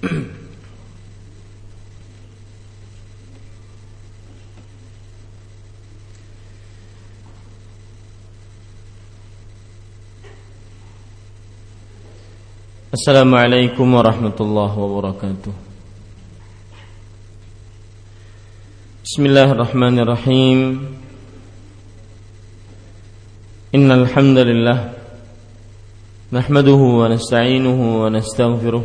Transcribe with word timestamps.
السلام 12.96 13.34
عليكم 13.34 13.94
ورحمة 13.94 14.32
الله 14.40 14.78
وبركاته. 14.78 15.52
بسم 19.04 19.26
الله 19.26 19.52
الرحمن 19.52 19.98
الرحيم. 19.98 20.60
إن 23.74 23.88
الحمد 23.92 24.38
لله 24.38 24.78
نحمده 26.32 26.80
ونستعينه 27.00 27.78
ونستغفره. 28.04 28.84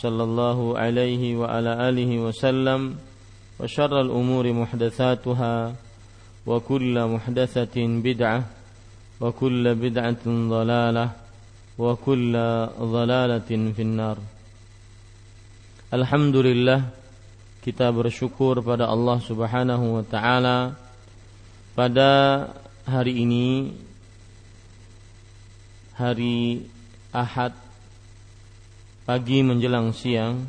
صلى 0.00 0.22
الله 0.22 0.58
عليه 0.78 1.22
وعلى 1.36 1.72
آله 1.88 2.10
وسلم 2.18 2.80
وشر 3.60 4.00
الأمور 4.00 4.44
محدثاتها 4.52 5.56
وكل 6.46 6.94
محدثة 7.06 7.76
بدعة 7.76 8.40
وكل 9.20 9.64
بدعة 9.74 10.24
ضلالة 10.26 11.06
وكل 11.78 12.34
ضلالة 12.80 13.50
في 13.76 13.82
النار 13.82 14.18
Alhamdulillah 15.86 16.82
kita 17.62 17.94
bersyukur 17.94 18.58
pada 18.58 18.90
Allah 18.90 19.22
Subhanahu 19.22 20.02
wa 20.02 20.04
taala 20.04 20.74
pada 21.78 22.10
hari 22.82 23.22
ini 23.22 23.70
hari 25.94 26.66
Ahad 27.14 27.54
pagi 29.01 29.41
menjelang 29.41 29.97
siang 29.97 30.45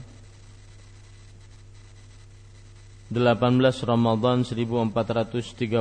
18 3.08 3.32
Ramadan 3.88 4.44
1436 4.44 5.80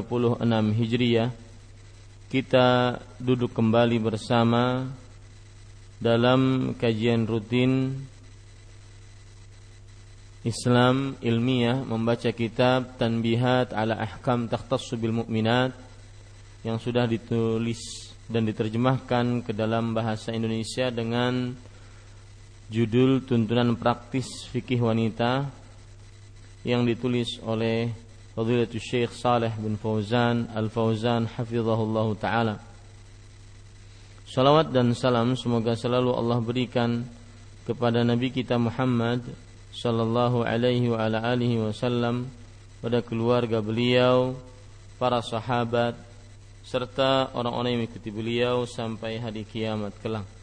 Hijriah 0.79 1.35
kita 2.31 2.95
duduk 3.19 3.51
kembali 3.51 3.99
bersama 3.99 4.87
dalam 5.99 6.71
kajian 6.79 7.27
rutin 7.27 7.91
Islam 10.47 11.19
ilmiah 11.19 11.75
membaca 11.83 12.31
kitab 12.31 12.95
Tanbihat 12.95 13.75
ala 13.75 13.99
Ahkam 13.99 14.47
Takhtassu 14.47 14.95
bil 14.95 15.11
Mu'minat 15.11 15.75
yang 16.63 16.79
sudah 16.79 17.03
ditulis 17.03 18.15
dan 18.31 18.47
diterjemahkan 18.47 19.43
ke 19.43 19.51
dalam 19.51 19.91
bahasa 19.91 20.31
Indonesia 20.31 20.87
dengan 20.87 21.51
judul 22.71 23.19
Tuntunan 23.27 23.75
Praktis 23.75 24.47
Fikih 24.47 24.79
Wanita 24.79 25.43
yang 26.63 26.87
ditulis 26.87 27.35
oleh 27.43 27.91
Fadilatul 28.31 28.79
Syekh 28.79 29.11
Saleh 29.11 29.51
bin 29.59 29.75
Fauzan 29.75 30.47
Al-Fauzan 30.55 31.27
hafizahullah 31.35 32.07
taala. 32.15 32.55
Salawat 34.23 34.71
dan 34.71 34.95
salam 34.95 35.35
semoga 35.35 35.75
selalu 35.75 36.15
Allah 36.15 36.39
berikan 36.39 37.03
kepada 37.67 38.07
Nabi 38.07 38.31
kita 38.31 38.55
Muhammad 38.55 39.19
sallallahu 39.75 40.47
alaihi 40.47 40.87
wa 40.87 41.03
ala 41.03 41.27
alihi 41.27 41.59
wasallam 41.59 42.31
pada 42.79 43.03
keluarga 43.03 43.59
beliau, 43.59 44.31
para 44.95 45.19
sahabat 45.19 45.99
serta 46.63 47.35
orang-orang 47.35 47.75
yang 47.75 47.81
mengikuti 47.83 48.09
beliau 48.15 48.63
sampai 48.63 49.19
hari 49.19 49.43
kiamat 49.43 49.91
kelak 49.99 50.40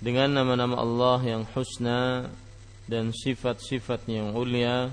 dengan 0.00 0.32
nama-nama 0.32 0.80
Allah 0.80 1.20
yang 1.22 1.44
husna 1.52 2.24
dan 2.88 3.12
sifat-sifatnya 3.12 4.24
yang 4.24 4.32
mulia 4.32 4.88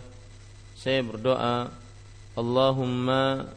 saya 0.78 1.01
berdoa 1.01 1.73
Allahumma 2.38 3.50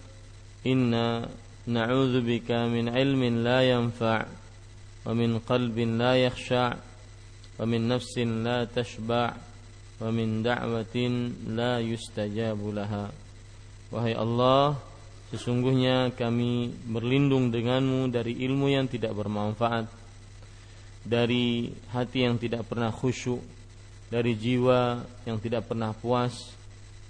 inna 0.65 1.29
na'udzubika 1.69 2.65
min 2.71 2.89
ilmin 2.89 3.45
la 3.45 3.61
yanfa' 3.61 4.25
wa 5.05 5.13
min 5.13 5.37
qalbin 5.45 6.01
la 6.01 6.17
yakhsha' 6.17 6.81
wa 7.61 7.65
min 7.69 7.85
nafsin 7.85 8.41
la 8.41 8.65
tashba' 8.65 9.37
wa 10.01 10.09
min 10.09 10.41
da'watin 10.41 11.45
la 11.53 11.77
yustajabu 11.85 12.73
laha. 12.73 13.13
Wahai 13.93 14.17
Allah 14.17 14.81
sesungguhnya 15.29 16.17
kami 16.17 16.73
berlindung 16.89 17.53
denganmu 17.53 18.09
dari 18.09 18.33
ilmu 18.49 18.73
yang 18.73 18.89
tidak 18.89 19.13
bermanfaat. 19.13 20.00
Dari 21.01 21.73
hati 21.91 22.29
yang 22.29 22.37
tidak 22.37 22.69
pernah 22.69 22.93
khusyuk 22.93 23.41
Dari 24.13 24.37
jiwa 24.37 25.01
yang 25.25 25.41
tidak 25.41 25.69
pernah 25.71 25.97
puas 25.97 26.53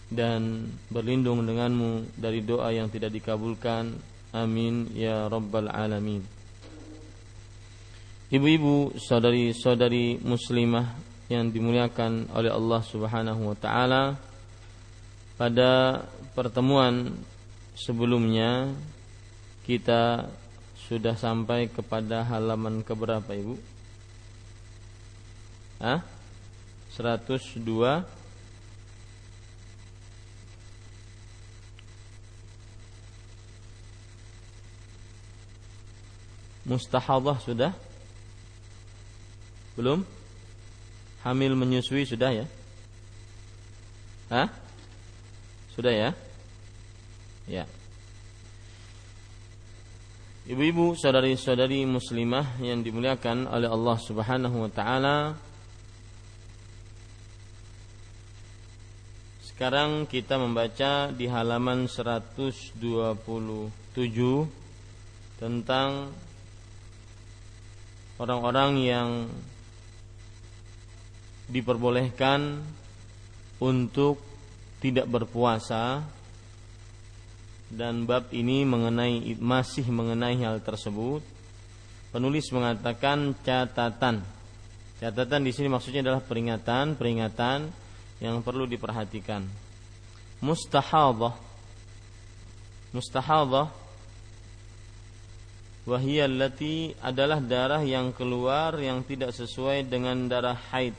Dan 0.06 0.70
berlindung 0.90 1.42
denganmu 1.42 2.14
dari 2.18 2.42
doa 2.42 2.70
yang 2.70 2.86
tidak 2.86 3.10
dikabulkan 3.10 3.98
Amin 4.30 4.86
ya 4.94 5.26
rabbal 5.26 5.66
alamin. 5.66 6.22
Ibu-ibu, 8.30 8.94
saudari-saudari 8.94 10.22
muslimah 10.22 10.94
yang 11.26 11.50
dimuliakan 11.50 12.30
oleh 12.30 12.54
Allah 12.54 12.78
Subhanahu 12.86 13.50
wa 13.50 13.56
taala, 13.58 14.14
pada 15.34 16.06
pertemuan 16.38 17.10
sebelumnya 17.74 18.70
kita 19.66 20.30
sudah 20.86 21.18
sampai 21.18 21.66
kepada 21.66 22.22
halaman 22.22 22.86
keberapa 22.86 23.34
Ibu? 23.34 23.58
Hah? 25.80 26.04
102 26.92 28.04
Mustahadah 36.68 37.40
sudah? 37.42 37.72
Belum? 39.74 40.04
Hamil 41.24 41.56
menyusui 41.56 42.04
sudah 42.06 42.30
ya? 42.30 42.46
Hah? 44.30 44.46
Sudah 45.74 45.90
ya? 45.90 46.10
Ya. 47.50 47.64
Ibu-ibu, 50.46 50.94
saudari-saudari 50.94 51.82
muslimah 51.88 52.62
yang 52.62 52.86
dimuliakan 52.86 53.50
oleh 53.50 53.66
Allah 53.66 53.96
Subhanahu 53.98 54.56
wa 54.66 54.70
taala. 54.70 55.34
Sekarang 59.60 60.08
kita 60.08 60.40
membaca 60.40 61.12
di 61.12 61.28
halaman 61.28 61.84
127 61.84 62.80
tentang 65.36 66.08
orang-orang 68.16 68.70
yang 68.80 69.28
diperbolehkan 71.44 72.64
untuk 73.60 74.24
tidak 74.80 75.04
berpuasa 75.12 76.08
dan 77.68 78.08
bab 78.08 78.32
ini 78.32 78.64
mengenai 78.64 79.36
masih 79.36 79.84
mengenai 79.92 80.40
hal 80.40 80.64
tersebut. 80.64 81.20
Penulis 82.08 82.48
mengatakan 82.48 83.36
catatan. 83.44 84.24
Catatan 85.04 85.44
di 85.44 85.52
sini 85.52 85.68
maksudnya 85.68 86.00
adalah 86.00 86.24
peringatan 86.24 86.96
peringatan 86.96 87.89
yang 88.20 88.44
perlu 88.44 88.68
diperhatikan. 88.68 89.42
Mustahadah 90.40 91.36
mustahadah 92.92 93.68
wahiyallati 95.88 96.96
adalah 97.00 97.40
darah 97.40 97.82
yang 97.82 98.12
keluar 98.12 98.76
yang 98.78 99.00
tidak 99.02 99.32
sesuai 99.32 99.88
dengan 99.88 100.28
darah 100.28 100.56
haid 100.70 100.92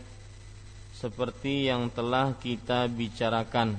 seperti 0.98 1.70
yang 1.70 1.90
telah 1.90 2.34
kita 2.38 2.86
bicarakan. 2.90 3.78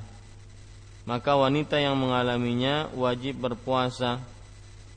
Maka 1.03 1.35
wanita 1.35 1.83
yang 1.83 1.99
mengalaminya 1.99 2.87
wajib 2.95 3.43
berpuasa 3.43 4.23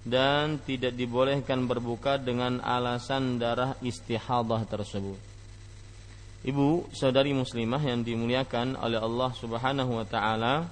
dan 0.06 0.62
tidak 0.62 0.94
dibolehkan 0.94 1.66
berbuka 1.66 2.22
dengan 2.22 2.62
alasan 2.62 3.42
darah 3.42 3.74
istihadah 3.82 4.62
tersebut. 4.70 5.35
Ibu, 6.46 6.94
saudari 6.94 7.34
muslimah 7.34 7.82
yang 7.82 8.06
dimuliakan 8.06 8.78
oleh 8.78 9.02
Allah 9.02 9.34
Subhanahu 9.34 9.98
wa 9.98 10.06
taala, 10.06 10.70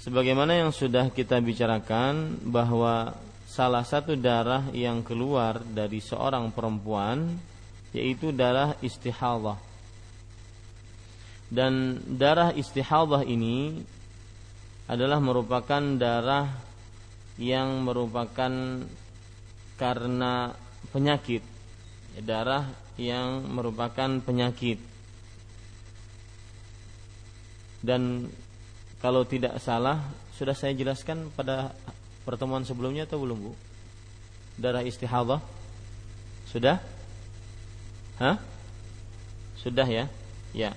sebagaimana 0.00 0.56
yang 0.56 0.72
sudah 0.72 1.12
kita 1.12 1.36
bicarakan 1.44 2.40
bahwa 2.48 3.12
salah 3.44 3.84
satu 3.84 4.16
darah 4.16 4.72
yang 4.72 5.04
keluar 5.04 5.60
dari 5.60 6.00
seorang 6.00 6.48
perempuan 6.48 7.36
yaitu 7.92 8.32
darah 8.32 8.72
istihadah. 8.80 9.60
Dan 11.52 12.00
darah 12.16 12.56
istihadah 12.56 13.20
ini 13.20 13.84
adalah 14.88 15.20
merupakan 15.20 15.84
darah 16.00 16.48
yang 17.36 17.84
merupakan 17.84 18.80
karena 19.76 20.56
penyakit. 20.88 21.44
Darah 22.24 22.83
yang 23.00 23.46
merupakan 23.50 24.20
penyakit. 24.22 24.78
Dan 27.84 28.30
kalau 29.02 29.28
tidak 29.28 29.60
salah 29.60 30.00
sudah 30.34 30.56
saya 30.56 30.72
jelaskan 30.72 31.28
pada 31.36 31.76
pertemuan 32.24 32.64
sebelumnya 32.64 33.04
atau 33.04 33.20
belum 33.20 33.38
Bu? 33.38 33.52
Darah 34.56 34.80
istihadah? 34.80 35.42
Sudah? 36.48 36.80
Hah? 38.22 38.38
Sudah 39.58 39.86
ya? 39.86 40.06
Ya. 40.54 40.72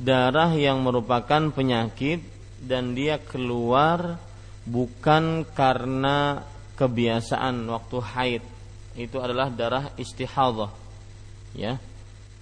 Darah 0.00 0.54
yang 0.56 0.80
merupakan 0.80 1.52
penyakit 1.52 2.24
dan 2.64 2.96
dia 2.96 3.20
keluar 3.20 4.16
bukan 4.64 5.44
karena 5.52 6.46
kebiasaan 6.80 7.68
waktu 7.68 7.98
haid. 8.00 8.44
Itu 9.00 9.24
adalah 9.24 9.48
darah 9.48 9.88
istihadah. 9.96 10.68
Ya. 11.56 11.80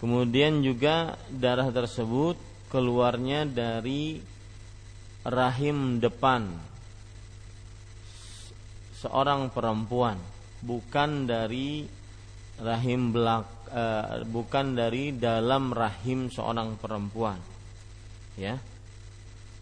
Kemudian 0.02 0.62
juga 0.62 1.14
darah 1.30 1.70
tersebut 1.70 2.38
keluarnya 2.70 3.48
dari 3.48 4.20
rahim 5.26 5.98
depan 5.98 6.46
seorang 8.98 9.50
perempuan 9.50 10.18
bukan 10.62 11.28
dari 11.28 11.86
rahim 12.58 13.14
belak 13.14 13.46
uh, 13.70 14.26
bukan 14.26 14.74
dari 14.74 15.14
dalam 15.14 15.70
rahim 15.70 16.26
seorang 16.32 16.74
perempuan 16.80 17.38
ya 18.34 18.58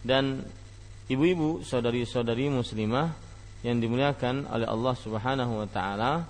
dan 0.01 0.41
ibu-ibu 1.05 1.61
saudari-saudari 1.61 2.49
muslimah 2.49 3.13
yang 3.61 3.77
dimuliakan 3.77 4.49
oleh 4.49 4.65
Allah 4.65 4.95
Subhanahu 4.97 5.53
wa 5.65 5.67
taala 5.69 6.25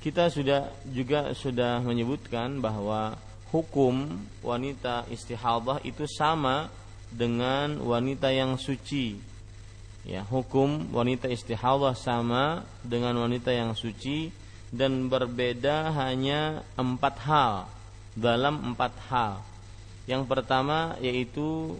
kita 0.00 0.32
sudah 0.32 0.72
juga 0.88 1.36
sudah 1.36 1.84
menyebutkan 1.84 2.56
bahwa 2.56 3.20
hukum 3.52 4.08
wanita 4.40 5.04
istihadah 5.12 5.84
itu 5.84 6.08
sama 6.08 6.72
dengan 7.12 7.76
wanita 7.84 8.32
yang 8.32 8.56
suci. 8.56 9.20
Ya 10.08 10.24
hukum 10.24 10.88
wanita 10.96 11.28
istihadah 11.28 11.92
sama 11.92 12.64
dengan 12.80 13.20
wanita 13.20 13.52
yang 13.52 13.76
suci 13.76 14.32
dan 14.72 15.12
berbeda 15.12 15.92
hanya 15.92 16.64
empat 16.80 17.14
hal 17.28 17.54
dalam 18.16 18.72
empat 18.72 18.96
hal. 19.12 19.44
Yang 20.08 20.24
pertama 20.24 20.96
yaitu 21.04 21.76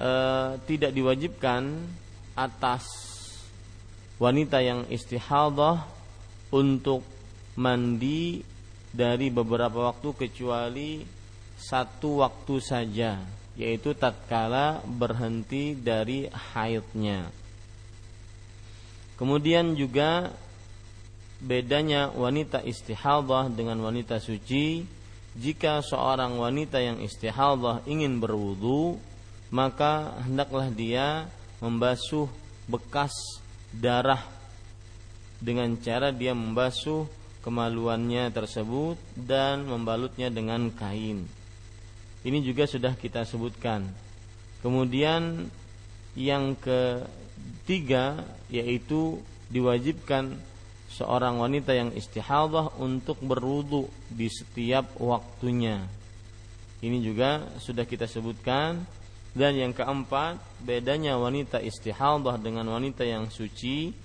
e, 0.00 0.10
tidak 0.64 0.96
diwajibkan 0.96 1.84
atas 2.32 2.88
wanita 4.16 4.64
yang 4.64 4.88
istihadah 4.88 5.84
untuk 6.54 7.02
mandi 7.58 8.46
dari 8.94 9.26
beberapa 9.34 9.90
waktu 9.90 10.14
kecuali 10.14 11.02
satu 11.58 12.22
waktu 12.22 12.54
saja 12.62 13.18
yaitu 13.58 13.94
tatkala 13.94 14.82
berhenti 14.86 15.74
dari 15.78 16.26
haidnya. 16.30 17.30
Kemudian 19.14 19.78
juga 19.78 20.34
bedanya 21.38 22.10
wanita 22.10 22.62
istihadah 22.66 23.50
dengan 23.50 23.78
wanita 23.82 24.18
suci 24.18 24.82
jika 25.38 25.82
seorang 25.82 26.38
wanita 26.38 26.78
yang 26.78 26.98
istihadah 27.02 27.86
ingin 27.86 28.18
berwudu 28.18 28.98
maka 29.54 30.18
hendaklah 30.26 30.66
dia 30.70 31.30
membasuh 31.62 32.26
bekas 32.66 33.14
darah 33.70 34.33
dengan 35.44 35.76
cara 35.76 36.08
dia 36.08 36.32
membasuh 36.32 37.04
kemaluannya 37.44 38.32
tersebut 38.32 38.96
dan 39.12 39.68
membalutnya 39.68 40.32
dengan 40.32 40.72
kain. 40.72 41.28
Ini 42.24 42.40
juga 42.40 42.64
sudah 42.64 42.96
kita 42.96 43.28
sebutkan. 43.28 43.84
Kemudian 44.64 45.52
yang 46.16 46.56
ketiga 46.56 48.24
yaitu 48.48 49.20
diwajibkan 49.52 50.32
seorang 50.88 51.36
wanita 51.36 51.76
yang 51.76 51.92
istihadah 51.92 52.80
untuk 52.80 53.20
berwudu 53.20 53.92
di 54.08 54.32
setiap 54.32 54.96
waktunya. 54.96 55.84
Ini 56.80 57.04
juga 57.04 57.44
sudah 57.60 57.84
kita 57.84 58.08
sebutkan 58.08 58.80
dan 59.36 59.52
yang 59.52 59.76
keempat 59.76 60.40
bedanya 60.64 61.20
wanita 61.20 61.60
istihadah 61.60 62.40
dengan 62.40 62.72
wanita 62.72 63.04
yang 63.04 63.28
suci 63.28 64.03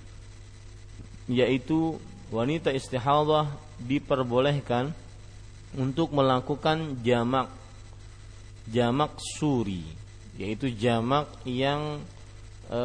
yaitu 1.30 2.02
wanita 2.34 2.74
istihadah 2.74 3.54
diperbolehkan 3.86 4.90
untuk 5.78 6.10
melakukan 6.10 6.98
jamak 7.06 7.54
jamak 8.66 9.14
suri 9.38 9.86
yaitu 10.42 10.74
jamak 10.74 11.30
yang 11.46 12.02
e, 12.66 12.82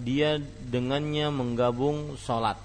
dia 0.00 0.40
dengannya 0.64 1.28
menggabung 1.28 2.16
sholat 2.16 2.56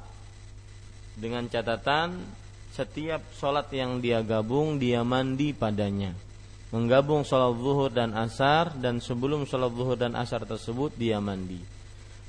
dengan 1.20 1.52
catatan 1.52 2.24
setiap 2.72 3.20
sholat 3.36 3.68
yang 3.76 4.00
dia 4.00 4.24
gabung 4.24 4.80
dia 4.80 5.04
mandi 5.04 5.52
padanya. 5.52 6.16
Menggabung 6.70 7.26
sholat 7.26 7.58
zuhur 7.60 7.90
dan 7.92 8.14
asar 8.16 8.78
dan 8.78 9.02
sebelum 9.04 9.44
sholat 9.44 9.74
zuhur 9.74 9.98
dan 9.98 10.14
asar 10.16 10.46
tersebut 10.46 10.94
dia 10.96 11.18
mandi 11.20 11.79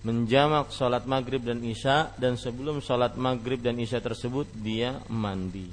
menjamak 0.00 0.72
sholat 0.72 1.04
maghrib 1.04 1.44
dan 1.44 1.60
isya 1.60 2.16
dan 2.16 2.40
sebelum 2.40 2.80
sholat 2.80 3.20
maghrib 3.20 3.60
dan 3.60 3.76
isya 3.76 4.00
tersebut 4.00 4.48
dia 4.56 4.96
mandi 5.12 5.68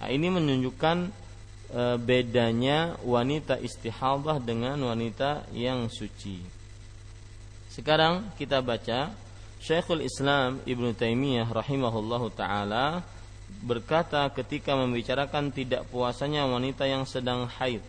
nah, 0.00 0.08
ini 0.08 0.28
menunjukkan 0.32 1.28
e, 1.72 1.82
bedanya 2.00 2.96
wanita 3.04 3.60
istihadah 3.60 4.40
dengan 4.40 4.80
wanita 4.80 5.48
yang 5.52 5.86
suci. 5.92 6.40
Sekarang 7.68 8.34
kita 8.34 8.64
baca 8.64 9.12
Syekhul 9.58 10.06
Islam 10.06 10.62
Ibnu 10.64 10.94
Taimiyah 10.94 11.46
rahimahullahu 11.50 12.30
taala 12.32 13.02
berkata 13.62 14.28
ketika 14.30 14.76
membicarakan 14.78 15.50
tidak 15.50 15.86
puasanya 15.90 16.46
wanita 16.46 16.86
yang 16.86 17.02
sedang 17.08 17.48
haid. 17.58 17.82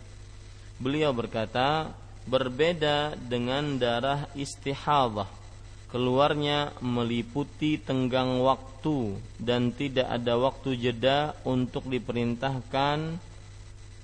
Beliau 0.80 1.12
berkata, 1.12 1.92
berbeda 2.24 3.20
dengan 3.20 3.76
darah 3.76 4.32
istihadah. 4.32 5.39
Keluarnya 5.90 6.78
meliputi 6.86 7.82
tenggang 7.82 8.46
waktu 8.46 9.18
dan 9.42 9.74
tidak 9.74 10.06
ada 10.06 10.38
waktu 10.38 10.78
jeda 10.78 11.34
untuk 11.42 11.90
diperintahkan 11.90 13.18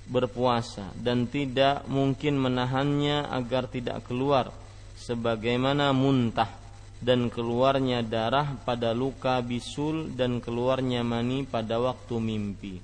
berpuasa 0.06 0.90
dan 0.98 1.30
tidak 1.30 1.86
mungkin 1.86 2.38
menahannya 2.38 3.30
agar 3.30 3.70
tidak 3.70 4.06
keluar 4.06 4.50
sebagaimana 4.98 5.94
muntah 5.94 6.50
dan 6.98 7.28
keluarnya 7.28 8.00
darah 8.00 8.56
pada 8.64 8.96
luka 8.96 9.38
bisul 9.44 10.10
dan 10.16 10.40
keluarnya 10.40 11.04
mani 11.04 11.44
pada 11.44 11.76
waktu 11.78 12.16
mimpi. 12.16 12.74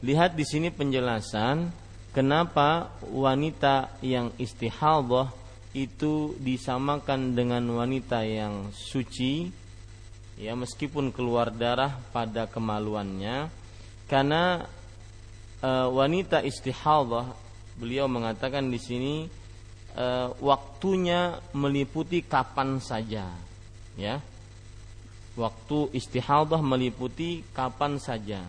Lihat 0.00 0.32
di 0.38 0.44
sini 0.46 0.70
penjelasan 0.70 1.72
kenapa 2.14 2.94
wanita 3.04 4.00
yang 4.04 4.30
istihadah 4.38 5.45
itu 5.76 6.32
disamakan 6.40 7.36
dengan 7.36 7.60
wanita 7.68 8.24
yang 8.24 8.72
suci 8.72 9.52
ya 10.40 10.56
meskipun 10.56 11.12
keluar 11.12 11.52
darah 11.52 12.00
pada 12.16 12.48
kemaluannya. 12.48 13.52
Karena 14.08 14.64
e, 15.60 15.70
wanita 15.92 16.40
istihadah 16.40 17.28
beliau 17.76 18.08
mengatakan 18.08 18.72
di 18.72 18.80
sini 18.80 19.14
e, 19.92 20.06
waktunya 20.40 21.36
meliputi 21.52 22.24
kapan 22.24 22.80
saja 22.80 23.28
ya. 24.00 24.16
Waktu 25.36 25.92
istihadah 25.92 26.64
meliputi 26.64 27.44
kapan 27.52 28.00
saja. 28.00 28.40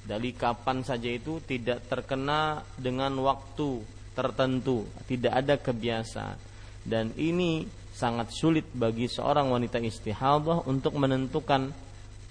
Dari 0.00 0.32
kapan 0.32 0.80
saja 0.80 1.12
itu 1.12 1.44
tidak 1.44 1.84
terkena 1.92 2.64
dengan 2.80 3.12
waktu 3.20 3.99
tertentu 4.20 4.84
tidak 5.08 5.32
ada 5.32 5.56
kebiasaan 5.56 6.36
dan 6.84 7.16
ini 7.16 7.64
sangat 7.96 8.32
sulit 8.32 8.68
bagi 8.72 9.08
seorang 9.08 9.48
wanita 9.48 9.80
istihadah 9.80 10.68
untuk 10.68 10.96
menentukan 10.96 11.72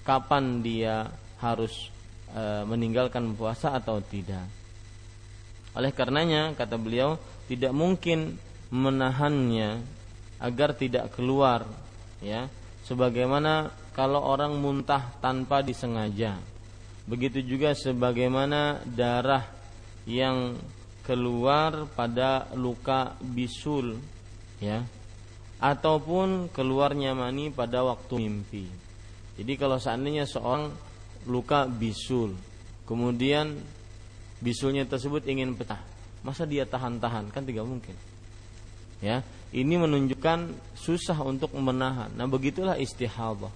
kapan 0.01 0.65
dia 0.65 1.09
harus 1.37 1.93
e, 2.33 2.65
meninggalkan 2.65 3.37
puasa 3.37 3.77
atau 3.77 4.01
tidak. 4.01 4.45
Oleh 5.77 5.93
karenanya 5.93 6.57
kata 6.57 6.81
beliau 6.81 7.21
tidak 7.45 7.69
mungkin 7.69 8.41
menahannya 8.73 9.81
agar 10.41 10.73
tidak 10.73 11.13
keluar 11.13 11.69
ya 12.21 12.49
sebagaimana 12.89 13.69
kalau 13.93 14.25
orang 14.25 14.57
muntah 14.57 15.13
tanpa 15.21 15.61
disengaja. 15.61 16.39
Begitu 17.05 17.41
juga 17.45 17.73
sebagaimana 17.73 18.81
darah 18.85 19.45
yang 20.05 20.57
keluar 21.09 21.89
pada 21.97 22.45
luka 22.53 23.17
bisul 23.17 23.97
ya 24.61 24.85
ataupun 25.57 26.53
keluarnya 26.53 27.17
mani 27.17 27.49
pada 27.49 27.81
waktu 27.81 28.21
mimpi. 28.21 28.69
Jadi 29.41 29.57
kalau 29.57 29.81
seandainya 29.81 30.29
seorang 30.29 30.69
luka 31.25 31.65
bisul, 31.65 32.37
kemudian 32.85 33.57
bisulnya 34.37 34.85
tersebut 34.85 35.25
ingin 35.25 35.57
pecah, 35.57 35.81
masa 36.21 36.45
dia 36.45 36.63
tahan-tahan? 36.69 37.33
Kan 37.33 37.43
tidak 37.43 37.65
mungkin. 37.65 37.97
Ya, 38.99 39.23
ini 39.55 39.79
menunjukkan 39.79 40.53
susah 40.75 41.17
untuk 41.23 41.55
menahan. 41.55 42.11
Nah, 42.19 42.27
begitulah 42.27 42.75
istihadah. 42.75 43.51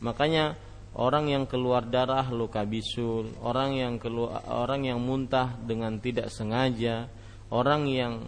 Makanya 0.00 0.56
orang 0.96 1.30
yang 1.30 1.44
keluar 1.46 1.86
darah 1.86 2.26
luka 2.32 2.66
bisul, 2.66 3.30
orang 3.44 3.78
yang 3.78 3.94
keluar 4.02 4.42
orang 4.50 4.90
yang 4.90 4.98
muntah 4.98 5.54
dengan 5.62 6.00
tidak 6.02 6.32
sengaja, 6.32 7.06
orang 7.52 7.86
yang 7.86 8.26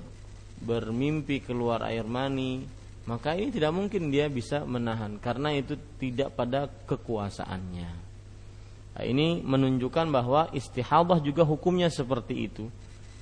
bermimpi 0.62 1.42
keluar 1.42 1.82
air 1.90 2.06
mani, 2.06 2.62
maka 3.10 3.34
ini 3.34 3.50
tidak 3.50 3.74
mungkin 3.74 4.14
dia 4.14 4.30
bisa 4.30 4.62
menahan 4.62 5.18
karena 5.18 5.50
itu 5.58 5.74
tidak 5.98 6.38
pada 6.38 6.70
kekuasaannya. 6.86 7.90
Nah, 8.92 9.04
ini 9.08 9.40
menunjukkan 9.40 10.06
bahwa 10.12 10.52
istihadah 10.52 11.18
juga 11.24 11.42
hukumnya 11.42 11.88
seperti 11.88 12.46
itu. 12.46 12.68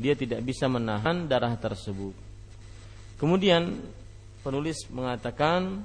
Dia 0.01 0.17
tidak 0.17 0.43
bisa 0.43 0.67
menahan 0.67 1.29
darah 1.29 1.55
tersebut. 1.55 2.13
Kemudian 3.21 3.79
penulis 4.41 4.89
mengatakan 4.89 5.85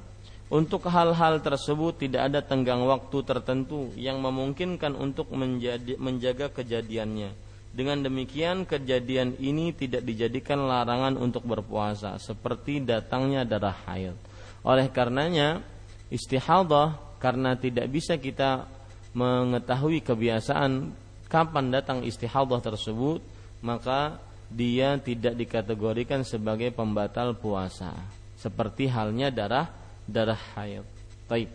untuk 0.55 0.87
hal-hal 0.87 1.43
tersebut 1.43 1.99
tidak 1.99 2.31
ada 2.31 2.39
tenggang 2.39 2.87
waktu 2.87 3.17
tertentu 3.27 3.91
yang 3.99 4.23
memungkinkan 4.23 4.95
untuk 4.95 5.27
menjadi, 5.35 5.99
menjaga 5.99 6.47
kejadiannya 6.47 7.35
dengan 7.75 7.99
demikian 7.99 8.63
kejadian 8.63 9.35
ini 9.35 9.75
tidak 9.75 10.07
dijadikan 10.07 10.63
larangan 10.63 11.19
untuk 11.19 11.43
berpuasa 11.43 12.15
seperti 12.23 12.79
datangnya 12.79 13.43
darah 13.43 13.75
haid. 13.83 14.15
Oleh 14.63 14.87
karenanya 14.87 15.59
istihadah 16.07 17.19
karena 17.19 17.59
tidak 17.59 17.91
bisa 17.91 18.15
kita 18.15 18.63
mengetahui 19.11 19.99
kebiasaan 20.07 20.95
kapan 21.27 21.67
datang 21.67 22.07
istihadah 22.07 22.63
tersebut, 22.63 23.19
maka 23.59 24.23
dia 24.47 24.95
tidak 24.95 25.35
dikategorikan 25.35 26.23
sebagai 26.23 26.71
pembatal 26.71 27.35
puasa. 27.35 27.91
Seperti 28.39 28.87
halnya 28.87 29.27
darah 29.27 29.67
darah 30.07 30.39
haid. 30.57 30.85
Taib. 31.25 31.49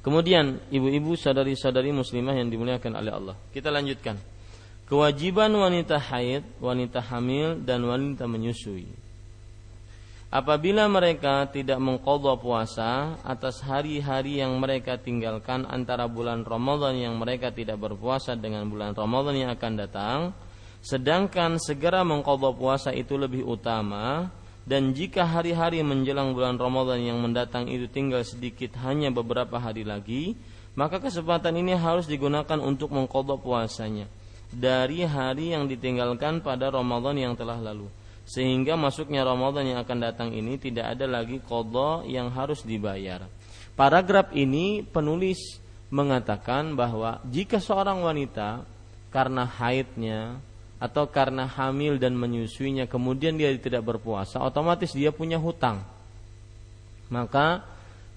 Kemudian 0.00 0.56
ibu-ibu 0.72 1.12
sadari-sadari 1.12 1.92
muslimah 1.92 2.32
yang 2.32 2.48
dimuliakan 2.48 2.92
oleh 2.96 3.12
Allah. 3.12 3.36
Kita 3.52 3.68
lanjutkan 3.68 4.16
kewajiban 4.88 5.52
wanita 5.52 6.00
haid, 6.00 6.42
wanita 6.56 7.04
hamil 7.04 7.60
dan 7.60 7.84
wanita 7.84 8.24
menyusui. 8.24 8.88
Apabila 10.30 10.86
mereka 10.86 11.50
tidak 11.50 11.82
mengqadha 11.82 12.38
puasa 12.38 13.18
atas 13.26 13.66
hari-hari 13.66 14.38
yang 14.38 14.54
mereka 14.62 14.94
tinggalkan 14.94 15.66
antara 15.66 16.06
bulan 16.06 16.46
Ramadan 16.46 16.94
yang 16.94 17.18
mereka 17.18 17.50
tidak 17.50 17.82
berpuasa 17.82 18.38
dengan 18.38 18.62
bulan 18.70 18.94
Ramadan 18.94 19.34
yang 19.34 19.50
akan 19.50 19.72
datang, 19.74 20.18
sedangkan 20.86 21.58
segera 21.58 22.06
mengqadha 22.06 22.54
puasa 22.54 22.94
itu 22.94 23.18
lebih 23.18 23.42
utama 23.42 24.30
dan 24.68 24.92
jika 24.92 25.24
hari-hari 25.24 25.80
menjelang 25.80 26.36
bulan 26.36 26.60
Ramadan 26.60 27.00
yang 27.00 27.18
mendatang 27.18 27.66
itu 27.66 27.88
tinggal 27.88 28.20
sedikit 28.22 28.76
hanya 28.84 29.08
beberapa 29.08 29.56
hari 29.56 29.82
lagi, 29.82 30.36
maka 30.76 31.00
kesempatan 31.00 31.56
ini 31.58 31.74
harus 31.74 32.06
digunakan 32.06 32.60
untuk 32.60 32.92
mengqadha 32.92 33.40
puasanya 33.40 34.06
dari 34.50 35.06
hari 35.06 35.54
yang 35.54 35.70
ditinggalkan 35.70 36.42
pada 36.42 36.74
Ramadan 36.74 37.16
yang 37.16 37.34
telah 37.38 37.58
lalu. 37.58 37.86
Sehingga 38.26 38.78
masuknya 38.78 39.26
Ramadan 39.26 39.66
yang 39.66 39.78
akan 39.82 39.98
datang 39.98 40.30
ini 40.30 40.54
tidak 40.54 40.94
ada 40.94 41.06
lagi 41.10 41.42
kodok 41.42 42.06
yang 42.06 42.30
harus 42.30 42.62
dibayar. 42.62 43.26
Paragraf 43.74 44.30
ini 44.36 44.86
penulis 44.86 45.58
mengatakan 45.90 46.78
bahwa 46.78 47.18
jika 47.26 47.58
seorang 47.58 48.06
wanita 48.06 48.62
karena 49.10 49.42
haidnya 49.42 50.38
atau 50.80 51.04
karena 51.12 51.44
hamil 51.44 52.00
dan 52.00 52.16
menyusuinya 52.16 52.88
kemudian 52.88 53.36
dia 53.36 53.52
tidak 53.60 53.84
berpuasa, 53.84 54.40
otomatis 54.40 54.96
dia 54.96 55.12
punya 55.12 55.36
hutang. 55.36 55.84
Maka 57.12 57.60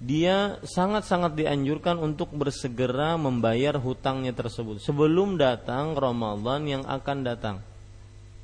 dia 0.00 0.58
sangat-sangat 0.64 1.36
dianjurkan 1.36 2.00
untuk 2.00 2.32
bersegera 2.32 3.20
membayar 3.20 3.76
hutangnya 3.76 4.32
tersebut 4.32 4.80
sebelum 4.82 5.36
datang 5.36 5.92
Ramadan 5.94 6.64
yang 6.64 6.82
akan 6.88 7.18
datang. 7.22 7.56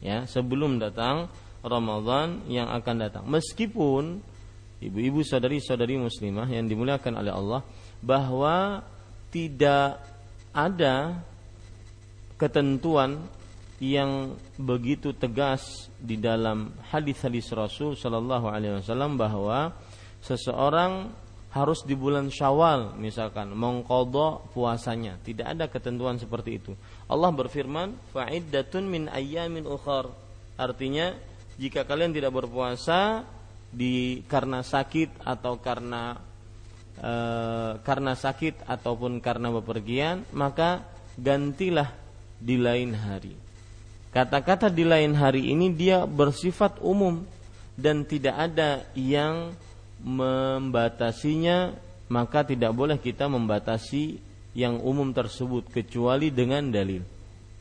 Ya, 0.01 0.25
sebelum 0.29 0.81
datang 0.81 1.29
Ramadan 1.61 2.45
yang 2.49 2.69
akan 2.73 2.97
datang. 3.05 3.25
Meskipun 3.29 4.21
ibu-ibu 4.81 5.21
saudari-saudari 5.21 6.01
muslimah 6.01 6.49
yang 6.49 6.65
dimuliakan 6.65 7.21
oleh 7.21 7.33
Allah 7.33 7.61
bahwa 8.01 8.81
tidak 9.29 10.01
ada 10.57 11.21
ketentuan 12.41 13.21
yang 13.81 14.37
begitu 14.61 15.17
tegas 15.17 15.89
di 15.97 16.21
dalam 16.21 16.77
hadis-hadis 16.93 17.49
Rasul 17.57 17.97
Shallallahu 17.97 18.53
Alaihi 18.53 18.77
Wasallam 18.77 19.17
bahwa 19.17 19.73
seseorang 20.21 21.09
harus 21.51 21.83
di 21.83 21.99
bulan 21.99 22.31
Syawal 22.31 22.95
misalkan 22.95 23.51
mengkodok 23.57 24.55
puasanya. 24.55 25.19
Tidak 25.25 25.43
ada 25.43 25.67
ketentuan 25.67 26.21
seperti 26.21 26.63
itu. 26.63 26.73
Allah 27.11 27.33
berfirman, 27.35 27.97
"Fa'iddatun 28.15 28.85
min 28.87 29.11
ayyamin 29.11 29.67
ukhar." 29.67 30.13
Artinya, 30.55 31.17
jika 31.59 31.83
kalian 31.89 32.15
tidak 32.15 32.37
berpuasa 32.37 33.27
di 33.73 34.23
karena 34.31 34.63
sakit 34.63 35.25
atau 35.27 35.59
karena 35.59 36.21
e, 36.95 37.13
karena 37.83 38.13
sakit 38.15 38.69
ataupun 38.71 39.19
karena 39.19 39.51
bepergian, 39.51 40.23
maka 40.31 40.87
gantilah 41.19 41.91
di 42.39 42.57
lain 42.61 42.95
hari. 42.95 43.50
Kata-kata 44.11 44.67
di 44.67 44.83
lain 44.83 45.15
hari 45.15 45.55
ini 45.55 45.71
dia 45.71 46.03
bersifat 46.03 46.83
umum 46.83 47.23
dan 47.79 48.03
tidak 48.03 48.35
ada 48.35 48.83
yang 48.99 49.55
membatasinya 50.03 51.71
maka 52.11 52.43
tidak 52.43 52.75
boleh 52.75 52.99
kita 52.99 53.31
membatasi 53.31 54.19
yang 54.51 54.83
umum 54.83 55.15
tersebut 55.15 55.71
kecuali 55.71 56.35
dengan 56.35 56.75
dalil. 56.75 57.07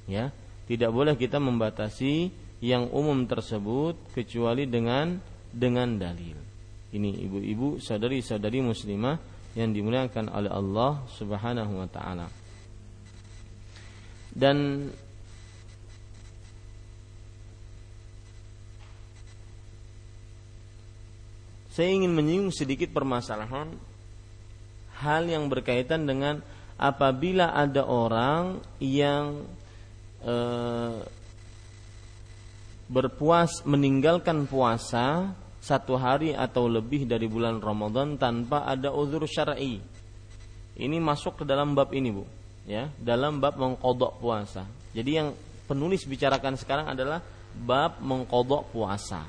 Ya 0.10 0.34
tidak 0.66 0.90
boleh 0.90 1.14
kita 1.18 1.38
membatasi 1.38 2.30
yang 2.62 2.90
umum 2.94 3.26
tersebut 3.30 3.98
kecuali 4.14 4.66
dengan 4.66 5.22
dengan 5.50 5.98
dalil. 5.98 6.38
Ini 6.90 7.10
ibu-ibu 7.30 7.78
saudari-saudari 7.78 8.62
muslimah 8.66 9.18
yang 9.54 9.70
dimuliakan 9.74 10.30
oleh 10.34 10.50
Allah 10.50 11.06
Subhanahu 11.14 11.74
wa 11.78 11.90
taala. 11.90 12.28
Dan 14.30 14.90
saya 21.80 21.96
ingin 21.96 22.12
menyinggung 22.12 22.52
sedikit 22.52 22.92
permasalahan 22.92 23.72
hal 25.00 25.24
yang 25.32 25.48
berkaitan 25.48 26.04
dengan 26.04 26.44
apabila 26.76 27.56
ada 27.56 27.88
orang 27.88 28.60
yang 28.84 29.48
e, 30.20 30.36
berpuas 32.92 33.64
meninggalkan 33.64 34.44
puasa 34.44 35.32
satu 35.64 35.96
hari 35.96 36.36
atau 36.36 36.68
lebih 36.68 37.08
dari 37.08 37.32
bulan 37.32 37.64
Ramadan 37.64 38.20
tanpa 38.20 38.68
ada 38.68 38.92
uzur 38.92 39.24
syar'i. 39.24 39.80
Ini 40.76 41.00
masuk 41.00 41.40
ke 41.40 41.44
dalam 41.48 41.80
bab 41.80 41.96
ini, 41.96 42.12
Bu. 42.12 42.28
Ya, 42.68 42.92
dalam 43.00 43.40
bab 43.40 43.56
mengkodok 43.56 44.20
puasa. 44.20 44.68
Jadi 44.92 45.16
yang 45.16 45.32
penulis 45.64 46.04
bicarakan 46.04 46.60
sekarang 46.60 46.92
adalah 46.92 47.24
bab 47.56 48.04
mengkodok 48.04 48.68
puasa. 48.76 49.24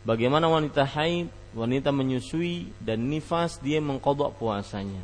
Bagaimana 0.00 0.48
wanita 0.48 0.88
haid, 0.88 1.43
wanita 1.54 1.94
menyusui 1.94 2.74
dan 2.82 3.06
nifas 3.06 3.62
dia 3.62 3.78
mengkodok 3.78 4.36
puasanya. 4.36 5.00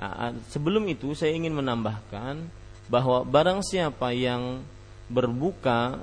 Nah, 0.00 0.32
sebelum 0.48 0.84
itu 0.88 1.12
saya 1.12 1.32
ingin 1.36 1.56
menambahkan 1.56 2.48
bahwa 2.88 3.24
barang 3.24 3.60
siapa 3.64 4.12
yang 4.16 4.64
berbuka 5.08 6.00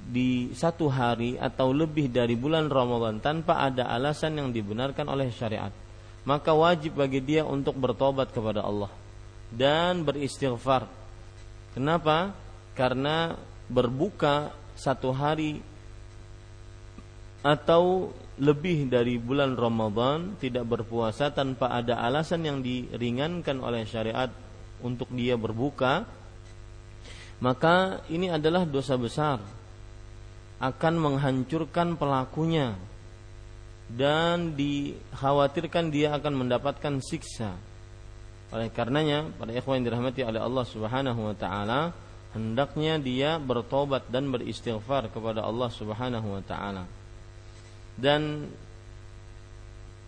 di 0.00 0.50
satu 0.56 0.88
hari 0.88 1.36
atau 1.36 1.70
lebih 1.76 2.08
dari 2.08 2.34
bulan 2.34 2.72
Ramadan 2.72 3.20
tanpa 3.20 3.64
ada 3.68 3.88
alasan 3.92 4.40
yang 4.40 4.48
dibenarkan 4.50 5.06
oleh 5.08 5.28
syariat, 5.32 5.72
maka 6.24 6.52
wajib 6.56 6.96
bagi 6.96 7.20
dia 7.20 7.44
untuk 7.44 7.76
bertobat 7.76 8.32
kepada 8.32 8.64
Allah 8.64 8.92
dan 9.52 10.04
beristighfar. 10.04 10.88
Kenapa? 11.76 12.32
Karena 12.74 13.36
berbuka 13.70 14.50
satu 14.74 15.12
hari 15.12 15.60
atau 17.40 18.12
lebih 18.40 18.88
dari 18.88 19.20
bulan 19.20 19.52
Ramadan 19.52 20.40
tidak 20.40 20.64
berpuasa 20.64 21.28
tanpa 21.28 21.68
ada 21.76 22.00
alasan 22.00 22.48
yang 22.48 22.58
diringankan 22.64 23.60
oleh 23.60 23.84
syariat 23.84 24.32
untuk 24.80 25.12
dia 25.12 25.36
berbuka 25.36 26.08
maka 27.40 28.04
ini 28.12 28.28
adalah 28.28 28.68
dosa 28.68 29.00
besar. 29.00 29.40
Akan 30.60 31.00
menghancurkan 31.00 31.96
pelakunya 31.96 32.76
dan 33.88 34.52
dikhawatirkan 34.52 35.88
dia 35.88 36.12
akan 36.20 36.44
mendapatkan 36.44 37.00
siksa. 37.00 37.56
Oleh 38.52 38.68
karenanya 38.68 39.24
pada 39.40 39.56
ikhwan 39.56 39.80
yang 39.80 39.88
dirahmati 39.88 40.20
oleh 40.20 40.36
Allah 40.36 40.64
Subhanahu 40.68 41.32
wa 41.32 41.36
taala 41.36 41.96
hendaknya 42.36 43.00
dia 43.00 43.40
bertobat 43.40 44.12
dan 44.12 44.28
beristighfar 44.28 45.08
kepada 45.08 45.40
Allah 45.40 45.72
Subhanahu 45.72 46.28
wa 46.36 46.42
taala 46.44 46.99
dan 48.00 48.48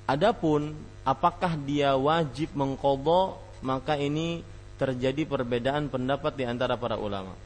adapun 0.09 0.73
apakah 1.05 1.55
dia 1.61 1.95
wajib 1.95 2.57
mengkodok 2.57 3.39
maka 3.63 3.95
ini 3.95 4.43
terjadi 4.81 5.23
perbedaan 5.29 5.87
pendapat 5.87 6.35
di 6.35 6.45
antara 6.49 6.75
para 6.75 6.99
ulama. 6.99 7.39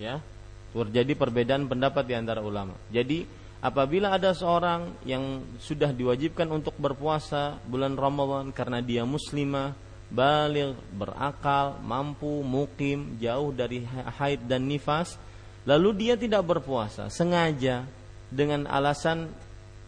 Ya, 0.00 0.24
terjadi 0.72 1.12
perbedaan 1.12 1.68
pendapat 1.68 2.08
di 2.08 2.14
antara 2.16 2.40
ulama. 2.40 2.72
Jadi 2.88 3.28
apabila 3.60 4.16
ada 4.16 4.32
seorang 4.32 4.96
yang 5.04 5.44
sudah 5.60 5.92
diwajibkan 5.92 6.48
untuk 6.48 6.72
berpuasa 6.80 7.60
bulan 7.68 7.92
Ramadan 7.92 8.48
karena 8.56 8.80
dia 8.80 9.04
muslimah, 9.04 9.76
balik, 10.08 10.80
berakal, 10.96 11.76
mampu, 11.84 12.40
mukim, 12.40 13.20
jauh 13.20 13.52
dari 13.52 13.84
haid 14.16 14.48
dan 14.48 14.64
nifas, 14.64 15.20
lalu 15.68 16.08
dia 16.08 16.14
tidak 16.16 16.40
berpuasa 16.48 17.12
sengaja 17.12 17.84
dengan 18.32 18.64
alasan 18.64 19.28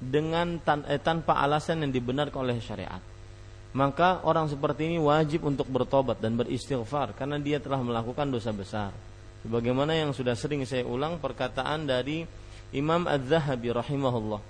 dengan 0.03 0.59
tan, 0.59 0.83
eh, 0.91 0.99
tanpa 0.99 1.39
alasan 1.39 1.87
yang 1.87 1.93
dibenarkan 1.95 2.43
oleh 2.43 2.59
syariat. 2.59 2.99
Maka 3.73 4.21
orang 4.27 4.51
seperti 4.51 4.85
ini 4.91 4.99
wajib 5.01 5.49
untuk 5.49 5.71
bertobat 5.71 6.21
dan 6.21 6.37
beristighfar 6.37 7.17
karena 7.17 7.41
dia 7.41 7.57
telah 7.57 7.81
melakukan 7.81 8.29
dosa 8.29 8.53
besar. 8.53 8.93
Sebagaimana 9.47 9.97
yang 9.97 10.13
sudah 10.13 10.37
sering 10.37 10.67
saya 10.69 10.85
ulang 10.85 11.17
perkataan 11.17 11.89
dari 11.89 12.29
Imam 12.77 13.09
Az-Zahabi 13.09 13.73
rahimahullah. 13.73 14.41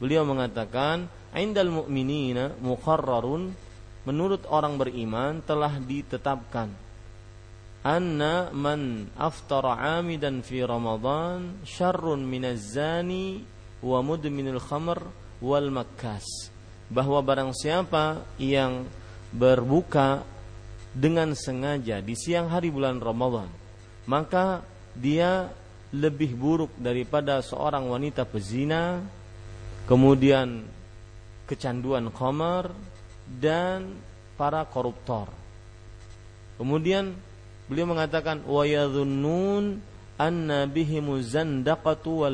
Beliau 0.00 0.24
mengatakan, 0.24 1.04
"Indal 1.36 1.68
mu'minina 1.68 2.56
muqarrarun" 2.56 3.52
menurut 4.08 4.48
orang 4.48 4.80
beriman 4.80 5.44
telah 5.44 5.76
ditetapkan 5.76 6.72
anna 7.80 8.52
man 8.52 9.08
aftara 9.16 9.96
amidan 9.96 10.44
fi 10.44 10.60
Ramadan 10.60 11.64
syarrun 11.64 12.20
minaz 12.28 12.76
zani 12.76 13.40
wa 13.80 13.98
mudminul 14.04 14.60
khamr 14.60 15.00
wal 15.40 15.68
makkas 15.72 16.24
bahwa 16.92 17.20
barang 17.24 17.52
siapa 17.56 18.24
yang 18.36 18.84
berbuka 19.32 20.24
dengan 20.90 21.32
sengaja 21.38 22.02
di 22.02 22.14
siang 22.18 22.50
hari 22.50 22.68
bulan 22.68 22.98
Ramadan 22.98 23.48
maka 24.04 24.64
dia 24.92 25.48
lebih 25.94 26.34
buruk 26.34 26.72
daripada 26.78 27.40
seorang 27.42 27.88
wanita 27.88 28.26
pezina 28.26 29.02
kemudian 29.86 30.66
kecanduan 31.46 32.14
khamar 32.14 32.70
dan 33.26 33.98
para 34.38 34.62
koruptor. 34.66 35.26
Kemudian 36.58 37.10
Beliau 37.70 37.86
mengatakan 37.86 38.42
wa 38.50 38.66
anna 40.20 40.68
bihimu 40.68 41.16
zandaqatu 41.24 42.28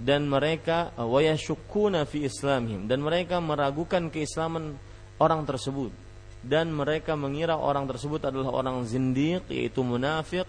dan 0.00 0.24
mereka 0.24 0.96
wa 0.96 1.20
yashukkuna 1.20 2.08
fi 2.08 2.24
islamihim. 2.26 2.88
Dan 2.88 3.04
mereka 3.04 3.38
meragukan 3.38 4.08
keislaman 4.08 4.74
orang 5.20 5.44
tersebut. 5.44 5.92
Dan 6.40 6.72
mereka 6.72 7.14
mengira 7.20 7.60
orang 7.60 7.84
tersebut 7.84 8.32
adalah 8.32 8.48
orang 8.64 8.80
zindiq 8.88 9.44
yaitu 9.52 9.84
munafik 9.84 10.48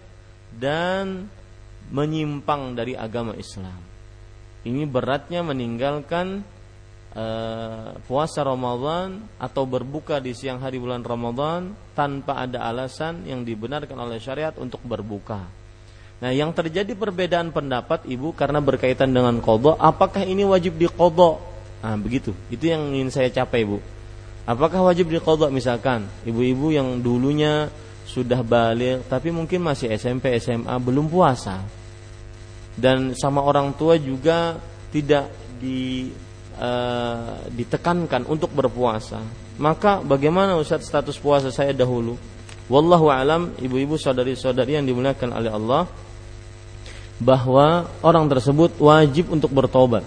dan 0.56 1.28
menyimpang 1.92 2.72
dari 2.72 2.96
agama 2.96 3.36
Islam. 3.36 3.76
Ini 4.64 4.88
beratnya 4.88 5.44
meninggalkan 5.44 6.40
uh, 7.16 7.96
puasa 8.04 8.44
Ramadan 8.44 9.20
atau 9.36 9.64
berbuka 9.64 10.18
di 10.18 10.36
siang 10.36 10.60
hari 10.60 10.76
bulan 10.80 11.04
Ramadan 11.04 11.72
tanpa 11.96 12.44
ada 12.44 12.64
alasan 12.68 13.24
yang 13.28 13.44
dibenarkan 13.44 13.96
oleh 13.96 14.18
syariat 14.18 14.52
untuk 14.60 14.80
berbuka. 14.84 15.44
Nah, 16.22 16.30
yang 16.30 16.54
terjadi 16.54 16.94
perbedaan 16.94 17.50
pendapat 17.50 18.06
Ibu 18.06 18.32
karena 18.38 18.62
berkaitan 18.62 19.10
dengan 19.10 19.42
kodok, 19.42 19.74
apakah 19.74 20.22
ini 20.22 20.46
wajib 20.46 20.78
dikodok? 20.78 21.42
Nah, 21.82 21.98
begitu. 21.98 22.30
Itu 22.46 22.70
yang 22.70 22.94
ingin 22.94 23.10
saya 23.10 23.26
capai, 23.26 23.66
Bu. 23.66 23.82
Apakah 24.42 24.86
wajib 24.86 25.10
dikodok 25.10 25.54
misalkan 25.54 26.06
ibu-ibu 26.26 26.74
yang 26.74 26.98
dulunya 26.98 27.70
sudah 28.02 28.42
balik 28.42 29.06
tapi 29.06 29.30
mungkin 29.30 29.62
masih 29.62 29.94
SMP 29.94 30.34
SMA 30.42 30.74
belum 30.82 31.06
puasa 31.06 31.62
dan 32.74 33.14
sama 33.14 33.38
orang 33.46 33.70
tua 33.78 33.94
juga 34.02 34.58
tidak 34.90 35.30
di 35.62 36.10
uh, 36.58 37.48
ditekankan 37.52 38.26
untuk 38.28 38.52
berpuasa, 38.52 39.20
maka 39.60 40.00
bagaimana 40.00 40.56
Ustaz 40.56 40.84
status 40.84 41.16
puasa 41.20 41.52
saya 41.52 41.72
dahulu? 41.76 42.16
Wallahu 42.70 43.12
alam, 43.12 43.52
ibu-ibu 43.60 44.00
saudari-saudari 44.00 44.80
yang 44.80 44.86
dimuliakan 44.88 45.30
oleh 45.34 45.50
Allah, 45.52 45.82
bahwa 47.20 47.86
orang 48.00 48.26
tersebut 48.26 48.80
wajib 48.80 49.28
untuk 49.30 49.52
bertobat. 49.52 50.06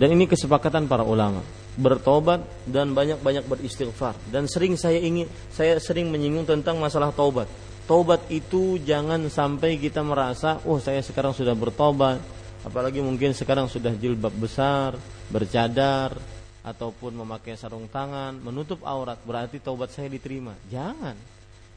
Dan 0.00 0.16
ini 0.16 0.24
kesepakatan 0.24 0.88
para 0.88 1.04
ulama 1.04 1.44
bertobat 1.72 2.44
dan 2.68 2.92
banyak-banyak 2.92 3.48
beristighfar 3.48 4.12
dan 4.28 4.44
sering 4.44 4.76
saya 4.76 5.00
ingin 5.00 5.24
saya 5.48 5.80
sering 5.80 6.12
menyinggung 6.12 6.44
tentang 6.44 6.76
masalah 6.76 7.08
taubat. 7.16 7.48
Taubat 7.88 8.28
itu 8.28 8.78
jangan 8.84 9.26
sampai 9.26 9.80
kita 9.80 10.04
merasa, 10.04 10.60
"Oh, 10.68 10.78
saya 10.78 11.02
sekarang 11.02 11.34
sudah 11.34 11.56
bertobat." 11.56 12.20
Apalagi 12.62 13.02
mungkin 13.02 13.34
sekarang 13.34 13.66
sudah 13.66 13.90
jilbab 13.98 14.30
besar, 14.38 14.94
bercadar 15.34 16.14
ataupun 16.62 17.18
memakai 17.18 17.58
sarung 17.58 17.90
tangan 17.90 18.38
menutup 18.38 18.86
aurat 18.86 19.18
berarti 19.26 19.58
taubat 19.58 19.90
saya 19.90 20.06
diterima. 20.06 20.54
Jangan. 20.70 21.18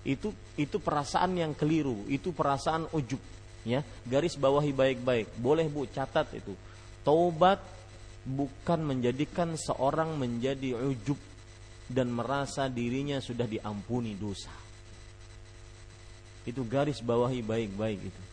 Itu 0.05 0.29
itu 0.53 0.77
perasaan 0.77 1.33
yang 1.33 1.57
keliru 1.57 2.05
itu 2.05 2.29
perasaan 2.29 2.85
ujub 2.93 3.17
ya. 3.65 3.81
Garis 4.05 4.37
bawahi 4.37 4.69
baik-baik. 4.69 5.33
Boleh 5.41 5.65
bu 5.65 5.89
catat 5.89 6.29
itu. 6.37 6.53
Taubat 7.01 7.57
bukan 8.21 8.85
menjadikan 8.85 9.57
seorang 9.57 10.13
menjadi 10.13 10.77
ujub 10.77 11.17
dan 11.89 12.13
merasa 12.13 12.69
dirinya 12.69 13.17
sudah 13.17 13.49
diampuni 13.49 14.13
dosa. 14.13 14.53
Itu 16.45 16.61
garis 16.69 17.01
bawahi 17.01 17.41
baik-baik 17.41 17.99
itu 18.05 18.24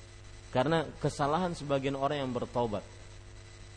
karena 0.52 0.84
kesalahan 1.00 1.56
sebagian 1.56 1.96
orang 1.96 2.22
yang 2.22 2.32
bertobat 2.32 2.84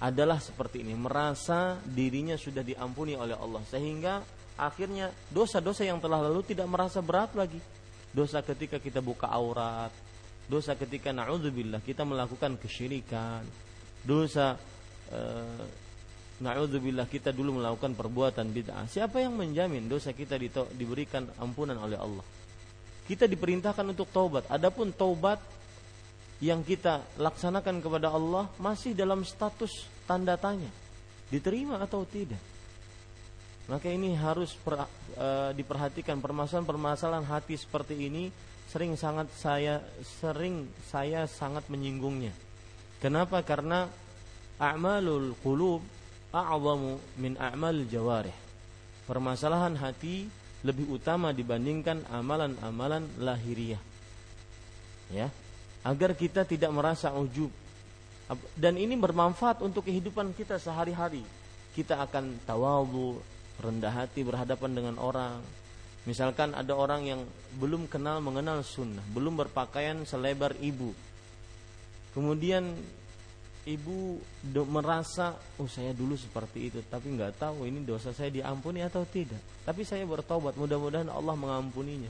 adalah 0.04 0.44
seperti 0.44 0.84
ini, 0.84 0.92
merasa 0.92 1.80
dirinya 1.88 2.36
sudah 2.36 2.62
diampuni 2.62 3.16
oleh 3.16 3.34
Allah 3.34 3.64
sehingga 3.72 4.20
akhirnya 4.60 5.08
dosa-dosa 5.32 5.88
yang 5.88 6.04
telah 6.04 6.20
lalu 6.20 6.44
tidak 6.44 6.68
merasa 6.68 7.00
berat 7.00 7.32
lagi. 7.32 7.60
Dosa 8.12 8.44
ketika 8.44 8.80
kita 8.80 9.00
buka 9.00 9.28
aurat, 9.28 9.92
dosa 10.48 10.76
ketika 10.76 11.16
naudzubillah 11.16 11.80
kita 11.80 12.04
melakukan 12.04 12.60
kesyirikan, 12.60 13.44
dosa 14.04 14.56
e, 15.12 15.20
Na'udzubillah 16.36 17.08
kita 17.08 17.32
dulu 17.32 17.64
melakukan 17.64 17.96
perbuatan 17.96 18.52
bid'ah. 18.52 18.92
Siapa 18.92 19.24
yang 19.24 19.40
menjamin 19.40 19.88
dosa 19.88 20.12
kita 20.12 20.36
diberikan 20.76 21.32
ampunan 21.40 21.80
oleh 21.80 21.96
Allah? 21.96 22.28
Kita 23.08 23.24
diperintahkan 23.24 23.96
untuk 23.96 24.12
taubat. 24.12 24.44
Adapun 24.52 24.92
taubat 24.92 25.40
yang 26.43 26.63
kita 26.63 27.04
laksanakan 27.15 27.80
kepada 27.80 28.12
Allah 28.12 28.52
masih 28.60 28.91
dalam 28.91 29.24
status 29.24 29.88
tanda 30.04 30.36
tanya. 30.36 30.67
Diterima 31.32 31.80
atau 31.80 32.04
tidak? 32.04 32.41
Maka 33.65 33.89
ini 33.89 34.13
harus 34.13 34.54
per, 34.54 34.86
e, 35.17 35.28
diperhatikan 35.58 36.21
permasalahan-permasalahan 36.21 37.26
hati 37.26 37.58
seperti 37.58 37.98
ini 37.98 38.30
sering 38.69 38.93
sangat 38.93 39.32
saya 39.34 39.82
sering 40.21 40.69
saya 40.86 41.26
sangat 41.26 41.65
menyinggungnya. 41.71 42.34
Kenapa? 43.02 43.41
Karena 43.41 43.89
a'malul 44.62 45.34
qulub 45.41 45.82
a'zamu 46.30 47.02
min 47.17 47.34
a'mal 47.41 47.89
jawarih. 47.89 48.36
Permasalahan 49.10 49.74
hati 49.82 50.30
lebih 50.65 50.98
utama 50.98 51.34
dibandingkan 51.34 52.06
amalan-amalan 52.10 53.06
lahiriah. 53.21 53.82
Ya. 55.13 55.30
Agar 55.86 56.17
kita 56.17 56.41
tidak 56.50 56.74
merasa 56.74 57.13
ujub. 57.13 57.54
Dan 58.58 58.82
ini 58.82 58.98
bermanfaat 58.98 59.62
untuk 59.62 59.86
kehidupan 59.86 60.34
kita 60.34 60.58
sehari-hari. 60.58 61.21
Kita 61.78 62.02
akan 62.02 62.41
tawadhu, 62.41 63.21
rendah 63.62 63.93
hati 63.93 64.26
berhadapan 64.26 64.71
dengan 64.74 64.95
orang. 64.98 65.45
Misalkan 66.10 66.58
ada 66.58 66.74
orang 66.74 67.06
yang 67.06 67.21
belum 67.62 67.86
kenal 67.86 68.21
mengenal 68.21 68.65
sunnah, 68.65 69.02
belum 69.13 69.38
berpakaian 69.45 70.02
selebar 70.06 70.58
ibu. 70.62 70.93
Kemudian 72.13 72.78
ibu 73.65 74.21
merasa, 74.69 75.34
oh 75.58 75.65
saya 75.65 75.93
dulu 75.93 76.13
seperti 76.13 76.69
itu, 76.69 76.80
tapi 76.86 77.10
nggak 77.13 77.41
tahu 77.41 77.65
ini 77.65 77.82
dosa 77.82 78.13
saya 78.13 78.30
diampuni 78.30 78.86
atau 78.86 79.02
tidak. 79.06 79.41
Tapi 79.65 79.82
saya 79.82 80.06
bertobat, 80.06 80.54
mudah-mudahan 80.58 81.10
Allah 81.10 81.34
mengampuninya. 81.34 82.10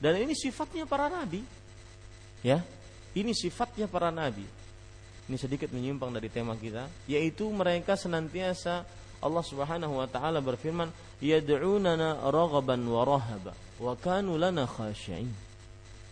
Dan 0.00 0.16
ini 0.20 0.32
sifatnya 0.32 0.88
para 0.88 1.12
nabi, 1.12 1.44
ya. 2.40 2.64
Ini 3.16 3.32
sifatnya 3.32 3.88
para 3.88 4.12
nabi. 4.12 4.44
Ini 5.26 5.36
sedikit 5.40 5.72
menyimpang 5.72 6.12
dari 6.12 6.28
tema 6.28 6.52
kita, 6.52 6.84
yaitu 7.08 7.48
mereka 7.48 7.96
senantiasa 7.96 8.84
Allah 9.24 9.40
Subhanahu 9.40 9.98
wa 9.98 10.06
taala 10.06 10.44
berfirman, 10.44 10.92
"Yad'unana 11.24 12.28
raghaban 12.28 12.84
wa 12.84 13.02
rahaba 13.08 13.56
wa 13.80 13.96
kanu 13.96 14.36
lana 14.36 14.68
khashi'in." 14.68 15.32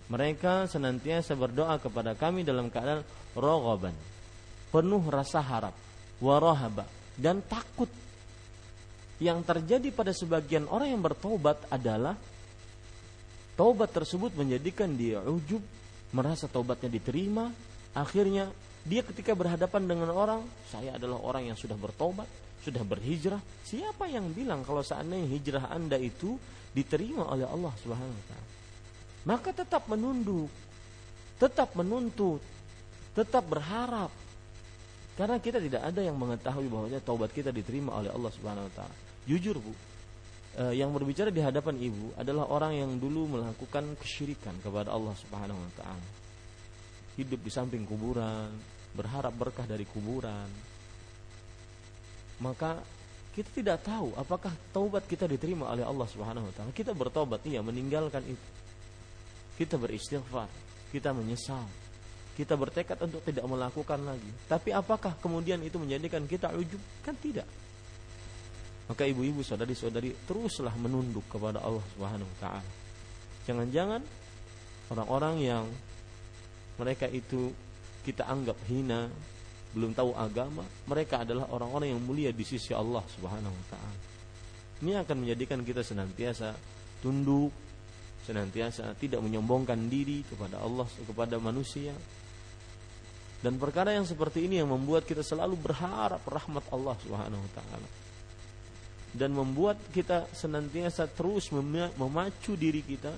Mereka 0.09 0.65
senantiasa 0.67 1.37
berdoa 1.37 1.77
kepada 1.77 2.17
kami 2.17 2.41
dalam 2.41 2.73
keadaan 2.73 3.05
raghaban, 3.37 3.93
penuh 4.73 5.05
rasa 5.13 5.45
harap, 5.45 5.77
wa 6.25 6.37
rahaba 6.41 6.89
dan 7.21 7.45
takut. 7.45 7.93
Yang 9.21 9.47
terjadi 9.47 9.89
pada 9.95 10.11
sebagian 10.11 10.67
orang 10.73 10.91
yang 10.91 11.05
bertobat 11.05 11.61
adalah 11.71 12.19
taubat 13.55 13.95
tersebut 13.95 14.35
menjadikan 14.35 14.91
dia 14.99 15.23
ujub, 15.23 15.63
merasa 16.15 16.47
taubatnya 16.47 16.87
diterima, 16.87 17.51
akhirnya 17.91 18.55
dia 18.87 19.03
ketika 19.03 19.35
berhadapan 19.35 19.83
dengan 19.91 20.15
orang, 20.15 20.47
saya 20.71 20.95
adalah 20.95 21.19
orang 21.19 21.51
yang 21.51 21.59
sudah 21.59 21.75
bertobat, 21.75 22.31
sudah 22.63 22.87
berhijrah, 22.87 23.43
siapa 23.67 24.07
yang 24.07 24.31
bilang 24.31 24.63
kalau 24.63 24.81
seandainya 24.81 25.27
hijrah 25.27 25.75
Anda 25.75 25.99
itu 25.99 26.39
diterima 26.71 27.27
oleh 27.27 27.45
Allah 27.45 27.75
Subhanahu 27.83 28.15
wa 28.15 28.27
taala? 28.31 28.49
Maka 29.25 29.51
tetap 29.51 29.91
menunduk, 29.91 30.53
tetap 31.43 31.75
menuntut, 31.75 32.41
tetap 33.19 33.45
berharap. 33.51 34.13
Karena 35.15 35.39
kita 35.39 35.63
tidak 35.63 35.83
ada 35.83 36.01
yang 36.03 36.19
mengetahui 36.19 36.67
bahwasanya 36.67 37.03
taubat 37.03 37.31
kita 37.31 37.51
diterima 37.55 37.95
oleh 37.95 38.11
Allah 38.11 38.31
Subhanahu 38.35 38.67
wa 38.67 38.75
taala. 38.75 38.97
Jujur, 39.25 39.59
Bu. 39.59 39.73
Eh, 40.55 40.79
yang 40.79 40.95
berbicara 40.95 41.35
di 41.35 41.43
hadapan 41.43 41.75
ibu 41.83 42.15
adalah 42.15 42.47
orang 42.47 42.79
yang 42.79 42.91
dulu 42.95 43.27
melakukan 43.27 43.99
kesyirikan 43.99 44.55
kepada 44.63 44.95
Allah 44.95 45.11
Subhanahu 45.19 45.59
wa 45.59 45.73
taala. 45.75 46.09
Hidup 47.19 47.43
di 47.43 47.51
samping 47.51 47.83
kuburan, 47.83 48.55
berharap 48.95 49.35
berkah 49.35 49.67
dari 49.67 49.83
kuburan, 49.83 50.47
maka 52.39 52.79
kita 53.35 53.51
tidak 53.51 53.83
tahu 53.83 54.15
apakah 54.15 54.55
taubat 54.71 55.03
kita 55.11 55.27
diterima 55.27 55.75
oleh 55.75 55.83
Allah 55.83 56.07
Subhanahu 56.07 56.47
wa 56.47 56.53
taala. 56.55 56.71
Kita 56.71 56.95
bertobat 56.95 57.43
iya 57.51 57.59
meninggalkan 57.59 58.23
itu. 58.23 58.49
Kita 59.59 59.75
beristighfar, 59.75 60.47
kita 60.95 61.11
menyesal. 61.11 61.67
Kita 62.39 62.55
bertekad 62.55 63.03
untuk 63.03 63.27
tidak 63.27 63.47
melakukan 63.47 64.07
lagi. 64.07 64.31
Tapi 64.47 64.71
apakah 64.71 65.19
kemudian 65.19 65.59
itu 65.67 65.83
menjadikan 65.83 66.23
kita 66.31 66.55
ujub? 66.55 66.83
Kan 67.03 67.19
tidak. 67.19 67.47
Maka 68.85 69.09
ibu-ibu, 69.09 69.41
saudari-saudari 69.41 70.13
teruslah 70.29 70.73
menunduk 70.77 71.25
kepada 71.33 71.61
Allah 71.65 71.85
Subhanahu 71.97 72.29
wa 72.29 72.39
taala. 72.41 72.73
Jangan-jangan 73.49 74.01
orang-orang 74.93 75.35
yang 75.41 75.65
mereka 76.77 77.09
itu 77.09 77.49
kita 78.05 78.29
anggap 78.29 78.61
hina, 78.69 79.09
belum 79.73 79.97
tahu 79.97 80.13
agama, 80.13 80.63
mereka 80.85 81.25
adalah 81.25 81.49
orang-orang 81.49 81.97
yang 81.97 82.03
mulia 82.05 82.31
di 82.31 82.45
sisi 82.45 82.77
Allah 82.77 83.01
Subhanahu 83.09 83.55
wa 83.57 83.67
taala. 83.73 83.99
Ini 84.85 85.01
akan 85.01 85.17
menjadikan 85.25 85.65
kita 85.65 85.81
senantiasa 85.81 86.53
tunduk, 87.01 87.57
senantiasa 88.29 88.93
tidak 89.01 89.25
menyombongkan 89.25 89.81
diri 89.89 90.29
kepada 90.29 90.61
Allah 90.61 90.85
kepada 91.09 91.41
manusia. 91.41 91.97
Dan 93.41 93.57
perkara 93.61 93.93
yang 93.93 94.09
seperti 94.09 94.45
ini 94.45 94.61
yang 94.61 94.73
membuat 94.73 95.05
kita 95.05 95.21
selalu 95.21 95.57
berharap 95.57 96.21
rahmat 96.25 96.65
Allah 96.69 96.97
Subhanahu 97.01 97.41
wa 97.41 97.53
taala. 97.57 98.04
Dan 99.15 99.31
membuat 99.31 99.79
kita 99.95 100.27
senantiasa 100.35 101.07
terus 101.07 101.55
memacu 101.95 102.59
diri 102.59 102.83
kita 102.83 103.15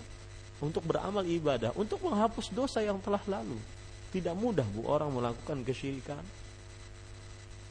untuk 0.61 0.85
beramal 0.85 1.25
ibadah, 1.25 1.73
untuk 1.77 2.05
menghapus 2.05 2.53
dosa 2.53 2.85
yang 2.85 3.01
telah 3.01 3.21
lalu. 3.25 3.57
Tidak 4.13 4.33
mudah 4.37 4.65
bu 4.65 4.89
orang 4.89 5.13
melakukan 5.13 5.65
kesyirikan, 5.65 6.21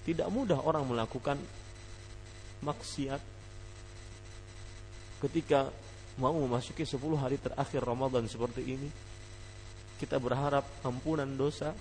tidak 0.06 0.30
mudah 0.30 0.62
orang 0.62 0.86
melakukan 0.86 1.38
maksiat 2.62 3.22
ketika 5.26 5.74
mau 6.22 6.38
memasuki 6.38 6.86
10 6.86 7.02
hari 7.18 7.42
terakhir 7.42 7.82
Ramadan 7.82 8.30
seperti 8.30 8.62
ini. 8.62 8.90
Kita 9.96 10.20
berharap 10.22 10.66
ampunan 10.84 11.28
dosa, 11.34 11.72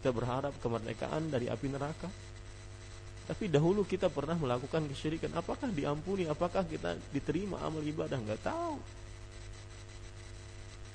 kita 0.00 0.10
berharap 0.12 0.52
kemerdekaan 0.60 1.30
dari 1.32 1.46
api 1.48 1.66
neraka. 1.70 2.25
Tapi 3.26 3.50
dahulu 3.50 3.82
kita 3.82 4.06
pernah 4.06 4.38
melakukan 4.38 4.86
kesyirikan. 4.86 5.34
Apakah 5.34 5.66
diampuni? 5.74 6.30
Apakah 6.30 6.62
kita 6.62 6.94
diterima 7.10 7.58
amal 7.58 7.82
ibadah? 7.82 8.14
Enggak 8.14 8.38
tahu. 8.46 8.78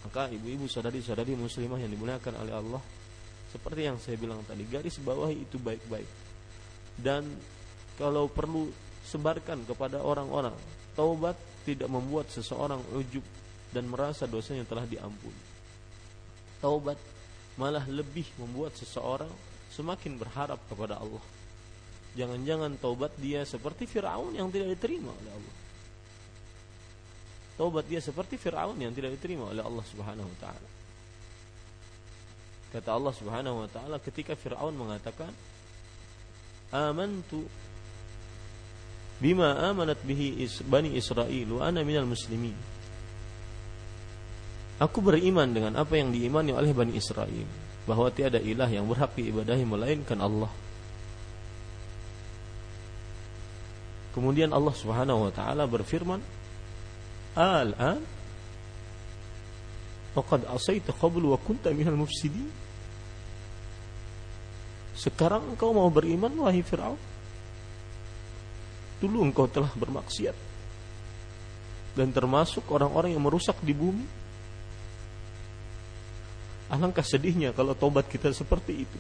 Maka 0.08 0.32
ibu-ibu 0.32 0.66
saudari-saudari 0.66 1.36
muslimah 1.36 1.78
yang 1.78 1.92
dimuliakan 1.92 2.34
oleh 2.42 2.54
Allah, 2.56 2.82
seperti 3.52 3.82
yang 3.86 4.00
saya 4.00 4.16
bilang 4.18 4.42
tadi, 4.48 4.64
garis 4.66 4.98
bawahi 5.04 5.44
itu 5.44 5.60
baik-baik. 5.62 6.10
Dan 6.98 7.28
kalau 8.00 8.32
perlu 8.32 8.72
sebarkan 9.06 9.68
kepada 9.68 10.02
orang-orang, 10.02 10.56
taubat 10.96 11.38
tidak 11.68 11.92
membuat 11.92 12.32
seseorang 12.34 12.82
ujub 12.98 13.22
dan 13.76 13.86
merasa 13.92 14.26
dosanya 14.26 14.66
telah 14.66 14.88
diampuni. 14.88 15.44
Taubat 16.64 16.98
malah 17.60 17.86
lebih 17.86 18.26
membuat 18.42 18.74
seseorang 18.74 19.30
semakin 19.70 20.18
berharap 20.18 20.58
kepada 20.66 20.98
Allah. 20.98 21.22
Jangan-jangan 22.12 22.76
taubat 22.76 23.16
dia 23.16 23.48
seperti 23.48 23.88
Firaun 23.88 24.36
yang 24.36 24.52
tidak 24.52 24.76
diterima 24.76 25.16
oleh 25.16 25.32
Allah. 25.32 25.56
Taubat 27.56 27.86
dia 27.88 28.02
seperti 28.04 28.36
Firaun 28.36 28.76
yang 28.76 28.92
tidak 28.92 29.16
diterima 29.16 29.48
oleh 29.48 29.64
Allah 29.64 29.86
Subhanahu 29.88 30.28
wa 30.28 30.38
taala. 30.42 30.70
Kata 32.72 32.90
Allah 32.92 33.14
Subhanahu 33.16 33.58
wa 33.64 33.70
taala 33.72 33.96
ketika 34.04 34.36
Firaun 34.36 34.76
mengatakan 34.76 35.32
amantu 36.72 37.44
bima 39.20 39.60
amanat 39.72 40.00
bihi 40.04 40.44
is, 40.44 40.64
bani 40.64 40.96
Israel 40.96 41.48
wa 41.60 41.62
ana 41.68 41.84
minal 41.84 42.08
muslimin. 42.08 42.56
Aku 44.82 44.98
beriman 44.98 45.46
dengan 45.46 45.78
apa 45.78 45.94
yang 45.94 46.10
diimani 46.10 46.58
oleh 46.58 46.74
Bani 46.74 46.98
Israel 46.98 47.46
bahwa 47.86 48.10
tiada 48.10 48.42
ilah 48.42 48.66
yang 48.66 48.90
berhak 48.90 49.14
diibadahi 49.14 49.62
melainkan 49.62 50.18
Allah. 50.18 50.50
Kemudian 54.12 54.52
Allah 54.52 54.76
Subhanahu 54.76 55.30
wa 55.30 55.32
taala 55.32 55.64
berfirman, 55.68 56.20
"Al-an 57.36 58.04
Waqad 60.12 60.44
asaita 60.44 60.92
qablu 60.92 61.32
wa 61.32 61.40
kunta 61.40 61.72
minal 61.72 61.96
mufsidin. 61.96 62.52
Sekarang 64.92 65.56
engkau 65.56 65.72
mau 65.72 65.88
beriman 65.88 66.32
wahai 66.36 66.60
Fir'aun? 66.60 67.00
Dulu 69.00 69.18
engkau 69.24 69.48
telah 69.48 69.72
bermaksiat 69.72 70.36
dan 71.96 72.12
termasuk 72.12 72.68
orang-orang 72.68 73.16
yang 73.16 73.24
merusak 73.24 73.56
di 73.64 73.72
bumi. 73.72 74.06
Alangkah 76.72 77.04
sedihnya 77.04 77.56
kalau 77.56 77.72
tobat 77.72 78.08
kita 78.12 78.32
seperti 78.36 78.84
itu. 78.84 79.00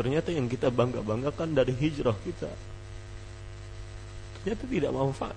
Ternyata 0.00 0.32
yang 0.32 0.48
kita 0.48 0.72
bangga-banggakan 0.72 1.52
dari 1.52 1.76
hijrah 1.76 2.16
kita 2.24 2.48
ternyata 4.40 4.64
tidak 4.64 4.92
manfaat 4.96 5.36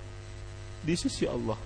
di 0.84 0.96
sisi 0.96 1.28
Allah. 1.28 1.60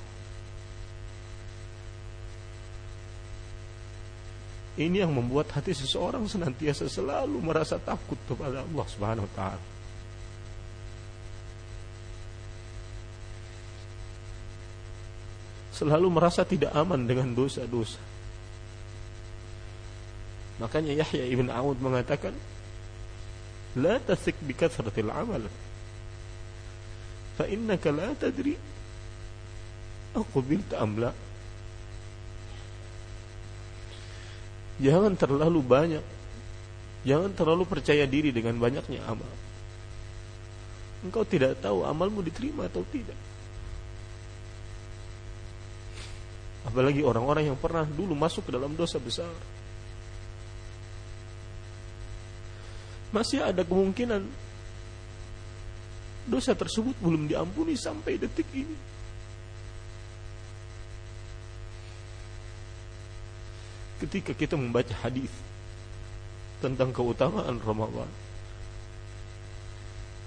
Ini 4.78 5.02
yang 5.02 5.10
membuat 5.10 5.50
hati 5.58 5.74
seseorang 5.74 6.30
senantiasa 6.30 6.86
selalu 6.86 7.42
merasa 7.42 7.82
takut 7.82 8.18
kepada 8.30 8.62
Allah 8.62 8.86
Subhanahu 8.86 9.26
wa 9.26 9.34
taala. 9.34 9.66
Selalu 15.74 16.08
merasa 16.14 16.46
tidak 16.46 16.74
aman 16.78 17.10
dengan 17.10 17.34
dosa-dosa. 17.34 18.02
Makanya 20.62 20.94
Yahya 20.94 21.26
ibn 21.26 21.50
Aud 21.54 21.78
mengatakan, 21.82 22.34
"La 23.78 24.02
tasik 24.02 24.36
bi 24.42 24.58
kathratil 24.58 25.14
amal." 25.14 25.46
Fa 27.38 27.46
innaka 27.46 27.94
la 27.94 28.10
tadri 28.18 28.58
aqbilta 30.18 30.82
am 30.82 30.98
la. 30.98 31.12
Jangan 34.78 35.18
terlalu 35.18 35.60
banyak 35.66 36.06
Jangan 37.02 37.34
terlalu 37.34 37.66
percaya 37.66 38.06
diri 38.06 38.30
dengan 38.30 38.58
banyaknya 38.62 39.02
amal 39.10 39.30
Engkau 41.02 41.26
tidak 41.26 41.58
tahu 41.62 41.82
amalmu 41.86 42.22
diterima 42.22 42.70
atau 42.70 42.86
tidak 42.94 43.18
Apalagi 46.68 47.02
orang-orang 47.02 47.54
yang 47.54 47.58
pernah 47.58 47.88
dulu 47.90 48.14
masuk 48.14 48.50
ke 48.50 48.52
dalam 48.54 48.78
dosa 48.78 49.02
besar 49.02 49.30
Masih 53.16 53.40
ada 53.40 53.64
kemungkinan 53.64 54.48
Dosa 56.28 56.52
tersebut 56.52 56.92
belum 57.00 57.32
diampuni 57.32 57.80
sampai 57.80 58.20
detik 58.20 58.52
ini 58.52 58.76
ketika 63.98 64.30
kita 64.36 64.54
membaca 64.54 64.94
hadis 65.02 65.32
tentang 66.62 66.94
keutamaan 66.94 67.58
Ramadan. 67.62 68.10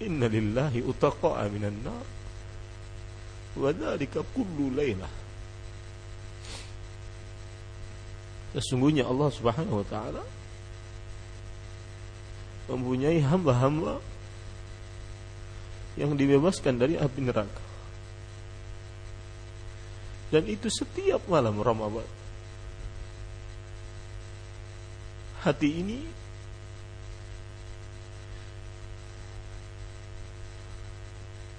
Inna 0.02 0.26
lillahi 0.26 0.82
utaqa'a 0.82 1.46
minan 1.52 1.76
nar 1.84 2.06
wa 3.60 3.70
dzalika 3.70 4.24
kullu 4.34 4.74
lailah. 4.74 5.12
Sesungguhnya 8.58 9.06
Allah 9.06 9.30
Subhanahu 9.30 9.84
wa 9.84 9.86
taala 9.86 10.22
mempunyai 12.70 13.18
hamba-hamba 13.20 13.98
yang 15.98 16.14
dibebaskan 16.14 16.78
dari 16.78 16.94
api 16.94 17.20
neraka. 17.20 17.62
Dan 20.30 20.46
itu 20.46 20.70
setiap 20.70 21.26
malam 21.26 21.58
Ramadan. 21.58 22.20
hati 25.40 25.80
ini 25.80 26.00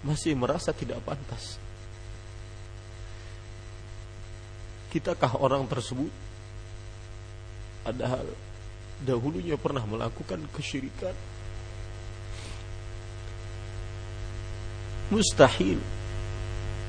masih 0.05 0.37
merasa 0.37 0.73
tidak 0.73 1.01
pantas. 1.05 1.57
Kitakah 4.93 5.39
orang 5.39 5.65
tersebut 5.65 6.09
padahal 7.81 8.27
dahulunya 9.01 9.57
pernah 9.57 9.83
melakukan 9.85 10.41
kesyirikan? 10.53 11.13
Mustahil 15.11 15.81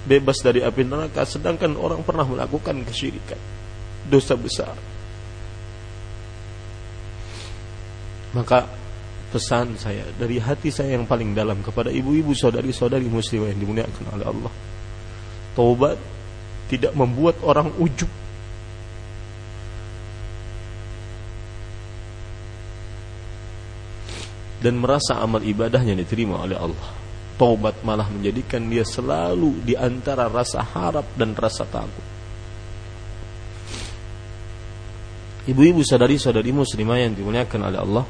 bebas 0.03 0.39
dari 0.43 0.63
api 0.63 0.83
neraka 0.83 1.23
sedangkan 1.27 1.79
orang 1.79 2.03
pernah 2.07 2.27
melakukan 2.27 2.83
kesyirikan. 2.87 3.39
Dosa 4.07 4.35
besar. 4.35 4.75
Maka 8.33 8.65
pesan 9.33 9.77
saya 9.81 10.05
dari 10.17 10.37
hati 10.37 10.69
saya 10.69 10.97
yang 11.01 11.09
paling 11.09 11.33
dalam 11.33 11.65
kepada 11.65 11.89
ibu-ibu 11.89 12.37
saudari-saudari 12.37 13.09
muslimah 13.09 13.49
yang 13.53 13.61
dimuliakan 13.61 14.05
oleh 14.13 14.27
Allah. 14.29 14.53
Taubat 15.53 15.97
tidak 16.69 16.93
membuat 16.97 17.41
orang 17.45 17.73
ujub. 17.77 18.09
Dan 24.63 24.79
merasa 24.79 25.19
amal 25.19 25.43
ibadahnya 25.43 25.99
diterima 25.99 26.39
oleh 26.39 26.55
Allah. 26.55 26.91
Taubat 27.35 27.83
malah 27.83 28.07
menjadikan 28.07 28.63
dia 28.71 28.87
selalu 28.87 29.67
di 29.67 29.75
antara 29.75 30.31
rasa 30.31 30.63
harap 30.63 31.05
dan 31.19 31.35
rasa 31.35 31.67
takut. 31.67 32.07
Ibu-ibu 35.43 35.83
sadari-sadari 35.83 36.55
muslimah 36.55 37.03
yang 37.03 37.19
dimuliakan 37.19 37.61
oleh 37.67 37.81
Allah 37.83 38.07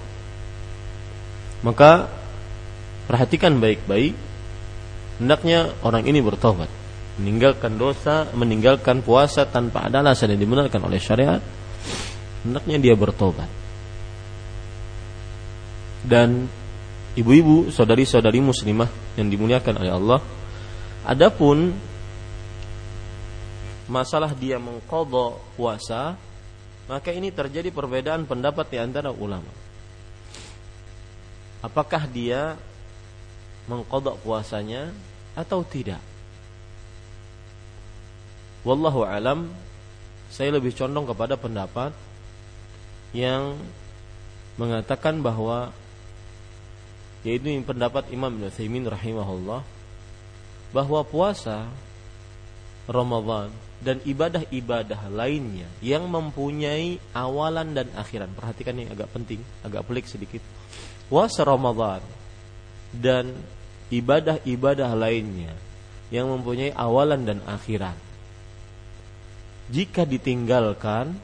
maka 1.62 2.11
perhatikan 3.07 3.62
baik-baik 3.62 4.19
hendaknya 5.23 5.71
orang 5.87 6.03
ini 6.05 6.19
bertobat 6.19 6.69
meninggalkan 7.23 7.79
dosa 7.79 8.27
meninggalkan 8.35 9.01
puasa 9.01 9.47
tanpa 9.47 9.87
ada 9.87 10.03
alasan 10.03 10.35
yang 10.35 10.43
dibenarkan 10.43 10.83
oleh 10.83 10.99
syariat 10.99 11.38
hendaknya 12.43 12.77
dia 12.83 12.95
bertobat 12.99 13.47
dan 16.03 16.51
ibu-ibu 17.15 17.71
saudari-saudari 17.71 18.43
muslimah 18.43 18.91
yang 19.19 19.29
dimuliakan 19.31 19.75
oleh 19.79 19.93
Allah 19.93 20.21
adapun 21.07 21.75
masalah 23.87 24.33
dia 24.35 24.59
mengkodok 24.59 25.38
puasa 25.55 26.15
maka 26.91 27.15
ini 27.15 27.31
terjadi 27.31 27.71
perbedaan 27.71 28.27
pendapat 28.27 28.67
di 28.71 28.79
antara 28.83 29.15
ulama 29.15 29.51
apakah 31.62 32.11
dia 32.11 32.59
mengkodok 33.71 34.19
puasanya 34.21 34.91
atau 35.38 35.62
tidak. 35.62 36.03
Wallahu 38.62 39.03
alam, 39.03 39.51
saya 40.31 40.55
lebih 40.55 40.75
condong 40.75 41.07
kepada 41.11 41.35
pendapat 41.35 41.91
yang 43.11 43.59
mengatakan 44.55 45.19
bahwa 45.19 45.75
yaitu 47.23 47.55
pendapat 47.63 48.11
Imam 48.11 48.35
Ibn 48.35 48.51
Thaymin 48.51 48.87
rahimahullah 48.91 49.63
bahwa 50.75 51.01
puasa 51.07 51.71
Ramadan 52.91 53.55
dan 53.79 54.03
ibadah-ibadah 54.03 55.11
lainnya 55.11 55.67
yang 55.79 56.07
mempunyai 56.11 56.99
awalan 57.15 57.75
dan 57.75 57.91
akhiran. 57.95 58.31
Perhatikan 58.35 58.79
ini 58.79 58.91
agak 58.91 59.11
penting, 59.15 59.43
agak 59.63 59.87
pelik 59.87 60.07
sedikit 60.11 60.43
puasa 61.07 61.47
Ramadan 61.47 62.03
dan 62.91 63.31
ibadah-ibadah 63.93 64.91
lainnya 64.97 65.55
yang 66.09 66.29
mempunyai 66.33 66.75
awalan 66.75 67.23
dan 67.23 67.39
akhiran. 67.45 67.95
Jika 69.73 70.05
ditinggalkan 70.05 71.17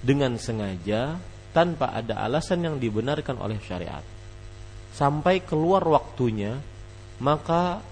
dengan 0.00 0.38
sengaja 0.40 1.20
tanpa 1.50 1.92
ada 1.92 2.22
alasan 2.22 2.64
yang 2.64 2.76
dibenarkan 2.78 3.36
oleh 3.36 3.58
syariat 3.60 4.00
sampai 4.94 5.42
keluar 5.42 5.82
waktunya 5.86 6.58
maka 7.20 7.84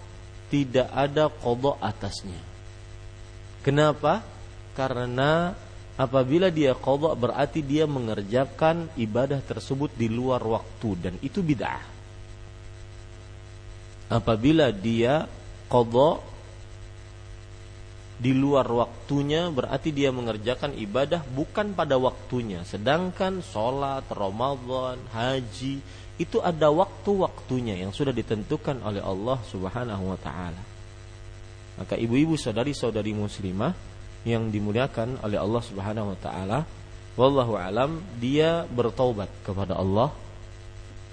tidak 0.48 0.88
ada 0.90 1.28
kodok 1.28 1.76
atasnya. 1.78 2.40
Kenapa? 3.61 4.24
Karena 4.72 5.52
apabila 6.00 6.48
dia 6.48 6.72
kodok 6.72 7.12
berarti 7.28 7.61
dia 7.61 7.84
mengerjakan 7.84 8.88
ibadah 8.96 9.44
tersebut 9.44 9.92
di 9.92 10.08
luar 10.08 10.40
waktu 10.40 10.88
dan 10.96 11.14
itu 11.20 11.44
bid'ah. 11.44 11.84
Apabila 14.08 14.72
dia 14.72 15.28
kodok 15.68 16.24
di 18.18 18.34
luar 18.34 18.66
waktunya 18.66 19.46
berarti 19.52 19.94
dia 19.94 20.11
mengerjakan 20.11 20.74
ibadah 20.74 21.22
bukan 21.22 21.76
pada 21.76 22.00
waktunya. 22.00 22.64
Sedangkan 22.64 23.44
sholat, 23.44 24.08
Ramadan, 24.08 24.98
haji 25.12 25.78
itu 26.18 26.42
ada 26.42 26.68
waktu-waktunya 26.74 27.78
yang 27.78 27.94
sudah 27.94 28.11
ditentukan 28.11 28.83
oleh 28.83 28.98
Allah 28.98 29.38
Subhanahu 29.46 30.04
wa 30.11 30.18
taala. 30.18 30.62
Maka 31.78 31.94
ibu-ibu 31.94 32.35
saudari-saudari 32.35 33.14
muslimah 33.14 33.70
yang 34.26 34.50
dimuliakan 34.50 35.22
oleh 35.22 35.38
Allah 35.38 35.62
Subhanahu 35.62 36.11
wa 36.12 36.18
taala 36.18 36.59
wallahu 37.14 37.54
alam 37.54 38.02
dia 38.18 38.66
bertaubat 38.66 39.31
kepada 39.46 39.78
Allah 39.78 40.11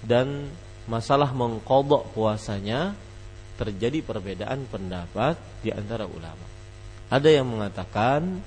dan 0.02 0.50
masalah 0.90 1.30
mengkodok 1.30 2.10
puasanya 2.14 2.94
terjadi 3.58 4.02
perbedaan 4.02 4.66
pendapat 4.66 5.38
di 5.62 5.70
antara 5.70 6.06
ulama. 6.06 6.46
Ada 7.06 7.30
yang 7.30 7.46
mengatakan 7.46 8.42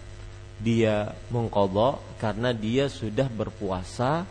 dia 0.59 1.15
mengkodok 1.31 2.19
karena 2.19 2.51
dia 2.51 2.91
sudah 2.91 3.31
berpuasa 3.31 4.27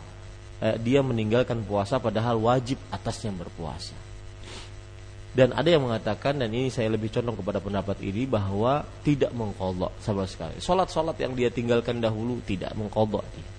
eh, 0.63 0.75
dia 0.79 0.99
meninggalkan 1.03 1.63
puasa 1.63 1.99
padahal 1.99 2.39
wajib 2.39 2.79
atasnya 2.91 3.31
berpuasa. 3.35 3.95
Dan 5.29 5.53
ada 5.53 5.69
yang 5.69 5.85
mengatakan 5.85 6.41
dan 6.41 6.49
ini 6.49 6.73
saya 6.73 6.89
lebih 6.89 7.13
condong 7.13 7.37
kepada 7.37 7.61
pendapat 7.61 8.01
ini 8.01 8.25
bahwa 8.25 8.81
tidak 9.05 9.29
mengkodok 9.31 9.93
sama 10.01 10.25
sekali. 10.25 10.57
Solat-solat 10.57 11.15
yang 11.21 11.37
dia 11.37 11.53
tinggalkan 11.53 12.01
dahulu 12.01 12.41
tidak 12.43 12.73
mengkodok 12.73 13.21
dia. 13.37 13.49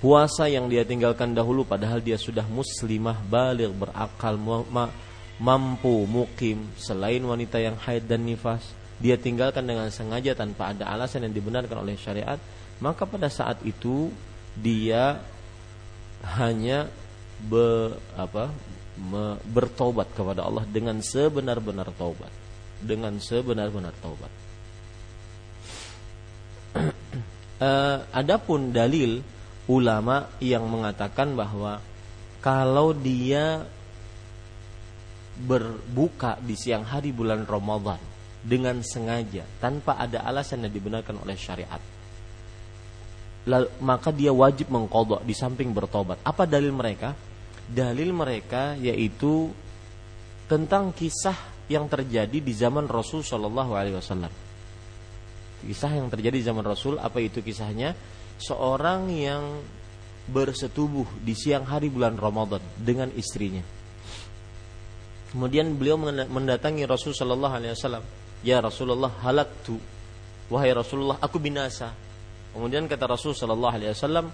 Puasa 0.00 0.48
yang 0.48 0.72
dia 0.72 0.80
tinggalkan 0.88 1.36
dahulu 1.36 1.68
padahal 1.68 2.00
dia 2.00 2.16
sudah 2.16 2.48
muslimah 2.48 3.20
balik 3.28 3.68
berakal 3.76 4.40
ma 4.40 4.88
mampu 5.36 6.08
mukim 6.08 6.72
selain 6.80 7.20
wanita 7.20 7.60
yang 7.60 7.76
haid 7.76 8.08
dan 8.08 8.24
nifas 8.24 8.60
dia 9.00 9.16
tinggalkan 9.16 9.64
dengan 9.64 9.88
sengaja 9.88 10.36
tanpa 10.36 10.76
ada 10.76 10.84
alasan 10.92 11.24
yang 11.24 11.32
dibenarkan 11.32 11.80
oleh 11.80 11.96
syariat 11.96 12.36
maka 12.80 13.08
pada 13.08 13.32
saat 13.32 13.56
itu 13.64 14.12
dia 14.58 15.22
hanya 16.36 16.90
be, 17.40 17.94
apa 18.18 18.52
me, 19.00 19.40
bertobat 19.48 20.12
kepada 20.12 20.44
Allah 20.44 20.66
dengan 20.68 21.00
sebenar-benar 21.00 21.88
taubat. 21.96 22.32
Dengan 22.80 23.16
sebenar-benar 23.20 23.92
taubat. 24.00 24.32
Uh, 27.60 27.98
adapun 28.20 28.72
dalil 28.72 29.20
ulama 29.68 30.26
yang 30.42 30.66
mengatakan 30.66 31.36
bahwa 31.36 31.78
kalau 32.40 32.96
dia 32.96 33.62
berbuka 35.40 36.36
di 36.40 36.56
siang 36.56 36.84
hari 36.84 37.12
bulan 37.12 37.44
Ramadan 37.48 38.00
dengan 38.40 38.80
sengaja 38.80 39.44
tanpa 39.60 40.00
ada 40.00 40.24
alasan 40.24 40.64
yang 40.64 40.72
dibenarkan 40.72 41.20
oleh 41.20 41.36
syariat 41.36 41.80
maka 43.80 44.12
dia 44.12 44.30
wajib 44.30 44.68
mengkodok 44.68 45.24
di 45.24 45.32
samping 45.32 45.72
bertobat 45.72 46.20
apa 46.20 46.44
dalil 46.44 46.76
mereka 46.76 47.16
dalil 47.70 48.10
mereka 48.10 48.74
yaitu 48.76 49.48
tentang 50.50 50.90
kisah 50.90 51.38
yang 51.70 51.86
terjadi 51.86 52.42
di 52.42 52.50
zaman 52.50 52.90
Rasul 52.90 53.22
Shallallahu 53.22 53.78
Alaihi 53.78 53.94
Wasallam. 53.94 54.32
Kisah 55.62 55.92
yang 55.94 56.10
terjadi 56.10 56.42
di 56.42 56.44
zaman 56.44 56.66
Rasul 56.66 56.98
apa 56.98 57.22
itu 57.22 57.38
kisahnya? 57.38 57.94
Seorang 58.42 59.06
yang 59.14 59.62
bersetubuh 60.26 61.06
di 61.22 61.38
siang 61.38 61.62
hari 61.62 61.86
bulan 61.86 62.18
Ramadan 62.18 62.58
dengan 62.74 63.14
istrinya. 63.14 63.62
Kemudian 65.30 65.78
beliau 65.78 65.94
mendatangi 66.26 66.82
Rasul 66.90 67.14
Shallallahu 67.14 67.54
Alaihi 67.54 67.70
Wasallam. 67.78 68.02
Ya 68.42 68.58
Rasulullah 68.58 69.14
halaktu. 69.22 69.78
Wahai 70.50 70.74
Rasulullah 70.74 71.22
aku 71.22 71.38
binasa. 71.38 71.94
Kemudian 72.50 72.90
kata 72.90 73.06
Rasul 73.06 73.32
Shallallahu 73.32 73.74
Alaihi 73.74 73.94
Wasallam, 73.94 74.26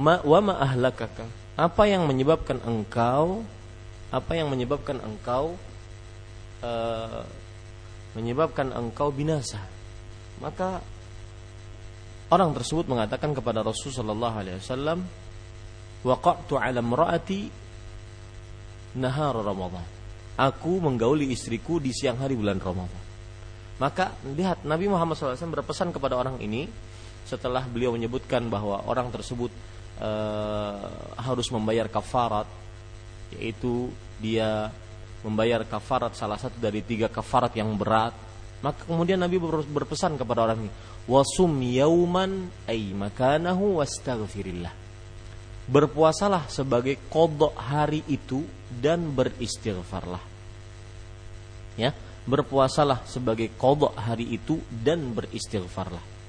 ma 0.00 0.20
wa 0.24 0.40
ma 0.40 0.54
ahlakaka. 0.60 1.28
Apa 1.60 1.84
yang 1.84 2.08
menyebabkan 2.08 2.62
engkau 2.64 3.44
apa 4.10 4.34
yang 4.34 4.50
menyebabkan 4.50 4.98
engkau 4.98 5.54
uh, 6.66 7.22
menyebabkan 8.18 8.74
engkau 8.74 9.14
binasa? 9.14 9.62
Maka 10.42 10.82
orang 12.34 12.50
tersebut 12.50 12.90
mengatakan 12.90 13.30
kepada 13.30 13.62
Rasul 13.62 13.94
sallallahu 13.94 14.34
alaihi 14.34 14.58
wasallam 14.58 15.06
waqa'tu 16.02 16.58
'ala 16.58 16.82
imra'ati 16.82 17.40
nahar 18.98 19.38
Ramadan. 19.38 19.86
Aku 20.34 20.82
menggauli 20.82 21.30
istriku 21.30 21.78
di 21.78 21.94
siang 21.94 22.18
hari 22.18 22.34
bulan 22.34 22.58
Ramadan. 22.58 23.02
Maka 23.78 24.18
lihat 24.26 24.66
Nabi 24.66 24.90
Muhammad 24.90 25.16
SAW 25.16 25.38
berpesan 25.54 25.94
kepada 25.94 26.18
orang 26.18 26.42
ini 26.42 26.66
setelah 27.30 27.62
beliau 27.62 27.94
menyebutkan 27.94 28.50
bahwa 28.50 28.82
orang 28.90 29.06
tersebut 29.14 29.54
uh, 30.02 30.90
harus 31.14 31.46
membayar 31.54 31.86
kafarat 31.86 32.50
yaitu 33.38 33.94
dia 34.18 34.74
membayar 35.22 35.62
kafarat 35.62 36.18
salah 36.18 36.34
satu 36.34 36.58
dari 36.58 36.82
tiga 36.82 37.06
kafarat 37.06 37.54
yang 37.54 37.70
berat. 37.78 38.10
Maka 38.60 38.84
kemudian 38.84 39.16
Nabi 39.22 39.40
berpesan 39.70 40.18
kepada 40.20 40.50
orang 40.50 40.66
ini 40.66 40.72
wasum 41.08 41.62
yauman 41.62 42.50
ay 42.66 42.90
makanahu 42.92 43.78
wastaghfirillah. 43.80 44.74
Berpuasalah 45.70 46.50
sebagai 46.50 46.98
kodok 47.06 47.54
hari 47.54 48.02
itu 48.10 48.42
dan 48.68 49.14
beristighfarlah. 49.14 50.20
Ya 51.78 51.94
berpuasalah 52.28 53.08
sebagai 53.08 53.48
kodok 53.56 53.96
hari 53.96 54.28
itu 54.28 54.60
dan 54.68 55.16
beristighfarlah 55.16 56.19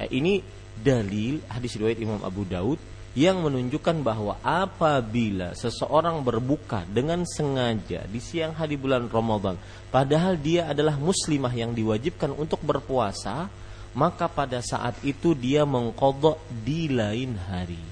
eh, 0.00 0.08
ini 0.10 0.40
dalil 0.80 1.44
hadis 1.52 1.76
riwayat 1.76 2.00
Imam 2.00 2.20
Abu 2.24 2.48
Daud 2.48 2.80
yang 3.18 3.42
menunjukkan 3.42 4.06
bahwa 4.06 4.38
apabila 4.38 5.50
seseorang 5.58 6.22
berbuka 6.22 6.86
dengan 6.86 7.26
sengaja 7.26 8.06
di 8.06 8.22
siang 8.22 8.54
hari 8.54 8.78
bulan 8.78 9.10
Ramadan, 9.10 9.58
padahal 9.90 10.38
dia 10.38 10.70
adalah 10.70 10.94
muslimah 10.94 11.50
yang 11.50 11.74
diwajibkan 11.74 12.30
untuk 12.30 12.62
berpuasa, 12.62 13.50
maka 13.98 14.30
pada 14.30 14.62
saat 14.62 14.94
itu 15.02 15.34
dia 15.34 15.66
mengkodok 15.66 16.38
di 16.62 16.86
lain 16.86 17.34
hari. 17.34 17.82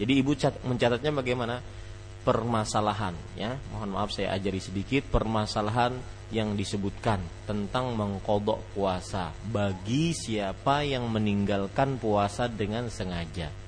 Jadi 0.00 0.12
ibu 0.16 0.32
mencatatnya 0.64 1.12
bagaimana? 1.12 1.60
Permasalahan, 2.24 3.12
ya. 3.36 3.60
Mohon 3.74 3.90
maaf 3.98 4.10
saya 4.16 4.32
ajari 4.32 4.62
sedikit 4.62 5.04
permasalahan 5.12 5.92
yang 6.32 6.56
disebutkan 6.56 7.20
tentang 7.44 7.92
mengkodok 7.92 8.58
puasa 8.72 9.36
bagi 9.52 10.16
siapa 10.16 10.80
yang 10.80 11.12
meninggalkan 11.12 12.00
puasa 12.00 12.48
dengan 12.48 12.88
sengaja 12.88 13.62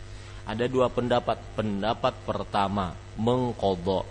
ada 0.45 0.65
dua 0.69 0.93
pendapat. 0.93 1.41
Pendapat 1.57 2.15
pertama 2.29 2.93
mengkodok, 3.17 4.05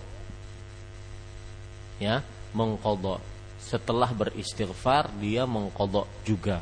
ya 2.02 2.26
mengkodok. 2.58 3.22
Setelah 3.62 4.12
beristighfar 4.12 5.14
dia 5.22 5.48
mengkodok 5.48 6.10
juga. 6.28 6.60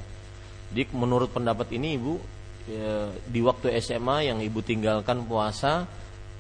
Jadi 0.72 0.92
menurut 0.96 1.34
pendapat 1.34 1.72
ini 1.76 1.98
ibu 1.98 2.16
ya, 2.70 3.10
di 3.28 3.40
waktu 3.44 3.74
SMA 3.82 4.32
yang 4.32 4.40
ibu 4.40 4.62
tinggalkan 4.64 5.26
puasa 5.26 5.88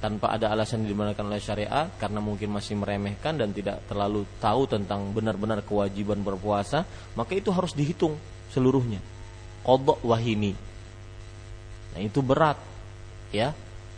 tanpa 0.02 0.34
ada 0.34 0.50
alasan 0.50 0.84
dibenarkan 0.84 1.30
oleh 1.30 1.38
syariat 1.38 1.88
karena 2.02 2.18
mungkin 2.18 2.50
masih 2.50 2.76
meremehkan 2.76 3.38
dan 3.38 3.54
tidak 3.54 3.86
terlalu 3.86 4.26
tahu 4.42 4.66
tentang 4.66 5.14
benar-benar 5.14 5.62
kewajiban 5.62 6.26
berpuasa, 6.26 6.84
maka 7.14 7.38
itu 7.38 7.54
harus 7.54 7.78
dihitung 7.78 8.18
seluruhnya. 8.50 9.00
Kodok 9.62 10.02
wahini. 10.02 10.58
Nah 11.94 12.02
itu 12.02 12.20
berat 12.26 12.58
ya 13.32 13.54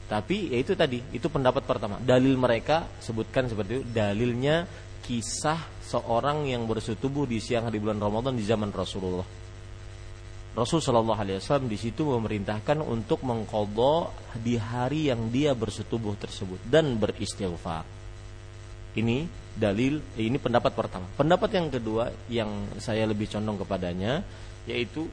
tapi 0.05 0.53
ya 0.53 0.57
itu 0.61 0.77
tadi 0.77 1.01
itu 1.15 1.25
pendapat 1.31 1.65
pertama 1.65 1.97
dalil 1.97 2.37
mereka 2.37 2.85
sebutkan 3.01 3.49
seperti 3.49 3.81
itu 3.81 3.83
dalilnya 3.89 4.67
kisah 5.03 5.57
seorang 5.81 6.45
yang 6.47 6.69
bersetubuh 6.69 7.25
di 7.25 7.41
siang 7.41 7.67
hari 7.67 7.81
bulan 7.81 7.97
Ramadan 7.97 8.37
di 8.37 8.45
zaman 8.45 8.69
Rasulullah 8.69 9.42
Rasul 10.53 10.85
Shallallahu 10.85 11.17
Alaihi 11.17 11.41
Wasallam 11.41 11.65
di 11.65 11.81
situ 11.81 12.05
memerintahkan 12.05 12.77
untuk 12.85 13.25
mengkodok 13.25 14.37
di 14.37 14.61
hari 14.61 15.09
yang 15.09 15.33
dia 15.33 15.57
bersetubuh 15.57 16.13
tersebut 16.13 16.61
dan 16.69 16.93
beristighfar. 17.01 17.81
Ini 18.93 19.25
dalil, 19.57 19.97
ini 20.21 20.37
pendapat 20.37 20.77
pertama. 20.77 21.09
Pendapat 21.17 21.49
yang 21.57 21.67
kedua 21.73 22.13
yang 22.29 22.69
saya 22.77 23.09
lebih 23.09 23.25
condong 23.25 23.57
kepadanya 23.65 24.21
yaitu 24.69 25.09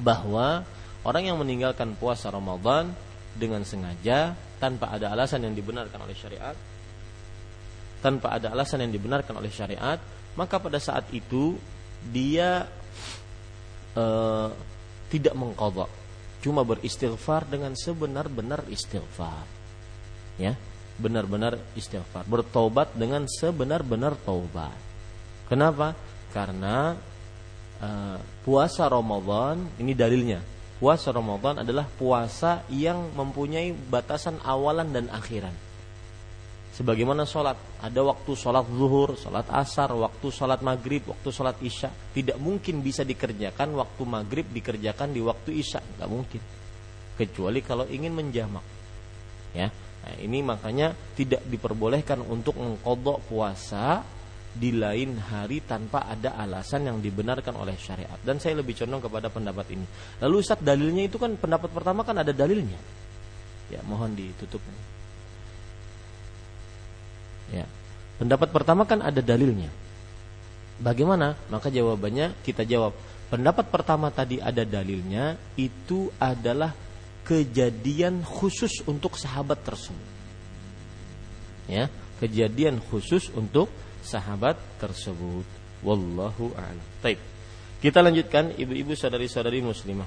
bahwa 0.00 0.64
Orang 1.02 1.26
yang 1.26 1.38
meninggalkan 1.42 1.98
puasa 1.98 2.30
Ramadan 2.30 2.94
dengan 3.34 3.66
sengaja 3.66 4.38
tanpa 4.62 4.94
ada 4.94 5.10
alasan 5.10 5.42
yang 5.42 5.54
dibenarkan 5.56 5.98
oleh 5.98 6.14
syariat 6.14 6.54
tanpa 8.02 8.34
ada 8.34 8.50
alasan 8.54 8.86
yang 8.86 8.92
dibenarkan 8.94 9.34
oleh 9.38 9.50
syariat 9.50 9.98
maka 10.38 10.58
pada 10.62 10.78
saat 10.78 11.06
itu 11.10 11.58
dia 12.12 12.66
uh, 13.96 14.50
tidak 15.08 15.34
mengkodok. 15.36 15.90
Cuma 16.42 16.66
beristighfar 16.66 17.46
dengan 17.46 17.76
sebenar-benar 17.78 18.66
istighfar. 18.66 19.46
Ya 20.40 20.58
benar-benar 21.00 21.56
istighfar. 21.74 22.28
Bertobat 22.28 22.92
dengan 22.94 23.24
sebenar-benar 23.24 24.18
taubat. 24.22 24.74
Kenapa? 25.48 25.96
Karena 26.32 26.96
uh, 27.80 28.16
puasa 28.44 28.88
Ramadan 28.88 29.68
ini 29.80 29.92
dalilnya. 29.92 30.40
Puasa 30.82 31.14
Ramadan 31.14 31.62
adalah 31.62 31.86
puasa 31.86 32.66
yang 32.66 33.14
mempunyai 33.14 33.70
batasan 33.70 34.42
awalan 34.42 34.90
dan 34.90 35.06
akhiran. 35.14 35.54
Sebagaimana 36.72 37.28
sholat, 37.28 37.84
ada 37.84 38.00
waktu 38.00 38.32
sholat 38.32 38.64
zuhur, 38.64 39.12
sholat 39.20 39.44
asar, 39.52 39.92
waktu 39.92 40.32
sholat 40.32 40.64
maghrib, 40.64 41.04
waktu 41.04 41.28
sholat 41.28 41.60
isya. 41.60 41.92
Tidak 41.92 42.40
mungkin 42.40 42.80
bisa 42.80 43.04
dikerjakan 43.04 43.76
waktu 43.76 44.02
maghrib 44.08 44.48
dikerjakan 44.48 45.12
di 45.12 45.20
waktu 45.20 45.60
isya, 45.60 45.84
nggak 45.84 46.08
mungkin. 46.08 46.40
Kecuali 47.20 47.60
kalau 47.60 47.84
ingin 47.84 48.16
menjamak. 48.16 48.64
Ya, 49.52 49.68
nah, 49.68 50.16
ini 50.16 50.40
makanya 50.40 50.96
tidak 51.12 51.44
diperbolehkan 51.44 52.24
untuk 52.24 52.56
mengkodok 52.56 53.20
puasa 53.28 54.00
di 54.52 54.72
lain 54.72 55.20
hari 55.20 55.60
tanpa 55.64 56.08
ada 56.08 56.40
alasan 56.40 56.88
yang 56.88 57.04
dibenarkan 57.04 57.56
oleh 57.56 57.76
syariat 57.76 58.20
dan 58.20 58.36
saya 58.36 58.60
lebih 58.60 58.76
condong 58.76 59.00
kepada 59.00 59.32
pendapat 59.32 59.64
ini 59.72 59.88
lalu 60.20 60.44
Ustaz 60.44 60.60
dalilnya 60.60 61.08
itu 61.08 61.16
kan 61.16 61.40
pendapat 61.40 61.72
pertama 61.72 62.04
kan 62.04 62.20
ada 62.20 62.36
dalilnya 62.36 62.76
Ya, 63.72 63.80
mohon 63.88 64.12
ditutup. 64.12 64.60
Ya. 67.52 67.68
Pendapat 68.16 68.48
pertama 68.50 68.88
kan 68.88 69.04
ada 69.04 69.20
dalilnya. 69.20 69.68
Bagaimana? 70.82 71.38
Maka 71.52 71.68
jawabannya 71.68 72.34
kita 72.42 72.64
jawab. 72.66 72.96
Pendapat 73.28 73.68
pertama 73.70 74.12
tadi 74.12 74.42
ada 74.42 74.64
dalilnya 74.64 75.36
itu 75.56 76.12
adalah 76.20 76.74
kejadian 77.22 78.20
khusus 78.26 78.82
untuk 78.84 79.14
sahabat 79.16 79.62
tersebut. 79.62 80.10
Ya, 81.70 81.86
kejadian 82.18 82.82
khusus 82.82 83.30
untuk 83.32 83.70
sahabat 84.02 84.58
tersebut. 84.82 85.46
Wallahu 85.80 86.52
a'lam. 86.58 86.86
Baik. 87.00 87.18
Kita 87.82 87.98
lanjutkan 87.98 88.54
ibu-ibu 88.54 88.94
saudari-saudari 88.94 89.58
muslimah. 89.62 90.06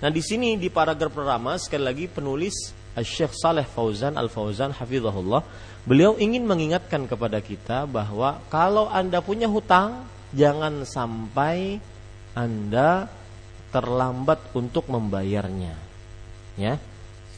Nah 0.00 0.10
di 0.10 0.22
sini 0.22 0.54
di 0.54 0.70
paragraf 0.70 1.12
pertama 1.12 1.58
sekali 1.58 1.84
lagi 1.84 2.04
penulis 2.06 2.72
Syekh 2.98 3.30
Saleh 3.38 3.62
Fauzan 3.62 4.18
Al 4.18 4.26
Fauzan 4.26 4.74
Hafizahullah 4.74 5.46
beliau 5.86 6.18
ingin 6.18 6.42
mengingatkan 6.42 7.06
kepada 7.06 7.38
kita 7.38 7.86
bahwa 7.86 8.42
kalau 8.50 8.90
anda 8.90 9.22
punya 9.22 9.46
hutang 9.46 10.02
jangan 10.34 10.82
sampai 10.82 11.78
anda 12.34 13.06
terlambat 13.70 14.50
untuk 14.58 14.90
membayarnya. 14.90 15.74
Ya 16.58 16.82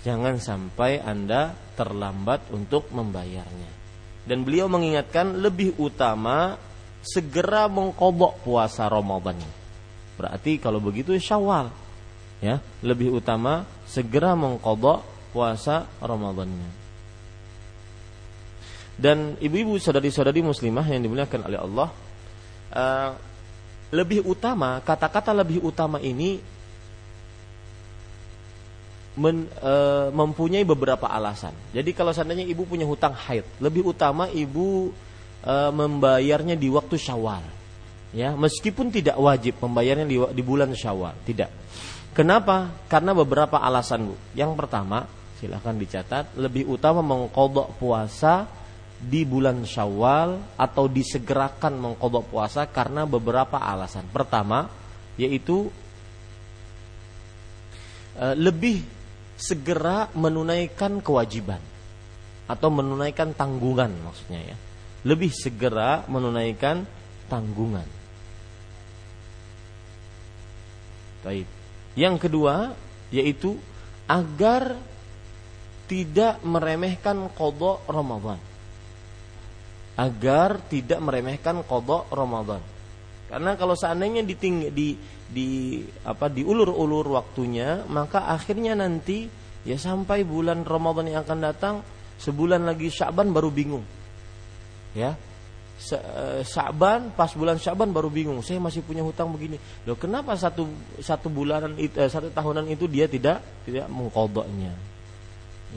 jangan 0.02 0.40
sampai 0.40 1.04
anda 1.04 1.52
terlambat 1.76 2.48
untuk 2.50 2.88
membayarnya. 2.90 3.70
Dan 4.24 4.48
beliau 4.48 4.72
mengingatkan 4.72 5.36
lebih 5.42 5.76
utama 5.76 6.56
segera 7.04 7.66
mengkobok 7.68 8.40
puasa 8.46 8.86
Ramadan. 8.88 9.36
Berarti 10.16 10.56
kalau 10.56 10.80
begitu 10.80 11.12
Syawal. 11.20 11.68
Ya 12.42 12.58
lebih 12.82 13.14
utama 13.14 13.62
segera 13.86 14.34
mengkodok 14.34 15.11
puasa 15.32 15.88
Ramadannya 15.98 16.84
dan 19.00 19.34
ibu-ibu 19.40 19.80
saudari-saudari 19.80 20.44
muslimah 20.44 20.84
yang 20.84 21.00
dimuliakan 21.00 21.40
oleh 21.48 21.58
Allah 21.58 21.88
uh, 22.76 23.10
lebih 23.90 24.22
utama 24.28 24.78
kata-kata 24.84 25.32
lebih 25.32 25.64
utama 25.64 25.96
ini 25.98 26.38
men, 29.16 29.48
uh, 29.64 30.12
mempunyai 30.12 30.62
beberapa 30.68 31.08
alasan 31.08 31.56
jadi 31.72 31.88
kalau 31.96 32.12
seandainya 32.12 32.44
ibu 32.44 32.68
punya 32.68 32.84
hutang 32.84 33.16
haid 33.16 33.48
lebih 33.58 33.88
utama 33.88 34.28
ibu 34.28 34.92
uh, 35.48 35.72
membayarnya 35.72 36.54
di 36.54 36.68
waktu 36.68 37.00
syawal 37.00 37.42
ya 38.12 38.36
meskipun 38.36 38.92
tidak 38.92 39.16
wajib 39.16 39.56
membayarnya 39.56 40.04
di, 40.04 40.20
di 40.20 40.42
bulan 40.44 40.76
syawal 40.76 41.16
tidak 41.24 41.48
Kenapa? 42.12 42.68
Karena 42.92 43.16
beberapa 43.16 43.56
alasan 43.56 44.12
bu. 44.12 44.14
Yang 44.36 44.52
pertama, 44.52 45.08
silahkan 45.42 45.74
dicatat, 45.74 46.38
lebih 46.38 46.70
utama 46.70 47.02
mengkodok 47.02 47.74
puasa 47.82 48.46
di 49.02 49.26
bulan 49.26 49.66
Syawal 49.66 50.54
atau 50.54 50.86
disegerakan 50.86 51.82
mengkodok 51.82 52.30
puasa 52.30 52.70
karena 52.70 53.02
beberapa 53.02 53.58
alasan. 53.58 54.06
Pertama, 54.06 54.70
yaitu 55.18 55.66
e, 58.14 58.26
lebih 58.38 58.86
segera 59.34 60.06
menunaikan 60.14 61.02
kewajiban 61.02 61.58
atau 62.46 62.70
menunaikan 62.70 63.34
tanggungan 63.34 63.90
maksudnya 64.06 64.54
ya. 64.54 64.56
Lebih 65.02 65.34
segera 65.34 66.06
menunaikan 66.06 66.86
tanggungan. 67.26 67.90
Baik. 71.26 71.50
Yang 71.98 72.16
kedua 72.22 72.78
yaitu 73.10 73.58
agar 74.06 74.78
tidak 75.92 76.40
meremehkan 76.40 77.28
kodok 77.36 77.84
Ramadan. 77.84 78.40
Agar 80.00 80.64
tidak 80.72 81.04
meremehkan 81.04 81.60
kodok 81.68 82.08
Ramadan. 82.08 82.64
Karena 83.28 83.52
kalau 83.60 83.76
seandainya 83.76 84.24
diting 84.24 84.72
di 84.72 84.96
di 85.28 85.80
apa 86.08 86.32
diulur-ulur 86.32 87.12
waktunya, 87.12 87.84
maka 87.92 88.24
akhirnya 88.32 88.72
nanti 88.72 89.28
ya 89.68 89.76
sampai 89.76 90.24
bulan 90.24 90.64
Ramadan 90.64 91.12
yang 91.12 91.20
akan 91.28 91.38
datang 91.44 91.74
sebulan 92.16 92.64
lagi 92.64 92.88
Syaban 92.88 93.28
baru 93.28 93.52
bingung. 93.52 93.84
Ya, 94.96 95.12
Eh, 95.82 96.46
Sa'ban 96.46 97.10
pas 97.10 97.34
bulan 97.34 97.58
Sa'ban 97.58 97.90
baru 97.90 98.06
bingung 98.06 98.38
saya 98.38 98.62
masih 98.62 98.86
punya 98.86 99.02
hutang 99.02 99.34
begini 99.34 99.58
loh 99.82 99.98
kenapa 99.98 100.38
satu 100.38 100.62
satu 101.02 101.26
bulanan 101.26 101.74
eh, 101.74 101.90
satu 101.90 102.30
tahunan 102.30 102.70
itu 102.70 102.86
dia 102.86 103.10
tidak 103.10 103.42
tidak 103.66 103.90
mengkodoknya 103.90 104.70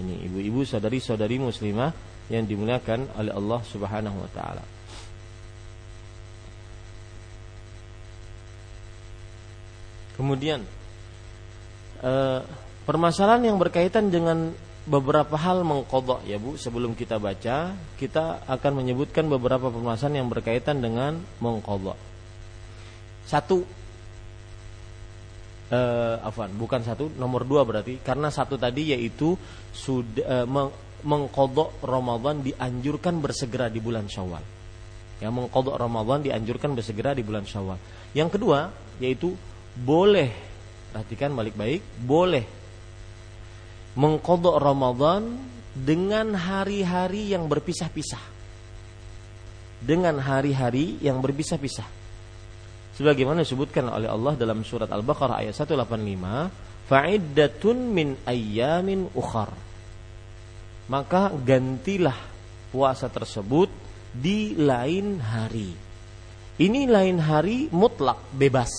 ini 0.02 0.28
ibu-ibu 0.28 0.68
saudari 0.68 1.00
saudari 1.00 1.40
muslimah 1.40 1.92
yang 2.28 2.44
dimuliakan 2.44 3.12
oleh 3.16 3.32
Allah 3.32 3.62
Subhanahu 3.64 4.18
Wa 4.18 4.32
Taala. 4.34 4.64
Kemudian 10.16 10.64
eh, 12.02 12.40
permasalahan 12.88 13.52
yang 13.52 13.58
berkaitan 13.60 14.08
dengan 14.08 14.56
beberapa 14.86 15.34
hal 15.36 15.66
mengkodok 15.66 16.24
ya 16.30 16.38
Bu 16.38 16.56
sebelum 16.62 16.94
kita 16.94 17.18
baca 17.18 17.74
kita 17.98 18.46
akan 18.46 18.72
menyebutkan 18.86 19.26
beberapa 19.26 19.74
permasalahan 19.74 20.24
yang 20.24 20.30
berkaitan 20.30 20.80
dengan 20.80 21.20
mengkodok. 21.42 21.98
Satu 23.26 23.66
eh, 25.72 26.16
afan 26.22 26.52
bukan 26.54 26.82
satu 26.82 27.14
nomor 27.16 27.46
dua 27.48 27.66
berarti 27.66 28.02
karena 28.02 28.30
satu 28.30 28.60
tadi 28.60 28.94
yaitu 28.94 29.38
sudah 29.72 30.46
eh, 30.46 30.48
mengkodok 31.06 31.86
Ramadan 31.86 32.42
dianjurkan 32.42 33.22
bersegera 33.22 33.70
di 33.70 33.80
bulan 33.80 34.10
Syawal 34.10 34.42
yang 35.24 35.32
mengkodok 35.32 35.78
Ramadan 35.80 36.26
dianjurkan 36.26 36.76
bersegera 36.76 37.16
di 37.16 37.24
bulan 37.24 37.48
Syawal 37.48 37.80
yang 38.18 38.28
kedua 38.28 38.74
yaitu 39.00 39.34
boleh 39.76 40.32
perhatikan 40.92 41.36
balik 41.36 41.56
baik 41.56 41.82
boleh 42.04 42.66
mengkodok 43.96 44.60
Ramadan 44.60 45.40
dengan 45.76 46.36
hari-hari 46.36 47.36
yang 47.36 47.48
berpisah-pisah. 47.48 48.36
Dengan 49.84 50.20
hari-hari 50.24 51.00
yang 51.04 51.20
berpisah-pisah. 51.20 52.05
Sebagaimana 52.96 53.44
disebutkan 53.44 53.92
oleh 53.92 54.08
Allah 54.08 54.40
dalam 54.40 54.64
surat 54.64 54.88
Al-Baqarah 54.88 55.44
ayat 55.44 55.52
185, 55.52 56.88
fa'iddatun 56.88 57.78
min 57.92 58.16
ayyamin 58.24 59.12
ukhar. 59.12 59.52
Maka 60.88 61.36
gantilah 61.36 62.16
puasa 62.72 63.12
tersebut 63.12 63.68
di 64.16 64.56
lain 64.56 65.20
hari. 65.20 65.76
Ini 66.56 66.88
lain 66.88 67.20
hari 67.20 67.68
mutlak 67.68 68.32
bebas. 68.32 68.72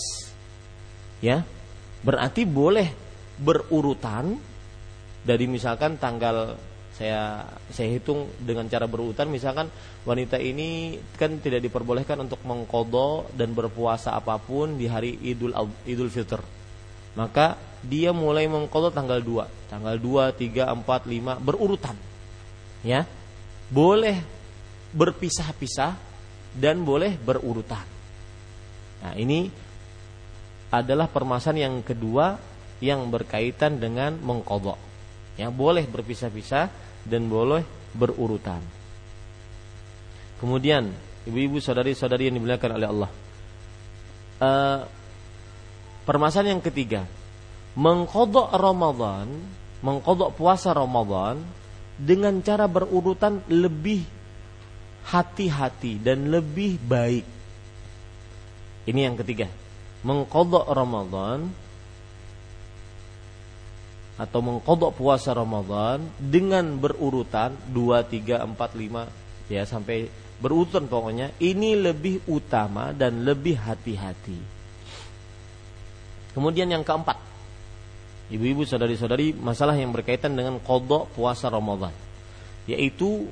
Ya. 1.21 1.45
Berarti 2.01 2.49
boleh 2.49 2.89
berurutan 3.37 4.39
dari 5.27 5.45
misalkan 5.45 6.01
tanggal 6.01 6.57
saya 6.97 7.45
saya 7.69 7.93
hitung 7.93 8.25
dengan 8.41 8.65
cara 8.73 8.89
berurutan 8.89 9.29
misalkan 9.29 9.69
wanita 10.09 10.41
ini 10.41 10.97
kan 11.21 11.37
tidak 11.45 11.61
diperbolehkan 11.69 12.17
untuk 12.25 12.41
mengkodo 12.49 13.29
dan 13.37 13.53
berpuasa 13.53 14.17
apa 14.17 14.41
pun 14.41 14.81
di 14.81 14.89
hari 14.89 15.13
Idul 15.21 15.53
Idul 15.85 16.09
Fitr. 16.09 16.41
Maka 17.17 17.61
dia 17.85 18.17
mulai 18.17 18.49
mengkodo 18.49 18.89
tanggal 18.93 19.21
2, 19.21 19.69
tanggal 19.73 19.97
2, 20.01 20.41
3, 20.41 20.73
4, 20.73 21.45
5 21.45 21.45
berurutan. 21.45 21.97
Ya. 22.81 23.05
Boleh 23.69 24.21
berpisah-pisah 24.97 25.97
dan 26.57 26.81
boleh 26.81 27.19
berurutan. 27.21 27.85
Nah, 29.05 29.13
ini 29.19 29.53
adalah 30.73 31.11
permasalahan 31.11 31.69
yang 31.69 31.77
kedua 31.85 32.37
yang 32.81 33.05
berkaitan 33.09 33.81
dengan 33.81 34.17
mengkodok 34.21 34.87
yang 35.37 35.53
boleh 35.53 35.85
berpisah-pisah 35.85 36.86
dan 37.07 37.31
boleh 37.31 37.63
berurutan. 37.95 38.61
Kemudian 40.37 40.93
ibu-ibu 41.25 41.59
saudari-saudari 41.63 42.29
yang 42.29 42.37
dimuliakan 42.37 42.71
oleh 42.77 42.89
Allah. 42.89 43.11
Uh, 44.37 44.79
permasalahan 46.05 46.61
yang 46.61 46.65
ketiga, 46.65 47.09
mengkodok 47.73 48.53
Ramadan, 48.53 49.33
mengkodok 49.81 50.37
puasa 50.37 50.77
Ramadan 50.77 51.41
dengan 51.97 52.45
cara 52.45 52.69
berurutan 52.69 53.41
lebih 53.49 54.05
hati-hati 55.09 55.97
dan 56.03 56.29
lebih 56.29 56.77
baik. 56.85 57.25
Ini 58.87 59.01
yang 59.09 59.17
ketiga, 59.17 59.49
mengkodok 60.05 60.69
Ramadan 60.69 61.49
atau 64.17 64.41
mengkodok 64.41 64.97
puasa 64.97 65.37
Ramadan 65.37 66.01
dengan 66.17 66.81
berurutan 66.81 67.53
2, 67.69 68.01
3, 68.09 68.49
4, 68.49 68.57
5 68.57 69.53
ya 69.53 69.63
sampai 69.69 70.09
berurutan 70.41 70.89
pokoknya 70.89 71.37
ini 71.41 71.77
lebih 71.77 72.25
utama 72.29 72.97
dan 72.97 73.25
lebih 73.25 73.61
hati-hati. 73.61 74.57
Kemudian 76.37 76.69
yang 76.69 76.85
keempat 76.85 77.17
Ibu-ibu 78.27 78.69
saudari-saudari 78.69 79.33
masalah 79.33 79.73
yang 79.79 79.95
berkaitan 79.95 80.37
dengan 80.37 80.61
kodok 80.61 81.09
puasa 81.17 81.49
Ramadan 81.49 81.95
Yaitu 82.69 83.25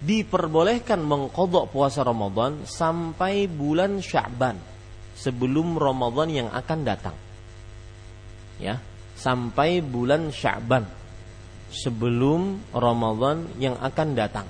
Diperbolehkan 0.00 1.04
mengkodok 1.04 1.70
puasa 1.70 2.02
Ramadan 2.02 2.64
Sampai 2.66 3.46
bulan 3.46 4.02
Sya'ban 4.02 4.69
Sebelum 5.20 5.76
Ramadan 5.76 6.28
yang 6.32 6.48
akan 6.48 6.78
datang 6.80 7.16
Ya 8.56 8.80
Sampai 9.14 9.84
bulan 9.84 10.32
Sya'ban 10.32 10.88
Sebelum 11.68 12.72
Ramadan 12.72 13.46
yang 13.60 13.76
akan 13.76 14.08
datang 14.16 14.48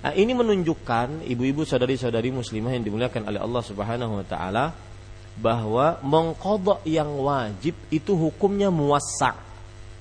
Nah, 0.00 0.16
ini 0.16 0.32
menunjukkan 0.32 1.28
ibu-ibu 1.28 1.68
saudari-saudari 1.68 2.32
muslimah 2.32 2.72
yang 2.72 2.84
dimuliakan 2.88 3.28
oleh 3.28 3.36
Allah 3.36 3.60
Subhanahu 3.60 4.12
wa 4.16 4.24
taala 4.24 4.72
bahwa 5.36 6.00
mengkodok 6.00 6.80
yang 6.88 7.20
wajib 7.20 7.76
itu 7.92 8.16
hukumnya 8.16 8.72
muwassa. 8.72 9.36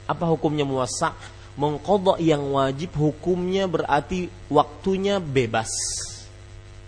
Apa 0.08 0.24
hukumnya 0.32 0.64
muwassa? 0.64 1.12
Mengkodok 1.60 2.16
yang 2.24 2.48
wajib 2.56 2.96
hukumnya 2.96 3.68
berarti 3.68 4.32
waktunya 4.48 5.20
bebas. 5.20 5.68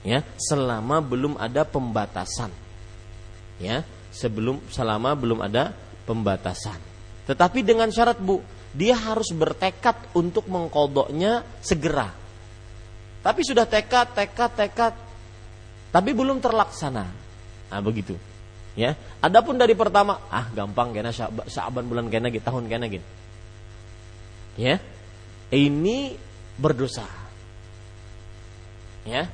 Ya, 0.01 0.25
selama 0.37 0.97
belum 1.01 1.37
ada 1.37 1.61
pembatasan. 1.61 2.49
Ya, 3.61 3.85
sebelum 4.09 4.57
selama 4.73 5.13
belum 5.13 5.45
ada 5.45 5.77
pembatasan. 6.09 6.77
Tetapi 7.29 7.61
dengan 7.61 7.93
syarat 7.93 8.17
Bu, 8.17 8.41
dia 8.73 8.97
harus 8.97 9.29
bertekad 9.29 10.17
untuk 10.17 10.49
mengkodoknya 10.49 11.45
segera 11.61 12.21
tapi 13.21 13.45
sudah 13.45 13.69
tekad, 13.69 14.17
tekad, 14.17 14.51
tekad, 14.57 14.93
tapi 15.93 16.09
belum 16.11 16.41
terlaksana. 16.41 17.05
Nah, 17.69 17.81
begitu. 17.85 18.17
Ya. 18.73 18.97
Adapun 19.21 19.61
dari 19.61 19.77
pertama, 19.77 20.25
ah 20.33 20.49
gampang 20.49 20.89
kena 20.89 21.13
Syaban 21.45 21.85
bulan 21.85 22.09
kena 22.09 22.33
gitu, 22.33 22.41
tahun 22.41 22.65
kena 22.65 22.89
gitu. 22.89 23.05
Ya. 24.57 24.81
Ini 25.53 26.17
berdosa. 26.57 27.05
Ya. 29.05 29.29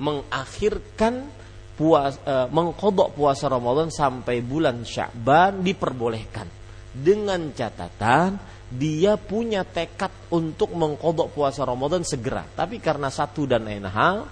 Mengakhirkan 0.00 1.28
puas 1.76 2.16
eh, 2.22 2.48
mengkodok 2.48 3.16
puasa 3.16 3.48
Ramadan 3.48 3.88
sampai 3.88 4.44
bulan 4.44 4.84
Syaban 4.84 5.64
diperbolehkan 5.64 6.46
dengan 6.92 7.48
catatan 7.56 8.36
dia 8.72 9.20
punya 9.20 9.64
tekad 9.68 10.08
untuk 10.32 10.72
mengkodok 10.72 11.36
puasa 11.36 11.64
Ramadan 11.68 12.00
segera. 12.04 12.44
Tapi 12.44 12.80
karena 12.80 13.12
satu 13.12 13.44
dan 13.44 13.68
lain 13.68 13.84
hal, 13.84 14.24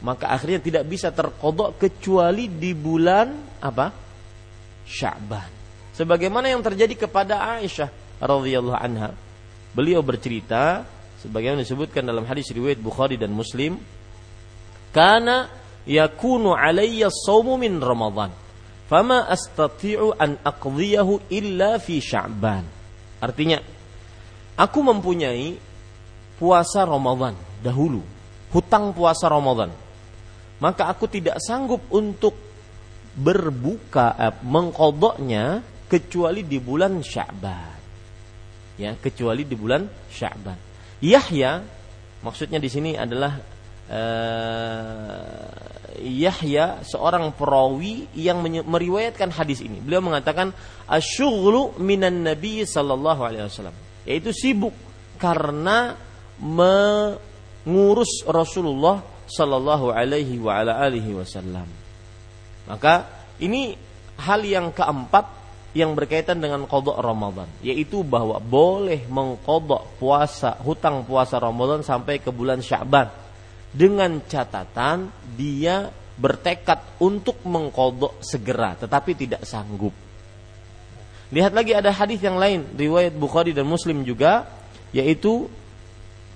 maka 0.00 0.32
akhirnya 0.32 0.64
tidak 0.64 0.84
bisa 0.88 1.12
terkodok 1.12 1.76
kecuali 1.76 2.48
di 2.48 2.72
bulan 2.72 3.60
apa? 3.60 3.92
Sya'ban. 4.88 5.50
Sebagaimana 5.92 6.48
yang 6.48 6.64
terjadi 6.64 7.04
kepada 7.04 7.60
Aisyah 7.60 7.92
radhiyallahu 8.16 8.80
anha. 8.80 9.12
Beliau 9.76 10.00
bercerita 10.00 10.84
sebagaimana 11.20 11.64
disebutkan 11.64 12.04
dalam 12.04 12.24
hadis 12.24 12.48
riwayat 12.52 12.80
Bukhari 12.80 13.16
dan 13.20 13.32
Muslim, 13.32 13.76
"Kana 14.92 15.48
yakunu 15.88 16.54
alayya 16.54 17.08
shaumu 17.10 17.56
min 17.58 17.80
Ramadan, 17.80 18.30
fama 18.86 19.26
astati'u 19.26 20.14
an 20.20 20.38
aqdiyahu 20.44 21.32
illa 21.32 21.80
fi 21.80 21.98
Sya'ban." 21.98 22.64
Artinya, 23.22 23.58
Aku 24.62 24.84
mempunyai 24.84 25.56
puasa 26.36 26.84
Ramadan 26.84 27.32
dahulu, 27.64 28.04
hutang 28.52 28.92
puasa 28.92 29.26
Ramadan. 29.32 29.72
Maka 30.60 30.86
aku 30.92 31.08
tidak 31.08 31.40
sanggup 31.40 31.80
untuk 31.88 32.36
berbuka 33.16 34.14
eh, 34.20 34.34
mengkodoknya 34.44 35.64
kecuali 35.88 36.44
di 36.44 36.60
bulan 36.60 37.00
Sya'ban. 37.00 37.80
Ya, 38.76 38.94
kecuali 38.96 39.42
di 39.48 39.56
bulan 39.56 39.88
Sya'ban. 40.12 40.56
Yahya 41.02 41.64
maksudnya 42.22 42.62
di 42.62 42.70
sini 42.70 42.94
adalah 42.94 43.40
eh, 43.92 45.52
Yahya 46.02 46.82
seorang 46.82 47.30
perawi 47.36 48.08
yang 48.16 48.42
meriwayatkan 48.42 49.30
hadis 49.30 49.60
ini. 49.62 49.78
Beliau 49.78 50.02
mengatakan 50.02 50.50
asyughlu 50.88 51.78
minan 51.78 52.24
nabi 52.26 52.64
sallallahu 52.66 53.22
alaihi 53.22 53.46
wasallam 53.46 53.76
yaitu 54.02 54.34
sibuk 54.34 54.74
karena 55.18 55.94
mengurus 56.42 58.26
Rasulullah 58.26 58.98
Sallallahu 59.30 59.94
Alaihi 59.94 60.42
wa 60.42 60.58
ala 60.58 60.82
alihi 60.82 61.14
Wasallam. 61.14 61.64
Maka 62.66 63.06
ini 63.38 63.78
hal 64.18 64.42
yang 64.42 64.74
keempat 64.74 65.40
yang 65.72 65.96
berkaitan 65.96 66.36
dengan 66.36 66.68
kodok 66.68 67.00
Ramadan, 67.00 67.48
yaitu 67.64 68.04
bahwa 68.04 68.36
boleh 68.36 69.08
mengkodok 69.08 69.96
puasa 69.96 70.58
hutang 70.60 71.06
puasa 71.08 71.40
Ramadan 71.40 71.80
sampai 71.80 72.20
ke 72.20 72.28
bulan 72.28 72.60
Syaban 72.60 73.21
dengan 73.72 74.20
catatan 74.28 75.08
dia 75.34 75.88
bertekad 76.16 77.00
untuk 77.00 77.40
mengkodok 77.48 78.20
segera, 78.20 78.76
tetapi 78.76 79.16
tidak 79.16 79.42
sanggup. 79.48 79.96
Lihat 81.32 81.56
lagi 81.56 81.72
ada 81.72 81.88
hadis 81.88 82.20
yang 82.20 82.36
lain 82.36 82.76
riwayat 82.76 83.16
Bukhari 83.16 83.56
dan 83.56 83.64
Muslim 83.64 84.04
juga 84.04 84.44
yaitu 84.92 85.48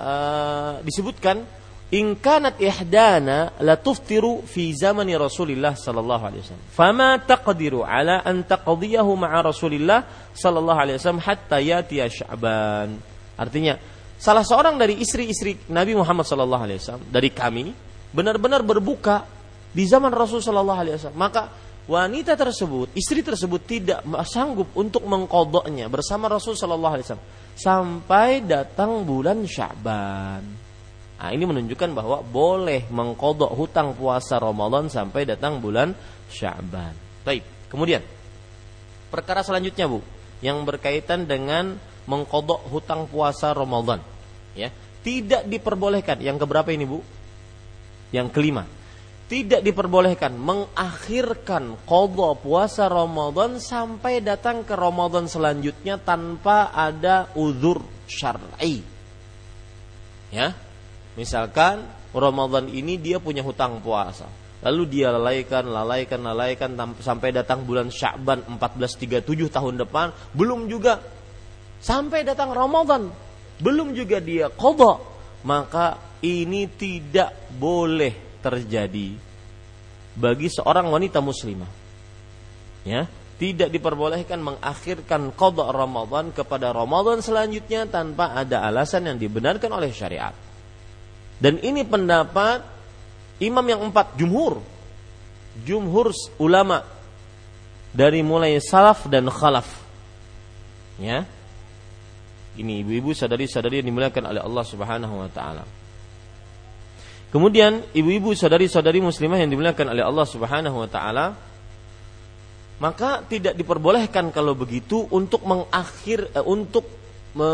uh, 0.00 0.80
disebutkan 0.80 1.44
in 1.92 2.16
kanat 2.16 2.56
ihdana 2.56 3.52
la 3.60 3.76
tuftiru 3.76 4.40
fi 4.48 4.72
zamani 4.72 5.12
Rasulillah 5.14 5.76
sallallahu 5.76 6.22
alaihi 6.24 6.42
wasallam 6.42 6.66
fama 6.72 7.10
taqdiru 7.20 7.84
ala 7.84 8.24
an 8.24 8.42
taqdiyahu 8.42 9.12
ma'a 9.14 9.38
Rasulillah 9.44 10.32
sallallahu 10.32 10.80
alaihi 10.80 10.96
wasallam 10.98 11.22
hatta 11.22 11.60
yatiya 11.60 12.08
Sya'ban 12.08 12.96
artinya 13.36 13.76
salah 14.16 14.44
seorang 14.44 14.80
dari 14.80 14.96
istri-istri 15.00 15.68
Nabi 15.72 15.92
Muhammad 15.92 16.24
sallallahu 16.24 16.62
alaihi 16.64 16.80
wasallam 16.80 17.04
dari 17.12 17.28
kami 17.32 17.72
benar-benar 18.12 18.64
berbuka 18.64 19.28
di 19.72 19.84
zaman 19.84 20.12
Rasul 20.12 20.40
sallallahu 20.40 20.80
alaihi 20.80 20.96
wasallam 20.96 21.20
maka 21.20 21.42
wanita 21.86 22.34
tersebut, 22.34 22.92
istri 22.98 23.22
tersebut 23.22 23.62
tidak 23.62 24.02
sanggup 24.26 24.74
untuk 24.74 25.06
mengkodoknya 25.06 25.86
bersama 25.86 26.26
Rasul 26.26 26.58
Shallallahu 26.58 26.94
Alaihi 26.98 27.06
Wasallam 27.06 27.28
sampai 27.56 28.30
datang 28.42 29.06
bulan 29.06 29.46
Syaban. 29.46 30.42
Nah, 31.16 31.30
ini 31.32 31.48
menunjukkan 31.48 31.96
bahwa 31.96 32.20
boleh 32.20 32.92
mengkodok 32.92 33.56
hutang 33.56 33.96
puasa 33.96 34.36
Ramadan 34.36 34.92
sampai 34.92 35.24
datang 35.24 35.62
bulan 35.64 35.96
Syaban. 36.28 36.92
Baik, 37.24 37.72
kemudian 37.72 38.04
perkara 39.08 39.40
selanjutnya 39.40 39.88
bu, 39.88 40.04
yang 40.44 40.60
berkaitan 40.68 41.24
dengan 41.24 41.80
mengkodok 42.06 42.70
hutang 42.70 43.10
puasa 43.10 43.52
Ramadan, 43.52 44.02
ya 44.54 44.70
tidak 45.06 45.46
diperbolehkan. 45.46 46.18
Yang 46.18 46.42
keberapa 46.42 46.74
ini 46.74 46.82
bu? 46.82 46.98
Yang 48.10 48.34
kelima, 48.34 48.66
tidak 49.26 49.62
diperbolehkan 49.62 50.34
mengakhirkan 50.34 51.78
qadha 51.86 52.30
puasa 52.38 52.86
Ramadan 52.86 53.58
sampai 53.62 54.22
datang 54.22 54.62
ke 54.62 54.74
Ramadan 54.74 55.30
selanjutnya 55.30 55.98
tanpa 55.98 56.74
ada 56.74 57.30
uzur 57.38 57.82
syar'i. 58.06 58.82
Ya. 60.30 60.54
Misalkan 61.14 61.86
Ramadan 62.14 62.70
ini 62.70 62.98
dia 62.98 63.18
punya 63.18 63.42
hutang 63.42 63.82
puasa. 63.82 64.26
Lalu 64.62 64.82
dia 64.98 65.14
lalaikan, 65.14 65.68
lalaikan, 65.68 66.20
lalaikan 66.26 66.74
sampai 66.98 67.30
datang 67.30 67.62
bulan 67.62 67.92
Sya'ban 67.92 68.42
1437 68.58 69.22
tahun 69.52 69.74
depan, 69.86 70.10
belum 70.34 70.66
juga 70.66 70.98
sampai 71.80 72.26
datang 72.26 72.52
Ramadan, 72.52 73.10
belum 73.60 73.96
juga 73.96 74.20
dia 74.20 74.52
qadha, 74.52 75.00
maka 75.46 76.00
ini 76.20 76.68
tidak 76.70 77.32
boleh 77.56 78.40
terjadi 78.40 79.16
bagi 80.16 80.48
seorang 80.48 80.88
wanita 80.88 81.20
muslimah. 81.20 81.70
Ya, 82.86 83.10
tidak 83.36 83.68
diperbolehkan 83.68 84.40
mengakhirkan 84.40 85.28
qada 85.36 85.68
Ramadan 85.68 86.32
kepada 86.32 86.72
Ramadan 86.72 87.20
selanjutnya 87.20 87.84
tanpa 87.84 88.32
ada 88.32 88.64
alasan 88.64 89.12
yang 89.12 89.20
dibenarkan 89.20 89.68
oleh 89.76 89.92
syariat. 89.92 90.32
Dan 91.36 91.60
ini 91.60 91.84
pendapat 91.84 92.64
imam 93.44 93.66
yang 93.68 93.84
empat 93.92 94.16
jumhur. 94.16 94.64
Jumhur 95.68 96.16
ulama 96.40 96.80
dari 97.92 98.24
mulai 98.24 98.56
salaf 98.56 99.04
dan 99.08 99.28
khalaf. 99.28 99.68
Ya. 100.96 101.28
Ini 102.56 102.82
ibu-ibu 102.82 103.12
sadari-sadari 103.12 103.84
yang 103.84 103.92
dimuliakan 103.92 104.32
oleh 104.32 104.40
Allah 104.40 104.64
Subhanahu 104.64 105.14
wa 105.20 105.28
taala. 105.28 105.64
Kemudian 107.26 107.84
ibu-ibu 107.92 108.32
saudari-saudari 108.32 109.02
muslimah 109.02 109.36
yang 109.36 109.50
dimuliakan 109.52 109.92
oleh 109.92 110.00
Allah 110.06 110.24
Subhanahu 110.24 110.76
wa 110.80 110.88
taala 110.88 111.36
maka 112.76 113.24
tidak 113.24 113.56
diperbolehkan 113.56 114.28
kalau 114.32 114.52
begitu 114.52 115.08
untuk 115.08 115.44
mengakhir 115.48 116.28
eh, 116.36 116.44
untuk 116.44 116.84
me, 117.32 117.50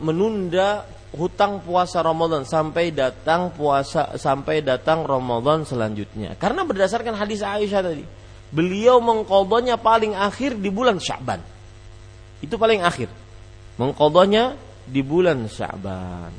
menunda 0.00 0.84
hutang 1.12 1.60
puasa 1.60 2.00
Ramadan 2.00 2.44
sampai 2.48 2.92
datang 2.92 3.52
puasa 3.52 4.16
sampai 4.16 4.64
datang 4.64 5.04
Ramadan 5.04 5.64
selanjutnya. 5.68 6.36
Karena 6.40 6.64
berdasarkan 6.64 7.16
hadis 7.16 7.44
Aisyah 7.44 7.84
tadi, 7.84 8.04
beliau 8.48 9.00
mengkodonya 9.00 9.76
paling 9.76 10.16
akhir 10.16 10.56
di 10.56 10.72
bulan 10.72 10.96
Syaban. 10.96 11.40
Itu 12.40 12.56
paling 12.56 12.80
akhir. 12.80 13.21
Mengkodonya 13.82 14.54
di 14.86 15.02
bulan 15.02 15.50
Syaban. 15.50 16.30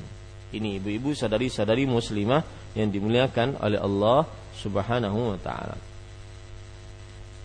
Ini 0.55 0.79
ibu-ibu 0.79 1.11
sadari-sadari 1.11 1.83
muslimah 1.83 2.71
yang 2.71 2.87
dimuliakan 2.87 3.59
oleh 3.59 3.83
Allah 3.83 4.23
Subhanahu 4.55 5.35
wa 5.35 5.39
taala. 5.43 5.75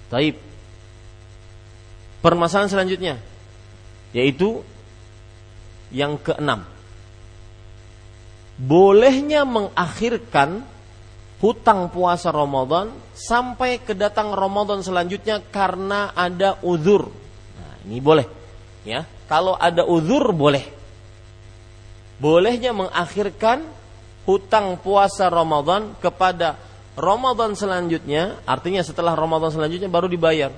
Taib. 0.06 0.38
Permasalahan 2.22 2.70
selanjutnya 2.70 3.18
yaitu 4.14 4.62
yang 5.92 6.16
keenam 6.20 6.64
bolehnya 8.58 9.46
mengakhirkan 9.46 10.66
hutang 11.38 11.86
puasa 11.94 12.34
Ramadan 12.34 12.90
sampai 13.14 13.78
kedatang 13.78 14.34
Ramadan 14.34 14.82
selanjutnya 14.82 15.38
karena 15.54 16.10
ada 16.18 16.58
uzur. 16.66 17.06
Nah, 17.54 17.74
ini 17.86 18.02
boleh. 18.02 18.26
Ya, 18.82 19.06
kalau 19.28 19.54
ada 19.54 19.84
uzur 19.84 20.32
boleh. 20.32 20.64
Bolehnya 22.18 22.74
mengakhirkan 22.74 23.62
hutang 24.26 24.80
puasa 24.82 25.30
Ramadan 25.30 25.94
kepada 26.02 26.58
Ramadan 26.98 27.54
selanjutnya, 27.54 28.42
artinya 28.42 28.82
setelah 28.82 29.14
Ramadan 29.14 29.54
selanjutnya 29.54 29.86
baru 29.86 30.10
dibayar. 30.10 30.50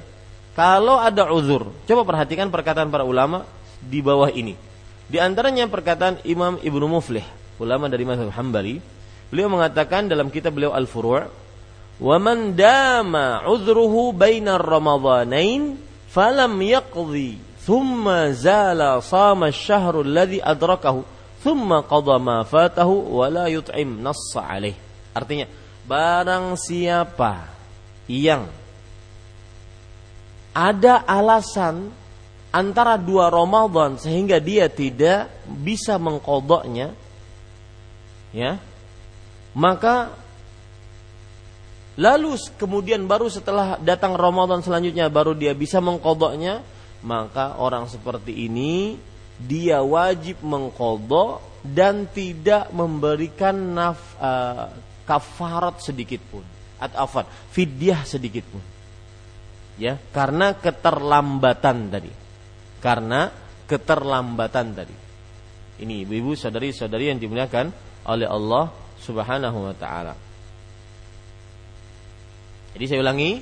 Kalau 0.56 0.96
ada 0.96 1.28
uzur, 1.28 1.68
coba 1.84 2.02
perhatikan 2.08 2.48
perkataan 2.48 2.88
para 2.88 3.04
ulama 3.04 3.44
di 3.84 4.00
bawah 4.00 4.32
ini. 4.32 4.56
Di 5.10 5.20
antaranya 5.20 5.68
perkataan 5.68 6.24
Imam 6.24 6.56
Ibnu 6.56 6.86
Muflih 6.88 7.26
ulama 7.60 7.92
dari 7.92 8.08
mazhab 8.08 8.32
Hambali, 8.32 8.80
beliau 9.28 9.52
mengatakan 9.52 10.08
dalam 10.08 10.32
kitab 10.32 10.56
beliau 10.56 10.72
Al-Furu' 10.72 11.28
wa 12.00 12.16
man 12.16 12.56
dama 12.56 13.44
udhruhu 13.44 14.16
baina 14.16 14.56
ramadhanain 14.56 15.76
falam 16.08 16.56
yaqdi 16.64 17.36
thumma 17.70 18.34
zala 18.34 18.98
sama 18.98 19.54
alladhi 19.54 20.42
adrakahu 20.42 21.06
thumma 21.38 21.86
qada 21.86 22.18
ma 22.18 22.42
fatahu 22.42 23.14
wa 23.22 23.30
la 23.30 23.46
yut'im 23.46 24.02
nassa 24.02 24.42
alaih 24.42 24.74
artinya 25.14 25.46
barang 25.86 26.58
siapa 26.58 27.46
yang 28.10 28.50
ada 30.50 31.06
alasan 31.06 31.94
antara 32.50 32.98
dua 32.98 33.30
Ramadan 33.30 34.02
sehingga 34.02 34.42
dia 34.42 34.66
tidak 34.66 35.30
bisa 35.46 35.94
mengkodoknya 35.94 36.90
ya 38.34 38.58
maka 39.54 40.10
lalu 41.94 42.34
kemudian 42.58 43.06
baru 43.06 43.30
setelah 43.30 43.78
datang 43.78 44.18
Ramadan 44.18 44.58
selanjutnya 44.58 45.06
baru 45.06 45.38
dia 45.38 45.54
bisa 45.54 45.78
mengkodoknya 45.78 46.66
maka 47.00 47.56
orang 47.56 47.88
seperti 47.88 48.48
ini 48.48 49.00
dia 49.40 49.80
wajib 49.80 50.44
mengkodok 50.44 51.64
dan 51.64 52.08
tidak 52.12 52.68
memberikan 52.72 53.56
naf, 53.72 54.16
uh, 54.20 54.68
kafarat 55.08 55.80
sedikit 55.80 56.20
pun. 56.28 56.44
Atau 56.80 57.24
fidyah 57.52 58.04
sedikit 58.04 58.44
pun. 58.48 58.64
Ya 59.80 59.96
karena 60.12 60.56
keterlambatan 60.56 61.88
tadi. 61.88 62.12
Karena 62.80 63.32
keterlambatan 63.64 64.66
tadi. 64.76 64.96
Ini 65.80 66.04
ibu-ibu 66.04 66.36
saudari-saudari 66.36 67.12
yang 67.12 67.20
dimuliakan 67.20 67.72
oleh 68.08 68.28
Allah 68.28 68.68
Subhanahu 69.00 69.58
wa 69.64 69.74
taala. 69.76 70.14
Jadi 72.76 72.84
saya 72.84 73.00
ulangi, 73.00 73.40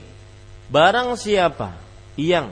barang 0.71 1.19
siapa 1.19 1.75
yang 2.15 2.51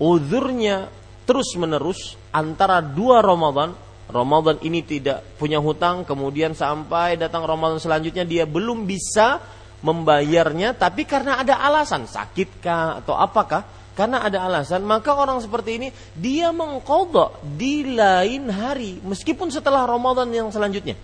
uzurnya 0.00 0.88
terus-menerus 1.24 2.16
antara 2.32 2.80
dua 2.80 3.20
Ramadan, 3.20 3.72
Ramadan 4.12 4.60
ini 4.64 4.84
tidak 4.84 5.24
punya 5.40 5.60
hutang, 5.60 6.04
kemudian 6.04 6.52
sampai 6.52 7.16
datang 7.16 7.44
Ramadan 7.48 7.80
selanjutnya 7.80 8.28
dia 8.28 8.44
belum 8.44 8.84
bisa 8.84 9.40
membayarnya, 9.82 10.76
tapi 10.78 11.02
karena 11.08 11.42
ada 11.42 11.58
alasan, 11.58 12.06
sakitkah 12.06 13.02
atau 13.02 13.18
apakah, 13.18 13.64
karena 13.92 14.24
ada 14.24 14.46
alasan, 14.46 14.84
maka 14.84 15.12
orang 15.12 15.42
seperti 15.42 15.70
ini 15.76 15.88
dia 16.14 16.54
mengkodok 16.54 17.44
di 17.56 17.92
lain 17.92 18.48
hari, 18.48 19.00
meskipun 19.02 19.50
setelah 19.50 19.84
Ramadan 19.84 20.30
yang 20.30 20.48
selanjutnya 20.48 20.94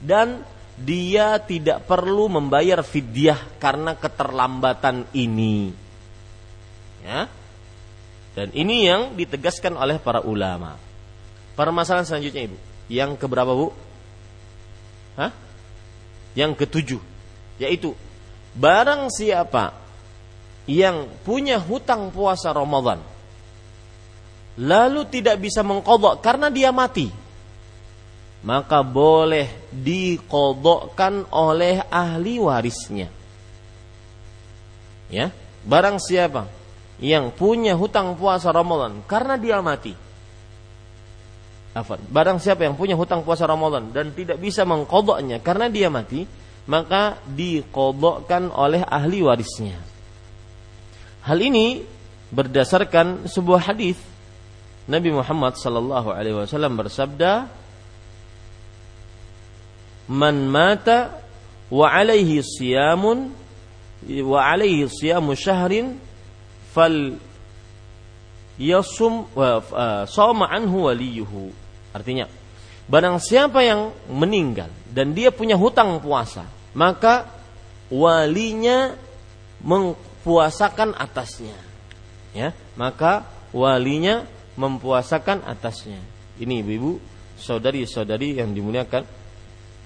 dan 0.00 0.44
dia 0.76 1.40
tidak 1.40 1.88
perlu 1.88 2.28
membayar 2.28 2.84
fidyah 2.84 3.56
karena 3.56 3.96
keterlambatan 3.96 5.08
ini. 5.16 5.72
Ya. 7.00 7.32
Dan 8.36 8.52
ini 8.52 8.84
yang 8.84 9.16
ditegaskan 9.16 9.80
oleh 9.80 9.96
para 9.96 10.20
ulama. 10.20 10.76
Permasalahan 11.56 12.04
selanjutnya 12.04 12.52
Ibu. 12.52 12.58
Yang 12.92 13.10
keberapa 13.16 13.48
Bu? 13.56 13.72
Hah? 15.16 15.32
Yang 16.36 16.52
ketujuh. 16.60 17.00
Yaitu 17.56 17.96
barang 18.52 19.08
siapa 19.08 19.72
yang 20.68 21.08
punya 21.24 21.56
hutang 21.56 22.12
puasa 22.12 22.52
Ramadan 22.52 23.00
lalu 24.56 25.04
tidak 25.08 25.40
bisa 25.40 25.60
mengkodok 25.60 26.24
karena 26.24 26.48
dia 26.48 26.72
mati 26.72 27.12
maka 28.46 28.80
boleh 28.86 29.50
dikodokkan 29.74 31.26
oleh 31.34 31.82
ahli 31.90 32.38
warisnya. 32.38 33.10
Ya, 35.10 35.34
barang 35.66 35.98
siapa 35.98 36.46
yang 37.02 37.32
punya 37.32 37.76
hutang 37.76 38.16
puasa 38.16 38.48
Ramadan 38.52 39.04
karena 39.04 39.36
dia 39.36 39.60
mati. 39.60 39.92
Afan. 41.76 42.00
Barang 42.08 42.40
siapa 42.40 42.64
yang 42.64 42.72
punya 42.72 42.96
hutang 42.96 43.20
puasa 43.20 43.44
Ramadan 43.44 43.92
dan 43.92 44.16
tidak 44.16 44.40
bisa 44.40 44.64
mengkodoknya 44.64 45.44
karena 45.44 45.68
dia 45.68 45.92
mati, 45.92 46.24
maka 46.64 47.20
dikodokkan 47.28 48.48
oleh 48.48 48.80
ahli 48.80 49.20
warisnya. 49.20 49.76
Hal 51.28 51.36
ini 51.36 51.84
berdasarkan 52.32 53.28
sebuah 53.28 53.68
hadis 53.68 54.00
Nabi 54.88 55.12
Muhammad 55.12 55.58
sallallahu 55.58 56.08
alaihi 56.14 56.46
wasallam 56.46 56.78
bersabda, 56.78 57.50
man 60.08 60.46
mata 60.46 61.20
wa 61.66 61.90
alaihi 61.90 62.40
siyamun 62.40 63.34
wa 64.06 64.38
alaihi 64.38 64.86
siyamu 64.86 65.34
syahrin 65.34 65.98
fal 66.76 67.16
yasum 68.60 69.24
wa 69.32 69.64
sama 70.04 70.52
anhu 70.52 70.92
waliyuhu. 70.92 71.48
Artinya 71.96 72.28
barang 72.84 73.16
siapa 73.24 73.64
yang 73.64 73.96
meninggal 74.12 74.68
dan 74.92 75.16
dia 75.16 75.32
punya 75.32 75.56
hutang 75.56 75.98
puasa 76.04 76.44
maka 76.76 77.24
walinya 77.88 78.92
mempuasakan 79.64 80.92
atasnya. 80.92 81.56
Ya 82.36 82.52
maka 82.76 83.24
walinya 83.56 84.28
mempuasakan 84.60 85.40
atasnya. 85.48 85.96
Ini 86.36 86.60
ibu-ibu 86.60 87.00
saudari-saudari 87.40 88.36
yang 88.36 88.52
dimuliakan 88.52 89.08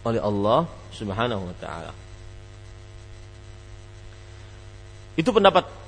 oleh 0.03 0.18
Allah 0.18 0.66
Subhanahu 0.91 1.47
wa 1.47 1.57
taala. 1.62 1.95
Itu 5.14 5.30
pendapat 5.30 5.79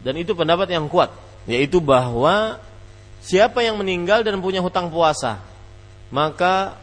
dan 0.00 0.14
itu 0.16 0.32
pendapat 0.32 0.72
yang 0.72 0.88
kuat 0.88 1.12
yaitu 1.48 1.80
bahwa 1.80 2.60
siapa 3.20 3.64
yang 3.64 3.76
meninggal 3.80 4.20
dan 4.24 4.40
punya 4.40 4.60
hutang 4.60 4.88
puasa 4.92 5.40
maka 6.10 6.74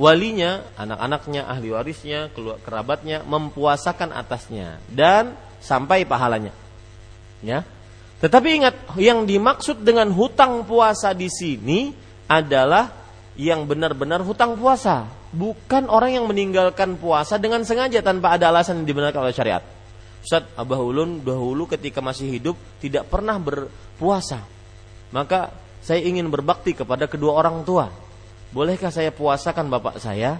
walinya, 0.00 0.64
anak-anaknya, 0.80 1.44
ahli 1.44 1.68
warisnya, 1.76 2.32
kerabatnya 2.64 3.20
mempuasakan 3.24 4.16
atasnya 4.16 4.80
dan 4.88 5.36
sampai 5.60 6.08
pahalanya. 6.08 6.56
Ya. 7.44 7.68
Tetapi 8.20 8.48
ingat 8.64 8.74
yang 8.96 9.24
dimaksud 9.24 9.80
dengan 9.84 10.08
hutang 10.12 10.64
puasa 10.64 11.12
di 11.12 11.28
sini 11.28 11.92
adalah 12.28 12.92
yang 13.36 13.64
benar-benar 13.64 14.20
hutang 14.20 14.60
puasa, 14.60 15.08
bukan 15.32 15.88
orang 15.88 16.20
yang 16.20 16.28
meninggalkan 16.28 17.00
puasa 17.00 17.40
dengan 17.40 17.64
sengaja 17.64 18.04
tanpa 18.04 18.36
ada 18.36 18.52
alasan 18.52 18.84
yang 18.84 18.88
dibenarkan 18.92 19.24
oleh 19.24 19.32
syariat. 19.32 19.64
Ustaz 20.20 20.44
Abah 20.56 20.80
Ulun 20.80 21.24
dahulu 21.24 21.64
ketika 21.64 22.04
masih 22.04 22.28
hidup 22.28 22.56
tidak 22.78 23.08
pernah 23.08 23.40
berpuasa. 23.40 24.44
Maka 25.10 25.50
saya 25.80 26.04
ingin 26.04 26.28
berbakti 26.28 26.76
kepada 26.76 27.08
kedua 27.08 27.40
orang 27.40 27.64
tua. 27.64 27.88
Bolehkah 28.52 28.92
saya 28.92 29.14
puasakan 29.14 29.72
bapak 29.72 29.96
saya? 29.96 30.36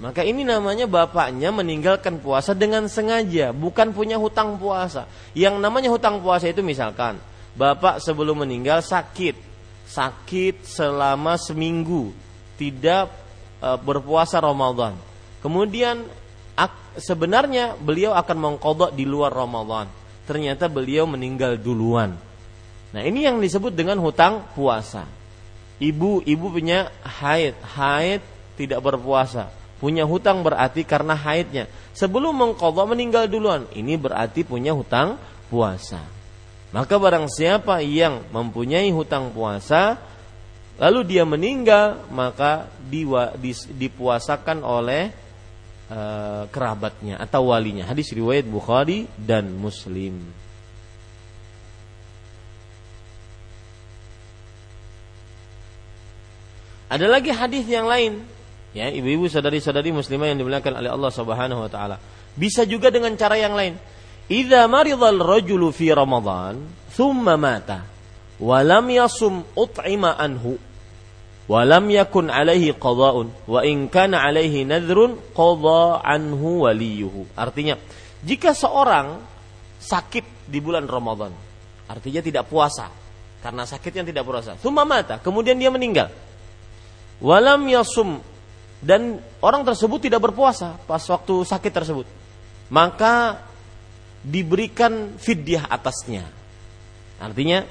Maka 0.00 0.24
ini 0.24 0.48
namanya 0.48 0.88
bapaknya 0.88 1.52
meninggalkan 1.52 2.24
puasa 2.24 2.56
dengan 2.56 2.88
sengaja, 2.88 3.52
bukan 3.52 3.92
punya 3.92 4.16
hutang 4.16 4.56
puasa. 4.56 5.04
Yang 5.36 5.60
namanya 5.60 5.92
hutang 5.92 6.24
puasa 6.24 6.48
itu 6.48 6.64
misalkan, 6.64 7.20
bapak 7.52 8.00
sebelum 8.00 8.40
meninggal 8.40 8.80
sakit, 8.80 9.36
sakit 9.84 10.64
selama 10.64 11.36
seminggu, 11.36 12.16
tidak 12.56 13.12
e, 13.60 13.68
berpuasa 13.84 14.40
Ramadan. 14.40 14.96
Kemudian 15.44 16.08
sebenarnya 16.96 17.78
beliau 17.78 18.16
akan 18.16 18.36
mengkodok 18.38 18.90
di 18.94 19.04
luar 19.06 19.30
Ramadan. 19.30 19.86
Ternyata 20.24 20.70
beliau 20.70 21.06
meninggal 21.10 21.58
duluan. 21.58 22.14
Nah 22.90 23.02
ini 23.02 23.26
yang 23.26 23.38
disebut 23.38 23.74
dengan 23.74 23.98
hutang 23.98 24.46
puasa. 24.54 25.06
Ibu 25.80 26.26
ibu 26.26 26.46
punya 26.50 26.90
haid, 27.02 27.56
haid 27.78 28.22
tidak 28.58 28.80
berpuasa. 28.82 29.50
Punya 29.80 30.04
hutang 30.04 30.44
berarti 30.44 30.84
karena 30.84 31.16
haidnya. 31.16 31.64
Sebelum 31.96 32.36
mengkodok 32.36 32.92
meninggal 32.92 33.24
duluan. 33.26 33.64
Ini 33.72 33.96
berarti 33.96 34.44
punya 34.44 34.76
hutang 34.76 35.16
puasa. 35.48 36.04
Maka 36.70 36.94
barang 37.00 37.26
siapa 37.26 37.82
yang 37.82 38.22
mempunyai 38.30 38.92
hutang 38.94 39.34
puasa 39.34 39.98
lalu 40.78 41.16
dia 41.16 41.26
meninggal 41.26 42.08
maka 42.08 42.70
diwa, 42.88 43.34
dipuasakan 43.74 44.62
oleh 44.62 45.10
uh, 45.90 46.46
kerabatnya 46.48 47.18
atau 47.18 47.50
walinya. 47.50 47.84
Hadis 47.84 48.14
riwayat 48.14 48.46
Bukhari 48.46 49.10
dan 49.18 49.50
Muslim. 49.58 50.16
Ada 56.90 57.06
lagi 57.06 57.30
hadis 57.30 57.70
yang 57.70 57.86
lain, 57.86 58.18
ya 58.74 58.90
ibu-ibu 58.90 59.30
saudari-saudari 59.30 59.94
muslimah 59.94 60.26
yang 60.26 60.42
dimuliakan 60.42 60.82
oleh 60.82 60.90
Allah 60.90 61.12
Subhanahu 61.14 61.62
wa 61.62 61.70
taala. 61.70 62.02
Bisa 62.34 62.66
juga 62.66 62.90
dengan 62.90 63.14
cara 63.14 63.38
yang 63.38 63.54
lain. 63.54 63.78
Idza 64.26 64.66
maridal 64.66 65.22
rajulu 65.22 65.70
fi 65.70 65.94
Ramadan, 65.94 66.58
thumma 66.90 67.38
mata, 67.38 67.86
wa 68.42 68.58
lam 68.66 68.90
yasum 68.90 69.46
ut'ima 69.54 70.18
anhu 70.18 70.58
walam 71.50 71.90
yakun 71.90 72.30
alaihi 72.30 72.78
qada'un 72.78 73.26
wa 73.50 73.60
in 73.66 73.90
kana 73.90 74.22
alaihi 74.22 74.62
nadhrun 74.62 75.18
qada 75.34 75.98
anhu 76.06 76.62
waliyuhu. 76.62 77.34
Artinya, 77.34 77.74
jika 78.22 78.54
seorang 78.54 79.18
sakit 79.82 80.46
di 80.46 80.62
bulan 80.62 80.86
Ramadan, 80.86 81.34
artinya 81.90 82.22
tidak 82.22 82.46
puasa 82.46 82.86
karena 83.42 83.66
sakitnya 83.66 84.06
tidak 84.06 84.22
puasa. 84.22 84.54
Summa 84.62 84.86
mata, 84.86 85.18
kemudian 85.18 85.58
dia 85.58 85.74
meninggal. 85.74 86.14
Walam 87.18 87.66
yasum 87.66 88.22
dan 88.80 89.20
orang 89.42 89.66
tersebut 89.66 90.08
tidak 90.08 90.22
berpuasa 90.24 90.78
pas 90.86 91.02
waktu 91.02 91.34
sakit 91.44 91.72
tersebut. 91.72 92.06
Maka 92.70 93.42
diberikan 94.22 95.18
fidyah 95.18 95.66
atasnya. 95.66 96.24
Artinya 97.20 97.64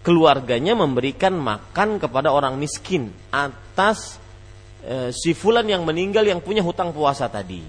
keluarganya 0.00 0.72
memberikan 0.72 1.36
makan 1.36 2.00
kepada 2.00 2.32
orang 2.32 2.56
miskin 2.56 3.12
atas 3.28 4.16
e, 4.80 5.12
si 5.12 5.36
fulan 5.36 5.68
yang 5.68 5.84
meninggal 5.84 6.24
yang 6.24 6.40
punya 6.40 6.64
hutang 6.64 6.92
puasa 6.92 7.28
tadi. 7.28 7.60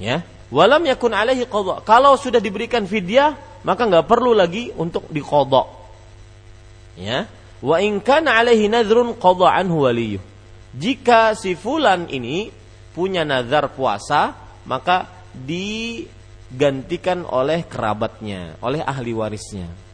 Ya, 0.00 0.24
walam 0.48 0.82
yakun 0.88 1.12
alaihi 1.12 1.44
qadha. 1.46 1.84
Kalau 1.84 2.16
sudah 2.16 2.40
diberikan 2.40 2.88
fidyah, 2.88 3.36
maka 3.62 3.86
nggak 3.86 4.08
perlu 4.08 4.32
lagi 4.32 4.72
untuk 4.74 5.06
diqadha. 5.12 5.62
Ya, 6.96 7.28
wa 7.60 7.76
in 7.78 8.00
kana 8.00 8.40
alaihi 8.40 8.72
nadhrun 8.72 9.14
qadha 9.20 9.52
anhu 9.52 9.84
waliyuh. 9.84 10.24
Jika 10.72 11.36
si 11.36 11.52
fulan 11.52 12.08
ini 12.08 12.48
punya 12.96 13.28
nazar 13.28 13.68
puasa, 13.76 14.32
maka 14.64 15.04
digantikan 15.36 17.28
oleh 17.28 17.68
kerabatnya, 17.68 18.56
oleh 18.64 18.80
ahli 18.80 19.12
warisnya. 19.12 19.91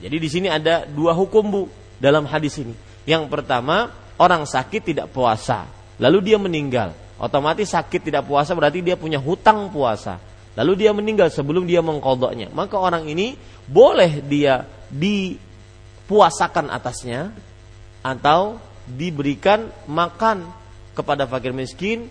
Jadi 0.00 0.16
di 0.16 0.28
sini 0.32 0.48
ada 0.48 0.88
dua 0.88 1.12
hukum 1.12 1.44
bu 1.44 1.62
dalam 2.00 2.24
hadis 2.24 2.56
ini. 2.58 2.72
Yang 3.04 3.28
pertama 3.28 3.92
orang 4.16 4.48
sakit 4.48 4.92
tidak 4.92 5.12
puasa, 5.12 5.68
lalu 6.00 6.32
dia 6.32 6.40
meninggal. 6.40 6.96
Otomatis 7.20 7.68
sakit 7.76 8.08
tidak 8.08 8.24
puasa 8.24 8.56
berarti 8.56 8.80
dia 8.80 8.96
punya 8.96 9.20
hutang 9.20 9.68
puasa. 9.68 10.16
Lalu 10.56 10.84
dia 10.84 10.90
meninggal 10.90 11.28
sebelum 11.28 11.68
dia 11.68 11.84
mengkodoknya. 11.84 12.50
Maka 12.50 12.80
orang 12.80 13.06
ini 13.06 13.36
boleh 13.68 14.24
dia 14.24 14.64
dipuasakan 14.90 16.72
atasnya 16.72 17.30
atau 18.00 18.58
diberikan 18.88 19.68
makan 19.86 20.48
kepada 20.96 21.28
fakir 21.28 21.54
miskin 21.54 22.08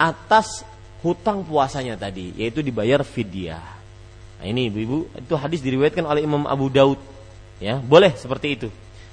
atas 0.00 0.64
hutang 1.04 1.44
puasanya 1.44 1.98
tadi, 1.98 2.32
yaitu 2.38 2.64
dibayar 2.64 3.04
fidyah. 3.04 3.79
Nah, 4.40 4.48
ini 4.48 4.72
ibu-ibu 4.72 5.04
itu 5.20 5.34
hadis 5.36 5.60
diriwayatkan 5.60 6.00
oleh 6.00 6.24
Imam 6.24 6.48
Abu 6.48 6.72
Daud. 6.72 6.96
Ya, 7.60 7.76
boleh 7.76 8.16
seperti 8.16 8.56
itu. 8.56 8.68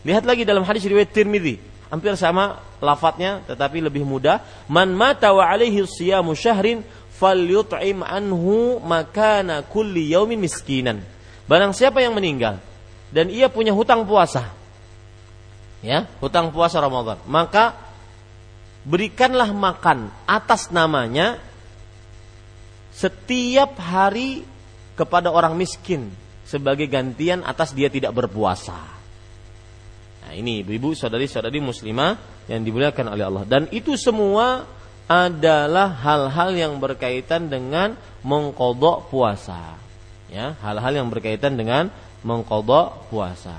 Lihat 0.07 0.23
lagi 0.23 0.47
dalam 0.47 0.63
hadis 0.63 0.88
riwayat 0.88 1.11
Tirmidzi, 1.11 1.59
hampir 1.91 2.15
sama 2.15 2.63
lafadznya 2.80 3.43
tetapi 3.43 3.84
lebih 3.84 4.07
mudah. 4.07 4.39
Man 4.71 4.95
mata 4.95 5.36
wa 5.36 5.43
alaihi 5.43 5.84
siyamu 5.84 6.32
syahrin 6.32 6.80
falyut'im 7.19 8.07
anhu 8.07 8.80
makana 8.80 9.67
kulli 9.67 10.15
yaumin 10.15 10.39
miskinan. 10.39 11.03
Barang 11.43 11.75
siapa 11.75 11.99
yang 11.99 12.15
meninggal 12.15 12.63
dan 13.11 13.28
ia 13.28 13.51
punya 13.51 13.75
hutang 13.75 14.07
puasa. 14.07 14.47
Ya, 15.84 16.07
hutang 16.23 16.55
puasa 16.55 16.80
Ramadan. 16.80 17.19
Maka 17.28 17.75
berikanlah 18.88 19.51
makan 19.51 20.07
atas 20.23 20.71
namanya 20.71 21.36
setiap 22.95 23.75
hari 23.75 24.47
kepada 24.97 25.29
orang 25.29 25.53
miskin 25.53 26.09
sebagai 26.41 26.89
gantian 26.89 27.45
atas 27.45 27.71
dia 27.77 27.87
tidak 27.87 28.17
berpuasa. 28.17 28.97
Nah, 30.27 30.33
ini 30.35 30.65
ibu-ibu, 30.65 30.91
saudari-saudari 30.91 31.61
muslimah 31.63 32.19
yang 32.51 32.65
dimuliakan 32.65 33.15
oleh 33.15 33.23
Allah. 33.23 33.43
Dan 33.47 33.69
itu 33.71 33.95
semua 33.95 34.67
adalah 35.07 35.95
hal-hal 36.03 36.51
yang 36.51 36.73
berkaitan 36.83 37.47
dengan 37.47 37.95
mengkodok 38.27 39.07
puasa. 39.07 39.79
Ya, 40.27 40.59
hal-hal 40.59 40.99
yang 40.99 41.07
berkaitan 41.07 41.55
dengan 41.55 41.87
mengkodok 42.27 43.07
puasa. 43.07 43.55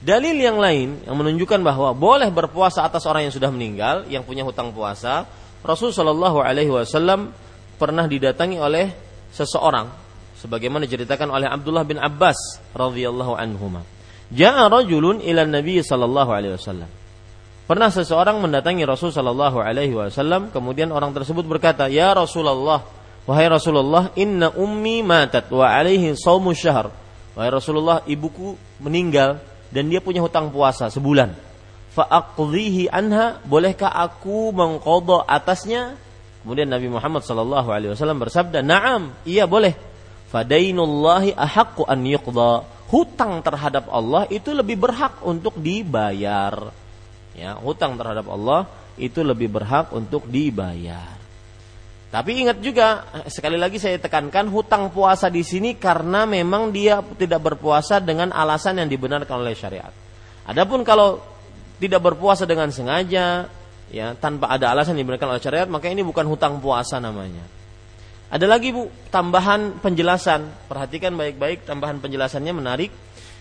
Dalil 0.00 0.40
yang 0.40 0.56
lain 0.56 1.06
yang 1.06 1.14
menunjukkan 1.14 1.60
bahwa 1.60 1.92
boleh 1.92 2.32
berpuasa 2.32 2.82
atas 2.82 3.04
orang 3.04 3.28
yang 3.28 3.34
sudah 3.36 3.52
meninggal, 3.52 4.08
yang 4.08 4.24
punya 4.24 4.42
hutang 4.42 4.72
puasa, 4.72 5.28
Rasulullah 5.60 5.94
Shallallahu 6.00 6.38
Alaihi 6.40 6.72
Wasallam 6.72 7.30
pernah 7.80 8.04
didatangi 8.04 8.60
oleh 8.60 8.92
seseorang 9.32 9.88
sebagaimana 10.36 10.84
diceritakan 10.84 11.32
oleh 11.32 11.48
Abdullah 11.48 11.88
bin 11.88 11.96
Abbas 11.96 12.36
radhiyallahu 12.76 13.32
anhuma. 13.32 13.80
Ja'a 14.28 14.68
rajulun 14.68 15.24
ila 15.24 15.48
Nabi 15.48 15.80
sallallahu 15.80 16.30
alaihi 16.30 16.54
wasallam. 16.60 16.90
Pernah 17.64 17.88
seseorang 17.88 18.42
mendatangi 18.42 18.82
Rasul 18.84 19.14
sallallahu 19.14 19.62
alaihi 19.62 19.94
wasallam 19.94 20.52
kemudian 20.52 20.92
orang 20.92 21.14
tersebut 21.14 21.46
berkata, 21.46 21.88
"Ya 21.88 22.10
Rasulullah, 22.12 22.82
wahai 23.24 23.46
Rasulullah, 23.46 24.10
inna 24.18 24.50
ummi 24.52 25.06
matat 25.06 25.48
wa 25.48 25.64
alaihi 25.64 26.12
shaumu 26.18 26.50
syahr." 26.52 26.90
Wahai 27.38 27.50
Rasulullah, 27.54 28.02
ibuku 28.10 28.58
meninggal 28.82 29.38
dan 29.70 29.86
dia 29.86 30.02
punya 30.02 30.18
hutang 30.18 30.50
puasa 30.50 30.90
sebulan. 30.90 31.30
Fa'aqdhihi 31.94 32.90
anha, 32.90 33.38
bolehkah 33.46 33.90
aku 33.90 34.50
mengqadha 34.50 35.26
atasnya? 35.30 35.94
Kemudian 36.40 36.72
Nabi 36.72 36.88
Muhammad 36.88 37.20
sallallahu 37.20 37.68
alaihi 37.68 37.92
wasallam 37.92 38.20
bersabda, 38.20 38.64
"Na'am, 38.64 39.12
iya 39.28 39.44
boleh. 39.44 39.76
Fadainullahi 40.32 41.36
ahaqqu 41.36 41.84
an 41.84 42.00
yuqda." 42.04 42.52
Hutang 42.90 43.38
terhadap 43.44 43.86
Allah 43.86 44.26
itu 44.32 44.50
lebih 44.50 44.74
berhak 44.80 45.22
untuk 45.22 45.54
dibayar. 45.60 46.74
Ya, 47.38 47.54
hutang 47.54 47.94
terhadap 47.94 48.26
Allah 48.26 48.66
itu 48.98 49.22
lebih 49.22 49.46
berhak 49.46 49.94
untuk 49.94 50.26
dibayar. 50.26 51.20
Tapi 52.10 52.42
ingat 52.42 52.58
juga 52.58 53.06
sekali 53.30 53.54
lagi 53.54 53.78
saya 53.78 53.94
tekankan 54.02 54.50
hutang 54.50 54.90
puasa 54.90 55.30
di 55.30 55.46
sini 55.46 55.78
karena 55.78 56.26
memang 56.26 56.74
dia 56.74 56.98
tidak 57.14 57.54
berpuasa 57.54 58.02
dengan 58.02 58.34
alasan 58.34 58.82
yang 58.82 58.90
dibenarkan 58.90 59.46
oleh 59.46 59.54
syariat. 59.54 59.94
Adapun 60.42 60.82
kalau 60.82 61.22
tidak 61.78 62.02
berpuasa 62.02 62.50
dengan 62.50 62.74
sengaja, 62.74 63.46
ya 63.90 64.14
tanpa 64.14 64.48
ada 64.48 64.70
alasan 64.70 64.94
diberikan 64.96 65.28
oleh 65.28 65.42
syariat 65.42 65.66
maka 65.66 65.90
ini 65.90 66.00
bukan 66.06 66.24
hutang 66.26 66.62
puasa 66.62 67.02
namanya. 67.02 67.42
Ada 68.30 68.46
lagi 68.46 68.70
Bu 68.70 68.86
tambahan 69.10 69.82
penjelasan. 69.82 70.70
Perhatikan 70.70 71.18
baik-baik 71.18 71.66
tambahan 71.66 71.98
penjelasannya 71.98 72.54
menarik. 72.54 72.90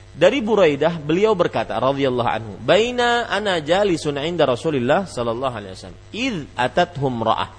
Dari 0.09 0.41
Buraidah 0.41 0.97
beliau 0.97 1.37
berkata 1.37 1.77
radhiyallahu 1.77 2.25
anhu, 2.25 2.53
"Baina 2.65 3.29
ana 3.29 3.61
jalisun 3.61 4.17
inda 4.17 4.49
Rasulillah 4.49 5.05
sallallahu 5.05 5.53
alaihi 5.53 5.77
wasallam, 5.77 6.01
id 6.09 6.37
atathum 6.57 7.21
ra'ah." 7.21 7.53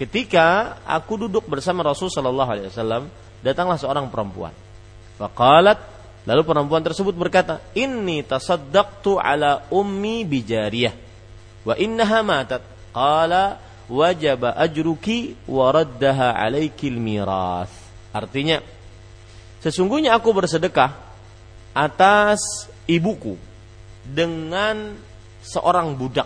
Ketika 0.00 0.80
aku 0.88 1.28
duduk 1.28 1.44
bersama 1.44 1.84
Rasul 1.84 2.08
sallallahu 2.08 2.48
alaihi 2.48 2.68
wasallam, 2.72 3.12
datanglah 3.44 3.76
seorang 3.76 4.08
perempuan. 4.08 4.56
Faqalat 5.20 5.76
lalu 6.24 6.42
perempuan 6.48 6.80
tersebut 6.80 7.12
berkata, 7.12 7.60
"Inni 7.76 8.24
tasaddaqtu 8.24 9.20
ala 9.20 9.68
ummi 9.68 10.24
bijariyah." 10.24 11.05
Wa 11.66 11.74
innaha 11.74 12.22
matat 12.22 12.62
qala 12.94 13.58
wajaba 13.90 14.54
ajruki 14.54 15.34
wa 15.50 15.74
raddaha 15.74 16.32
alaikil 16.38 16.96
miras 16.96 17.70
artinya 18.14 18.62
sesungguhnya 19.60 20.14
aku 20.14 20.30
bersedekah 20.30 20.94
atas 21.76 22.70
ibuku 22.88 23.36
dengan 24.06 24.96
seorang 25.44 25.92
budak. 25.92 26.24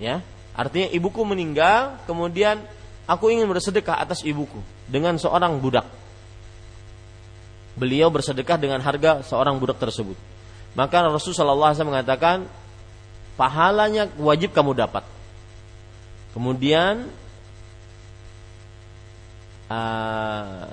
Ya, 0.00 0.24
artinya 0.56 0.88
ibuku 0.90 1.22
meninggal, 1.22 2.00
kemudian 2.08 2.64
aku 3.04 3.28
ingin 3.28 3.46
bersedekah 3.46 4.02
atas 4.02 4.24
ibuku 4.26 4.58
dengan 4.88 5.20
seorang 5.20 5.60
budak. 5.60 5.86
Beliau 7.76 8.08
bersedekah 8.08 8.56
dengan 8.56 8.80
harga 8.80 9.20
seorang 9.24 9.60
budak 9.60 9.76
tersebut. 9.76 10.16
Maka 10.72 11.04
Rasulullah 11.04 11.72
SAW 11.76 11.92
mengatakan, 11.92 12.48
pahalanya 13.36 14.08
wajib 14.20 14.52
kamu 14.52 14.76
dapat. 14.76 15.04
Kemudian 16.32 17.08
uh, 19.68 20.72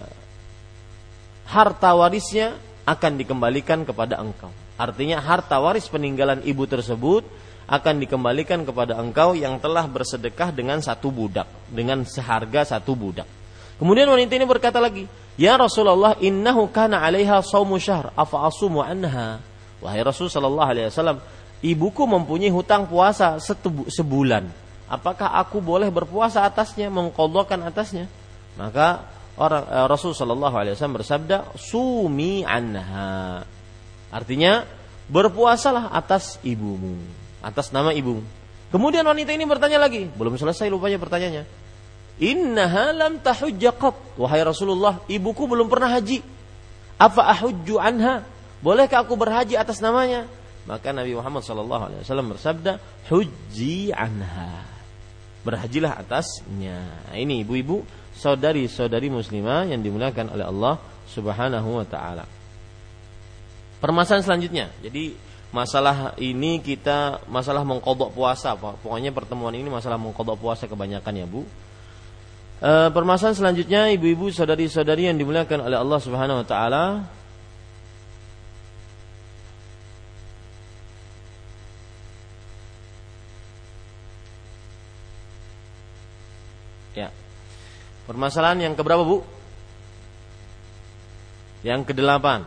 harta 1.49 1.89
warisnya 1.95 2.55
akan 2.87 3.11
dikembalikan 3.19 3.83
kepada 3.83 4.19
engkau. 4.21 4.49
Artinya 4.79 5.19
harta 5.19 5.59
waris 5.59 5.91
peninggalan 5.91 6.39
ibu 6.47 6.63
tersebut 6.63 7.27
akan 7.69 8.01
dikembalikan 8.01 8.65
kepada 8.65 8.97
engkau 8.97 9.37
yang 9.37 9.61
telah 9.61 9.85
bersedekah 9.85 10.49
dengan 10.49 10.81
satu 10.81 11.13
budak, 11.13 11.45
dengan 11.69 12.01
seharga 12.01 12.65
satu 12.65 12.97
budak. 12.97 13.27
Kemudian 13.77 14.09
wanita 14.09 14.33
ini 14.35 14.43
berkata 14.49 14.81
lagi, 14.81 15.05
"Ya 15.37 15.55
Rasulullah, 15.55 16.17
innahu 16.19 16.67
kana 16.73 16.99
'alaiha 16.99 17.39
shaumu 17.45 17.77
syahr, 17.77 18.09
afa 18.17 18.49
asumu 18.49 18.81
anha?" 18.81 19.39
Wahai 19.79 20.03
Rasul 20.03 20.27
sallallahu 20.27 20.67
alaihi 20.67 20.91
wasallam, 20.91 21.23
ibuku 21.63 22.03
mempunyai 22.07 22.51
hutang 22.51 22.87
puasa 22.87 23.37
sebulan. 23.89 24.47
Apakah 24.89 25.37
aku 25.37 25.61
boleh 25.61 25.93
berpuasa 25.93 26.41
atasnya, 26.41 26.89
mengkodokkan 26.89 27.61
atasnya? 27.61 28.09
Maka 28.57 29.05
orang 29.37 29.63
eh, 29.69 29.85
Rasul 29.85 30.17
Shallallahu 30.17 30.55
Alaihi 30.57 30.73
Wasallam 30.73 30.97
bersabda, 30.97 31.37
sumi 31.55 32.41
anha. 32.41 33.45
Artinya 34.09 34.65
berpuasalah 35.05 35.93
atas 35.93 36.41
ibumu, 36.41 36.97
atas 37.45 37.69
nama 37.69 37.93
ibumu. 37.93 38.25
Kemudian 38.73 39.05
wanita 39.05 39.33
ini 39.33 39.45
bertanya 39.45 39.81
lagi, 39.81 40.09
belum 40.09 40.37
selesai 40.37 40.69
lupanya 40.69 40.97
pertanyaannya. 40.97 41.45
Inna 42.19 42.65
halam 42.67 43.21
tahujjaqat. 43.21 44.19
Wahai 44.19 44.41
Rasulullah, 44.41 45.01
ibuku 45.05 45.45
belum 45.45 45.69
pernah 45.71 45.97
haji. 45.97 46.21
Apa 46.99 47.31
ahujju 47.31 47.79
anha? 47.79 48.27
Bolehkah 48.59 49.07
aku 49.07 49.15
berhaji 49.15 49.55
atas 49.55 49.79
namanya? 49.79 50.27
Maka 50.69 50.93
Nabi 50.93 51.17
Muhammad 51.17 51.41
SAW 51.41 52.29
bersabda, 52.37 52.77
Huji 53.09 53.89
anha. 53.89 54.61
Berhajilah 55.41 55.97
atasnya. 55.97 57.09
Ini 57.09 57.41
ibu-ibu, 57.41 57.81
saudari-saudari 58.13 59.09
muslimah 59.09 59.65
yang 59.65 59.81
dimuliakan 59.81 60.29
oleh 60.29 60.45
Allah 60.45 60.77
Subhanahu 61.09 61.81
wa 61.81 61.85
taala. 61.89 62.29
Permasalahan 63.81 64.21
selanjutnya. 64.21 64.69
Jadi 64.85 65.17
masalah 65.49 66.13
ini 66.21 66.61
kita 66.61 67.25
masalah 67.25 67.65
mengkodok 67.65 68.13
puasa. 68.13 68.53
Pokoknya 68.53 69.09
pertemuan 69.09 69.57
ini 69.57 69.73
masalah 69.73 69.97
mengkodok 69.97 70.37
puasa 70.37 70.69
kebanyakan 70.69 71.13
ya, 71.17 71.25
Bu. 71.25 71.41
E, 72.59 72.71
permasalahan 72.93 73.39
selanjutnya 73.39 73.89
ibu-ibu 73.95 74.29
saudari-saudari 74.29 75.09
yang 75.09 75.17
dimuliakan 75.17 75.65
oleh 75.65 75.79
Allah 75.79 75.99
Subhanahu 76.03 76.43
wa 76.43 76.47
taala 76.47 76.83
Ya. 86.99 87.15
Permasalahan 88.03 88.59
yang 88.67 88.73
keberapa 88.75 89.07
bu? 89.07 89.23
Yang 91.63 91.91
kedelapan, 91.91 92.43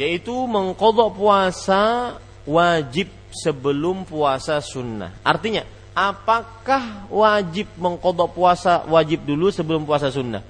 yaitu 0.00 0.32
mengkodok 0.32 1.16
puasa 1.16 2.16
wajib 2.48 3.08
sebelum 3.32 4.04
puasa 4.08 4.60
sunnah. 4.60 5.12
Artinya, 5.24 5.64
apakah 5.96 7.08
wajib 7.08 7.68
mengkodok 7.80 8.32
puasa 8.32 8.84
wajib 8.88 9.24
dulu 9.24 9.48
sebelum 9.48 9.84
puasa 9.88 10.12
sunnah? 10.12 10.44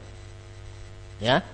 Ya, 1.23 1.47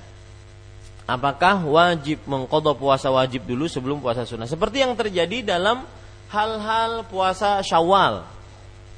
apakah 1.05 1.64
wajib 1.68 2.24
mengkodok 2.24 2.80
puasa 2.80 3.12
wajib 3.12 3.45
dulu 3.45 3.68
sebelum 3.68 4.01
puasa 4.01 4.24
sunnah? 4.24 4.49
Seperti 4.49 4.80
yang 4.80 4.97
terjadi 4.97 5.45
dalam 5.45 5.84
hal-hal 6.32 7.05
puasa 7.09 7.61
syawal 7.61 8.24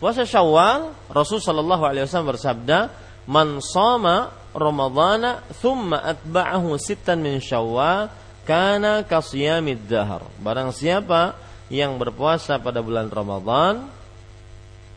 Puasa 0.00 0.24
Syawal, 0.24 0.96
Rasul 1.12 1.44
sallallahu 1.44 1.84
alaihi 1.84 2.08
wasallam 2.08 2.32
bersabda, 2.32 2.88
"Man 3.28 3.60
shoma 3.60 4.32
Ramadhana 4.56 5.44
thumma 5.60 6.00
atba'ahu 6.00 6.72
sittan 6.80 7.20
min 7.20 7.36
Syawal, 7.36 8.08
kana 8.48 9.04
kasiyamid 9.04 9.84
dahar." 9.84 10.24
Barang 10.40 10.72
siapa 10.72 11.36
yang 11.68 12.00
berpuasa 12.00 12.56
pada 12.56 12.80
bulan 12.80 13.12
Ramadan, 13.12 13.92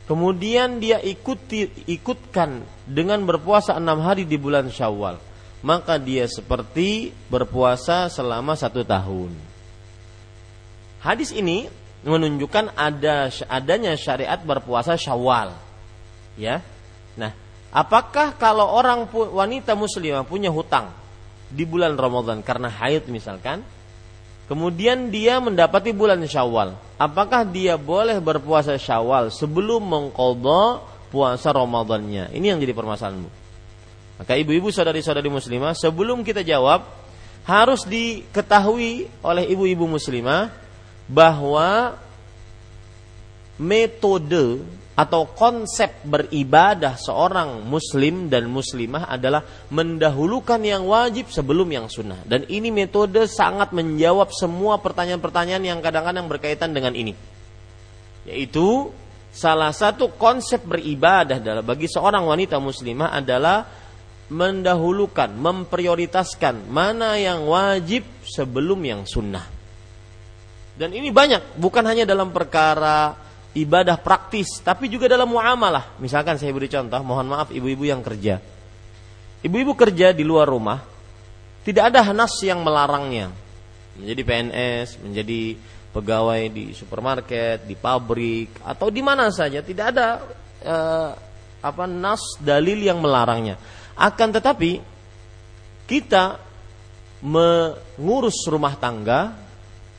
kemudian 0.08 0.80
dia 0.80 1.04
ikuti 1.04 1.68
ikutkan 1.84 2.64
dengan 2.88 3.28
berpuasa 3.28 3.76
enam 3.76 4.00
hari 4.00 4.24
di 4.24 4.40
bulan 4.40 4.72
Syawal, 4.72 5.20
maka 5.60 6.00
dia 6.00 6.24
seperti 6.32 7.12
berpuasa 7.28 8.08
selama 8.08 8.56
satu 8.56 8.88
tahun. 8.88 9.36
Hadis 11.04 11.36
ini 11.36 11.68
menunjukkan 12.04 12.76
ada 12.76 13.32
adanya 13.48 13.96
syariat 13.96 14.40
berpuasa 14.40 15.00
Syawal. 15.00 15.56
Ya. 16.36 16.60
Nah, 17.16 17.32
apakah 17.72 18.36
kalau 18.36 18.68
orang 18.68 19.08
wanita 19.12 19.74
muslimah 19.74 20.28
punya 20.28 20.52
hutang 20.52 20.92
di 21.48 21.64
bulan 21.64 21.96
Ramadan 21.96 22.44
karena 22.44 22.68
haid 22.68 23.08
misalkan, 23.08 23.64
kemudian 24.52 25.08
dia 25.08 25.40
mendapati 25.40 25.96
bulan 25.96 26.20
Syawal, 26.28 26.76
apakah 27.00 27.48
dia 27.48 27.80
boleh 27.80 28.20
berpuasa 28.20 28.76
Syawal 28.76 29.32
sebelum 29.32 29.88
mengqadha 29.88 30.84
puasa 31.08 31.56
Ramadannya? 31.56 32.36
Ini 32.36 32.46
yang 32.56 32.60
jadi 32.60 32.76
permasalahanmu. 32.76 33.30
Maka 34.14 34.38
ibu-ibu 34.38 34.70
saudari-saudari 34.70 35.32
muslimah, 35.32 35.74
sebelum 35.74 36.22
kita 36.22 36.46
jawab 36.46 36.86
harus 37.44 37.84
diketahui 37.84 39.12
oleh 39.20 39.44
ibu-ibu 39.52 39.84
muslimah 39.84 40.63
bahwa 41.08 42.00
metode 43.60 44.64
atau 44.94 45.26
konsep 45.34 45.90
beribadah 46.06 46.94
seorang 47.02 47.66
muslim 47.66 48.30
dan 48.30 48.46
muslimah 48.46 49.10
adalah 49.10 49.42
mendahulukan 49.74 50.62
yang 50.62 50.86
wajib 50.86 51.34
sebelum 51.34 51.66
yang 51.74 51.90
sunnah. 51.90 52.22
Dan 52.22 52.46
ini 52.46 52.70
metode 52.70 53.26
sangat 53.26 53.74
menjawab 53.74 54.30
semua 54.30 54.78
pertanyaan-pertanyaan 54.78 55.66
yang 55.66 55.80
kadang-kadang 55.82 56.30
berkaitan 56.30 56.78
dengan 56.78 56.94
ini. 56.94 57.18
Yaitu 58.30 58.94
salah 59.34 59.74
satu 59.74 60.14
konsep 60.14 60.62
beribadah 60.62 61.42
adalah 61.42 61.66
bagi 61.66 61.90
seorang 61.90 62.30
wanita 62.30 62.62
muslimah 62.62 63.18
adalah 63.18 63.66
mendahulukan 64.30 65.34
memprioritaskan 65.34 66.70
mana 66.70 67.18
yang 67.18 67.50
wajib 67.50 68.06
sebelum 68.24 68.78
yang 68.86 69.02
sunnah 69.10 69.63
dan 70.74 70.90
ini 70.90 71.14
banyak, 71.14 71.62
bukan 71.62 71.86
hanya 71.86 72.10
dalam 72.10 72.34
perkara 72.34 73.14
ibadah 73.54 74.02
praktis, 74.02 74.58
tapi 74.66 74.90
juga 74.90 75.06
dalam 75.06 75.30
muamalah. 75.30 76.02
Misalkan 76.02 76.42
saya 76.42 76.50
beri 76.50 76.66
contoh, 76.66 76.98
mohon 77.06 77.30
maaf 77.30 77.54
ibu-ibu 77.54 77.86
yang 77.86 78.02
kerja. 78.02 78.42
Ibu-ibu 79.46 79.78
kerja 79.78 80.10
di 80.10 80.26
luar 80.26 80.50
rumah, 80.50 80.82
tidak 81.62 81.94
ada 81.94 82.10
nas 82.10 82.34
yang 82.42 82.66
melarangnya. 82.66 83.30
Menjadi 84.02 84.22
PNS, 84.26 84.98
menjadi 85.06 85.42
pegawai 85.94 86.42
di 86.50 86.74
supermarket, 86.74 87.70
di 87.70 87.78
pabrik, 87.78 88.58
atau 88.66 88.90
di 88.90 89.06
mana 89.06 89.30
saja, 89.30 89.62
tidak 89.62 89.86
ada 89.94 90.08
eh, 90.66 91.10
apa 91.62 91.86
nas 91.86 92.42
dalil 92.42 92.82
yang 92.82 92.98
melarangnya. 92.98 93.62
Akan 93.94 94.34
tetapi 94.34 94.82
kita 95.86 96.42
mengurus 97.22 98.42
rumah 98.50 98.74
tangga 98.74 99.43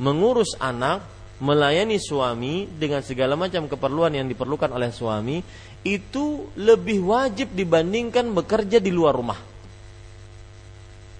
mengurus 0.00 0.58
anak, 0.58 1.04
melayani 1.42 1.98
suami 1.98 2.66
dengan 2.66 3.02
segala 3.02 3.34
macam 3.34 3.66
keperluan 3.66 4.14
yang 4.14 4.26
diperlukan 4.30 4.70
oleh 4.70 4.90
suami 4.94 5.42
itu 5.84 6.48
lebih 6.56 7.04
wajib 7.04 7.52
dibandingkan 7.52 8.32
bekerja 8.32 8.80
di 8.80 8.90
luar 8.94 9.12
rumah. 9.14 9.38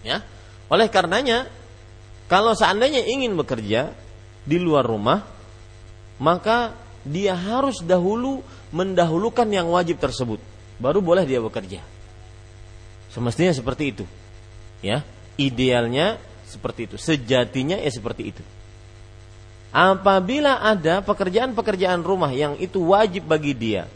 Ya. 0.01 0.25
Oleh 0.73 0.89
karenanya 0.89 1.47
kalau 2.27 2.57
seandainya 2.57 3.05
ingin 3.05 3.37
bekerja 3.37 3.93
di 4.45 4.57
luar 4.57 4.89
rumah 4.89 5.21
maka 6.17 6.73
dia 7.05 7.37
harus 7.37 7.85
dahulu 7.85 8.41
mendahulukan 8.73 9.45
yang 9.53 9.69
wajib 9.69 10.01
tersebut 10.01 10.41
baru 10.81 11.05
boleh 11.05 11.25
dia 11.29 11.39
bekerja. 11.39 11.85
Semestinya 13.13 13.55
seperti 13.55 13.95
itu. 13.95 14.05
Ya, 14.83 15.07
idealnya 15.39 16.19
seperti 16.49 16.91
itu. 16.91 16.97
Sejatinya 16.99 17.79
ya 17.79 17.91
seperti 17.93 18.35
itu. 18.35 18.43
Apabila 19.75 20.63
ada 20.63 21.03
pekerjaan-pekerjaan 21.03 22.07
rumah 22.07 22.31
yang 22.31 22.55
itu 22.63 22.79
wajib 22.95 23.27
bagi 23.27 23.59
dia, 23.59 23.91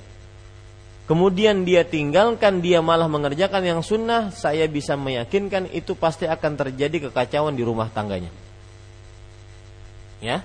kemudian 1.06 1.62
dia 1.62 1.86
tinggalkan, 1.86 2.58
dia 2.58 2.82
malah 2.82 3.06
mengerjakan 3.06 3.62
yang 3.62 3.80
sunnah, 3.86 4.34
saya 4.34 4.66
bisa 4.66 4.98
meyakinkan 4.98 5.70
itu 5.70 5.94
pasti 5.94 6.26
akan 6.26 6.58
terjadi 6.58 7.06
kekacauan 7.06 7.54
di 7.54 7.62
rumah 7.62 7.86
tangganya. 7.94 8.34
Ya, 10.18 10.42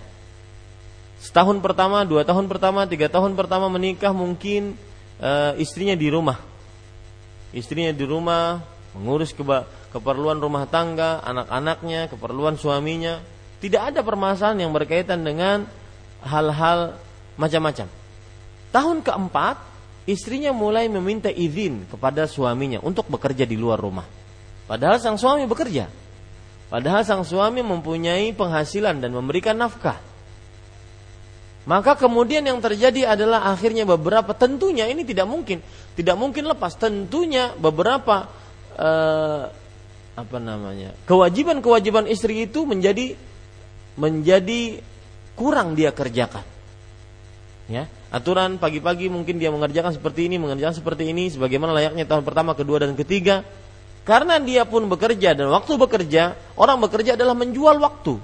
Setahun 1.24 1.64
pertama, 1.64 2.04
dua 2.04 2.28
tahun 2.28 2.52
pertama, 2.52 2.84
tiga 2.84 3.08
tahun 3.08 3.40
pertama 3.40 3.72
menikah 3.72 4.12
mungkin 4.12 4.76
uh, 5.24 5.56
istrinya 5.56 5.96
di 5.96 6.12
rumah. 6.12 6.36
Istrinya 7.56 7.96
di 7.96 8.04
rumah 8.04 8.60
mengurus 8.92 9.32
keperluan 9.96 10.44
rumah 10.44 10.68
tangga, 10.68 11.24
anak-anaknya, 11.24 12.12
keperluan 12.12 12.60
suaminya. 12.60 13.24
Tidak 13.64 13.80
ada 13.80 14.04
permasalahan 14.04 14.68
yang 14.68 14.76
berkaitan 14.76 15.24
dengan 15.24 15.64
hal-hal 16.20 17.00
macam-macam. 17.40 17.88
Tahun 18.76 18.98
keempat, 19.00 19.56
istrinya 20.04 20.52
mulai 20.52 20.92
meminta 20.92 21.32
izin 21.32 21.88
kepada 21.88 22.28
suaminya 22.28 22.84
untuk 22.84 23.08
bekerja 23.08 23.48
di 23.48 23.56
luar 23.56 23.80
rumah. 23.80 24.04
Padahal 24.68 25.00
sang 25.00 25.16
suami 25.16 25.48
bekerja. 25.48 25.88
Padahal 26.68 27.08
sang 27.08 27.24
suami 27.24 27.64
mempunyai 27.64 28.36
penghasilan 28.36 29.00
dan 29.00 29.16
memberikan 29.16 29.56
nafkah. 29.56 29.96
Maka 31.64 31.96
kemudian 31.96 32.44
yang 32.44 32.60
terjadi 32.60 33.16
adalah 33.16 33.48
akhirnya 33.48 33.88
beberapa 33.88 34.36
tentunya 34.36 34.92
ini 34.92 35.08
tidak 35.08 35.32
mungkin, 35.32 35.64
tidak 35.96 36.20
mungkin 36.20 36.52
lepas. 36.52 36.76
Tentunya 36.76 37.56
beberapa 37.56 38.28
eh, 38.76 39.44
apa 40.14 40.38
namanya 40.38 40.94
kewajiban-kewajiban 41.08 42.06
istri 42.12 42.46
itu 42.46 42.68
menjadi 42.68 43.16
menjadi 44.00 44.82
kurang 45.38 45.74
dia 45.78 45.94
kerjakan. 45.94 46.46
Ya, 47.72 47.88
aturan 48.12 48.60
pagi-pagi 48.60 49.08
mungkin 49.08 49.40
dia 49.40 49.48
mengerjakan 49.48 49.96
seperti 49.96 50.28
ini, 50.28 50.36
mengerjakan 50.36 50.76
seperti 50.76 51.08
ini, 51.10 51.32
sebagaimana 51.32 51.72
layaknya 51.72 52.04
tahun 52.04 52.28
pertama, 52.28 52.52
kedua 52.54 52.84
dan 52.84 52.92
ketiga. 53.00 53.48
Karena 54.04 54.36
dia 54.36 54.68
pun 54.68 54.84
bekerja 54.92 55.32
dan 55.32 55.48
waktu 55.48 55.80
bekerja, 55.80 56.36
orang 56.60 56.76
bekerja 56.84 57.16
adalah 57.16 57.32
menjual 57.32 57.80
waktu. 57.80 58.20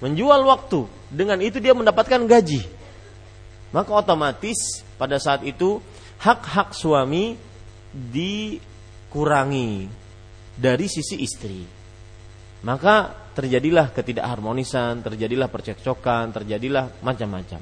Menjual 0.00 0.48
waktu, 0.48 0.88
dengan 1.12 1.38
itu 1.44 1.60
dia 1.60 1.76
mendapatkan 1.76 2.24
gaji. 2.24 2.64
Maka 3.70 3.92
otomatis 3.92 4.80
pada 4.96 5.20
saat 5.20 5.44
itu 5.44 5.84
hak-hak 6.20 6.72
suami 6.72 7.36
dikurangi 7.92 9.86
dari 10.56 10.88
sisi 10.88 11.20
istri. 11.20 11.68
Maka 12.64 13.21
terjadilah 13.32 13.90
ketidakharmonisan, 13.92 15.00
terjadilah 15.00 15.48
percekcokan, 15.48 16.32
terjadilah 16.32 17.00
macam-macam. 17.00 17.60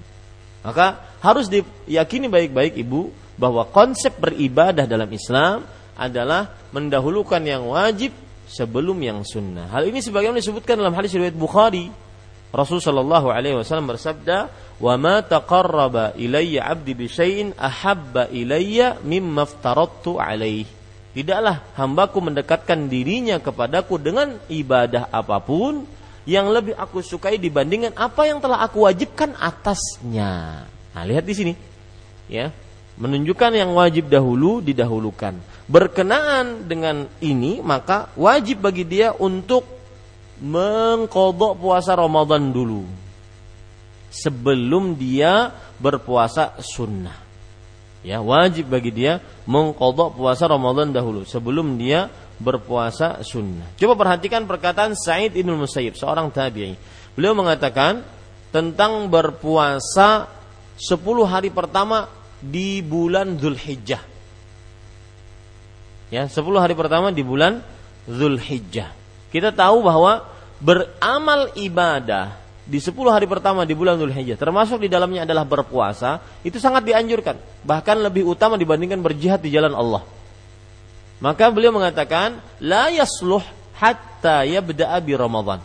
Maka 0.61 1.17
harus 1.25 1.49
diyakini 1.49 2.29
baik-baik 2.29 2.77
ibu 2.77 3.09
bahwa 3.41 3.65
konsep 3.73 4.21
beribadah 4.21 4.85
dalam 4.85 5.09
Islam 5.09 5.65
adalah 5.97 6.53
mendahulukan 6.77 7.41
yang 7.41 7.65
wajib 7.73 8.13
sebelum 8.45 8.99
yang 9.01 9.25
sunnah. 9.25 9.73
Hal 9.73 9.89
ini 9.89 10.05
sebagaimana 10.05 10.43
disebutkan 10.43 10.77
dalam 10.77 10.93
hadis 10.93 11.17
riwayat 11.17 11.37
Bukhari. 11.39 11.89
Rasul 12.51 12.83
sallallahu 12.83 13.31
alaihi 13.31 13.55
wasallam 13.55 13.95
bersabda, 13.95 14.51
"Wa 14.83 14.99
ma 14.99 15.23
taqarraba 15.23 16.19
'abdi 16.19 16.93
bi 16.99 17.07
ahabba 17.55 18.27
ilayya 18.29 18.99
mimma 19.07 19.47
alaihi." 20.19 20.80
Tidaklah 21.11 21.75
hambaku 21.75 22.23
mendekatkan 22.23 22.87
dirinya 22.87 23.43
kepadaku 23.43 23.99
dengan 23.99 24.39
ibadah 24.47 25.11
apa 25.11 25.43
pun 25.43 25.83
yang 26.23 26.55
lebih 26.55 26.79
aku 26.79 27.03
sukai 27.03 27.35
dibandingkan 27.35 27.99
apa 27.99 28.31
yang 28.31 28.39
telah 28.39 28.63
aku 28.63 28.87
wajibkan 28.87 29.35
atasnya. 29.35 30.63
Nah, 30.95 31.03
lihat 31.03 31.27
di 31.27 31.35
sini. 31.35 31.53
Ya. 32.31 32.55
Menunjukkan 32.95 33.59
yang 33.59 33.75
wajib 33.75 34.07
dahulu 34.07 34.63
didahulukan. 34.63 35.35
Berkenaan 35.67 36.71
dengan 36.71 37.11
ini, 37.19 37.59
maka 37.59 38.13
wajib 38.15 38.63
bagi 38.63 38.87
dia 38.87 39.11
untuk 39.11 39.67
mengkodok 40.39 41.59
puasa 41.59 41.99
Ramadan 41.99 42.55
dulu. 42.55 42.87
Sebelum 44.15 44.95
dia 44.95 45.51
berpuasa 45.81 46.55
sunnah 46.63 47.30
ya 48.01 48.25
wajib 48.25 48.73
bagi 48.73 48.93
dia 48.93 49.21
mengkodok 49.45 50.17
puasa 50.17 50.49
Ramadan 50.49 50.93
dahulu 50.93 51.29
sebelum 51.29 51.77
dia 51.77 52.09
berpuasa 52.41 53.21
sunnah. 53.21 53.69
Coba 53.77 53.95
perhatikan 54.01 54.49
perkataan 54.49 54.97
Said 54.97 55.37
ibn 55.37 55.53
Musayyib, 55.61 55.93
seorang 55.95 56.33
tabi'i. 56.33 56.73
Beliau 57.13 57.37
mengatakan 57.37 58.01
tentang 58.49 59.07
berpuasa 59.13 60.27
10 60.81 60.97
hari 61.29 61.53
pertama 61.53 62.09
di 62.41 62.81
bulan 62.81 63.37
Zulhijjah. 63.37 64.01
Ya, 66.09 66.25
10 66.25 66.41
hari 66.57 66.73
pertama 66.73 67.13
di 67.13 67.21
bulan 67.21 67.61
Zulhijjah. 68.09 68.97
Kita 69.29 69.53
tahu 69.53 69.85
bahwa 69.85 70.25
beramal 70.59 71.53
ibadah 71.55 72.40
di 72.71 72.79
10 72.79 72.95
hari 73.11 73.27
pertama 73.27 73.67
di 73.67 73.75
bulan 73.75 73.99
Dhul 73.99 74.15
Hijjah 74.15 74.39
termasuk 74.39 74.79
di 74.79 74.87
dalamnya 74.87 75.27
adalah 75.27 75.43
berpuasa 75.43 76.23
itu 76.47 76.63
sangat 76.63 76.87
dianjurkan. 76.87 77.35
Bahkan 77.67 77.97
lebih 78.07 78.31
utama 78.31 78.55
dibandingkan 78.55 79.03
berjihad 79.03 79.43
di 79.43 79.51
jalan 79.51 79.75
Allah. 79.75 80.07
Maka 81.19 81.51
beliau 81.51 81.75
mengatakan 81.75 82.39
la 82.63 82.87
yasluh 82.95 83.43
hatta 83.75 84.47
yabda'a 84.47 85.03
bi 85.03 85.19
Ramadan. 85.19 85.59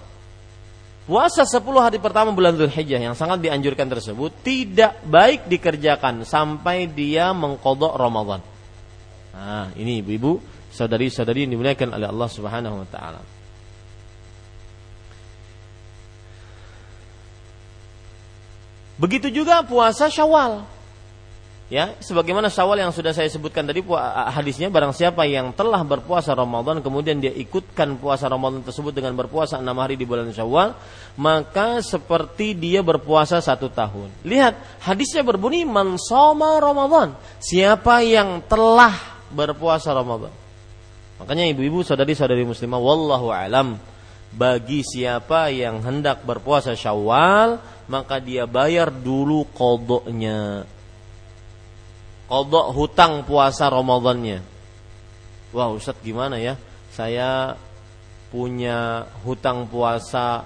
Puasa 1.06 1.46
10 1.46 1.62
hari 1.78 2.02
pertama 2.02 2.34
bulan 2.34 2.58
Dhul 2.58 2.74
Hijjah 2.74 2.98
yang 2.98 3.14
sangat 3.14 3.38
dianjurkan 3.46 3.86
tersebut 3.86 4.42
tidak 4.42 4.98
baik 5.06 5.46
dikerjakan 5.46 6.26
sampai 6.26 6.90
dia 6.90 7.30
mengkodok 7.38 7.94
Ramadan. 7.94 8.42
Nah 9.38 9.70
ini 9.78 10.02
ibu-ibu 10.02 10.42
saudari-saudari 10.74 11.46
yang 11.46 11.54
dimuliakan 11.54 11.94
oleh 11.94 12.10
Allah 12.10 12.30
Subhanahu 12.34 12.82
wa 12.82 12.90
taala 12.90 13.35
Begitu 18.96 19.28
juga 19.32 19.60
puasa 19.64 20.08
Syawal. 20.08 20.64
Ya, 21.66 21.98
sebagaimana 21.98 22.46
Syawal 22.46 22.86
yang 22.86 22.94
sudah 22.94 23.10
saya 23.10 23.26
sebutkan 23.26 23.66
tadi 23.66 23.82
hadisnya 24.30 24.70
barang 24.70 24.94
siapa 24.94 25.26
yang 25.26 25.50
telah 25.50 25.82
berpuasa 25.82 26.38
Ramadan 26.38 26.78
kemudian 26.86 27.18
dia 27.18 27.34
ikutkan 27.34 27.98
puasa 27.98 28.30
Ramadan 28.30 28.62
tersebut 28.62 28.94
dengan 28.94 29.18
berpuasa 29.18 29.58
enam 29.58 29.74
hari 29.82 29.98
di 29.98 30.06
bulan 30.06 30.30
Syawal, 30.30 30.78
maka 31.18 31.82
seperti 31.82 32.54
dia 32.54 32.86
berpuasa 32.86 33.42
satu 33.42 33.74
tahun. 33.74 34.14
Lihat, 34.22 34.86
hadisnya 34.86 35.26
berbunyi 35.26 35.66
man 35.66 35.98
soma 35.98 36.62
Ramadan. 36.62 37.18
Siapa 37.42 38.06
yang 38.06 38.46
telah 38.46 38.94
berpuasa 39.34 39.90
Ramadan. 39.90 40.32
Makanya 41.18 41.50
ibu-ibu 41.50 41.82
saudari-saudari 41.82 42.46
muslimah 42.46 42.78
wallahu 42.78 43.34
alam 43.34 43.82
bagi 44.36 44.84
siapa 44.84 45.48
yang 45.50 45.80
hendak 45.82 46.22
berpuasa 46.28 46.76
Syawal 46.76 47.58
maka 47.86 48.18
dia 48.18 48.50
bayar 48.50 48.90
dulu 48.90 49.46
kodoknya. 49.54 50.66
Kodok 52.26 52.68
hutang 52.74 53.22
puasa 53.22 53.70
Ramadannya. 53.70 54.42
Wah 55.54 55.70
Ustadz 55.70 56.02
gimana 56.02 56.42
ya? 56.42 56.58
Saya 56.90 57.54
punya 58.34 59.06
hutang 59.22 59.70
puasa 59.70 60.44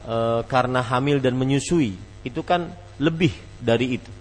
e, 0.00 0.16
karena 0.48 0.80
hamil 0.80 1.20
dan 1.20 1.36
menyusui. 1.36 1.94
Itu 2.24 2.40
kan 2.40 2.72
lebih 2.96 3.36
dari 3.60 4.00
itu. 4.00 4.12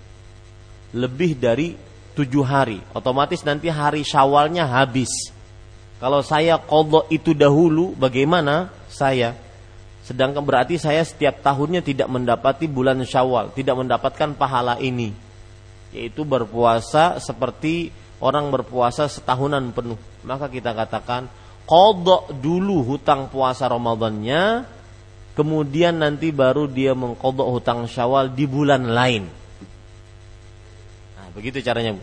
Lebih 0.93 1.39
dari 1.39 1.73
tujuh 2.13 2.43
hari. 2.43 2.83
Otomatis 2.91 3.41
nanti 3.47 3.71
hari 3.71 4.03
syawalnya 4.03 4.67
habis. 4.67 5.31
Kalau 6.03 6.19
saya 6.19 6.59
kodok 6.59 7.07
itu 7.07 7.31
dahulu 7.31 7.95
bagaimana 7.95 8.67
saya 8.91 9.39
Sedangkan 10.03 10.43
berarti 10.43 10.75
saya 10.75 10.99
setiap 11.07 11.39
tahunnya 11.39 11.79
tidak 11.79 12.11
mendapati 12.11 12.67
bulan 12.67 12.99
Syawal, 13.07 13.55
tidak 13.55 13.79
mendapatkan 13.79 14.35
pahala 14.35 14.75
ini. 14.83 15.15
Yaitu 15.95 16.27
berpuasa 16.27 17.23
seperti 17.23 17.95
orang 18.19 18.51
berpuasa 18.51 19.07
setahunan 19.07 19.71
penuh. 19.71 19.95
Maka 20.27 20.51
kita 20.51 20.75
katakan 20.75 21.31
kodok 21.63 22.35
dulu 22.35 22.83
hutang 22.83 23.31
puasa 23.31 23.71
Ramadannya, 23.71 24.67
kemudian 25.39 26.03
nanti 26.03 26.35
baru 26.35 26.67
dia 26.67 26.91
mengkodok 26.91 27.47
hutang 27.47 27.87
Syawal 27.87 28.35
di 28.35 28.43
bulan 28.43 28.83
lain. 28.91 29.23
Nah, 31.15 31.27
begitu 31.31 31.63
caranya. 31.63 31.95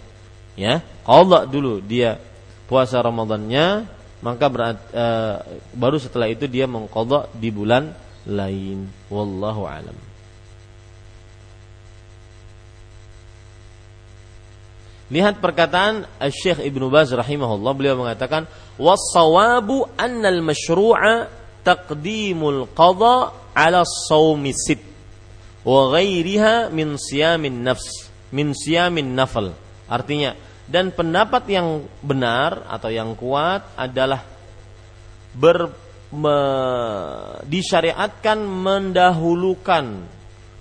Ya, 0.57 0.81
kodok 1.05 1.53
dulu 1.53 1.85
dia 1.85 2.17
puasa 2.65 2.97
Ramadannya, 3.05 3.85
maka 4.21 4.47
berat, 4.53 4.79
e, 4.93 5.07
baru 5.73 5.97
setelah 5.97 6.29
itu 6.29 6.45
dia 6.45 6.69
mengkodok 6.69 7.33
di 7.37 7.49
bulan 7.49 7.93
lain. 8.29 8.89
Wallahu 9.09 9.65
alam. 9.65 9.97
Lihat 15.11 15.43
perkataan 15.43 16.07
Syekh 16.31 16.63
Ibnu 16.63 16.87
Baz 16.87 17.11
rahimahullah. 17.11 17.73
Beliau 17.75 17.99
mengatakan 17.99 18.47
was-sawabu 18.79 19.91
annal 19.99 20.39
masyru'a 20.39 21.27
taqdimul 21.67 22.71
qada 22.71 23.35
'ala 23.51 23.83
shaumi 23.83 24.55
sit 24.55 24.79
wa 25.67 25.91
ghairiha 25.93 26.71
min 26.71 26.95
siyamin 26.95 27.67
nafs 27.67 28.07
min 28.31 28.55
siyamin 28.55 29.19
nafal. 29.19 29.51
Artinya 29.91 30.39
dan 30.71 30.95
pendapat 30.95 31.51
yang 31.51 31.83
benar 31.99 32.63
atau 32.71 32.89
yang 32.95 33.19
kuat 33.19 33.75
adalah 33.75 34.23
ber, 35.35 35.75
me, 36.15 36.39
disyariatkan 37.43 38.39
mendahulukan 38.39 40.07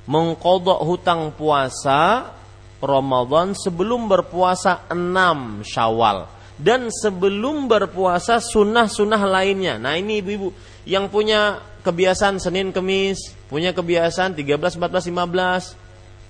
mengkodok 0.10 0.82
hutang 0.82 1.30
puasa 1.38 2.34
Ramadan 2.82 3.54
sebelum 3.54 4.10
berpuasa 4.10 4.90
6 4.90 5.62
Syawal 5.62 6.26
dan 6.58 6.90
sebelum 6.90 7.70
berpuasa 7.70 8.42
sunnah-sunnah 8.42 9.22
lainnya. 9.24 9.78
Nah, 9.78 9.96
ini 9.96 10.20
ibu-ibu 10.20 10.52
yang 10.90 11.08
punya 11.08 11.62
kebiasaan 11.86 12.42
Senin 12.42 12.74
Kemis, 12.74 13.32
punya 13.48 13.72
kebiasaan 13.72 14.34
13 14.36 14.58
14 14.58 15.08
15 15.14 15.89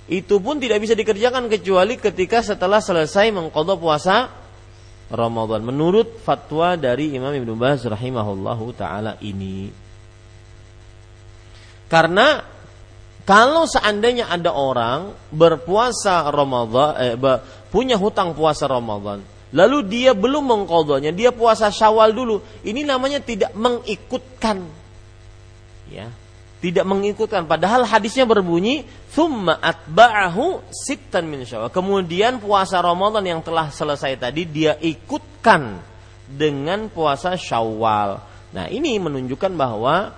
itu 0.09 0.41
pun 0.41 0.57
tidak 0.57 0.81
bisa 0.81 0.97
dikerjakan 0.97 1.45
kecuali 1.45 1.93
ketika 2.01 2.41
setelah 2.41 2.81
selesai 2.81 3.29
mengkodok 3.29 3.77
puasa 3.77 4.33
Ramadan. 5.13 5.61
Menurut 5.61 6.17
fatwa 6.25 6.73
dari 6.73 7.13
Imam 7.13 7.29
Ibnu 7.29 7.53
Baz 7.53 7.85
rahimahullahu 7.85 8.65
taala 8.73 9.21
ini. 9.21 9.69
Karena 11.89 12.41
kalau 13.25 13.69
seandainya 13.69 14.29
ada 14.33 14.49
orang 14.49 15.13
berpuasa 15.29 16.33
Ramadan, 16.33 16.91
eh, 16.97 17.13
punya 17.69 17.93
hutang 17.93 18.33
puasa 18.33 18.65
Ramadan, 18.65 19.21
lalu 19.53 19.85
dia 19.85 20.17
belum 20.17 20.49
mengkodoknya, 20.49 21.13
dia 21.13 21.29
puasa 21.29 21.69
Syawal 21.69 22.13
dulu, 22.13 22.41
ini 22.65 22.81
namanya 22.81 23.21
tidak 23.21 23.53
mengikutkan, 23.53 24.65
ya, 25.93 26.09
tidak 26.59 26.83
mengikutkan. 26.83 27.47
Padahal 27.47 27.87
hadisnya 27.87 28.27
berbunyi, 28.27 28.83
"Thumma 29.15 29.59
atba'ahu 29.63 30.67
sittan 30.71 31.27
min 31.27 31.47
Syawal." 31.47 31.71
Kemudian 31.71 32.43
puasa 32.43 32.83
Ramadan 32.83 33.23
yang 33.23 33.39
telah 33.39 33.71
selesai 33.71 34.19
tadi 34.19 34.43
dia 34.43 34.75
ikutkan 34.79 35.79
dengan 36.27 36.91
puasa 36.91 37.39
Syawal. 37.39 38.19
Nah, 38.51 38.65
ini 38.67 38.99
menunjukkan 38.99 39.51
bahwa 39.55 40.11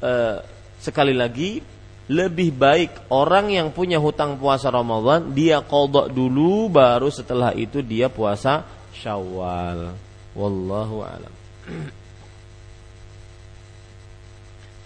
eh, 0.00 0.36
sekali 0.80 1.12
lagi 1.12 1.60
lebih 2.08 2.56
baik 2.56 3.12
orang 3.12 3.52
yang 3.52 3.68
punya 3.68 4.00
hutang 4.00 4.40
puasa 4.40 4.72
Ramadan 4.72 5.36
dia 5.36 5.60
kodok 5.60 6.08
dulu 6.08 6.72
baru 6.72 7.12
setelah 7.12 7.52
itu 7.52 7.84
dia 7.84 8.08
puasa 8.08 8.64
Syawal. 8.96 9.92
Wallahu 10.32 11.04
alam. 11.04 11.34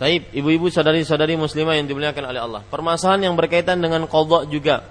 Taib, 0.02 0.34
ibu-ibu 0.34 0.66
saudari-saudari 0.66 1.38
muslimah 1.38 1.78
yang 1.78 1.86
dimuliakan 1.86 2.34
oleh 2.34 2.42
Allah. 2.42 2.62
Permasalahan 2.66 3.30
yang 3.30 3.38
berkaitan 3.38 3.78
dengan 3.78 4.02
kodok 4.10 4.50
juga. 4.50 4.82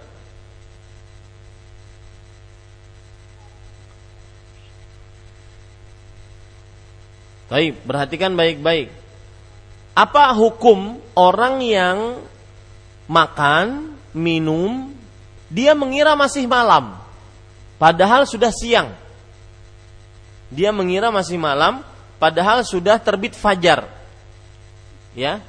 Taib, 7.51 7.75
perhatikan 7.83 8.31
baik-baik 8.39 9.01
apa 9.91 10.31
hukum 10.31 10.95
orang 11.19 11.59
yang 11.59 11.97
makan, 13.11 13.99
minum, 14.15 14.95
dia 15.51 15.75
mengira 15.75 16.15
masih 16.15 16.47
malam, 16.47 16.95
padahal 17.75 18.23
sudah 18.23 18.55
siang. 18.55 18.95
Dia 20.47 20.71
mengira 20.71 21.11
masih 21.11 21.35
malam, 21.35 21.83
padahal 22.19 22.63
sudah 22.63 22.95
terbit 23.03 23.35
fajar. 23.35 24.00
Ya, 25.11 25.43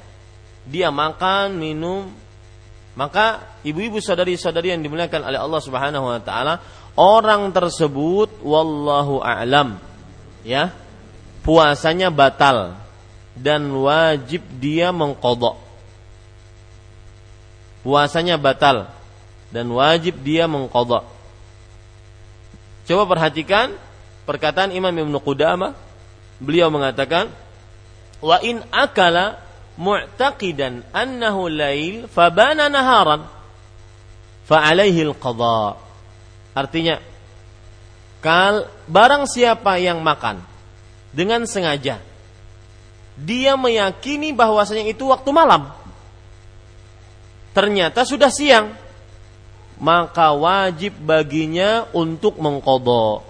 dia 0.67 0.91
makan, 0.91 1.55
minum, 1.55 2.11
maka 2.93 3.41
ibu-ibu 3.65 3.97
saudari-saudari 3.97 4.69
yang 4.69 4.85
dimuliakan 4.85 5.25
oleh 5.25 5.39
Allah 5.41 5.61
Subhanahu 5.63 6.05
wa 6.13 6.21
taala, 6.21 6.61
orang 6.93 7.49
tersebut 7.49 8.29
wallahu 8.45 9.17
a'lam 9.17 9.81
ya, 10.45 10.69
puasanya 11.41 12.13
batal 12.13 12.77
dan 13.33 13.65
wajib 13.73 14.45
dia 14.61 14.93
mengkodok. 14.93 15.57
Puasanya 17.83 18.39
batal 18.39 18.87
dan 19.51 19.67
wajib 19.73 20.21
dia 20.23 20.47
mengkodok. 20.47 21.03
Coba 22.87 23.03
perhatikan 23.09 23.75
perkataan 24.23 24.71
Imam 24.71 24.93
Ibnu 24.93 25.19
Qudamah. 25.19 25.75
Beliau 26.39 26.71
mengatakan, 26.71 27.27
"Wa 28.23 28.39
in 28.39 28.63
akala 28.71 29.42
mu'taqidan 29.79 30.85
annahu 30.93 31.49
lail 31.49 32.05
fabana 32.09 32.69
naharan 32.69 33.25
fa 34.45 34.57
alaihi 34.65 35.07
al-qadha." 35.09 35.79
Artinya, 36.53 37.01
kal 38.21 38.69
barang 38.85 39.25
siapa 39.25 39.81
yang 39.81 40.01
makan 40.05 40.41
dengan 41.09 41.45
sengaja 41.49 42.01
dia 43.13 43.53
meyakini 43.53 44.33
bahwasanya 44.33 44.89
itu 44.89 45.05
waktu 45.09 45.29
malam. 45.29 45.69
Ternyata 47.53 48.01
sudah 48.01 48.33
siang. 48.33 48.73
Maka 49.77 50.33
wajib 50.33 50.97
baginya 51.01 51.85
untuk 51.93 52.41
mengkodok. 52.41 53.25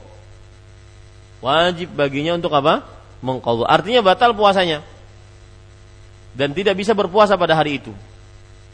Wajib 1.44 1.92
baginya 1.92 2.40
untuk 2.40 2.56
apa? 2.56 2.88
Mengkodok. 3.20 3.68
Artinya 3.68 4.00
batal 4.00 4.32
puasanya. 4.32 4.80
Dan 6.34 6.52
tidak 6.58 6.78
bisa 6.78 6.98
berpuasa 6.98 7.38
pada 7.38 7.54
hari 7.54 7.78
itu. 7.82 7.94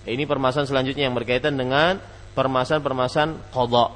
Ini 0.08 0.24
permasalahan 0.24 0.68
selanjutnya 0.68 1.12
yang 1.12 1.16
berkaitan 1.16 1.60
dengan 1.60 2.00
permasalahan-permasalahan 2.34 3.36
kodok. 3.52 3.92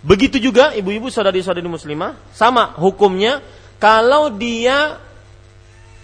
Begitu 0.00 0.40
juga 0.40 0.72
ibu-ibu 0.72 1.12
saudari-saudari 1.12 1.68
muslimah 1.68 2.16
sama 2.32 2.72
hukumnya 2.80 3.44
kalau 3.76 4.32
dia 4.32 4.96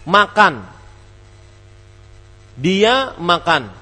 makan 0.04 0.60
dia 2.56 3.16
makan 3.16 3.72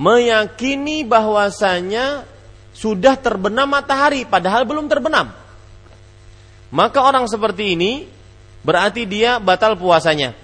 meyakini 0.00 1.04
bahwasanya 1.04 2.24
sudah 2.72 3.20
terbenam 3.20 3.68
matahari 3.68 4.24
padahal 4.24 4.64
belum 4.64 4.88
terbenam 4.88 5.32
maka 6.68 6.98
orang 7.00 7.24
seperti 7.26 7.76
ini 7.78 7.92
berarti 8.64 9.08
dia 9.08 9.40
batal 9.40 9.78
puasanya 9.78 10.34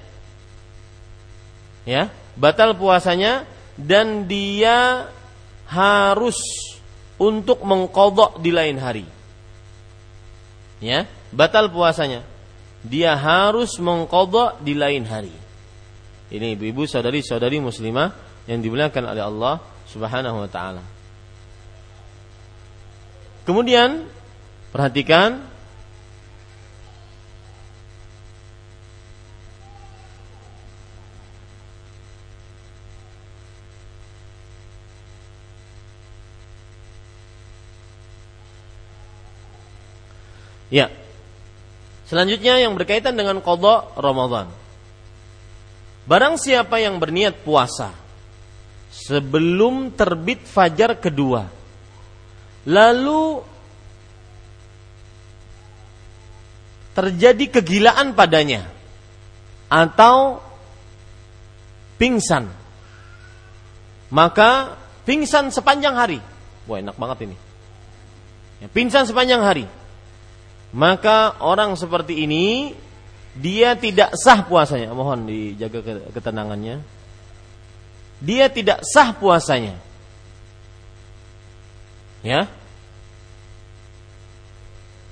ya 1.84 2.09
batal 2.34 2.74
puasanya 2.74 3.46
dan 3.74 4.26
dia 4.30 5.10
harus 5.70 6.38
untuk 7.18 7.62
mengkodok 7.62 8.42
di 8.42 8.51
lain 8.51 8.76
hari. 8.78 9.06
Ya, 10.82 11.09
batal 11.30 11.70
puasanya. 11.70 12.26
Dia 12.84 13.16
harus 13.16 13.80
mengkodok 13.80 14.60
di 14.60 14.76
lain 14.76 15.09
hari. 15.09 15.32
Ini 16.28 16.59
ibu-ibu 16.59 16.84
saudari-saudari 16.84 17.62
muslimah 17.62 18.12
yang 18.44 18.60
dimuliakan 18.60 19.05
oleh 19.09 19.22
Allah 19.24 19.55
Subhanahu 19.88 20.44
wa 20.44 20.51
taala. 20.51 20.84
Kemudian 23.48 24.05
perhatikan 24.72 25.40
Ya. 40.74 40.90
Selanjutnya 42.10 42.59
yang 42.59 42.74
berkaitan 42.74 43.14
dengan 43.14 43.38
kodok 43.38 43.94
Ramadan. 43.94 44.51
Barang 46.10 46.34
siapa 46.34 46.82
yang 46.82 46.98
berniat 46.98 47.46
puasa 47.46 47.94
sebelum 48.90 49.94
terbit 49.94 50.42
fajar 50.42 50.98
kedua, 50.98 51.46
lalu 52.66 53.40
terjadi 56.92 57.62
kegilaan 57.62 58.12
padanya 58.12 58.68
atau 59.72 60.44
pingsan, 61.96 62.51
maka 64.12 64.76
pingsan 65.09 65.48
sepanjang 65.55 65.96
hari. 65.96 66.20
Wah 66.68 66.82
enak 66.82 67.01
banget 67.01 67.32
ini. 67.32 67.36
Ya, 68.60 68.68
pingsan 68.68 69.09
sepanjang 69.09 69.40
hari 69.40 69.64
maka 70.74 71.38
orang 71.38 71.78
seperti 71.78 72.26
ini 72.26 72.74
dia 73.38 73.78
tidak 73.78 74.18
sah 74.18 74.42
puasanya. 74.42 74.90
Mohon 74.90 75.30
dijaga 75.30 76.10
ketenangannya. 76.10 76.82
Dia 78.18 78.51
tidak 78.51 78.82
sah 78.82 79.14
puasanya. 79.14 79.78
Ya. 82.26 82.51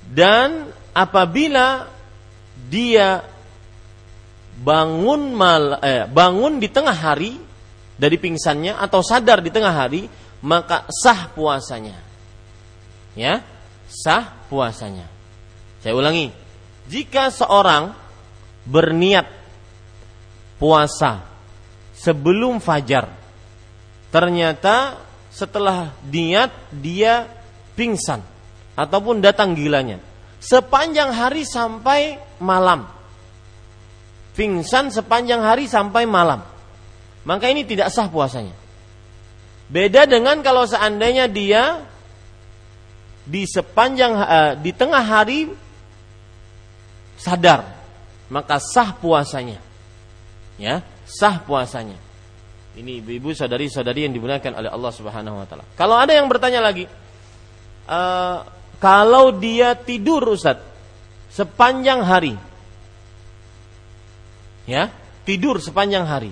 Dan 0.03 0.75
apabila 0.91 1.87
dia 2.67 3.23
bangun 4.59 5.31
mal 5.31 5.79
eh, 5.79 6.03
bangun 6.11 6.59
di 6.59 6.67
tengah 6.67 6.93
hari 6.93 7.39
dari 7.95 8.19
pingsannya 8.19 8.75
atau 8.75 8.99
sadar 8.99 9.39
di 9.39 9.47
tengah 9.47 9.71
hari, 9.71 10.11
maka 10.43 10.83
sah 10.91 11.31
puasanya. 11.31 11.95
Ya, 13.15 13.45
sah 13.87 14.35
puasanya. 14.51 15.12
Saya 15.83 15.99
ulangi, 15.99 16.31
jika 16.87 17.27
seorang 17.27 17.91
berniat 18.63 19.27
puasa 20.55 21.27
sebelum 21.91 22.63
fajar. 22.63 23.11
Ternyata 24.07 24.95
setelah 25.27 25.91
niat 26.07 26.53
dia 26.71 27.27
pingsan 27.75 28.23
ataupun 28.79 29.19
datang 29.19 29.57
gilanya. 29.57 29.99
Sepanjang 30.39 31.11
hari 31.11 31.43
sampai 31.43 32.15
malam. 32.39 32.87
Pingsan 34.39 34.87
sepanjang 34.87 35.43
hari 35.43 35.67
sampai 35.67 36.07
malam. 36.07 36.39
Maka 37.23 37.51
ini 37.51 37.67
tidak 37.67 37.91
sah 37.91 38.07
puasanya. 38.07 38.55
Beda 39.67 40.05
dengan 40.05 40.39
kalau 40.45 40.67
seandainya 40.67 41.25
dia 41.31 41.81
di 43.23 43.47
sepanjang 43.47 44.13
uh, 44.13 44.51
di 44.59 44.75
tengah 44.75 44.99
hari 44.99 45.47
sadar, 47.23 47.63
maka 48.27 48.59
sah 48.59 48.91
puasanya. 48.91 49.63
Ya, 50.59 50.83
sah 51.07 51.39
puasanya. 51.39 51.95
Ini 52.75 52.99
ibu-ibu 52.99 53.31
saudari-saudari 53.31 54.03
yang 54.09 54.13
dimuliakan 54.13 54.59
oleh 54.59 54.69
Allah 54.69 54.91
Subhanahu 54.91 55.39
wa 55.39 55.45
taala. 55.47 55.63
Kalau 55.79 55.95
ada 55.95 56.11
yang 56.11 56.27
bertanya 56.27 56.59
lagi, 56.59 56.89
uh, 57.87 58.37
kalau 58.83 59.31
dia 59.39 59.77
tidur 59.79 60.25
Ustaz 60.27 60.59
sepanjang 61.31 62.03
hari. 62.03 62.35
Ya, 64.67 64.91
tidur 65.23 65.63
sepanjang 65.63 66.03
hari. 66.03 66.31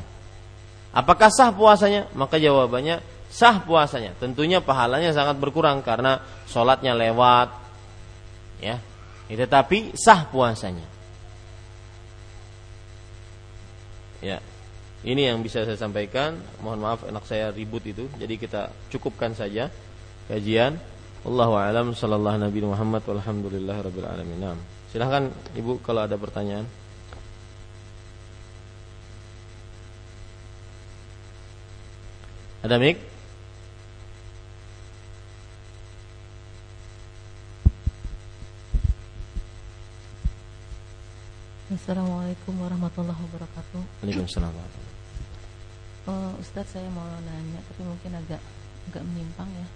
Apakah 0.91 1.31
sah 1.31 1.55
puasanya? 1.55 2.11
Maka 2.11 2.35
jawabannya 2.35 2.99
sah 3.31 3.63
puasanya. 3.63 4.11
Tentunya 4.19 4.59
pahalanya 4.59 5.15
sangat 5.15 5.39
berkurang 5.39 5.79
karena 5.85 6.19
sholatnya 6.51 6.91
lewat. 6.97 7.49
Ya, 8.59 8.77
tetapi 9.37 9.95
sah 9.95 10.27
puasanya. 10.27 10.87
Ya. 14.21 14.37
Ini 15.01 15.33
yang 15.33 15.41
bisa 15.41 15.65
saya 15.65 15.77
sampaikan. 15.77 16.37
Mohon 16.61 16.79
maaf 16.85 16.99
anak 17.09 17.25
saya 17.25 17.49
ribut 17.49 17.81
itu. 17.85 18.05
Jadi 18.21 18.37
kita 18.37 18.69
cukupkan 18.93 19.33
saja 19.33 19.73
kajian. 20.29 20.77
Allahu 21.21 21.53
a'lam 21.57 21.93
sallallahu 21.93 22.37
nabi 22.37 22.61
Muhammad 22.65 23.01
walhamdulillah 23.05 23.77
rabbil 23.81 24.09
alamin. 24.09 24.57
Silahkan 24.93 25.29
Ibu 25.57 25.81
kalau 25.81 26.05
ada 26.05 26.17
pertanyaan. 26.17 26.65
Ada 32.61 32.77
mic? 32.77 33.10
Assalamualaikum 41.71 42.51
warahmatullahi 42.59 43.15
wabarakatuh. 43.15 44.03
Waalaikumsalam 44.03 44.51
uh, 44.51 46.35
Ustadz 46.43 46.75
saya 46.75 46.91
mau 46.91 47.07
nanya 47.07 47.63
tapi 47.63 47.87
mungkin 47.87 48.11
agak 48.11 48.43
agak 48.91 49.03
menyimpang 49.07 49.47
ya. 49.47 49.67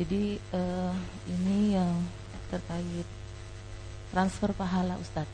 Jadi 0.00 0.40
uh, 0.56 0.96
ini 1.28 1.76
yang 1.76 1.92
terkait 2.48 3.04
transfer 4.16 4.48
pahala 4.56 4.96
Ustadz 4.96 5.28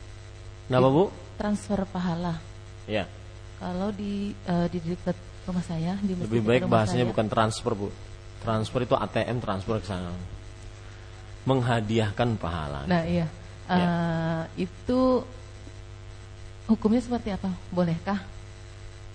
Kenapa 0.67 0.91
Bu? 0.91 1.07
transfer 1.39 1.79
pahala. 1.87 2.35
Ya. 2.83 3.07
Kalau 3.55 3.87
di 3.95 4.35
uh, 4.43 4.67
di 4.67 4.83
dekat 4.83 5.15
rumah 5.47 5.63
saya 5.63 5.95
di 6.03 6.19
lebih 6.19 6.43
baik 6.43 6.67
bahasanya 6.67 7.07
saya, 7.07 7.11
bukan 7.15 7.27
transfer 7.31 7.71
Bu. 7.71 7.87
Transfer 8.43 8.83
itu 8.83 8.91
ATM 8.91 9.39
transfer 9.39 9.79
ke 9.79 9.87
sana. 9.87 10.11
Menghadiahkan 11.47 12.35
pahala. 12.35 12.83
Nah 12.91 13.07
iya. 13.07 13.31
Uh, 13.71 13.79
ya. 13.79 13.87
itu 14.67 15.23
hukumnya 16.67 16.99
seperti 16.99 17.31
apa 17.31 17.49
bolehkah 17.71 18.19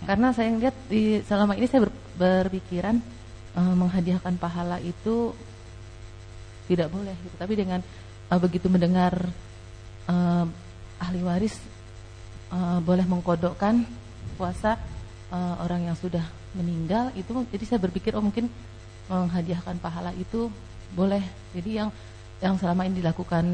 karena 0.02 0.34
saya 0.34 0.50
lihat 0.58 0.74
di 0.90 1.22
selama 1.22 1.54
ini 1.54 1.70
saya 1.70 1.86
ber, 1.86 1.92
berpikiran 2.18 2.98
uh, 3.54 3.74
menghadiahkan 3.78 4.34
pahala 4.34 4.82
itu 4.82 5.30
tidak 6.66 6.90
boleh 6.90 7.14
gitu. 7.22 7.34
Tapi 7.38 7.54
dengan 7.54 7.80
uh, 8.30 8.38
begitu 8.42 8.66
mendengar 8.66 9.14
uh, 10.10 10.46
ahli 10.98 11.20
waris 11.22 11.54
uh, 12.50 12.82
boleh 12.82 13.06
mengkodokkan 13.06 13.86
puasa 14.34 14.74
uh, 15.30 15.62
orang 15.62 15.86
yang 15.86 15.96
sudah 15.98 16.22
meninggal 16.58 17.14
itu 17.16 17.32
jadi 17.48 17.64
saya 17.64 17.80
berpikir 17.80 18.12
oh 18.18 18.24
mungkin 18.24 18.50
menghadiahkan 19.06 19.78
pahala 19.78 20.10
itu 20.18 20.50
boleh. 20.98 21.22
Jadi 21.54 21.70
yang 21.78 21.94
yang 22.42 22.58
selama 22.58 22.90
ini 22.90 22.98
dilakukan 22.98 23.44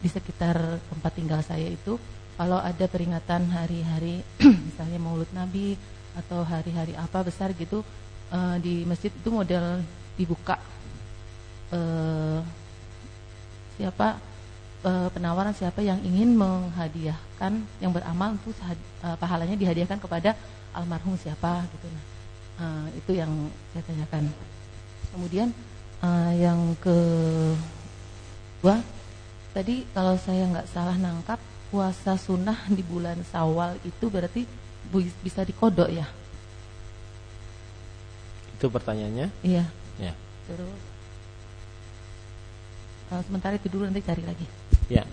di 0.00 0.08
sekitar 0.08 0.80
tempat 0.88 1.12
tinggal 1.12 1.44
saya 1.44 1.68
itu 1.68 2.00
kalau 2.36 2.58
ada 2.60 2.86
peringatan 2.86 3.48
hari-hari 3.50 4.22
misalnya 4.68 4.98
Maulud 5.00 5.30
Nabi 5.34 5.74
atau 6.14 6.42
hari-hari 6.42 6.94
apa 6.98 7.22
besar 7.22 7.54
gitu 7.54 7.86
uh, 8.34 8.56
di 8.58 8.82
masjid 8.84 9.10
itu 9.10 9.28
model 9.30 9.82
dibuka. 10.18 10.58
Uh, 11.70 12.42
siapa 13.78 14.18
uh, 14.82 15.08
penawaran 15.14 15.54
siapa 15.54 15.80
yang 15.80 16.02
ingin 16.02 16.34
menghadiahkan 16.34 17.52
yang 17.78 17.92
beramal 17.94 18.34
untuk 18.34 18.54
uh, 18.66 19.16
pahalanya 19.16 19.54
dihadiahkan 19.54 20.02
kepada 20.02 20.34
almarhum 20.74 21.14
siapa 21.14 21.64
gitu. 21.70 21.86
Nah 21.86 22.20
uh, 22.60 22.86
itu 22.94 23.16
yang 23.16 23.32
saya 23.72 23.82
tanyakan. 23.88 24.24
Kemudian 25.10 25.48
uh, 26.04 26.32
yang 26.36 26.76
ke 26.78 26.96
dua 28.60 28.78
tadi 29.56 29.88
kalau 29.96 30.14
saya 30.20 30.46
nggak 30.46 30.68
salah 30.70 30.94
nangkap 31.00 31.40
puasa 31.70 32.18
sunnah 32.18 32.66
di 32.66 32.82
bulan 32.82 33.22
Sawal 33.22 33.78
itu 33.86 34.10
berarti 34.10 34.42
bisa 35.22 35.46
dikodok 35.46 35.88
ya? 35.88 36.06
Itu 38.58 38.66
pertanyaannya? 38.68 39.30
Iya. 39.46 39.64
Ya. 40.02 40.12
Terus 40.50 40.80
uh, 43.14 43.22
sementara 43.24 43.54
itu 43.56 43.70
dulu 43.70 43.86
nanti 43.86 44.02
cari 44.02 44.26
lagi. 44.26 44.46
Ya. 44.90 45.06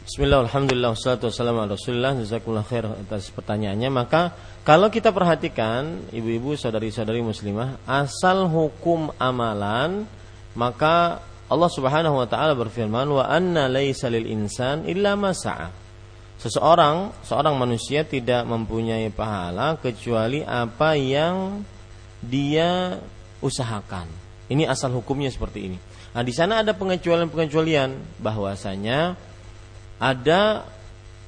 Bismillah, 0.00 0.42
alhamdulillah, 0.42 0.96
wassalatu 0.96 1.30
wassalamu 1.30 1.62
ala 1.62 1.78
rasulillah 1.78 2.18
Jazakumullah 2.18 2.66
khair 2.66 2.82
atas 2.88 3.30
pertanyaannya 3.30 3.94
Maka 3.94 4.34
kalau 4.66 4.90
kita 4.90 5.14
perhatikan 5.14 6.08
Ibu-ibu, 6.10 6.56
saudari-saudari 6.58 7.22
muslimah 7.22 7.78
Asal 7.84 8.48
hukum 8.48 9.12
amalan 9.20 10.08
Maka 10.56 11.20
Allah 11.46 11.70
subhanahu 11.70 12.16
wa 12.16 12.26
ta'ala 12.26 12.58
berfirman 12.58 13.06
Wa 13.06 13.28
anna 13.28 13.70
laysa 13.70 14.10
lil 14.10 14.26
insan 14.26 14.88
illa 14.88 15.14
masa'a 15.14 15.89
seseorang 16.40 17.12
seorang 17.20 17.54
manusia 17.60 18.00
tidak 18.08 18.48
mempunyai 18.48 19.12
pahala 19.12 19.76
kecuali 19.76 20.40
apa 20.40 20.96
yang 20.96 21.60
dia 22.24 22.96
usahakan. 23.44 24.08
Ini 24.48 24.66
asal 24.66 24.96
hukumnya 24.96 25.28
seperti 25.28 25.70
ini. 25.70 25.78
Nah, 26.10 26.26
di 26.26 26.32
sana 26.34 26.64
ada 26.64 26.74
pengecualian-pengecualian 26.74 28.18
bahwasanya 28.18 29.14
ada 30.00 30.66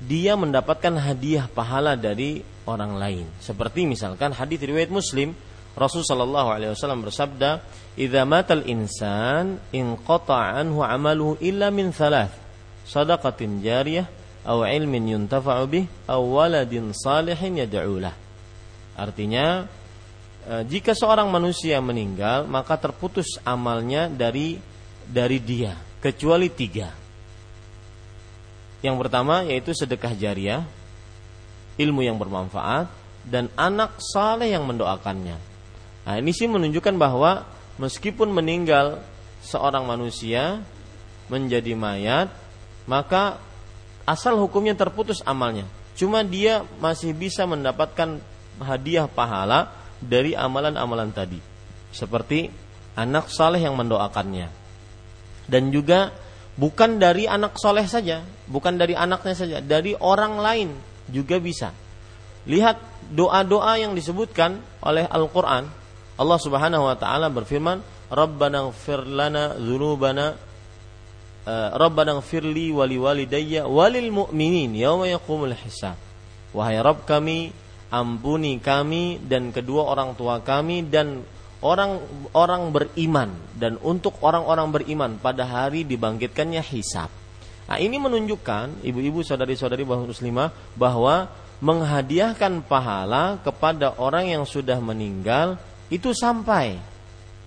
dia 0.03 0.35
mendapatkan 0.35 0.99
hadiah 0.99 1.47
pahala 1.47 1.95
dari 1.95 2.43
orang 2.67 2.99
lain. 2.99 3.27
Seperti 3.39 3.87
misalkan 3.87 4.35
hadis 4.35 4.59
riwayat 4.59 4.91
Muslim, 4.91 5.39
Rasul 5.79 6.03
sallallahu 6.03 6.51
alaihi 6.51 6.75
wasallam 6.75 7.07
bersabda, 7.07 7.63
"Idza 7.95 8.27
matal 8.27 8.67
insan 8.67 9.63
in 9.71 9.95
anhu 10.03 10.83
amaluhu 10.83 11.39
illa 11.39 11.71
min 11.71 11.95
thalath, 11.95 12.35
sadaqatin 12.83 13.63
jariyah 13.63 14.22
au 14.43 14.67
ilmin 14.67 15.19
yuntafa'u 15.19 15.65
bih 15.71 15.87
au 16.11 16.39
waladin 16.39 16.91
salihin 16.91 17.63
yad'ulah. 17.63 18.15
Artinya 18.99 19.67
e, 20.47 20.55
jika 20.67 20.93
seorang 20.93 21.31
manusia 21.31 21.79
meninggal 21.79 22.45
maka 22.51 22.75
terputus 22.77 23.39
amalnya 23.47 24.11
dari 24.11 24.59
dari 25.07 25.39
dia 25.39 25.79
kecuali 26.03 26.51
tiga. 26.51 26.91
Yang 28.83 28.97
pertama 28.99 29.47
yaitu 29.47 29.71
sedekah 29.71 30.11
jariah, 30.19 30.67
ilmu 31.79 32.03
yang 32.03 32.19
bermanfaat 32.19 32.91
dan 33.23 33.47
anak 33.55 34.03
saleh 34.03 34.51
yang 34.51 34.67
mendoakannya. 34.67 35.39
Nah, 36.03 36.15
ini 36.19 36.35
sih 36.35 36.51
menunjukkan 36.51 36.99
bahwa 36.99 37.47
meskipun 37.79 38.35
meninggal 38.35 38.99
seorang 39.47 39.87
manusia 39.87 40.59
menjadi 41.31 41.79
mayat, 41.79 42.27
maka 42.91 43.39
asal 44.09 44.39
hukumnya 44.39 44.75
terputus 44.75 45.23
amalnya. 45.27 45.67
Cuma 45.93 46.25
dia 46.25 46.65
masih 46.81 47.13
bisa 47.13 47.45
mendapatkan 47.45 48.19
hadiah 48.59 49.07
pahala 49.07 49.71
dari 50.01 50.33
amalan-amalan 50.33 51.13
tadi. 51.13 51.39
Seperti 51.93 52.49
anak 52.97 53.29
soleh 53.29 53.61
yang 53.61 53.77
mendoakannya. 53.77 54.49
Dan 55.47 55.69
juga 55.69 56.13
bukan 56.57 56.97
dari 56.97 57.29
anak 57.29 57.57
soleh 57.61 57.85
saja, 57.85 58.25
bukan 58.49 58.77
dari 58.81 58.97
anaknya 58.97 59.35
saja, 59.37 59.57
dari 59.61 59.93
orang 59.97 60.41
lain 60.41 60.69
juga 61.13 61.37
bisa. 61.37 61.71
Lihat 62.49 63.09
doa-doa 63.13 63.79
yang 63.79 63.93
disebutkan 63.95 64.59
oleh 64.83 65.07
Al-Quran. 65.07 65.69
Allah 66.19 66.39
subhanahu 66.39 66.89
wa 66.89 66.97
ta'ala 66.97 67.29
berfirman, 67.33 67.81
Rabbana 68.13 68.69
gfir 68.69 69.09
lana 69.09 69.57
Rabbana 71.49 72.23
firli 72.23 72.71
wali 72.71 73.03
walidayya 73.03 73.67
walil 73.67 74.11
mu'minin 74.15 74.79
yauma 74.79 75.11
yaqumul 75.11 75.55
hisab. 75.59 75.99
Wahai 76.55 76.79
Rabb 76.79 77.03
kami, 77.09 77.51
ampuni 77.91 78.63
kami 78.63 79.19
dan 79.27 79.51
kedua 79.51 79.91
orang 79.91 80.15
tua 80.15 80.39
kami 80.39 80.87
dan 80.87 81.27
orang-orang 81.63 82.63
beriman 82.75 83.31
dan 83.55 83.79
untuk 83.83 84.19
orang-orang 84.23 84.69
beriman 84.71 85.11
pada 85.19 85.47
hari 85.47 85.83
dibangkitkannya 85.87 86.63
hisab. 86.63 87.09
Nah, 87.71 87.79
ini 87.79 87.97
menunjukkan 87.97 88.83
ibu-ibu 88.83 89.23
saudari-saudari 89.23 89.87
bahwa 89.87 90.11
muslimah 90.11 90.51
bahwa 90.75 91.31
menghadiahkan 91.63 92.67
pahala 92.67 93.39
kepada 93.47 93.95
orang 94.03 94.35
yang 94.35 94.43
sudah 94.43 94.83
meninggal 94.83 95.55
itu 95.87 96.11
sampai 96.11 96.75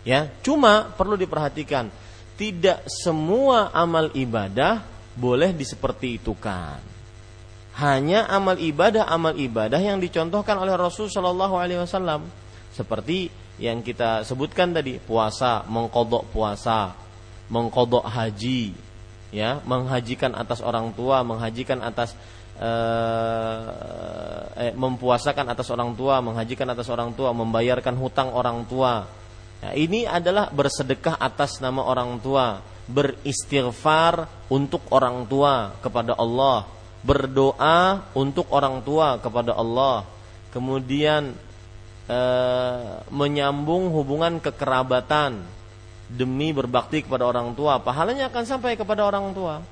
ya. 0.07 0.31
Cuma 0.39 0.87
perlu 0.95 1.19
diperhatikan 1.19 1.91
tidak 2.35 2.83
semua 2.87 3.71
amal 3.71 4.11
ibadah 4.11 4.83
boleh 5.15 5.55
diseperti 5.55 6.19
itu 6.19 6.35
kan. 6.35 6.79
Hanya 7.75 8.27
amal 8.31 8.55
ibadah 8.55 9.07
amal 9.07 9.35
ibadah 9.35 9.79
yang 9.79 9.99
dicontohkan 9.99 10.55
oleh 10.55 10.75
Rasul 10.79 11.11
Shallallahu 11.11 11.55
Alaihi 11.59 11.83
Wasallam 11.83 12.23
seperti 12.71 13.27
yang 13.55 13.79
kita 13.83 14.23
sebutkan 14.27 14.75
tadi 14.75 14.99
puasa, 14.99 15.63
mengkodok 15.67 16.27
puasa, 16.31 16.95
mengkodok 17.47 18.03
haji, 18.03 18.75
ya, 19.31 19.63
menghajikan 19.63 20.35
atas 20.35 20.59
orang 20.59 20.91
tua, 20.91 21.23
menghajikan 21.23 21.79
atas 21.83 22.15
eh, 22.59 23.63
eh, 24.59 24.73
mempuasakan 24.75 25.51
atas 25.51 25.67
orang 25.71 25.95
tua, 25.95 26.19
menghajikan 26.19 26.67
atas 26.71 26.87
orang 26.91 27.15
tua, 27.15 27.31
membayarkan 27.31 27.95
hutang 27.95 28.31
orang 28.31 28.63
tua, 28.67 29.07
Nah, 29.65 29.73
ini 29.73 30.05
adalah 30.05 30.53
bersedekah 30.53 31.17
atas 31.17 31.57
nama 31.57 31.81
orang 31.81 32.21
tua, 32.21 32.61
beristighfar 32.85 34.45
untuk 34.45 34.85
orang 34.93 35.25
tua 35.25 35.73
kepada 35.81 36.13
Allah, 36.21 36.69
berdoa 37.01 38.05
untuk 38.13 38.45
orang 38.53 38.85
tua 38.85 39.17
kepada 39.17 39.57
Allah, 39.57 40.05
kemudian 40.53 41.33
e, 42.05 42.19
menyambung 43.09 43.89
hubungan 43.89 44.37
kekerabatan 44.37 45.41
demi 46.13 46.53
berbakti 46.53 47.01
kepada 47.01 47.25
orang 47.25 47.57
tua, 47.57 47.81
pahalanya 47.81 48.29
akan 48.29 48.45
sampai 48.45 48.77
kepada 48.77 49.01
orang 49.01 49.33
tua. 49.33 49.65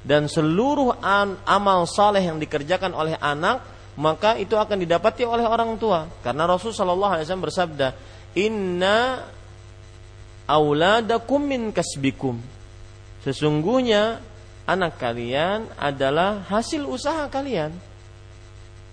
Dan 0.00 0.24
seluruh 0.24 1.04
an, 1.04 1.36
amal 1.44 1.84
saleh 1.84 2.24
yang 2.24 2.40
dikerjakan 2.40 2.96
oleh 2.96 3.12
anak 3.20 3.60
maka 4.00 4.40
itu 4.40 4.56
akan 4.56 4.78
didapati 4.78 5.26
oleh 5.26 5.42
orang 5.42 5.74
tua 5.74 6.06
karena 6.22 6.46
Rasul 6.46 6.70
Shallallahu 6.70 7.18
Alaihi 7.18 7.26
Wasallam 7.26 7.46
bersabda 7.50 7.88
Inna 8.36 9.24
auladakum 10.48 11.44
min 11.44 11.70
kasbikum. 11.72 12.40
Sesungguhnya 13.24 14.20
anak 14.68 15.00
kalian 15.00 15.68
adalah 15.76 16.44
hasil 16.48 16.84
usaha 16.88 17.28
kalian. 17.28 17.72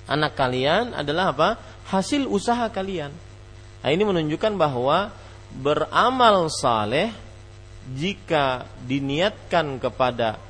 Anak 0.06 0.38
kalian 0.38 0.94
adalah 0.94 1.34
apa? 1.34 1.50
Hasil 1.90 2.30
usaha 2.30 2.70
kalian. 2.70 3.10
Nah, 3.82 3.90
ini 3.94 4.02
menunjukkan 4.02 4.54
bahwa 4.58 5.14
beramal 5.54 6.50
saleh 6.50 7.14
jika 7.94 8.66
diniatkan 8.86 9.78
kepada 9.78 10.42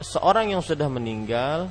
seorang 0.00 0.56
yang 0.56 0.64
sudah 0.64 0.88
meninggal 0.88 1.68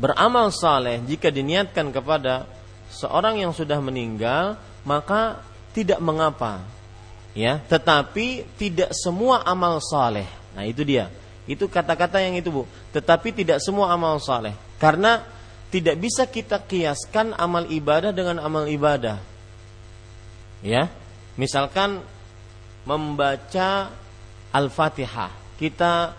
beramal 0.00 0.48
saleh 0.48 1.04
jika 1.04 1.28
diniatkan 1.28 1.92
kepada 1.92 2.48
seorang 2.88 3.44
yang 3.44 3.52
sudah 3.52 3.76
meninggal 3.84 4.56
maka 4.88 5.44
tidak 5.76 6.00
mengapa 6.00 6.64
ya. 7.36 7.60
Tetapi 7.60 8.56
tidak 8.56 8.90
semua 8.96 9.44
amal 9.44 9.78
saleh. 9.84 10.26
Nah 10.56 10.64
itu 10.64 10.82
dia. 10.82 11.12
Itu 11.44 11.68
kata-kata 11.68 12.18
yang 12.22 12.40
itu 12.40 12.48
Bu. 12.48 12.62
Tetapi 12.96 13.30
tidak 13.36 13.60
semua 13.60 13.92
amal 13.92 14.16
saleh. 14.18 14.56
Karena 14.80 15.20
tidak 15.70 16.00
bisa 16.00 16.26
kita 16.26 16.58
kiaskan 16.64 17.36
amal 17.38 17.68
ibadah 17.68 18.10
dengan 18.10 18.42
amal 18.42 18.66
ibadah 18.66 19.20
ya. 20.64 20.88
Misalkan 21.36 22.00
membaca 22.84 23.92
Al-Fatihah. 24.50 25.30
Kita 25.56 26.16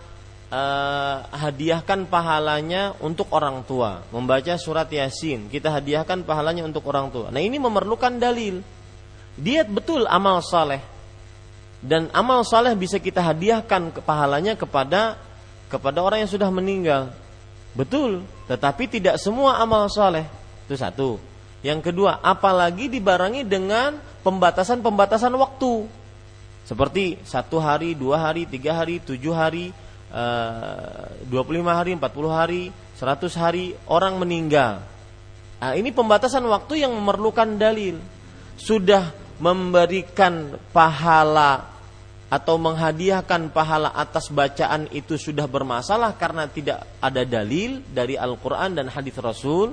uh, 0.52 1.16
hadiahkan 1.32 2.04
pahalanya 2.06 2.92
untuk 3.00 3.32
orang 3.32 3.64
tua. 3.64 4.04
Membaca 4.12 4.54
surat 4.60 4.86
Yasin, 4.92 5.48
kita 5.48 5.72
hadiahkan 5.72 6.22
pahalanya 6.28 6.68
untuk 6.68 6.84
orang 6.92 7.08
tua. 7.08 7.32
Nah, 7.32 7.40
ini 7.40 7.56
memerlukan 7.56 8.20
dalil. 8.20 8.60
Dia 9.40 9.64
betul 9.64 10.04
amal 10.04 10.44
saleh. 10.44 10.84
Dan 11.82 12.12
amal 12.14 12.44
saleh 12.46 12.76
bisa 12.78 13.00
kita 13.00 13.24
hadiahkan 13.24 13.90
ke 13.90 14.00
pahalanya 14.04 14.54
kepada 14.54 15.18
kepada 15.66 16.04
orang 16.04 16.22
yang 16.22 16.30
sudah 16.30 16.52
meninggal. 16.52 17.10
Betul, 17.72 18.22
tetapi 18.46 18.84
tidak 18.86 19.16
semua 19.16 19.56
amal 19.56 19.88
saleh. 19.88 20.28
Itu 20.68 20.76
satu. 20.76 21.16
Yang 21.64 21.90
kedua, 21.90 22.20
apalagi 22.20 22.92
dibarengi 22.92 23.42
dengan 23.48 23.96
pembatasan-pembatasan 24.22 25.32
waktu. 25.32 25.88
Seperti 26.62 27.18
satu 27.26 27.58
hari, 27.58 27.96
dua 27.96 28.30
hari, 28.30 28.46
tiga 28.46 28.76
hari, 28.76 29.02
tujuh 29.02 29.34
hari, 29.34 29.74
25 30.12 31.32
eh, 31.32 31.64
hari, 31.64 31.90
40 31.96 32.28
hari, 32.28 32.62
100 33.00 33.32
hari 33.40 33.64
orang 33.88 34.20
meninggal. 34.20 34.84
Nah, 35.62 35.72
ini 35.72 35.88
pembatasan 35.88 36.44
waktu 36.44 36.84
yang 36.84 36.92
memerlukan 36.92 37.56
dalil. 37.56 37.96
Sudah 38.60 39.14
memberikan 39.40 40.60
pahala 40.70 41.72
atau 42.32 42.56
menghadiahkan 42.56 43.52
pahala 43.52 43.92
atas 43.92 44.32
bacaan 44.32 44.88
itu 44.92 45.20
sudah 45.20 45.44
bermasalah 45.44 46.16
karena 46.16 46.48
tidak 46.48 46.84
ada 47.00 47.24
dalil 47.28 47.84
dari 47.92 48.16
Al-Quran 48.16 48.76
dan 48.76 48.86
hadis 48.92 49.16
Rasul. 49.16 49.72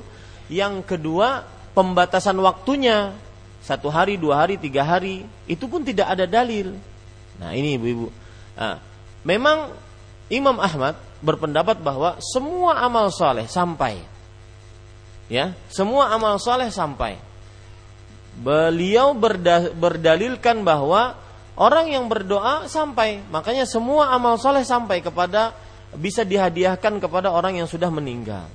Yang 0.51 0.87
kedua, 0.87 1.43
pembatasan 1.75 2.35
waktunya 2.39 3.11
satu 3.59 3.91
hari, 3.91 4.15
dua 4.15 4.43
hari, 4.43 4.55
tiga 4.55 4.87
hari 4.87 5.27
itu 5.47 5.67
pun 5.67 5.83
tidak 5.83 6.15
ada 6.15 6.25
dalil. 6.25 6.75
Nah 7.39 7.51
ini 7.55 7.75
ibu-ibu. 7.79 8.07
Nah, 8.59 8.75
memang 9.23 9.71
Imam 10.29 10.61
Ahmad 10.61 10.93
berpendapat 11.25 11.81
bahwa 11.81 12.21
semua 12.21 12.79
amal 12.79 13.09
soleh 13.09 13.49
sampai. 13.49 13.97
Ya, 15.29 15.53
semua 15.69 16.09
amal 16.13 16.37
soleh 16.37 16.69
sampai. 16.69 17.17
Beliau 18.39 19.17
berda, 19.17 19.73
berdalilkan 19.73 20.61
bahwa 20.61 21.17
orang 21.57 21.91
yang 21.91 22.05
berdoa 22.05 22.69
sampai, 22.69 23.25
makanya 23.29 23.65
semua 23.65 24.13
amal 24.13 24.37
soleh 24.37 24.63
sampai 24.63 25.01
kepada 25.01 25.53
bisa 25.97 26.21
dihadiahkan 26.21 27.01
kepada 27.01 27.33
orang 27.33 27.57
yang 27.57 27.67
sudah 27.69 27.89
meninggal. 27.89 28.45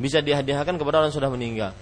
Bisa 0.00 0.24
dihadiahkan 0.24 0.74
kepada 0.80 1.04
orang 1.04 1.08
yang 1.12 1.18
sudah 1.20 1.32
meninggal. 1.32 1.72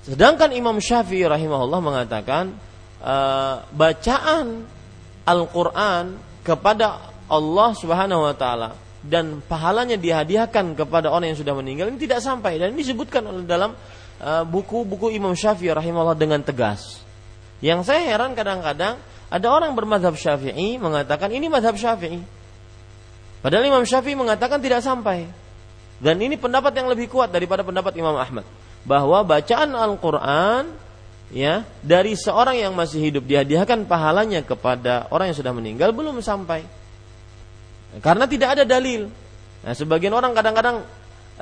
Sedangkan 0.00 0.50
Imam 0.56 0.80
Syafi'i 0.80 1.28
rahimahullah 1.28 1.80
mengatakan 1.84 2.56
uh, 3.04 3.62
bacaan 3.68 4.64
Al-Quran 5.28 6.16
kepada 6.40 7.09
Allah 7.30 7.70
Subhanahu 7.78 8.26
wa 8.26 8.34
taala 8.34 8.74
dan 9.00 9.40
pahalanya 9.40 9.96
dihadiahkan 9.96 10.76
kepada 10.76 11.08
orang 11.08 11.32
yang 11.32 11.38
sudah 11.40 11.56
meninggal 11.56 11.88
ini 11.88 11.96
tidak 11.96 12.20
sampai 12.20 12.60
dan 12.60 12.76
ini 12.76 12.84
disebutkan 12.84 13.24
oleh 13.24 13.48
dalam 13.48 13.72
uh, 14.20 14.44
buku-buku 14.44 15.08
uh, 15.08 15.16
Imam 15.16 15.32
Syafi'i 15.32 15.72
rahimahullah 15.72 16.18
dengan 16.18 16.44
tegas. 16.44 17.00
Yang 17.64 17.88
saya 17.88 18.04
heran 18.04 18.36
kadang-kadang 18.36 19.00
ada 19.30 19.46
orang 19.46 19.72
bermadhab 19.72 20.18
Syafi'i 20.18 20.76
mengatakan 20.76 21.30
ini 21.30 21.46
madhab 21.46 21.78
Syafi'i. 21.78 22.20
Padahal 23.40 23.64
Imam 23.64 23.86
Syafi'i 23.86 24.18
mengatakan 24.18 24.60
tidak 24.60 24.84
sampai. 24.84 25.24
Dan 26.00 26.16
ini 26.20 26.40
pendapat 26.40 26.72
yang 26.72 26.88
lebih 26.88 27.12
kuat 27.12 27.28
daripada 27.28 27.60
pendapat 27.60 27.92
Imam 27.96 28.16
Ahmad 28.16 28.44
bahwa 28.88 29.20
bacaan 29.20 29.76
Al-Qur'an 29.76 30.72
ya 31.28 31.68
dari 31.84 32.16
seorang 32.16 32.56
yang 32.56 32.72
masih 32.72 33.00
hidup 33.00 33.28
dihadiahkan 33.28 33.84
pahalanya 33.84 34.40
kepada 34.40 35.06
orang 35.12 35.32
yang 35.32 35.38
sudah 35.38 35.52
meninggal 35.52 35.92
belum 35.92 36.24
sampai. 36.24 36.79
Karena 37.98 38.30
tidak 38.30 38.54
ada 38.54 38.62
dalil. 38.62 39.10
Nah, 39.66 39.74
sebagian 39.74 40.14
orang 40.14 40.30
kadang-kadang 40.30 40.86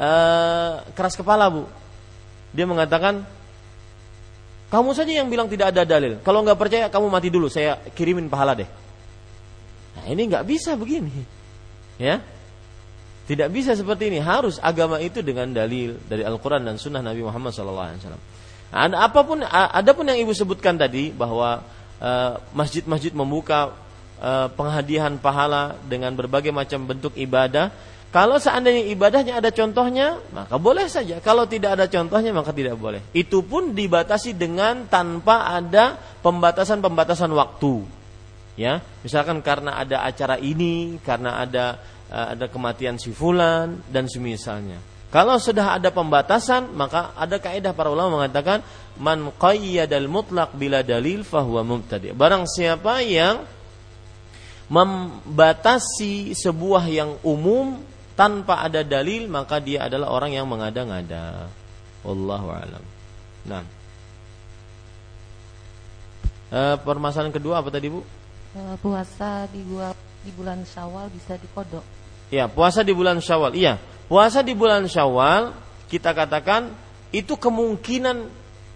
uh, 0.00 0.72
keras 0.96 1.12
kepala 1.12 1.52
bu. 1.52 1.68
Dia 2.56 2.64
mengatakan, 2.64 3.20
kamu 4.72 4.90
saja 4.96 5.12
yang 5.12 5.28
bilang 5.28 5.52
tidak 5.52 5.76
ada 5.76 5.84
dalil. 5.84 6.16
Kalau 6.24 6.40
nggak 6.40 6.56
percaya, 6.56 6.86
kamu 6.88 7.06
mati 7.12 7.28
dulu. 7.28 7.52
Saya 7.52 7.76
kirimin 7.92 8.32
pahala 8.32 8.56
deh. 8.56 8.68
Nah, 10.00 10.04
ini 10.08 10.24
nggak 10.24 10.44
bisa 10.48 10.72
begini, 10.72 11.12
ya. 12.00 12.24
Tidak 13.28 13.52
bisa 13.52 13.76
seperti 13.76 14.08
ini. 14.08 14.24
Harus 14.24 14.56
agama 14.56 14.96
itu 15.04 15.20
dengan 15.20 15.52
dalil 15.52 16.00
dari 16.08 16.24
Al-Quran 16.24 16.64
dan 16.64 16.80
Sunnah 16.80 17.04
Nabi 17.04 17.20
Muhammad 17.20 17.52
SAW. 17.52 18.00
Nah, 18.72 18.88
apa 18.96 19.20
pun, 19.20 19.44
ada 19.44 19.90
pun 19.92 20.08
yang 20.08 20.16
ibu 20.16 20.32
sebutkan 20.32 20.80
tadi 20.80 21.12
bahwa 21.12 21.60
eh, 22.00 22.32
masjid-masjid 22.56 23.12
membuka 23.12 23.76
penghadiahan 24.58 25.22
pahala 25.22 25.78
dengan 25.86 26.10
berbagai 26.10 26.50
macam 26.50 26.82
bentuk 26.90 27.14
ibadah 27.14 27.70
Kalau 28.08 28.40
seandainya 28.40 28.88
ibadahnya 28.88 29.36
ada 29.36 29.52
contohnya, 29.52 30.16
maka 30.32 30.56
boleh 30.56 30.88
saja. 30.88 31.20
Kalau 31.20 31.44
tidak 31.44 31.76
ada 31.76 31.86
contohnya, 31.92 32.32
maka 32.32 32.56
tidak 32.56 32.80
boleh. 32.80 33.04
Itu 33.12 33.44
pun 33.44 33.76
dibatasi 33.76 34.32
dengan 34.32 34.88
tanpa 34.88 35.44
ada 35.52 36.00
pembatasan-pembatasan 36.24 37.28
waktu. 37.36 37.84
Ya, 38.56 38.80
misalkan 39.04 39.44
karena 39.44 39.76
ada 39.76 40.08
acara 40.08 40.40
ini, 40.40 40.96
karena 41.04 41.44
ada 41.44 41.76
eh, 42.08 42.26
ada 42.32 42.48
kematian 42.48 42.96
si 42.96 43.12
fulan 43.12 43.76
dan 43.92 44.08
semisalnya. 44.08 44.80
Kalau 45.12 45.36
sudah 45.36 45.76
ada 45.76 45.92
pembatasan, 45.92 46.72
maka 46.72 47.12
ada 47.12 47.36
kaidah 47.36 47.76
para 47.76 47.92
ulama 47.92 48.24
mengatakan 48.24 48.64
man 48.96 49.36
qayyadal 49.36 50.08
mutlaq 50.08 50.56
bila 50.56 50.80
dalil 50.80 51.28
fahuwa 51.28 51.60
mubtadi. 51.60 52.16
Barang 52.16 52.48
siapa 52.48 53.04
yang 53.04 53.44
membatasi 54.68 56.36
sebuah 56.36 56.84
yang 56.88 57.16
umum 57.24 57.80
tanpa 58.12 58.64
ada 58.66 58.84
dalil 58.84 59.30
maka 59.30 59.56
dia 59.62 59.88
adalah 59.88 60.12
orang 60.12 60.36
yang 60.36 60.46
mengada-ngada. 60.48 61.48
Wallahu 62.04 62.48
alam. 62.52 62.84
Nah. 63.48 63.64
E, 66.48 66.60
permasalahan 66.80 67.32
kedua 67.32 67.60
apa 67.60 67.68
tadi, 67.72 67.88
Bu? 67.92 68.04
E, 68.56 68.60
puasa 68.80 69.48
di 69.48 69.60
gua 69.64 69.92
di 70.24 70.30
bulan 70.32 70.64
Syawal 70.64 71.08
bisa 71.12 71.36
dikodok. 71.40 71.84
Ya, 72.28 72.44
puasa 72.44 72.84
di 72.84 72.92
bulan 72.92 73.24
Syawal. 73.24 73.56
Iya, 73.56 73.80
puasa 74.08 74.44
di 74.44 74.52
bulan 74.52 74.84
Syawal 74.84 75.56
kita 75.88 76.12
katakan 76.12 76.68
itu 77.08 77.40
kemungkinan 77.40 78.28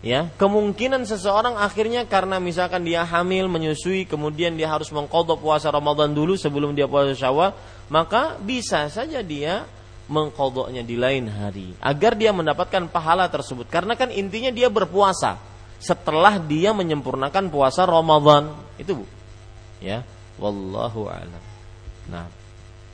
ya 0.02 0.28
kemungkinan 0.34 1.06
seseorang 1.06 1.56
akhirnya 1.56 2.04
karena 2.04 2.42
misalkan 2.42 2.82
dia 2.82 3.06
hamil 3.06 3.46
menyusui 3.46 4.04
kemudian 4.04 4.58
dia 4.58 4.66
harus 4.66 4.90
mengkodok 4.90 5.38
puasa 5.38 5.70
Ramadan 5.70 6.10
dulu 6.10 6.34
sebelum 6.34 6.74
dia 6.74 6.90
puasa 6.90 7.14
Syawal 7.14 7.54
maka 7.86 8.36
bisa 8.42 8.90
saja 8.90 9.22
dia 9.22 9.62
mengkodoknya 10.12 10.82
di 10.82 10.96
lain 10.98 11.30
hari 11.30 11.72
agar 11.78 12.12
dia 12.18 12.34
mendapatkan 12.34 12.84
pahala 12.92 13.28
tersebut. 13.32 13.64
Karena 13.72 13.94
kan 13.94 14.12
intinya 14.12 14.52
dia 14.52 14.68
berpuasa 14.68 15.38
setelah 15.80 16.36
dia 16.36 16.76
menyempurnakan 16.76 17.48
puasa 17.48 17.88
Ramadan. 17.88 18.52
Itu 18.76 19.02
bu. 19.02 19.06
Ya 19.80 20.04
wallahu 20.36 21.08
alam. 21.08 21.42
Nah. 22.12 22.26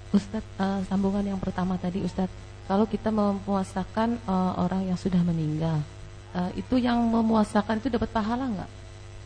Ustadz 0.08 0.56
uh, 0.56 0.80
sambungan 0.88 1.20
yang 1.20 1.40
pertama 1.40 1.76
tadi 1.76 2.00
Ustadz. 2.00 2.32
Kalau 2.68 2.84
kita 2.84 3.08
mempuasakan 3.08 4.20
uh, 4.28 4.60
orang 4.60 4.88
yang 4.88 4.96
sudah 4.96 5.20
meninggal 5.24 5.80
uh, 6.34 6.50
itu 6.56 6.80
yang 6.80 6.98
memuasakan 7.00 7.80
itu 7.80 7.88
dapat 7.92 8.10
pahala 8.10 8.44
nggak 8.48 8.70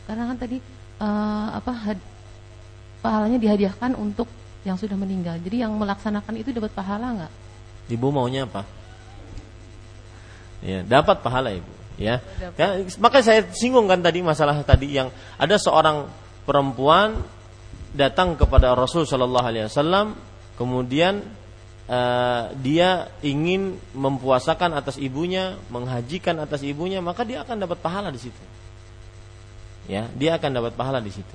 karena 0.07 0.23
kan 0.29 0.37
tadi 0.39 0.59
uh, 0.99 1.49
apa 1.57 1.73
had, 1.73 1.99
pahalanya 3.03 3.39
dihadiahkan 3.39 3.95
untuk 3.99 4.27
yang 4.62 4.79
sudah 4.79 4.95
meninggal. 4.95 5.39
Jadi 5.43 5.66
yang 5.66 5.74
melaksanakan 5.74 6.39
itu 6.39 6.55
dapat 6.55 6.70
pahala 6.70 7.07
nggak? 7.23 7.33
Ibu 7.91 8.07
maunya 8.15 8.47
apa? 8.47 8.62
Ya, 10.62 10.87
dapat 10.87 11.19
pahala 11.19 11.51
ibu. 11.51 11.66
Ya, 11.99 12.23
ya 12.41 12.83
maka 13.03 13.20
saya 13.20 13.45
singgung 13.53 13.85
kan 13.85 14.01
tadi 14.01 14.24
masalah 14.24 14.65
tadi 14.65 14.97
yang 14.97 15.12
ada 15.37 15.61
seorang 15.61 16.09
perempuan 16.49 17.20
datang 17.93 18.33
kepada 18.39 18.73
Rasul 18.73 19.05
Shallallahu 19.05 19.47
Alaihi 19.47 19.66
Wasallam, 19.69 20.16
kemudian 20.57 21.20
uh, 21.89 22.53
dia 22.61 23.11
ingin 23.25 23.79
mempuasakan 23.97 24.77
atas 24.77 25.01
ibunya, 25.01 25.59
menghajikan 25.73 26.39
atas 26.39 26.63
ibunya, 26.63 27.03
maka 27.03 27.27
dia 27.27 27.43
akan 27.43 27.63
dapat 27.63 27.79
pahala 27.83 28.13
di 28.13 28.21
situ. 28.21 28.43
Ya, 29.91 30.07
dia 30.15 30.39
akan 30.39 30.51
dapat 30.63 30.73
pahala 30.79 31.03
di 31.03 31.11
situ. 31.11 31.35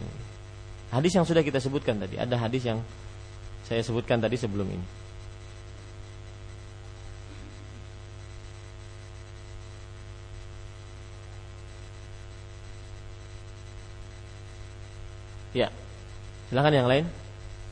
Hadis 0.88 1.11
yang 1.11 1.28
sudah 1.28 1.44
kita 1.44 1.60
sebutkan 1.60 1.99
tadi, 1.99 2.15
ada 2.15 2.40
hadis 2.40 2.64
yang 2.64 2.80
saya 3.68 3.84
sebutkan 3.84 4.24
tadi 4.24 4.40
sebelum 4.40 4.72
ini. 4.72 4.88
Ya, 15.52 15.74
silakan 16.48 16.72
yang 16.72 16.88
lain. 16.88 17.27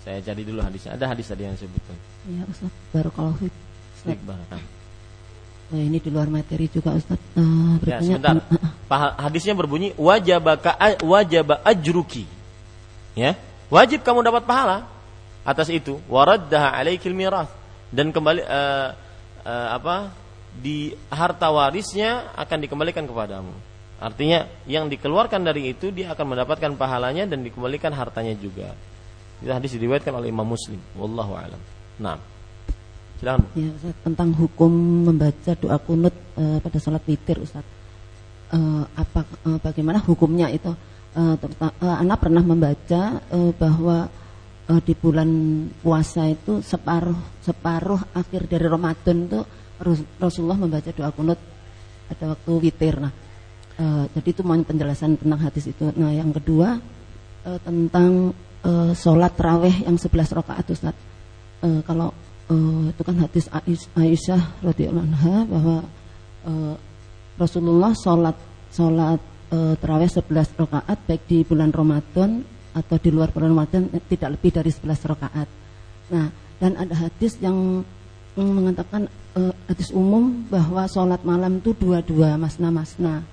Saya 0.06 0.22
cari 0.22 0.42
dulu 0.46 0.62
hadisnya. 0.62 0.94
Ada 0.94 1.06
hadis 1.10 1.26
tadi 1.26 1.50
yang 1.50 1.58
sebutkan. 1.58 1.98
Iya 2.30 2.46
Ustaz, 2.46 2.72
Barakallahu 2.94 3.36
fiik. 3.42 3.54
Ustaz. 3.98 4.18
Barakallahu. 4.22 4.74
Nah, 5.66 5.82
ini 5.82 5.98
di 5.98 6.10
luar 6.14 6.30
materi 6.30 6.70
juga 6.70 6.94
Ustaz. 6.94 7.18
Uh, 7.34 7.82
ya, 7.82 7.98
sebentar. 7.98 8.38
Uh, 8.86 9.12
hadisnya 9.18 9.58
berbunyi 9.58 9.98
wajaba 9.98 10.62
wajaba 11.02 11.58
ajruki. 11.66 12.30
Ya, 13.18 13.34
wajib 13.74 14.06
kamu 14.06 14.22
dapat 14.22 14.46
pahala 14.46 14.86
atas 15.42 15.74
itu 15.74 15.98
waraddaha 16.06 16.74
alaikil 16.78 17.18
miras 17.18 17.50
dan 17.90 18.14
kembali 18.14 18.46
uh, 18.46 18.90
uh, 19.42 19.68
apa 19.74 20.14
di 20.54 20.94
harta 21.10 21.50
warisnya 21.50 22.30
akan 22.38 22.58
dikembalikan 22.62 23.10
kepadamu. 23.10 23.54
Artinya 23.98 24.46
yang 24.70 24.86
dikeluarkan 24.92 25.42
dari 25.42 25.72
itu 25.72 25.90
dia 25.90 26.12
akan 26.14 26.36
mendapatkan 26.36 26.78
pahalanya 26.78 27.26
dan 27.26 27.42
dikembalikan 27.42 27.90
hartanya 27.96 28.36
juga. 28.38 28.76
Itu 29.44 29.52
hadis 29.52 29.76
diriwayatkan 29.76 30.14
oleh 30.16 30.32
Imam 30.32 30.48
Muslim. 30.48 30.80
Wallahu 30.96 31.36
alam. 31.36 31.62
Nah. 32.00 32.18
Silakan. 33.16 33.48
Ya, 33.56 33.72
Ustaz, 33.72 33.96
tentang 34.04 34.36
hukum 34.36 34.72
membaca 35.08 35.52
doa 35.56 35.80
kunut 35.80 36.12
uh, 36.36 36.60
pada 36.60 36.78
salat 36.84 37.04
witir 37.08 37.40
Ustaz. 37.40 37.64
Uh, 38.52 38.84
apa 38.92 39.24
uh, 39.48 39.60
bagaimana 39.64 40.04
hukumnya 40.04 40.52
itu? 40.52 40.72
Uh, 41.16 41.40
uh, 41.40 41.96
anak 41.96 42.28
pernah 42.28 42.44
membaca 42.44 43.24
uh, 43.32 43.52
bahwa 43.56 44.12
uh, 44.68 44.82
di 44.84 44.92
bulan 45.00 45.30
puasa 45.80 46.28
itu 46.28 46.60
separuh 46.60 47.40
separuh 47.40 48.04
akhir 48.12 48.52
dari 48.52 48.68
Ramadan 48.68 49.32
itu 49.32 49.40
Rasulullah 50.20 50.60
membaca 50.60 50.92
doa 50.92 51.12
kunut 51.16 51.40
pada 52.12 52.36
waktu 52.36 52.52
witir. 52.60 53.00
Nah, 53.00 53.16
uh, 53.80 54.04
jadi 54.12 54.28
itu 54.28 54.44
mau 54.44 54.60
penjelasan 54.60 55.16
tentang 55.16 55.40
hadis 55.40 55.72
itu. 55.72 55.88
Nah, 55.96 56.12
yang 56.12 56.36
kedua 56.36 56.80
tentang 57.62 58.34
uh, 58.66 58.92
sholat 58.98 59.38
raweh 59.38 59.86
yang 59.86 59.96
11 59.96 60.38
rakaat 60.42 60.66
Ustaz. 60.74 60.98
Uh, 61.62 61.80
kalau 61.86 62.12
uh, 62.50 62.90
itu 62.90 63.02
kan 63.06 63.16
hadis 63.22 63.46
Aisyah 63.94 64.42
radhiyallahu 64.66 65.06
anha 65.06 65.36
bahwa 65.46 65.78
uh, 66.50 66.76
Rasulullah 67.38 67.94
sholat 67.94 68.36
sholat 68.74 69.22
uh, 69.54 69.74
terawih 69.78 70.10
11 70.10 70.62
rakaat 70.66 70.98
baik 71.06 71.24
di 71.30 71.38
bulan 71.46 71.70
Ramadan 71.72 72.44
atau 72.76 73.00
di 73.00 73.10
luar 73.14 73.32
bulan 73.32 73.56
Ramadan 73.56 73.88
tidak 74.12 74.36
lebih 74.36 74.52
dari 74.52 74.72
11 74.74 75.12
rakaat. 75.16 75.48
Nah, 76.12 76.28
dan 76.60 76.76
ada 76.76 76.96
hadis 77.08 77.40
yang 77.40 77.88
mengatakan 78.36 79.08
uh, 79.40 79.54
hadis 79.72 79.96
umum 79.96 80.44
bahwa 80.52 80.84
sholat 80.92 81.24
malam 81.24 81.64
itu 81.64 81.72
dua-dua 81.72 82.36
masna-masna. 82.36 83.24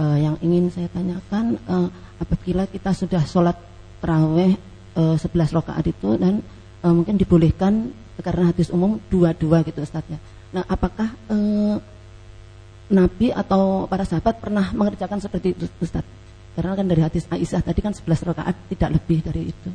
Uh, 0.00 0.18
yang 0.18 0.36
ingin 0.40 0.72
saya 0.72 0.88
tanyakan 0.88 1.60
uh, 1.68 1.86
apabila 2.18 2.64
kita 2.64 2.96
sudah 2.96 3.22
sholat 3.28 3.54
terawih 4.02 4.58
uh, 4.98 5.14
11 5.14 5.56
rakaat 5.56 5.86
itu 5.86 6.18
dan 6.18 6.42
uh, 6.82 6.92
mungkin 6.92 7.14
dibolehkan 7.14 7.94
karena 8.20 8.50
hadis 8.50 8.68
umum 8.74 8.98
dua-dua 9.08 9.62
gitu 9.62 9.82
Ustaz 9.82 10.04
ya. 10.10 10.18
Nah, 10.52 10.66
apakah 10.68 11.14
uh, 11.32 11.78
Nabi 12.92 13.32
atau 13.32 13.88
para 13.88 14.04
sahabat 14.04 14.42
pernah 14.42 14.74
mengerjakan 14.74 15.22
seperti 15.22 15.56
itu 15.56 15.64
Ustaz? 15.80 16.04
Karena 16.52 16.76
kan 16.76 16.84
dari 16.84 17.00
hadis 17.00 17.24
Aisyah 17.32 17.64
tadi 17.64 17.80
kan 17.80 17.96
11 17.96 18.28
rakaat 18.28 18.54
tidak 18.68 19.00
lebih 19.00 19.24
dari 19.24 19.48
itu. 19.48 19.70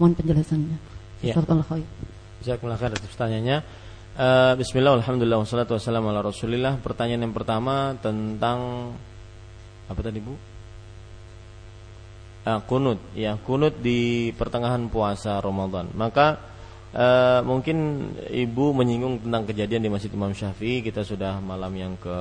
Mohon 0.00 0.14
penjelasannya. 0.24 0.78
Ya. 1.20 1.36
Atas 2.96 3.10
pertanyaannya. 3.12 3.58
Uh, 4.12 4.52
Bismillah, 4.60 5.00
Alhamdulillah, 5.00 5.40
wassalatu 5.40 5.72
wassalamu 5.72 6.12
ala 6.12 6.20
rasulillah 6.20 6.76
Pertanyaan 6.84 7.24
yang 7.24 7.32
pertama 7.32 7.96
tentang 7.96 8.92
Apa 9.88 10.04
tadi 10.04 10.20
bu? 10.20 10.36
Uh, 12.42 12.58
kunut. 12.66 12.98
Ya, 13.14 13.38
kunut 13.38 13.78
di 13.78 14.30
pertengahan 14.34 14.90
puasa 14.90 15.38
Ramadan. 15.38 15.94
Maka 15.94 16.42
uh, 16.90 17.40
mungkin 17.46 18.10
ibu 18.26 18.74
menyinggung 18.74 19.22
tentang 19.22 19.46
kejadian 19.46 19.86
di 19.86 19.90
Masjid 19.90 20.10
Imam 20.10 20.34
Syafi'i. 20.34 20.82
Kita 20.82 21.06
sudah 21.06 21.38
malam 21.38 21.70
yang 21.78 21.94
ke 21.98 22.16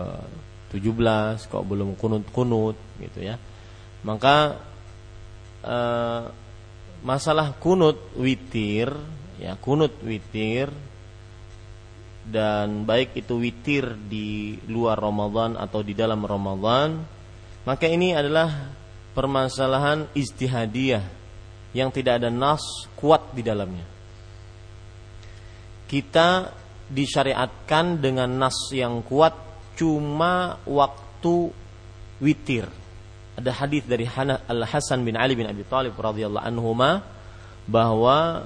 17 0.72 1.49
Kok 1.49 1.65
belum 1.65 1.98
kunut-kunut 1.98 2.77
gitu 3.02 3.19
ya. 3.26 3.41
Maka 4.06 4.61
uh, 5.65 6.30
masalah 7.02 7.57
kunut 7.57 7.98
witir 8.14 8.93
ya 9.41 9.57
kunut 9.57 9.98
witir 10.06 10.69
dan 12.22 12.85
baik 12.85 13.18
itu 13.18 13.41
witir 13.41 13.98
di 13.98 14.61
luar 14.69 15.02
Ramadan 15.02 15.57
atau 15.57 15.81
di 15.81 15.98
dalam 15.98 16.22
Ramadan 16.22 17.02
maka 17.65 17.89
ini 17.89 18.14
adalah 18.14 18.53
permasalahan 19.11 20.07
istihadiyah 20.15 21.03
yang 21.71 21.91
tidak 21.91 22.19
ada 22.19 22.29
nas 22.31 22.63
kuat 22.95 23.31
di 23.31 23.43
dalamnya 23.43 23.88
kita 25.88 26.51
disyariatkan 26.91 27.99
dengan 27.99 28.27
nas 28.27 28.55
yang 28.71 29.03
kuat 29.03 29.35
cuma 29.75 30.59
waktu 30.67 31.51
witir 32.19 32.67
ada 33.41 33.51
hadis 33.55 33.88
dari 33.88 34.03
Al 34.05 34.67
Hasan 34.67 35.07
bin 35.07 35.15
Ali 35.15 35.39
bin 35.39 35.47
Abi 35.47 35.63
Thalib 35.63 35.95
radhiyallahu 35.95 36.43
anhuma 36.43 37.01
bahwa 37.65 38.45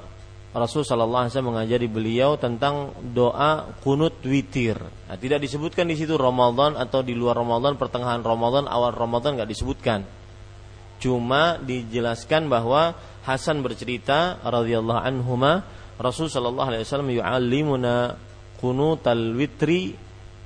Rasul 0.56 0.88
Shallallahu 0.88 1.28
Alaihi 1.28 1.32
Wasallam 1.36 1.52
mengajari 1.52 1.88
beliau 1.92 2.40
tentang 2.40 2.96
doa 3.12 3.76
kunut 3.84 4.24
witir. 4.24 4.80
Nah, 4.80 5.20
tidak 5.20 5.44
disebutkan 5.44 5.84
di 5.92 6.00
situ 6.00 6.16
Ramadan 6.16 6.80
atau 6.80 7.04
di 7.04 7.12
luar 7.12 7.36
Ramadan, 7.36 7.76
pertengahan 7.76 8.24
Ramadan, 8.24 8.64
awal 8.72 8.96
Ramadan 8.96 9.36
nggak 9.36 9.52
disebutkan. 9.52 10.08
Cuma 11.06 11.62
dijelaskan 11.62 12.50
bahwa 12.50 12.98
Hasan 13.22 13.62
bercerita 13.62 14.42
radhiyallahu 14.42 15.02
anhuma 15.02 15.62
Rasul 16.02 16.34
Shallallahu 16.34 16.74
Alaihi 16.74 16.82
Wasallam 16.82 17.14
yu'allimuna 17.14 18.18
kunutal 18.58 19.38
witri 19.38 19.94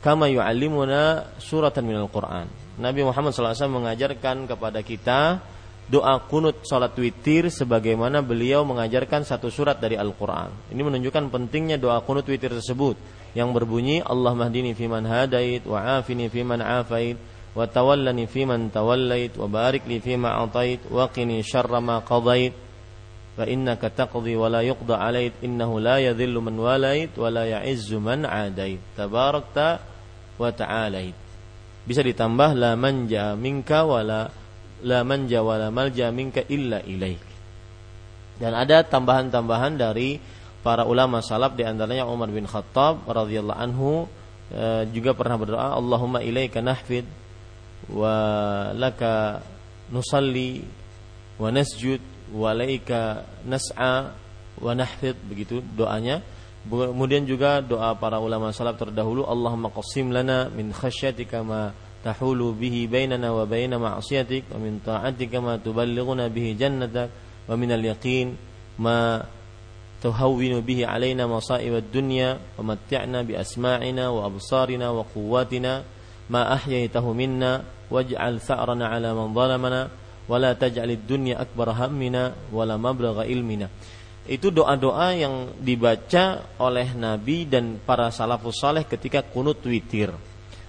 kama 0.03 0.27
yu'allimuna 0.27 1.31
suratan 1.40 1.88
minal 1.88 2.11
Quran. 2.11 2.48
Nabi 2.80 3.03
Muhammad 3.03 3.36
SAW 3.36 3.68
mengajarkan 3.68 4.48
kepada 4.48 4.80
kita 4.80 5.44
doa 5.91 6.15
kunut 6.31 6.64
salat 6.64 6.95
witir 6.95 7.52
sebagaimana 7.52 8.23
beliau 8.23 8.64
mengajarkan 8.64 9.27
satu 9.27 9.52
surat 9.52 9.81
dari 9.81 9.99
Al-Qur'an. 9.99 10.53
Ini 10.72 10.80
menunjukkan 10.80 11.34
pentingnya 11.34 11.76
doa 11.81 11.99
kunut 12.06 12.23
witir 12.30 12.53
tersebut 12.53 12.95
yang 13.34 13.52
berbunyi 13.52 13.99
Allah 14.06 14.31
mahdini 14.38 14.72
fiman 14.77 15.03
hadait 15.03 15.65
wa 15.65 15.99
afini 15.99 16.30
fiman 16.31 16.61
afait 16.61 17.18
fima 20.00 20.30
atait 20.44 20.82
wa 20.90 21.06
qini 21.10 21.42
syarra 21.42 21.80
ma 21.82 22.02
qadait. 22.02 22.54
Fa 23.40 23.48
innaka 23.48 23.88
taqdi 23.88 24.36
wa 24.36 24.52
la 24.52 24.62
yuqda 24.68 25.00
alait 25.00 25.32
innahu 25.40 25.80
la 25.80 26.04
yadhillu 26.04 26.44
man 26.44 26.60
walait 26.60 27.16
wa 27.16 27.32
la 27.32 27.48
ya'izzu 27.48 27.98
man 28.04 28.28
adait. 28.28 28.84
Tabarakta 29.00 29.80
wa 30.36 30.50
ta'alait. 30.52 31.16
Bisa 31.88 32.04
ditambah 32.04 32.54
la 32.60 32.76
manja 32.76 33.34
minka 33.40 33.88
wa 33.88 34.04
la 34.04 35.00
manja 35.04 35.40
wa 35.40 35.56
la 35.56 35.72
malja 35.72 36.12
minka 36.12 36.44
illa 36.52 36.84
ilaik. 36.84 37.24
Dan 38.40 38.56
ada 38.56 38.88
tambahan-tambahan 38.88 39.76
dari 39.76 40.20
para 40.64 40.84
ulama 40.88 41.20
salaf 41.24 41.56
di 41.56 41.64
antaranya 41.64 42.08
Umar 42.08 42.32
bin 42.32 42.48
Khattab 42.48 43.08
radhiyallahu 43.08 43.60
anhu 43.60 44.08
e, 44.52 44.88
juga 44.92 45.16
pernah 45.16 45.40
berdoa 45.40 45.76
Allahumma 45.76 46.20
ilaika 46.24 46.60
nahfid 46.64 47.08
laka 48.78 49.41
nusalli 49.90 50.61
wa 51.40 51.49
nasjud 51.49 52.02
wa 52.30 52.53
laika 52.53 53.26
nas'a 53.48 54.14
wa 54.60 54.72
nahfid 54.76 55.18
begitu 55.26 55.64
doanya. 55.74 56.22
Kemudian 56.70 57.24
juga 57.24 57.64
doa 57.64 57.95
para 57.95 58.20
ulama 58.20 58.52
salaf 58.52 58.78
terdahulu 58.78 59.24
Allahumma 59.24 59.72
qasim 59.72 60.11
lana 60.11 60.52
min 60.52 60.76
khasyatika 60.76 61.40
ma 61.40 61.72
tahulu 62.03 62.56
bihi 62.56 62.88
bainana 62.88 63.32
wa 63.32 63.44
baina 63.48 63.80
ma'siyatik 63.80 64.52
wa 64.52 64.60
min 64.60 64.80
ta'atika 64.80 65.40
ma 65.40 65.60
tuballighuna 65.60 66.32
bihi 66.32 66.56
jannatak 66.56 67.11
wa 67.48 67.56
min 67.60 67.70
al-yaqin 67.76 68.36
ma 68.80 69.20
tuhawwinu 69.99 70.64
bihi 70.64 70.88
alaina 70.88 71.28
masa'ib 71.28 71.76
ad-dunya 71.76 72.40
wa 72.60 72.76
matti'na 72.76 73.24
bi 73.28 73.36
asma'ina 73.36 74.11
wa 74.11 74.32
absarina 74.32 74.95
wa 74.95 75.03
quwwatina 75.03 75.84
minna 76.30 77.66
waj'al 77.90 78.38
tha'rana 78.38 78.94
'ala 78.94 79.18
man 79.18 79.34
zalamana 79.34 79.82
wa 80.30 80.38
la 80.38 80.54
taj'al 80.54 80.94
ad-dunya 80.94 81.42
akbar 81.42 81.74
hammina 81.74 82.38
wa 82.54 82.64
la 82.64 82.78
mablagha 82.78 83.26
ilmina 83.26 83.66
itu 84.30 84.54
doa-doa 84.54 85.18
yang 85.18 85.58
dibaca 85.58 86.54
oleh 86.62 86.94
Nabi 86.94 87.50
dan 87.50 87.82
para 87.82 88.14
salafus 88.14 88.62
saleh 88.62 88.86
ketika 88.86 89.26
kunut 89.26 89.58
witir. 89.66 90.14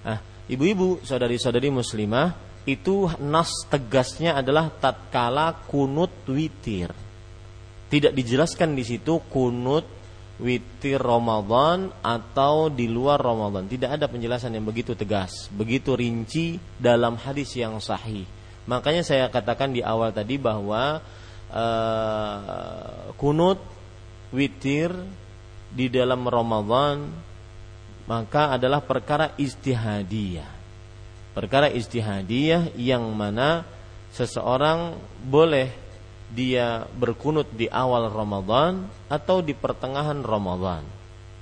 Ah, 0.01 0.17
Ibu-ibu, 0.49 1.05
saudari-saudari 1.05 1.69
muslimah, 1.69 2.33
itu 2.65 3.13
nas 3.21 3.53
tegasnya 3.69 4.41
adalah 4.41 4.73
tatkala 4.73 5.53
kunut 5.69 6.25
witir. 6.25 6.89
Tidak 7.93 8.17
dijelaskan 8.17 8.73
di 8.73 8.81
situ 8.81 9.21
kunut 9.29 9.85
witir 10.41 10.99
Ramadan 10.99 11.93
atau 12.01 12.73
di 12.73 12.89
luar 12.89 13.21
Ramadan. 13.21 13.69
Tidak 13.69 13.87
ada 13.87 14.09
penjelasan 14.09 14.57
yang 14.57 14.65
begitu 14.65 14.97
tegas, 14.97 15.53
begitu 15.53 15.93
rinci 15.95 16.57
dalam 16.81 17.21
hadis 17.21 17.53
yang 17.55 17.77
sahih. 17.79 18.25
Makanya 18.65 19.05
saya 19.05 19.29
katakan 19.29 19.77
di 19.77 19.85
awal 19.85 20.11
tadi 20.11 20.41
bahwa 20.41 21.05
uh, 21.53 23.13
kunut 23.21 23.61
witir 24.33 24.91
di 25.71 25.87
dalam 25.93 26.27
Ramadan 26.27 27.07
maka 28.11 28.59
adalah 28.59 28.83
perkara 28.83 29.39
istihadiyah. 29.39 30.59
Perkara 31.31 31.71
istihadiyah 31.71 32.75
yang 32.75 33.07
mana 33.15 33.63
seseorang 34.11 34.99
boleh 35.23 35.90
dia 36.31 36.87
berkunut 36.95 37.51
di 37.53 37.67
awal 37.67 38.09
Ramadan 38.11 38.87
atau 39.11 39.43
di 39.43 39.53
pertengahan 39.53 40.23
Ramadan. 40.23 40.87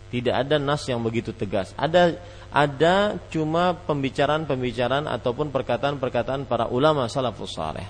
Tidak 0.08 0.32
ada 0.32 0.56
nas 0.56 0.88
yang 0.88 1.04
begitu 1.04 1.36
tegas. 1.36 1.76
Ada 1.76 2.16
ada 2.48 3.20
cuma 3.28 3.76
pembicaraan-pembicaraan 3.76 5.04
ataupun 5.04 5.52
perkataan-perkataan 5.52 6.48
para 6.48 6.64
ulama 6.72 7.04
salafus 7.12 7.52
saleh. 7.52 7.84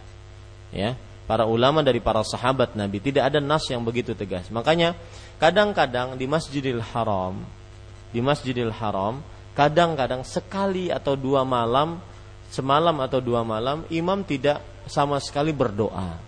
Ya, 0.75 0.99
para 1.31 1.47
ulama 1.47 1.87
dari 1.87 2.03
para 2.03 2.27
sahabat 2.27 2.75
Nabi 2.75 2.99
tidak 2.99 3.31
ada 3.31 3.39
nas 3.39 3.63
yang 3.71 3.87
begitu 3.87 4.19
tegas. 4.19 4.51
Makanya 4.51 4.99
kadang-kadang 5.39 6.19
di 6.19 6.27
Masjidil 6.27 6.83
Haram 6.83 7.39
di 8.13 8.21
Masjidil 8.25 8.73
Haram 8.73 9.21
kadang-kadang 9.53 10.25
sekali 10.25 10.89
atau 10.89 11.19
dua 11.19 11.43
malam 11.45 12.01
semalam 12.49 12.97
atau 13.05 13.21
dua 13.21 13.45
malam 13.45 13.85
imam 13.93 14.25
tidak 14.25 14.63
sama 14.89 15.21
sekali 15.21 15.53
berdoa. 15.53 16.28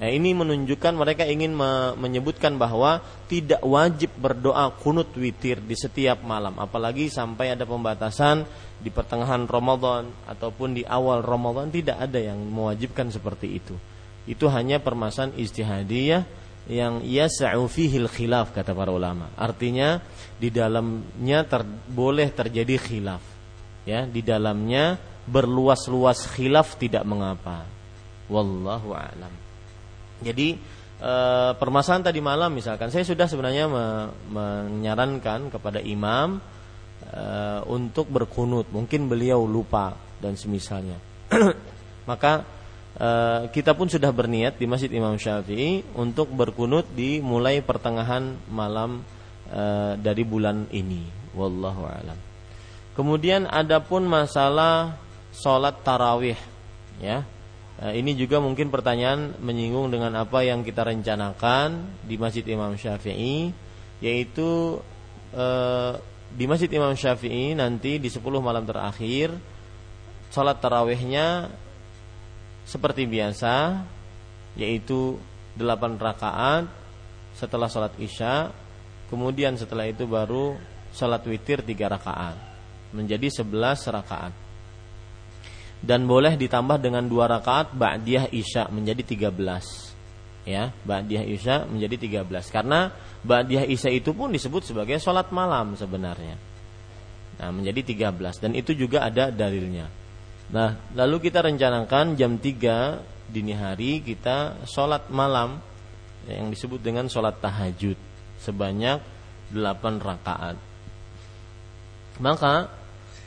Nah, 0.00 0.08
ini 0.08 0.32
menunjukkan 0.32 0.96
mereka 0.96 1.28
ingin 1.28 1.52
me 1.52 1.92
menyebutkan 1.92 2.56
bahwa 2.56 3.04
tidak 3.28 3.60
wajib 3.60 4.08
berdoa 4.16 4.72
kunut 4.80 5.12
witir 5.12 5.60
di 5.60 5.76
setiap 5.76 6.24
malam, 6.24 6.56
apalagi 6.56 7.12
sampai 7.12 7.52
ada 7.52 7.68
pembatasan 7.68 8.48
di 8.80 8.88
pertengahan 8.88 9.44
Ramadan 9.44 10.08
ataupun 10.24 10.72
di 10.72 10.88
awal 10.88 11.20
Ramadan 11.20 11.68
tidak 11.68 12.00
ada 12.00 12.16
yang 12.16 12.40
mewajibkan 12.40 13.12
seperti 13.12 13.60
itu. 13.60 13.76
Itu 14.24 14.48
hanya 14.48 14.80
permasalahan 14.80 15.36
istihadiyah 15.36 16.24
yang 16.72 17.04
yas'u 17.04 17.68
fihil 17.68 18.08
khilaf 18.08 18.56
kata 18.56 18.72
para 18.72 18.88
ulama. 18.88 19.28
Artinya 19.36 20.00
di 20.40 20.48
dalamnya 20.48 21.44
ter, 21.44 21.60
boleh 21.92 22.32
terjadi 22.32 22.80
khilaf. 22.80 23.20
Ya, 23.84 24.08
di 24.08 24.24
dalamnya 24.24 24.96
berluas-luas 25.28 26.24
khilaf 26.32 26.80
tidak 26.80 27.04
mengapa. 27.04 27.68
Wallahu 28.32 28.96
a'lam. 28.96 29.39
Jadi 30.20 30.56
e, 31.00 31.14
permasalahan 31.56 32.04
tadi 32.06 32.20
malam 32.20 32.52
misalkan 32.52 32.92
saya 32.92 33.02
sudah 33.02 33.26
sebenarnya 33.26 33.64
me, 33.66 33.84
menyarankan 34.30 35.48
kepada 35.52 35.80
imam 35.80 36.38
e, 37.08 37.24
untuk 37.68 38.08
berkunut. 38.12 38.68
Mungkin 38.68 39.08
beliau 39.08 39.48
lupa 39.48 39.96
dan 40.20 40.36
semisalnya. 40.36 41.00
Maka 42.10 42.60
Eh, 43.00 43.42
kita 43.54 43.72
pun 43.72 43.88
sudah 43.88 44.12
berniat 44.12 44.60
di 44.60 44.66
Masjid 44.68 44.92
Imam 44.92 45.14
Syafi'i 45.14 45.80
untuk 45.96 46.28
berkunut 46.34 46.84
di 46.92 47.22
mulai 47.24 47.64
pertengahan 47.64 48.36
malam 48.50 49.06
uh, 49.48 49.96
dari 49.96 50.20
bulan 50.20 50.68
ini. 50.68 51.06
Wallahu 51.32 51.86
alam. 51.88 52.18
Kemudian 52.92 53.48
adapun 53.48 54.04
masalah 54.04 55.00
sholat 55.32 55.80
tarawih, 55.80 56.36
ya. 57.00 57.24
Uh, 57.80 57.96
ini 57.96 58.12
juga 58.12 58.44
mungkin 58.44 58.68
pertanyaan 58.68 59.40
menyinggung 59.40 59.88
dengan 59.88 60.12
apa 60.20 60.44
yang 60.44 60.60
kita 60.60 60.84
rencanakan 60.84 61.96
di 62.04 62.20
Masjid 62.20 62.44
Imam 62.44 62.76
Syafi'i, 62.76 63.56
yaitu 64.04 64.76
uh, 65.32 65.96
di 66.30 66.44
Masjid 66.46 66.70
Imam 66.70 66.92
Syafi'i 66.94 67.56
nanti 67.58 67.98
di 67.98 68.06
10 68.06 68.22
malam 68.38 68.62
terakhir 68.62 69.34
sholat 70.30 70.62
tarawihnya 70.62 71.50
seperti 72.62 73.08
biasa 73.10 73.82
yaitu 74.54 75.18
8 75.58 75.98
rakaat 75.98 76.70
setelah 77.34 77.66
sholat 77.66 77.90
isya 77.98 78.54
kemudian 79.10 79.58
setelah 79.58 79.90
itu 79.90 80.06
baru 80.06 80.54
sholat 80.94 81.26
witir 81.26 81.66
3 81.66 81.74
rakaat 81.98 82.36
menjadi 82.94 83.42
11 83.42 83.50
rakaat 83.90 84.32
dan 85.80 86.04
boleh 86.04 86.36
ditambah 86.36 86.76
dengan 86.76 87.08
dua 87.08 87.28
rakaat 87.28 87.72
ba'diyah 87.72 88.28
isya 88.32 88.68
menjadi 88.68 89.30
13 89.30 89.32
ya 90.44 90.72
ba'diyah 90.84 91.24
isya 91.24 91.64
menjadi 91.68 92.24
13 92.24 92.52
karena 92.52 92.92
ba'diyah 93.24 93.64
isya 93.68 93.92
itu 93.92 94.12
pun 94.12 94.32
disebut 94.32 94.64
sebagai 94.64 95.00
sholat 95.00 95.32
malam 95.32 95.76
sebenarnya. 95.76 96.36
Nah 97.40 97.48
menjadi 97.48 97.80
13 98.12 98.42
dan 98.44 98.50
itu 98.52 98.76
juga 98.76 99.08
ada 99.08 99.32
dalilnya. 99.32 99.88
Nah, 100.50 100.74
lalu 100.98 101.30
kita 101.30 101.46
rencanakan 101.46 102.18
jam 102.18 102.34
3 102.34 103.30
dini 103.30 103.54
hari 103.54 104.02
kita 104.02 104.66
sholat 104.66 105.06
malam 105.06 105.62
yang 106.26 106.50
disebut 106.50 106.82
dengan 106.82 107.06
sholat 107.06 107.38
tahajud 107.38 107.94
sebanyak 108.42 108.98
8 109.54 110.02
rakaat. 110.02 110.58
Maka 112.18 112.68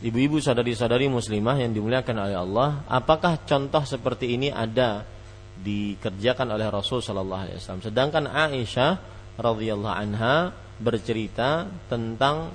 ibu-ibu 0.03 0.43
saudari-saudari 0.43 1.07
muslimah 1.07 1.63
yang 1.63 1.71
dimuliakan 1.71 2.15
oleh 2.19 2.37
Allah, 2.37 2.69
apakah 2.91 3.47
contoh 3.47 3.87
seperti 3.87 4.35
ini 4.35 4.51
ada 4.51 5.07
dikerjakan 5.63 6.51
oleh 6.51 6.67
Rasul 6.67 6.99
Shallallahu 6.99 7.41
Alaihi 7.47 7.57
Wasallam? 7.57 7.83
Sedangkan 7.87 8.27
Aisyah 8.27 8.91
radhiyallahu 9.39 9.95
anha 9.95 10.51
bercerita 10.77 11.71
tentang 11.87 12.51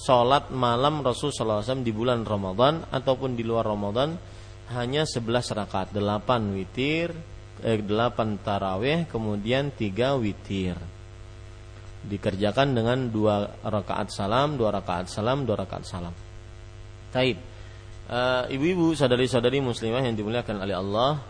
sholat 0.00 0.48
malam 0.48 1.04
Rasul 1.04 1.28
SAW 1.28 1.84
di 1.84 1.92
bulan 1.92 2.24
Ramadan 2.24 2.88
ataupun 2.88 3.36
di 3.36 3.44
luar 3.44 3.68
Ramadan 3.68 4.16
hanya 4.72 5.04
11 5.04 5.52
rakaat, 5.52 5.92
8 5.92 6.56
witir, 6.56 7.12
eh, 7.60 7.82
8 7.82 8.40
taraweh, 8.40 9.04
kemudian 9.10 9.74
3 9.74 10.16
witir. 10.16 10.78
Dikerjakan 12.00 12.72
dengan 12.72 13.12
dua 13.12 13.60
rakaat 13.60 14.08
salam, 14.08 14.56
dua 14.56 14.72
rakaat 14.72 15.12
salam, 15.12 15.44
dua 15.44 15.60
rakaat 15.60 15.84
salam. 15.84 16.29
Taib. 17.10 17.38
Uh, 18.10 18.46
ibu-ibu, 18.50 18.94
saudari-saudari 18.98 19.62
muslimah 19.62 20.02
yang 20.02 20.18
dimuliakan 20.18 20.66
oleh 20.66 20.74
Allah, 20.74 21.22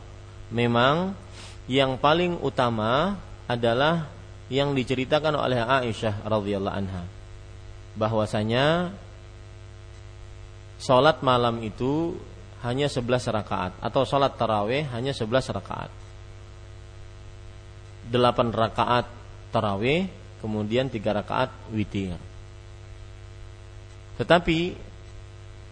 memang 0.49 1.13
yang 1.69 2.01
paling 2.01 2.41
utama 2.41 3.21
adalah 3.45 4.09
yang 4.51 4.75
diceritakan 4.75 5.37
oleh 5.37 5.61
Aisyah 5.63 6.27
radhiyallahu 6.27 6.75
anha 6.75 7.05
bahwasanya 7.95 8.91
salat 10.81 11.23
malam 11.23 11.63
itu 11.63 12.19
hanya 12.65 12.91
11 12.91 13.31
rakaat 13.31 13.73
atau 13.81 14.03
salat 14.05 14.37
tarawih 14.37 14.85
hanya 14.93 15.15
11 15.17 15.57
rakaat. 15.57 15.93
8 18.11 18.17
rakaat 18.51 19.07
tarawih 19.55 20.11
kemudian 20.43 20.91
3 20.91 20.99
rakaat 21.23 21.51
witir. 21.71 22.19
Tetapi 24.19 24.90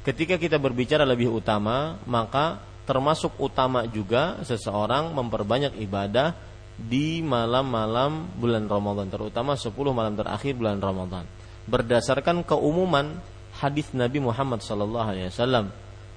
ketika 0.09 0.41
kita 0.41 0.57
berbicara 0.57 1.05
lebih 1.05 1.29
utama, 1.29 2.01
maka 2.09 2.65
termasuk 2.89 3.37
utama 3.37 3.85
juga 3.85 4.41
seseorang 4.41 5.13
memperbanyak 5.13 5.77
ibadah 5.85 6.33
di 6.81 7.21
malam-malam 7.21 8.33
bulan 8.41 8.65
Ramadan, 8.65 9.13
terutama 9.13 9.53
10 9.53 9.69
malam 9.93 10.17
terakhir 10.17 10.57
bulan 10.57 10.81
Ramadan. 10.81 11.29
Berdasarkan 11.69 12.41
keumuman 12.49 13.21
hadis 13.61 13.93
Nabi 13.93 14.25
Muhammad 14.25 14.65
wasallam 14.65 15.69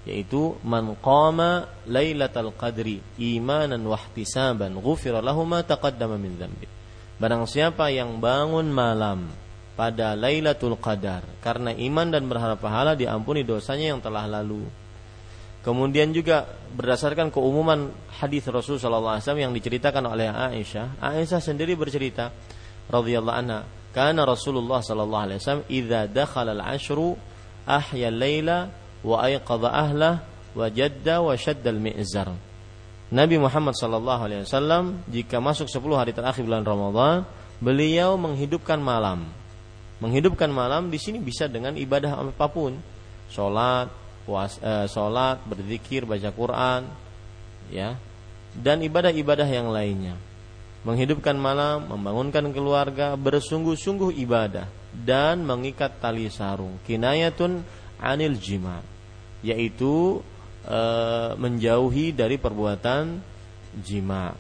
yaitu 0.07 0.57
man 0.65 0.97
qama 0.97 1.69
lailatal 1.85 2.55
qadri 2.57 3.03
imanan 3.22 3.84
wa 3.85 3.99
ihtisaban 3.99 4.73
ghufira 4.81 5.19
lahu 5.22 5.43
ma 5.43 5.61
taqaddama 5.61 6.15
min 6.15 6.39
dzambi. 6.39 6.65
Barang 7.19 7.45
siapa 7.45 7.91
yang 7.93 8.18
bangun 8.18 8.72
malam 8.72 9.30
pada 9.81 10.13
Lailatul 10.13 10.77
Qadar 10.77 11.25
karena 11.41 11.73
iman 11.73 12.13
dan 12.13 12.29
berharap 12.29 12.61
pahala 12.61 12.93
diampuni 12.93 13.41
dosanya 13.41 13.97
yang 13.97 14.01
telah 14.05 14.29
lalu. 14.29 14.61
Kemudian 15.65 16.13
juga 16.13 16.45
berdasarkan 16.77 17.33
keumuman 17.33 17.89
hadis 18.21 18.45
Rasul 18.45 18.77
wasallam 18.77 19.41
yang 19.41 19.53
diceritakan 19.57 20.05
oleh 20.05 20.29
Aisyah, 20.29 21.01
Aisyah 21.01 21.41
sendiri 21.41 21.73
bercerita 21.73 22.29
radhiyallahu 22.93 23.37
anha, 23.41 23.65
karena 23.89 24.21
Rasulullah 24.21 24.85
sallallahu 24.85 25.23
alaihi 25.25 25.39
wasallam 25.41 25.65
idza 25.65 26.01
dakhala 26.13 26.53
al-ashru 26.61 27.17
ahya 27.65 28.13
al-laila 28.13 28.69
wa 29.01 29.17
ayqadha 29.25 29.69
ahlah 29.69 30.13
wa 30.53 30.65
jadda 30.69 31.25
wa 31.25 31.33
shadda 31.33 31.73
al-mi'zar. 31.73 32.29
Nabi 33.09 33.41
Muhammad 33.41 33.73
sallallahu 33.73 34.21
alaihi 34.29 34.45
wasallam 34.45 35.01
jika 35.09 35.41
masuk 35.41 35.65
10 35.65 35.81
hari 35.97 36.13
terakhir 36.13 36.45
bulan 36.45 36.61
Ramadan, 36.61 37.25
beliau 37.57 38.13
menghidupkan 38.17 38.77
malam. 38.77 39.40
Menghidupkan 40.01 40.49
malam 40.49 40.89
di 40.89 40.97
sini 40.97 41.21
bisa 41.21 41.45
dengan 41.45 41.77
ibadah 41.77 42.17
apa 42.17 42.49
pun. 42.49 42.73
Salat, 43.29 43.87
puas, 44.25 44.57
eh, 44.59 44.89
sholat, 44.89 45.39
berzikir, 45.45 46.03
baca 46.09 46.33
Quran, 46.33 46.81
ya, 47.69 47.95
dan 48.57 48.81
ibadah-ibadah 48.81 49.47
yang 49.47 49.69
lainnya. 49.71 50.17
Menghidupkan 50.81 51.37
malam, 51.37 51.85
membangunkan 51.85 52.49
keluarga, 52.49 53.13
bersungguh-sungguh 53.13 54.17
ibadah 54.25 54.65
dan 54.91 55.45
mengikat 55.45 56.01
tali 56.01 56.25
sarung. 56.33 56.81
Kinayatun 56.81 57.61
anil 58.01 58.35
jima, 58.41 58.81
yaitu 59.45 60.25
e, 60.65 60.79
menjauhi 61.37 62.17
dari 62.17 62.41
perbuatan 62.41 63.21
jima 63.77 64.33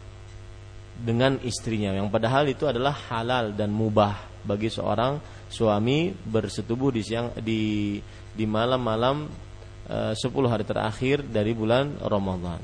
dengan 0.97 1.37
istrinya 1.45 1.93
yang 1.93 2.09
padahal 2.09 2.49
itu 2.49 2.67
adalah 2.67 2.93
halal 3.09 3.53
dan 3.55 3.73
mubah 3.73 4.43
bagi 4.45 4.69
seorang 4.69 5.21
suami 5.51 6.15
bersetubuh 6.15 6.95
di 6.95 7.03
siang 7.03 7.35
di 7.43 7.99
di 8.31 8.45
malam-malam 8.47 9.27
10 9.91 10.15
eh, 10.15 10.49
hari 10.49 10.63
terakhir 10.63 11.27
dari 11.27 11.51
bulan 11.51 11.99
Ramadan. 11.99 12.63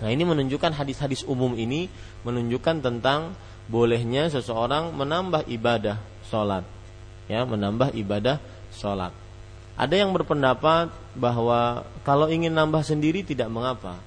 Nah, 0.00 0.08
ini 0.08 0.24
menunjukkan 0.24 0.72
hadis-hadis 0.72 1.28
umum 1.28 1.52
ini 1.52 1.92
menunjukkan 2.24 2.80
tentang 2.80 3.36
bolehnya 3.68 4.32
seseorang 4.32 4.96
menambah 4.96 5.44
ibadah 5.52 6.00
sholat, 6.24 6.64
ya, 7.28 7.44
menambah 7.44 7.92
ibadah 7.92 8.40
sholat. 8.72 9.12
Ada 9.76 10.00
yang 10.00 10.16
berpendapat 10.16 10.88
bahwa 11.12 11.84
kalau 12.00 12.32
ingin 12.32 12.56
nambah 12.56 12.80
sendiri 12.80 13.20
tidak 13.20 13.52
mengapa, 13.52 14.00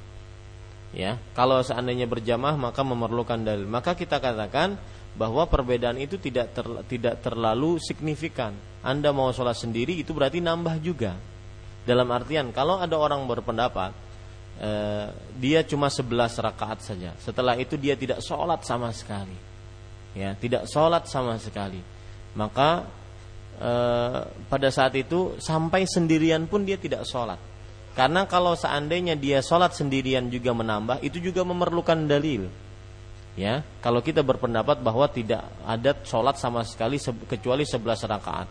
ya. 0.97 1.21
Kalau 1.37 1.61
seandainya 1.61 2.09
berjamaah 2.09 2.57
maka 2.57 2.81
memerlukan 2.81 3.41
dalil. 3.45 3.69
Maka 3.69 3.93
kita 3.93 4.17
katakan 4.17 4.81
bahwa 5.13 5.45
perbedaan 5.45 5.97
itu 6.01 6.17
tidak 6.17 6.57
ter, 6.57 6.65
tidak 6.89 7.21
terlalu 7.21 7.77
signifikan. 7.77 8.53
Anda 8.81 9.13
mau 9.13 9.29
sholat 9.29 9.55
sendiri 9.55 10.01
itu 10.01 10.11
berarti 10.11 10.41
nambah 10.41 10.81
juga 10.81 11.15
dalam 11.83 12.07
artian 12.15 12.51
kalau 12.55 12.79
ada 12.79 12.95
orang 12.95 13.27
berpendapat 13.27 13.91
eh, 14.59 15.07
dia 15.37 15.61
cuma 15.67 15.91
11 15.91 16.09
rakaat 16.39 16.79
saja. 16.81 17.11
Setelah 17.21 17.59
itu 17.59 17.77
dia 17.77 17.93
tidak 17.93 18.23
sholat 18.23 18.63
sama 18.65 18.89
sekali. 18.91 19.35
Ya, 20.13 20.37
tidak 20.37 20.69
sholat 20.69 21.09
sama 21.09 21.37
sekali. 21.37 21.81
Maka 22.33 22.85
eh, 23.61 24.21
pada 24.49 24.69
saat 24.73 24.97
itu 24.97 25.37
sampai 25.37 25.85
sendirian 25.85 26.49
pun 26.49 26.65
dia 26.65 26.79
tidak 26.79 27.05
sholat. 27.05 27.37
Karena 27.93 28.25
kalau 28.25 28.57
seandainya 28.57 29.13
dia 29.13 29.45
sholat 29.45 29.77
sendirian 29.77 30.25
juga 30.25 30.49
menambah, 30.49 31.05
itu 31.05 31.21
juga 31.21 31.45
memerlukan 31.45 32.09
dalil. 32.09 32.49
Ya, 33.33 33.65
kalau 33.81 33.97
kita 34.05 34.21
berpendapat 34.21 34.77
bahwa 34.77 35.09
tidak 35.09 35.41
ada 35.65 35.97
sholat 36.05 36.37
sama 36.37 36.61
sekali 36.61 37.01
kecuali 37.25 37.65
11 37.65 38.05
rakaat. 38.05 38.47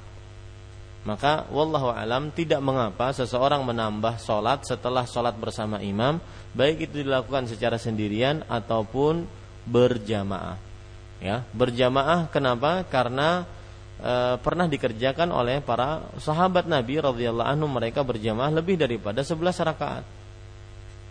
Maka 1.02 1.50
wallahu 1.50 1.90
alam 1.90 2.30
tidak 2.30 2.62
mengapa 2.62 3.10
seseorang 3.10 3.66
menambah 3.66 4.22
sholat 4.22 4.62
setelah 4.62 5.02
sholat 5.02 5.34
bersama 5.34 5.82
imam 5.82 6.22
baik 6.54 6.86
itu 6.90 7.02
dilakukan 7.02 7.50
secara 7.50 7.74
sendirian 7.74 8.46
ataupun 8.46 9.26
berjamaah. 9.66 10.58
Ya 11.18 11.42
berjamaah 11.50 12.30
kenapa? 12.30 12.86
Karena 12.86 13.42
e, 13.98 14.38
pernah 14.46 14.70
dikerjakan 14.70 15.34
oleh 15.34 15.58
para 15.58 16.06
sahabat 16.22 16.70
Nabi 16.70 17.02
radhiyallahu 17.02 17.50
anhu 17.50 17.66
mereka 17.66 18.06
berjamaah 18.06 18.54
lebih 18.54 18.78
daripada 18.78 19.26
11 19.26 19.42
rakaat. 19.74 20.06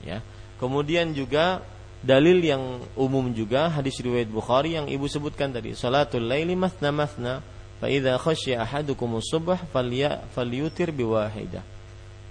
Ya 0.08 0.24
kemudian 0.56 1.12
juga 1.12 1.60
dalil 2.02 2.42
yang 2.42 2.82
umum 2.98 3.30
juga 3.34 3.70
hadis 3.70 4.02
riwayat 4.02 4.30
Bukhari 4.30 4.74
yang 4.74 4.90
ibu 4.90 5.06
sebutkan 5.06 5.54
tadi 5.54 5.78
salatul 5.78 6.26
laili 6.26 6.58
masna 6.58 6.90
masna 6.90 7.34
Fa'idha 7.82 8.22
khasya 8.22 8.62
ahadukum 8.62 9.18
subh 9.18 9.58
falyutir 9.74 10.94
biwahidah. 10.94 11.66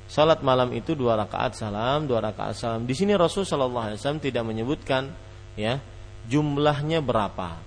Salat 0.07 0.47
malam 0.47 0.71
itu 0.71 0.95
dua 0.95 1.19
rakaat 1.19 1.59
salam, 1.59 2.07
dua 2.07 2.23
rakaat 2.23 2.55
salam. 2.55 2.87
Di 2.87 2.95
sini 2.95 3.19
Rasul 3.19 3.43
Shallallahu 3.43 3.91
Alaihi 3.91 3.99
Wasallam 3.99 4.23
tidak 4.23 4.47
menyebutkan 4.47 5.11
ya 5.59 5.83
jumlahnya 6.31 7.03
berapa. 7.03 7.59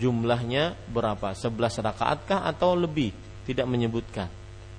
Jumlahnya 0.00 0.72
berapa? 0.88 1.36
Sebelas 1.36 1.76
rakaatkah 1.76 2.48
atau 2.48 2.72
lebih? 2.72 3.12
Tidak 3.44 3.68
menyebutkan. 3.68 4.32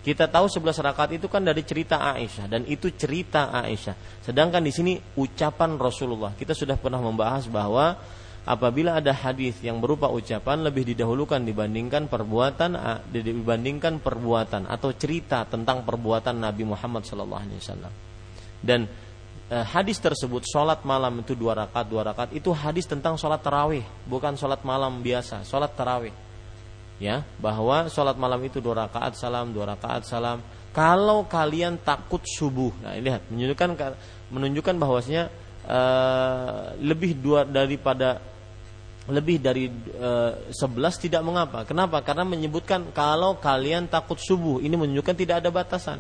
Kita 0.04 0.28
tahu 0.28 0.52
sebelas 0.52 0.76
rakaat 0.84 1.16
itu 1.16 1.32
kan 1.32 1.40
dari 1.40 1.64
cerita 1.64 2.04
Aisyah 2.04 2.52
dan 2.52 2.68
itu 2.68 2.92
cerita 2.92 3.56
Aisyah. 3.56 4.20
Sedangkan 4.20 4.60
di 4.60 4.76
sini 4.76 5.00
ucapan 5.16 5.80
Rasulullah. 5.80 6.36
Kita 6.36 6.52
sudah 6.52 6.76
pernah 6.76 7.00
membahas 7.00 7.48
bahwa 7.48 7.96
apabila 8.44 9.00
ada 9.00 9.16
hadis 9.16 9.64
yang 9.64 9.80
berupa 9.80 10.12
ucapan 10.12 10.60
lebih 10.60 10.92
didahulukan 10.92 11.40
dibandingkan 11.40 12.12
perbuatan 12.12 12.76
dibandingkan 13.16 14.04
perbuatan 14.04 14.68
atau 14.68 14.92
cerita 14.92 15.48
tentang 15.48 15.88
perbuatan 15.88 16.36
Nabi 16.36 16.68
Muhammad 16.68 17.08
SAW. 17.08 17.88
Dan 18.60 18.84
eh, 19.48 19.66
hadis 19.72 20.04
tersebut 20.04 20.44
sholat 20.44 20.84
malam 20.84 21.24
itu 21.24 21.32
dua 21.32 21.64
rakaat 21.64 21.88
dua 21.88 22.12
rakaat 22.12 22.36
itu 22.36 22.52
hadis 22.52 22.84
tentang 22.92 23.16
sholat 23.16 23.40
tarawih 23.40 23.88
bukan 24.04 24.36
sholat 24.36 24.60
malam 24.68 25.00
biasa 25.00 25.48
sholat 25.48 25.72
tarawih 25.76 26.12
ya 27.04 27.28
bahwa 27.44 27.92
sholat 27.92 28.16
malam 28.16 28.40
itu 28.48 28.64
dua 28.64 28.88
rakaat 28.88 29.20
salam 29.20 29.52
dua 29.52 29.76
rakaat 29.76 30.08
salam 30.08 30.40
kalau 30.72 31.28
kalian 31.28 31.76
takut 31.84 32.24
subuh 32.24 32.72
nah 32.80 32.96
lihat 32.96 33.28
menunjukkan 33.28 33.76
menunjukkan 34.32 34.76
bahwasanya 34.80 35.28
uh, 35.68 36.72
lebih 36.80 37.20
dua 37.20 37.44
daripada 37.44 38.24
lebih 39.04 39.36
dari 39.36 39.68
e, 40.00 40.12
sebelas 40.56 40.96
tidak 40.96 41.20
mengapa. 41.28 41.68
Kenapa? 41.68 42.00
Karena 42.00 42.24
menyebutkan 42.24 42.88
kalau 42.96 43.36
kalian 43.36 43.92
takut 43.92 44.16
subuh, 44.16 44.64
ini 44.64 44.80
menunjukkan 44.80 45.16
tidak 45.20 45.44
ada 45.44 45.52
batasan. 45.52 46.00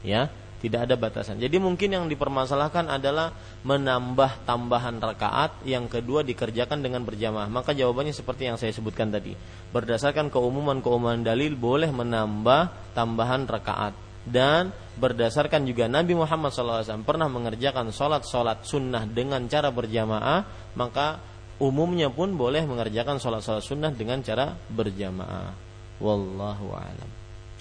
Ya, 0.00 0.32
tidak 0.58 0.90
ada 0.90 0.94
batasan. 0.98 1.38
Jadi 1.38 1.62
mungkin 1.62 1.94
yang 1.94 2.04
dipermasalahkan 2.10 2.90
adalah 2.90 3.30
menambah 3.62 4.42
tambahan 4.42 4.98
rakaat, 4.98 5.62
yang 5.62 5.86
kedua 5.86 6.26
dikerjakan 6.26 6.82
dengan 6.82 7.06
berjamaah. 7.06 7.46
Maka 7.46 7.74
jawabannya 7.74 8.10
seperti 8.10 8.50
yang 8.50 8.58
saya 8.58 8.74
sebutkan 8.74 9.14
tadi. 9.14 9.38
Berdasarkan 9.70 10.34
keumuman-keumuman 10.34 11.22
dalil 11.22 11.54
boleh 11.54 11.90
menambah 11.94 12.94
tambahan 12.98 13.46
rakaat 13.46 14.08
dan 14.28 14.74
berdasarkan 15.00 15.64
juga 15.64 15.88
Nabi 15.88 16.12
Muhammad 16.12 16.52
SAW 16.52 17.06
pernah 17.06 17.30
mengerjakan 17.32 17.88
sholat-sholat 17.88 18.66
sunnah 18.66 19.08
dengan 19.08 19.48
cara 19.48 19.72
berjamaah, 19.72 20.72
maka 20.76 21.22
umumnya 21.62 22.12
pun 22.12 22.36
boleh 22.36 22.66
mengerjakan 22.68 23.16
sholat-sholat 23.16 23.64
sunnah 23.64 23.90
dengan 23.94 24.20
cara 24.20 24.52
berjamaah. 24.68 25.54
Wallahu 25.98 26.66
a'lam. 26.76 27.10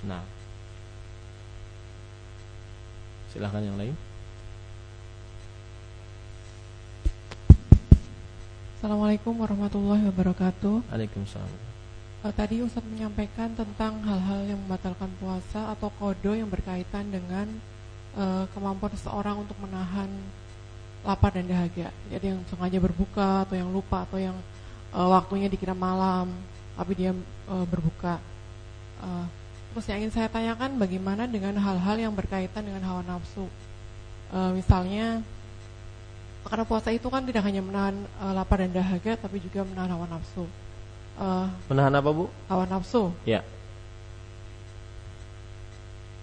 Nah, 0.06 0.22
Silahkan 3.38 3.62
yang 3.62 3.78
lain. 3.78 3.94
Assalamualaikum 8.82 9.38
warahmatullahi 9.38 10.10
wabarakatuh. 10.10 10.90
Waalaikumsalam. 10.90 11.62
Uh, 12.26 12.34
tadi 12.34 12.66
Ustaz 12.66 12.82
menyampaikan 12.82 13.54
tentang 13.54 14.02
hal-hal 14.10 14.42
yang 14.42 14.58
membatalkan 14.66 15.14
puasa 15.22 15.70
atau 15.70 15.94
kodo 16.02 16.34
yang 16.34 16.50
berkaitan 16.50 17.14
dengan 17.14 17.46
uh, 18.18 18.50
kemampuan 18.58 18.98
seseorang 18.98 19.46
untuk 19.46 19.54
menahan 19.62 20.10
lapar 21.06 21.38
dan 21.38 21.46
dahaga. 21.46 21.94
Jadi 22.10 22.34
yang 22.34 22.42
sengaja 22.50 22.82
berbuka 22.82 23.46
atau 23.46 23.54
yang 23.54 23.70
lupa 23.70 24.02
atau 24.10 24.18
yang 24.18 24.34
uh, 24.98 25.14
waktunya 25.14 25.46
dikira 25.46 25.78
malam 25.78 26.34
tapi 26.74 26.98
dia 26.98 27.14
uh, 27.54 27.66
berbuka. 27.70 28.18
Uh, 28.98 29.30
Terus 29.78 29.94
yang 29.94 30.02
ingin 30.02 30.10
saya 30.10 30.26
tanyakan 30.26 30.82
bagaimana 30.82 31.30
dengan 31.30 31.54
hal-hal 31.54 32.02
yang 32.02 32.10
berkaitan 32.10 32.66
dengan 32.66 32.82
hawa 32.82 33.06
nafsu. 33.06 33.46
E, 34.34 34.58
misalnya 34.58 35.22
karena 36.50 36.66
puasa 36.66 36.90
itu 36.90 37.06
kan 37.14 37.22
tidak 37.22 37.46
hanya 37.46 37.62
menahan 37.62 37.94
e, 37.94 38.26
lapar 38.34 38.66
dan 38.66 38.74
dahaga 38.74 39.14
tapi 39.22 39.38
juga 39.38 39.62
menahan 39.70 39.94
hawa 39.94 40.10
nafsu. 40.10 40.50
E, 41.22 41.26
menahan 41.70 41.94
apa 41.94 42.10
Bu? 42.10 42.26
Hawa 42.50 42.66
nafsu. 42.66 43.14
Ya. 43.22 43.46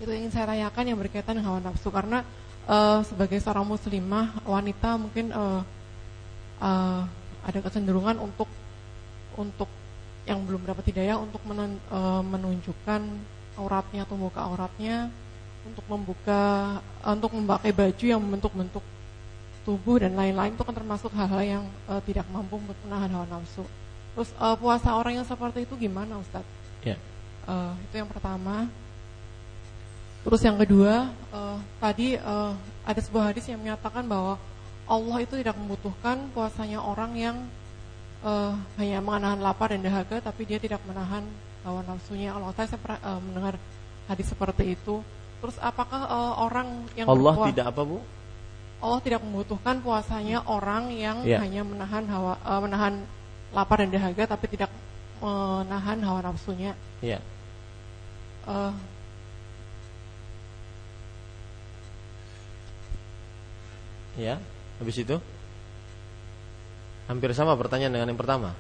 Itu 0.03 0.11
yang 0.11 0.27
ingin 0.27 0.35
saya 0.35 0.51
tanyakan 0.51 0.91
yang 0.91 0.99
berkaitan 0.99 1.39
dengan 1.39 1.55
hawa 1.55 1.63
nafsu 1.63 1.95
karena 1.95 2.27
e, 2.67 2.77
sebagai 3.07 3.39
seorang 3.39 3.71
muslimah 3.71 4.35
wanita 4.51 4.99
mungkin 4.99 5.31
e, 5.31 5.45
e, 6.59 6.71
ada 7.47 7.59
kecenderungan 7.63 8.19
untuk 8.19 8.51
untuk 9.39 9.71
yang 10.27 10.43
belum 10.43 10.67
dapat 10.67 10.91
hidayah 10.91 11.23
untuk 11.23 11.39
menunjukkan 11.47 13.31
auratnya 13.55 14.03
atau 14.07 14.17
muka 14.19 14.41
auratnya 14.43 15.09
untuk 15.65 15.85
membuka 15.89 16.43
untuk 17.01 17.31
memakai 17.33 17.73
baju 17.73 18.05
yang 18.05 18.21
membentuk-bentuk 18.21 18.85
tubuh 19.65 19.97
dan 19.97 20.13
lain-lain 20.13 20.53
itu 20.53 20.63
kan 20.63 20.77
termasuk 20.77 21.11
hal-hal 21.17 21.41
yang 21.41 21.65
uh, 21.89 21.99
tidak 22.05 22.29
mampu 22.29 22.61
untuk 22.61 22.77
menahan 22.85 23.09
hawa 23.17 23.27
nafsu. 23.27 23.65
Terus 24.15 24.31
uh, 24.37 24.55
puasa 24.61 24.93
orang 24.93 25.19
yang 25.19 25.27
seperti 25.27 25.65
itu 25.65 25.75
gimana 25.75 26.21
Ustadz? 26.21 26.47
Ya. 26.85 27.01
Uh, 27.49 27.73
itu 27.89 27.97
yang 27.97 28.11
pertama. 28.13 28.69
Terus 30.25 30.41
yang 30.41 30.57
kedua, 30.57 31.13
uh, 31.33 31.59
tadi 31.81 32.17
uh, 32.17 32.53
ada 32.85 33.01
sebuah 33.01 33.33
hadis 33.33 33.45
yang 33.49 33.61
menyatakan 33.61 34.05
bahwa 34.05 34.41
Allah 34.85 35.17
itu 35.25 35.37
tidak 35.41 35.57
membutuhkan 35.57 36.29
puasanya 36.33 36.81
orang 36.81 37.13
yang 37.17 37.37
uh, 38.25 38.53
hanya 38.77 39.01
menahan 39.01 39.41
lapar 39.41 39.73
dan 39.73 39.85
dahaga, 39.85 40.21
tapi 40.21 40.45
dia 40.49 40.61
tidak 40.61 40.81
menahan 40.85 41.25
hawa 41.65 41.81
nafsunya 41.89 42.37
Allah. 42.37 42.53
Saya, 42.55 42.77
saya 42.77 42.81
pernah 42.81 43.01
uh, 43.03 43.21
mendengar 43.21 43.55
hadis 44.07 44.27
seperti 44.29 44.77
itu. 44.77 45.01
Terus 45.41 45.57
apakah 45.61 46.01
uh, 46.09 46.35
orang 46.45 46.89
yang 46.97 47.09
Allah 47.09 47.35
berpuasa, 47.35 47.51
tidak 47.53 47.67
apa 47.73 47.83
bu? 47.85 47.99
Allah 48.85 49.01
tidak 49.01 49.21
membutuhkan 49.25 49.81
puasanya 49.81 50.45
orang 50.45 50.93
yang 50.93 51.25
yeah. 51.25 51.41
hanya 51.41 51.65
menahan 51.65 52.05
hawa 52.09 52.37
uh, 52.45 52.61
menahan 52.61 53.05
lapar 53.53 53.81
dan 53.81 53.91
dahaga 53.93 54.37
tapi 54.37 54.47
tidak 54.53 54.69
menahan 55.25 55.99
hawa 56.05 56.21
nafsunya. 56.21 56.77
Iya. 57.01 57.21
Yeah. 57.21 57.23
Uh, 58.45 58.73
ya, 64.21 64.37
habis 64.77 65.01
itu 65.01 65.17
hampir 67.09 67.33
sama 67.33 67.57
pertanyaan 67.57 67.93
dengan 67.93 68.09
yang 68.13 68.21
pertama. 68.21 68.53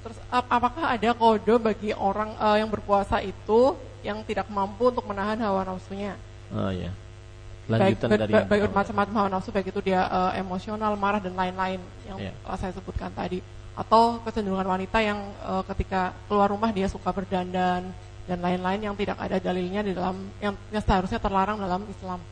Terus 0.00 0.18
apakah 0.30 0.94
ada 0.94 1.10
kode 1.16 1.54
bagi 1.60 1.90
orang 1.96 2.34
uh, 2.36 2.56
yang 2.56 2.68
berpuasa 2.68 3.20
itu 3.24 3.74
yang 4.04 4.22
tidak 4.22 4.46
mampu 4.48 4.92
untuk 4.92 5.04
menahan 5.08 5.38
hawa 5.42 5.66
nafsunya? 5.66 6.14
Oh 6.54 6.70
ya. 6.70 6.92
Lanjutan 7.66 8.08
baik, 8.14 8.20
dari 8.22 8.32
baik, 8.32 8.46
baik 8.46 8.62
macam-macam 8.70 9.14
hawa 9.18 9.28
nafsu 9.32 9.50
baik 9.50 9.74
itu 9.74 9.80
dia 9.82 10.06
uh, 10.06 10.32
emosional, 10.38 10.94
marah 10.94 11.18
dan 11.18 11.34
lain-lain 11.34 11.82
yang 12.06 12.18
yeah. 12.30 12.54
saya 12.54 12.70
sebutkan 12.70 13.10
tadi. 13.10 13.42
Atau 13.76 14.22
kecenderungan 14.22 14.64
wanita 14.70 14.98
yang 15.02 15.18
uh, 15.42 15.66
ketika 15.74 16.14
keluar 16.30 16.48
rumah 16.48 16.70
dia 16.70 16.86
suka 16.86 17.10
berdandan 17.10 17.90
dan 18.26 18.38
lain-lain 18.38 18.80
yang 18.90 18.94
tidak 18.94 19.18
ada 19.18 19.38
dalilnya 19.38 19.82
di 19.82 19.92
dalam 19.94 20.30
yang, 20.38 20.54
yang 20.70 20.82
seharusnya 20.82 21.18
terlarang 21.18 21.58
dalam 21.58 21.82
Islam. 21.90 22.22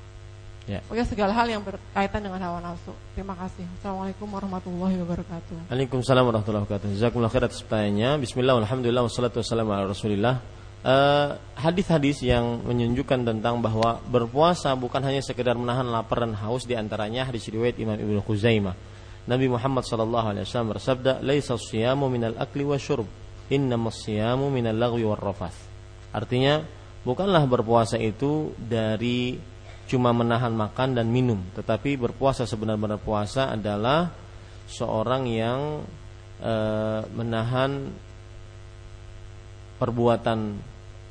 Ya. 0.65 0.81
Pokoknya 0.89 1.05
segala 1.05 1.32
hal 1.36 1.45
yang 1.45 1.61
berkaitan 1.61 2.24
dengan 2.24 2.41
hawa 2.41 2.57
nafsu. 2.65 2.97
Terima 3.12 3.36
kasih. 3.36 3.69
Assalamualaikum 3.77 4.24
warahmatullahi 4.32 4.97
wabarakatuh. 5.05 5.69
Waalaikumsalam 5.69 6.24
warahmatullahi 6.24 6.65
wabarakatuh. 6.65 6.89
Jazakumullah 6.97 7.28
khair 7.28 7.45
atas 7.45 7.61
pertanyaannya. 7.61 8.11
Bismillah, 8.24 8.57
alhamdulillah, 8.65 9.05
wassalatu 9.05 9.45
wassalamu 9.45 9.77
ala 9.77 9.93
rasulillah. 9.93 10.41
Uh, 10.85 11.36
hadis-hadis 11.57 12.24
yang 12.24 12.65
menunjukkan 12.65 13.28
tentang 13.28 13.61
bahwa 13.61 14.01
berpuasa 14.09 14.73
bukan 14.77 15.01
hanya 15.05 15.20
sekedar 15.20 15.57
menahan 15.57 15.85
lapar 15.89 16.24
dan 16.24 16.36
haus 16.36 16.69
di 16.69 16.77
antaranya 16.77 17.28
hadis 17.28 17.49
riwayat 17.49 17.77
Imam 17.77 17.97
Ibnu 18.01 18.24
Khuzaimah. 18.24 18.77
Nabi 19.24 19.49
Muhammad 19.49 19.85
sallallahu 19.85 20.32
alaihi 20.32 20.45
wasallam 20.49 20.77
bersabda, 20.77 21.24
"Laisa 21.24 21.57
siyamu 21.57 22.09
minal 22.12 22.36
akli 22.36 22.65
wasyurb, 22.65 23.09
innamas 23.53 24.01
siyamu 24.05 24.53
minal 24.53 24.77
lagwi 24.77 25.05
warrafath." 25.05 25.57
Artinya, 26.12 26.65
bukanlah 27.05 27.45
berpuasa 27.49 27.97
itu 27.97 28.53
dari 28.57 29.41
cuma 29.85 30.16
menahan 30.16 30.52
makan 30.52 30.97
dan 30.97 31.12
minum, 31.12 31.40
tetapi 31.52 32.01
berpuasa 32.01 32.48
sebenar-benar 32.48 33.01
puasa 33.01 33.52
adalah 33.52 34.09
seorang 34.65 35.28
yang 35.28 35.85
e, 36.40 36.55
menahan 37.12 37.93
perbuatan 39.77 40.56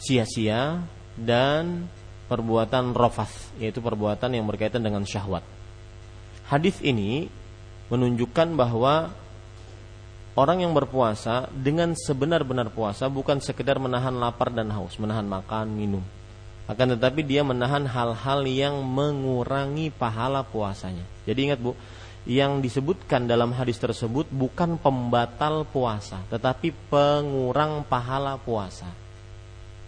sia-sia 0.01 0.81
dan 1.13 1.85
perbuatan 2.25 2.97
rofas, 2.97 3.53
yaitu 3.61 3.77
perbuatan 3.77 4.33
yang 4.33 4.49
berkaitan 4.49 4.81
dengan 4.81 5.05
syahwat. 5.05 5.45
Hadis 6.49 6.81
ini 6.81 7.29
menunjukkan 7.93 8.57
bahwa 8.57 9.13
orang 10.33 10.65
yang 10.65 10.73
berpuasa 10.73 11.45
dengan 11.53 11.93
sebenar-benar 11.93 12.73
puasa 12.73 13.05
bukan 13.05 13.37
sekedar 13.37 13.77
menahan 13.77 14.17
lapar 14.17 14.49
dan 14.49 14.73
haus, 14.73 14.97
menahan 14.97 15.29
makan, 15.29 15.77
minum, 15.77 16.01
akan 16.64 16.95
tetapi 16.95 17.27
dia 17.27 17.44
menahan 17.44 17.84
hal-hal 17.84 18.48
yang 18.48 18.80
mengurangi 18.88 19.91
pahala 19.91 20.48
puasanya. 20.48 21.03
Jadi 21.27 21.40
ingat 21.52 21.60
Bu, 21.60 21.76
yang 22.23 22.64
disebutkan 22.64 23.27
dalam 23.27 23.52
hadis 23.52 23.76
tersebut 23.76 24.31
bukan 24.31 24.80
pembatal 24.80 25.68
puasa, 25.68 26.23
tetapi 26.31 26.72
pengurang 26.88 27.84
pahala 27.84 28.40
puasa. 28.40 28.88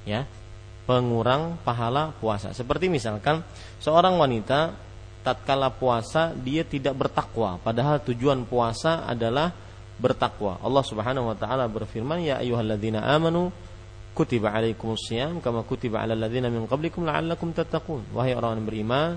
Ya, 0.04 0.28
pengurang 0.84 1.56
pahala 1.64 2.12
puasa. 2.20 2.52
Seperti 2.52 2.92
misalkan 2.92 3.40
seorang 3.80 4.20
wanita 4.20 4.76
tatkala 5.24 5.72
puasa 5.72 6.36
dia 6.36 6.68
tidak 6.68 7.08
bertakwa, 7.08 7.56
padahal 7.64 8.04
tujuan 8.04 8.44
puasa 8.44 9.08
adalah 9.08 9.56
bertakwa. 9.96 10.60
Allah 10.60 10.84
Subhanahu 10.84 11.32
wa 11.32 11.38
taala 11.40 11.72
berfirman, 11.72 12.20
"Ya 12.20 12.44
ayyuhalladzina 12.44 13.00
amanu 13.16 13.50
kutiba 14.16 14.56
alaikumus 14.56 15.12
siyam 15.12 15.44
kama 15.44 15.68
kutiba 15.68 16.00
alal 16.00 16.16
ladzina 16.16 16.48
min 16.48 16.64
qablikum 16.66 17.04
la'allakum 17.04 17.52
tattaqun. 17.52 18.16
Wahai 18.16 18.32
orang 18.32 18.64
yang 18.64 18.66
beriman, 18.66 19.10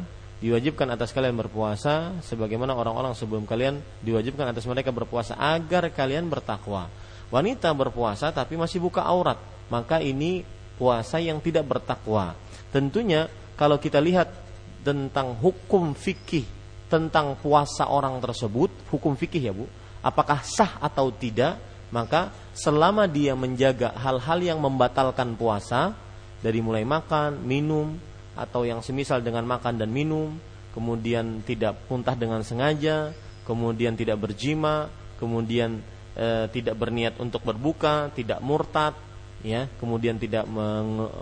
diwajibkan 0.42 0.90
atas 0.90 1.14
kalian 1.14 1.38
berpuasa 1.38 2.18
sebagaimana 2.26 2.74
orang-orang 2.74 3.14
sebelum 3.14 3.46
kalian 3.46 3.78
diwajibkan 4.02 4.50
atas 4.50 4.66
mereka 4.66 4.90
berpuasa 4.90 5.38
agar 5.38 5.86
kalian 5.94 6.26
bertakwa. 6.26 6.90
Wanita 7.30 7.70
berpuasa 7.70 8.34
tapi 8.34 8.58
masih 8.58 8.82
buka 8.82 9.06
aurat, 9.06 9.38
maka 9.70 10.02
ini 10.02 10.42
puasa 10.74 11.22
yang 11.22 11.38
tidak 11.38 11.70
bertakwa. 11.70 12.34
Tentunya 12.74 13.30
kalau 13.54 13.78
kita 13.78 14.02
lihat 14.02 14.34
tentang 14.82 15.38
hukum 15.38 15.94
fikih 15.94 16.58
tentang 16.88 17.36
puasa 17.36 17.86
orang 17.86 18.16
tersebut, 18.18 18.72
hukum 18.88 19.12
fikih 19.14 19.42
ya 19.44 19.52
Bu, 19.52 19.68
apakah 20.00 20.40
sah 20.40 20.80
atau 20.80 21.12
tidak, 21.12 21.60
maka 21.88 22.34
selama 22.52 23.08
dia 23.08 23.32
menjaga 23.32 23.94
hal-hal 23.96 24.38
yang 24.42 24.58
membatalkan 24.60 25.34
puasa 25.34 25.96
dari 26.44 26.60
mulai 26.60 26.84
makan, 26.84 27.42
minum 27.42 27.96
atau 28.38 28.62
yang 28.62 28.84
semisal 28.84 29.18
dengan 29.24 29.42
makan 29.48 29.80
dan 29.80 29.90
minum, 29.90 30.38
kemudian 30.76 31.42
tidak 31.42 31.74
muntah 31.90 32.14
dengan 32.14 32.44
sengaja, 32.46 33.10
kemudian 33.42 33.98
tidak 33.98 34.20
berjima, 34.22 34.86
kemudian 35.18 35.82
e, 36.14 36.46
tidak 36.54 36.78
berniat 36.78 37.18
untuk 37.18 37.42
berbuka, 37.42 38.14
tidak 38.14 38.38
murtad, 38.38 38.94
ya 39.42 39.70
kemudian 39.78 40.18
tidak 40.18 40.46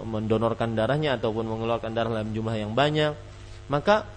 mendonorkan 0.09 0.73
darahnya 0.73 1.21
ataupun 1.21 1.45
mengeluarkan 1.45 1.93
darah 1.93 2.11
dalam 2.17 2.33
jumlah 2.33 2.57
yang 2.57 2.73
banyak 2.73 3.13
maka 3.69 4.09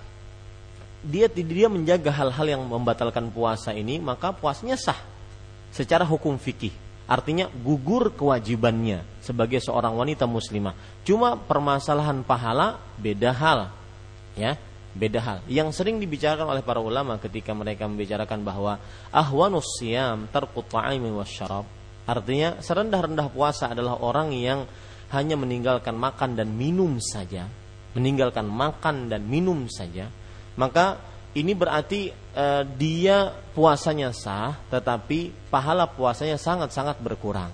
dia 1.04 1.28
dia 1.32 1.68
menjaga 1.68 2.12
hal-hal 2.12 2.48
yang 2.48 2.64
membatalkan 2.64 3.32
puasa 3.32 3.76
ini 3.76 4.00
maka 4.00 4.32
puasanya 4.32 4.80
sah 4.80 5.00
secara 5.74 6.06
hukum 6.06 6.36
fikih. 6.38 6.74
Artinya 7.10 7.50
gugur 7.50 8.14
kewajibannya 8.14 9.02
sebagai 9.18 9.58
seorang 9.58 9.98
wanita 9.98 10.30
muslimah. 10.30 10.78
Cuma 11.02 11.34
permasalahan 11.34 12.22
pahala 12.22 12.78
beda 13.02 13.34
hal. 13.34 13.60
Ya 14.38 14.62
beda 14.94 15.20
hal. 15.22 15.38
Yang 15.50 15.82
sering 15.82 15.98
dibicarakan 15.98 16.54
oleh 16.54 16.62
para 16.62 16.82
ulama 16.82 17.18
ketika 17.18 17.54
mereka 17.58 17.90
membicarakan 17.90 18.46
bahwa 18.46 18.78
ahwanus 19.10 19.82
siyam 19.82 20.30
tarqut 20.30 20.70
ta'imi 20.70 21.10
wasyarab 21.14 21.80
Artinya 22.10 22.58
serendah-rendah 22.58 23.30
puasa 23.30 23.70
adalah 23.70 24.02
orang 24.02 24.34
yang 24.34 24.66
hanya 25.14 25.38
meninggalkan 25.38 25.94
makan 25.94 26.34
dan 26.34 26.50
minum 26.50 26.98
saja, 26.98 27.46
meninggalkan 27.94 28.50
makan 28.50 29.14
dan 29.14 29.30
minum 29.30 29.70
saja, 29.70 30.10
maka 30.58 30.98
ini 31.38 31.53
berarti 31.53 32.10
e, 32.14 32.45
dia 32.77 33.30
puasanya 33.53 34.10
sah, 34.15 34.57
tetapi 34.73 35.49
pahala 35.53 35.85
puasanya 35.85 36.41
sangat-sangat 36.41 36.97
berkurang. 37.01 37.53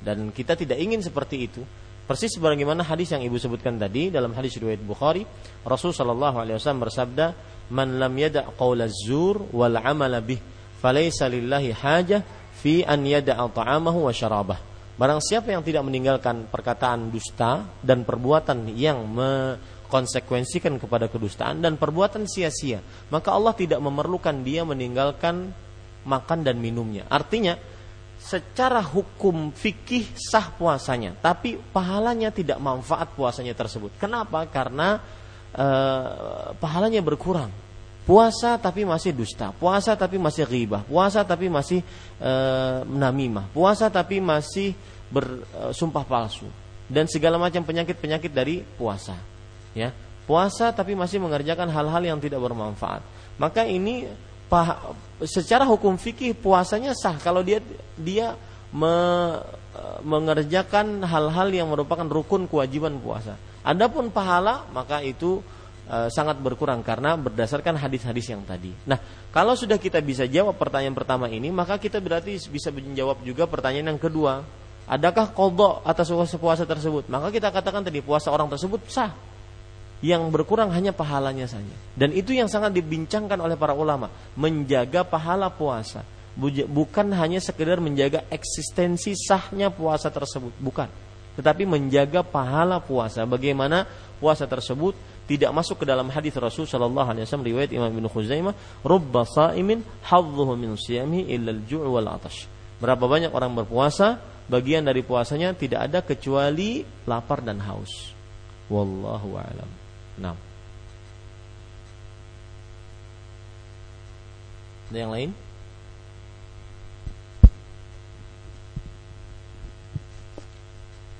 Dan 0.00 0.32
kita 0.32 0.56
tidak 0.56 0.80
ingin 0.80 1.04
seperti 1.04 1.50
itu. 1.50 1.60
Persis 2.06 2.38
sebagaimana 2.38 2.86
hadis 2.86 3.10
yang 3.10 3.20
ibu 3.20 3.34
sebutkan 3.34 3.74
tadi 3.76 4.14
dalam 4.14 4.30
hadis 4.32 4.54
riwayat 4.56 4.78
Bukhari, 4.80 5.26
Rasul 5.66 5.90
Shallallahu 5.90 6.38
Alaihi 6.38 6.54
Wasallam 6.54 6.86
bersabda, 6.86 7.26
"Man 7.74 7.98
lam 7.98 8.14
yada' 8.14 8.46
qaula 8.54 8.86
zur 8.86 9.42
wal 9.50 9.74
amala 9.74 10.22
bih, 10.22 10.38
falaysa 10.78 11.26
lillahi 11.26 11.74
hajah 11.74 12.22
fi 12.56 12.86
an 12.86 13.04
yada'a 13.04 13.44
ta'amahu 13.52 14.08
wa 14.08 14.12
syarabah. 14.14 14.58
Barang 14.96 15.20
siapa 15.20 15.52
yang 15.52 15.60
tidak 15.60 15.84
meninggalkan 15.84 16.48
perkataan 16.48 17.12
dusta 17.12 17.68
dan 17.84 18.08
perbuatan 18.08 18.72
yang 18.72 19.04
mengkonsekuensikan 19.86 20.82
kepada 20.82 21.06
kedustaan 21.06 21.62
dan 21.62 21.78
perbuatan 21.78 22.26
sia-sia, 22.26 22.82
maka 23.14 23.30
Allah 23.30 23.54
tidak 23.54 23.78
memerlukan 23.78 24.42
dia 24.42 24.66
meninggalkan 24.66 25.54
makan 26.02 26.42
dan 26.42 26.58
minumnya. 26.58 27.06
Artinya, 27.06 27.54
secara 28.18 28.82
hukum 28.82 29.54
fikih 29.54 30.10
sah 30.18 30.50
puasanya, 30.50 31.14
tapi 31.22 31.54
pahalanya 31.54 32.34
tidak 32.34 32.58
manfaat 32.58 33.14
puasanya 33.14 33.54
tersebut. 33.54 33.94
Kenapa? 34.02 34.42
Karena 34.50 34.98
e, 35.54 35.66
pahalanya 36.58 36.98
berkurang 36.98 37.54
Puasa 38.06 38.54
tapi 38.54 38.86
masih 38.86 39.10
dusta, 39.10 39.50
puasa 39.50 39.98
tapi 39.98 40.14
masih 40.14 40.46
ghibah, 40.46 40.86
puasa 40.86 41.26
tapi 41.26 41.50
masih 41.50 41.82
e, 42.22 42.32
namimah, 42.86 43.50
puasa 43.50 43.90
tapi 43.90 44.22
masih 44.22 44.78
bersumpah 45.10 46.06
palsu 46.06 46.46
dan 46.86 47.10
segala 47.10 47.34
macam 47.34 47.66
penyakit-penyakit 47.66 48.30
dari 48.30 48.62
puasa. 48.62 49.18
Ya. 49.76 49.92
Puasa 50.24 50.72
tapi 50.72 50.96
masih 50.96 51.20
mengerjakan 51.20 51.68
hal-hal 51.68 52.02
yang 52.02 52.18
tidak 52.18 52.40
bermanfaat. 52.40 53.04
Maka 53.36 53.68
ini 53.68 54.08
secara 55.22 55.68
hukum 55.68 56.00
fikih 56.00 56.32
puasanya 56.34 56.96
sah 56.96 57.14
kalau 57.20 57.44
dia 57.44 57.60
dia 57.94 58.34
me, 58.72 58.94
mengerjakan 60.02 61.04
hal-hal 61.04 61.48
yang 61.52 61.68
merupakan 61.70 62.06
rukun 62.06 62.48
kewajiban 62.48 62.96
puasa. 62.98 63.36
Adapun 63.66 64.14
pahala 64.14 64.66
maka 64.70 65.02
itu 65.02 65.42
e, 65.90 66.06
sangat 66.10 66.38
berkurang 66.38 66.80
karena 66.86 67.18
berdasarkan 67.18 67.74
hadis-hadis 67.78 68.30
yang 68.30 68.42
tadi. 68.46 68.70
Nah, 68.86 68.98
kalau 69.34 69.58
sudah 69.58 69.76
kita 69.76 69.98
bisa 70.00 70.24
jawab 70.30 70.54
pertanyaan 70.54 70.94
pertama 70.94 71.26
ini, 71.26 71.50
maka 71.50 71.76
kita 71.76 71.98
berarti 71.98 72.38
bisa 72.46 72.70
menjawab 72.70 73.22
juga 73.26 73.44
pertanyaan 73.50 73.94
yang 73.94 74.00
kedua. 74.00 74.42
Adakah 74.86 75.34
kodok 75.34 75.82
atas 75.82 76.06
puasa 76.38 76.62
tersebut? 76.62 77.10
Maka 77.10 77.34
kita 77.34 77.50
katakan 77.50 77.82
tadi 77.82 77.98
puasa 77.98 78.30
orang 78.30 78.46
tersebut 78.46 78.86
sah. 78.86 79.10
Yang 80.04 80.28
berkurang 80.28 80.68
hanya 80.76 80.92
pahalanya 80.92 81.48
saja. 81.48 81.72
Dan 81.96 82.12
itu 82.12 82.36
yang 82.36 82.52
sangat 82.52 82.76
dibincangkan 82.76 83.40
oleh 83.40 83.56
para 83.56 83.72
ulama, 83.72 84.12
menjaga 84.36 85.02
pahala 85.08 85.48
puasa. 85.48 86.04
Bukan 86.68 87.16
hanya 87.16 87.40
sekedar 87.40 87.80
menjaga 87.80 88.28
eksistensi 88.28 89.16
sahnya 89.16 89.72
puasa 89.72 90.12
tersebut, 90.12 90.52
bukan. 90.60 90.84
Tetapi 91.40 91.64
menjaga 91.64 92.20
pahala 92.20 92.76
puasa. 92.80 93.24
Bagaimana 93.24 93.88
puasa 94.20 94.44
tersebut 94.44 94.92
tidak 95.24 95.52
masuk 95.52 95.80
ke 95.80 95.86
dalam 95.88 96.12
hadis 96.12 96.36
Rasul 96.36 96.68
sallallahu 96.68 97.08
alaihi 97.12 97.24
wasallam 97.24 97.48
riwayat 97.48 97.70
Imam 97.72 97.88
Ibnu 97.92 98.08
Khuzaimah, 98.12 98.54
"Rubba 98.84 99.24
sha'imin 99.24 99.80
hadzuhu 100.04 100.56
min 100.60 100.76
siyamihi 100.76 101.32
illa 101.32 101.56
al-ju' 101.56 101.88
wal 101.88 102.08
'atash." 102.08 102.48
Berapa 102.80 103.04
banyak 103.08 103.32
orang 103.32 103.56
berpuasa, 103.56 104.20
bagian 104.48 104.84
dari 104.84 105.00
puasanya 105.00 105.56
tidak 105.56 105.88
ada 105.88 105.98
kecuali 106.04 106.84
lapar 107.08 107.40
dan 107.40 107.64
haus. 107.64 108.12
Wallahu 108.68 109.40
a'lam. 109.40 109.85
Nah. 110.16 110.32
Ada 114.88 114.98
yang 115.02 115.12
lain? 115.12 115.30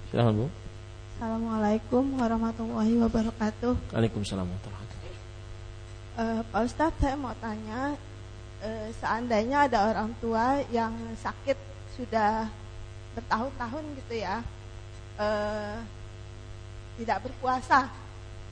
Silahkan 0.09 0.32
Bu. 0.32 0.47
Assalamualaikum 1.16 2.05
warahmatullahi 2.16 2.94
wabarakatuh. 3.05 3.73
Waalaikumsalam 3.93 4.48
warahmatullahi 4.48 4.81
wabarakatuh. 4.81 5.12
Uh, 6.16 6.40
Pak 6.48 6.62
Ustadz, 6.64 6.97
saya 7.02 7.16
mau 7.20 7.36
tanya, 7.36 7.93
uh, 8.64 8.89
seandainya 8.97 9.68
ada 9.68 9.93
orang 9.93 10.16
tua 10.24 10.64
yang 10.73 10.97
sakit 11.20 11.59
sudah 12.01 12.48
bertahun-tahun 13.12 13.85
gitu 14.01 14.14
ya, 14.24 14.40
uh, 15.20 15.85
tidak 16.97 17.28
berpuasa 17.28 17.93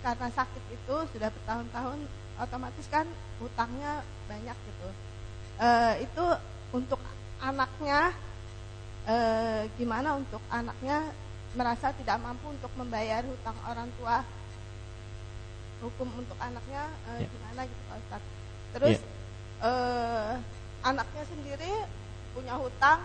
karena 0.04 0.28
sakit 0.28 0.64
itu 0.68 0.96
sudah 1.16 1.32
bertahun-tahun, 1.32 1.98
otomatis 2.36 2.86
kan 2.92 3.08
hutangnya 3.40 4.04
banyak 4.28 4.56
gitu. 4.68 4.88
Uh, 5.56 5.94
itu 6.04 6.24
untuk 6.76 7.00
anaknya, 7.40 8.12
uh, 9.08 9.64
gimana 9.80 10.20
untuk 10.20 10.44
anaknya 10.52 11.08
merasa 11.56 11.94
tidak 11.96 12.20
mampu 12.20 12.50
untuk 12.50 12.68
membayar 12.76 13.24
hutang 13.24 13.56
orang 13.64 13.88
tua 13.96 14.20
hukum 15.80 16.08
untuk 16.18 16.38
anaknya 16.42 16.90
uh, 17.06 17.20
ya. 17.20 17.28
gimana 17.28 17.60
gitu 17.68 17.82
Pak 17.86 17.98
Ustadz 18.02 18.28
terus 18.74 18.98
ya. 18.98 19.06
uh, 19.62 20.32
anaknya 20.82 21.22
sendiri 21.30 21.72
punya 22.34 22.58
hutang 22.58 23.00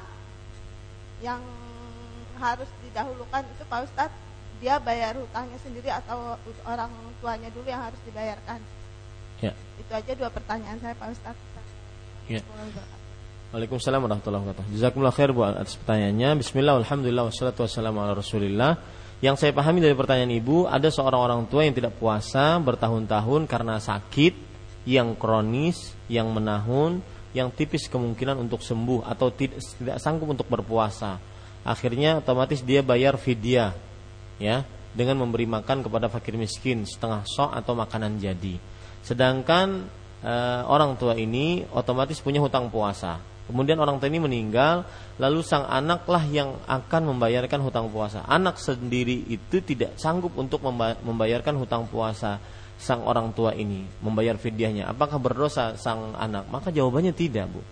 yang 1.21 1.43
harus 2.41 2.69
didahulukan 2.81 3.43
itu 3.45 3.63
Pak 3.69 3.81
Ustadz 3.85 4.28
dia 4.60 4.76
bayar 4.80 5.15
hutangnya 5.15 5.57
sendiri 5.64 5.90
atau 5.91 6.36
orang 6.68 6.91
tuanya 7.23 7.48
dulu 7.52 7.68
yang 7.68 7.80
harus 7.80 7.99
dibayarkan 8.03 8.60
ya. 9.40 9.56
itu 9.80 9.91
aja 9.91 10.11
dua 10.15 10.30
pertanyaan 10.31 10.77
saya 10.84 10.95
Pak 10.99 11.07
Ustadz 11.15 11.41
ya. 12.27 12.41
Waalaikumsalam 13.49 14.06
warahmatullahi 14.06 14.45
wabarakatuh. 14.45 14.77
Jazakumullah 14.77 15.10
khair 15.10 15.34
bu 15.34 15.41
atas 15.41 15.73
pertanyaannya. 15.81 16.38
Bismillah, 16.38 16.86
alhamdulillah, 16.86 17.34
wassalatu 17.34 17.65
wassalamu 17.65 17.98
ala 18.06 18.14
rasulillah. 18.14 18.77
Yang 19.26 19.41
saya 19.41 19.52
pahami 19.57 19.81
dari 19.81 19.98
pertanyaan 19.98 20.30
ibu, 20.38 20.69
ada 20.69 20.86
seorang 20.94 21.18
orang 21.18 21.41
tua 21.49 21.65
yang 21.65 21.73
tidak 21.73 21.98
puasa 21.98 22.61
bertahun-tahun 22.61 23.49
karena 23.49 23.81
sakit 23.81 24.38
yang 24.86 25.18
kronis, 25.18 25.98
yang 26.06 26.30
menahun, 26.30 27.02
yang 27.34 27.49
tipis 27.49 27.90
kemungkinan 27.90 28.38
untuk 28.38 28.61
sembuh 28.61 29.10
atau 29.10 29.34
tidak, 29.34 29.57
tidak 29.81 29.98
sanggup 29.98 30.30
untuk 30.30 30.45
berpuasa. 30.45 31.18
Akhirnya 31.65 32.22
otomatis 32.22 32.61
dia 32.61 32.86
bayar 32.86 33.18
fidyah, 33.18 33.73
ya, 34.40 34.66
dengan 34.95 35.22
memberi 35.22 35.45
makan 35.45 35.86
kepada 35.86 36.10
fakir 36.10 36.34
miskin 36.40 36.88
setengah 36.88 37.28
sok 37.28 37.53
atau 37.53 37.78
makanan 37.78 38.18
jadi. 38.18 38.57
Sedangkan 39.06 39.86
e, 40.24 40.34
orang 40.66 40.98
tua 40.98 41.14
ini 41.14 41.64
otomatis 41.76 42.18
punya 42.24 42.41
hutang 42.41 42.72
puasa 42.74 43.20
Kemudian 43.49 43.82
orang 43.82 43.98
tua 43.98 44.14
ini 44.14 44.22
meninggal, 44.22 44.86
lalu 45.18 45.41
sang 45.41 45.66
anaklah 45.66 46.22
yang 46.30 46.53
akan 46.70 47.10
membayarkan 47.10 47.66
hutang 47.66 47.90
puasa. 47.90 48.22
Anak 48.30 48.61
sendiri 48.61 49.26
itu 49.26 49.57
tidak 49.66 49.98
sanggup 49.98 50.38
untuk 50.38 50.61
membayarkan 51.02 51.57
hutang 51.57 51.90
puasa 51.90 52.38
sang 52.78 53.02
orang 53.02 53.34
tua 53.34 53.57
ini, 53.57 53.90
membayar 54.06 54.38
fidyahnya. 54.38 54.86
Apakah 54.94 55.18
berdosa 55.18 55.74
sang 55.82 56.14
anak? 56.14 56.45
Maka 56.53 56.70
jawabannya 56.70 57.10
tidak, 57.10 57.49
Bu. 57.49 57.66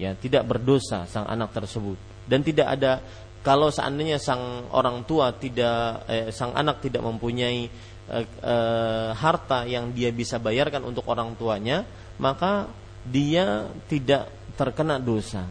Ya, 0.00 0.16
tidak 0.16 0.48
berdosa 0.48 1.04
sang 1.04 1.28
anak 1.28 1.52
tersebut. 1.52 2.00
Dan 2.24 2.40
tidak 2.40 2.72
ada 2.72 3.04
kalau 3.44 3.68
seandainya 3.68 4.16
sang 4.16 4.72
orang 4.72 5.04
tua 5.04 5.36
tidak 5.36 6.08
eh, 6.08 6.32
sang 6.32 6.56
anak 6.56 6.80
tidak 6.80 7.04
mempunyai 7.04 7.68
eh, 8.08 8.24
eh, 8.24 9.10
harta 9.12 9.68
yang 9.68 9.92
dia 9.92 10.08
bisa 10.16 10.40
bayarkan 10.40 10.80
untuk 10.88 11.04
orang 11.12 11.36
tuanya, 11.36 11.84
maka 12.16 12.72
dia 13.04 13.68
tidak 13.84 14.32
terkena 14.56 14.96
dosa. 14.96 15.44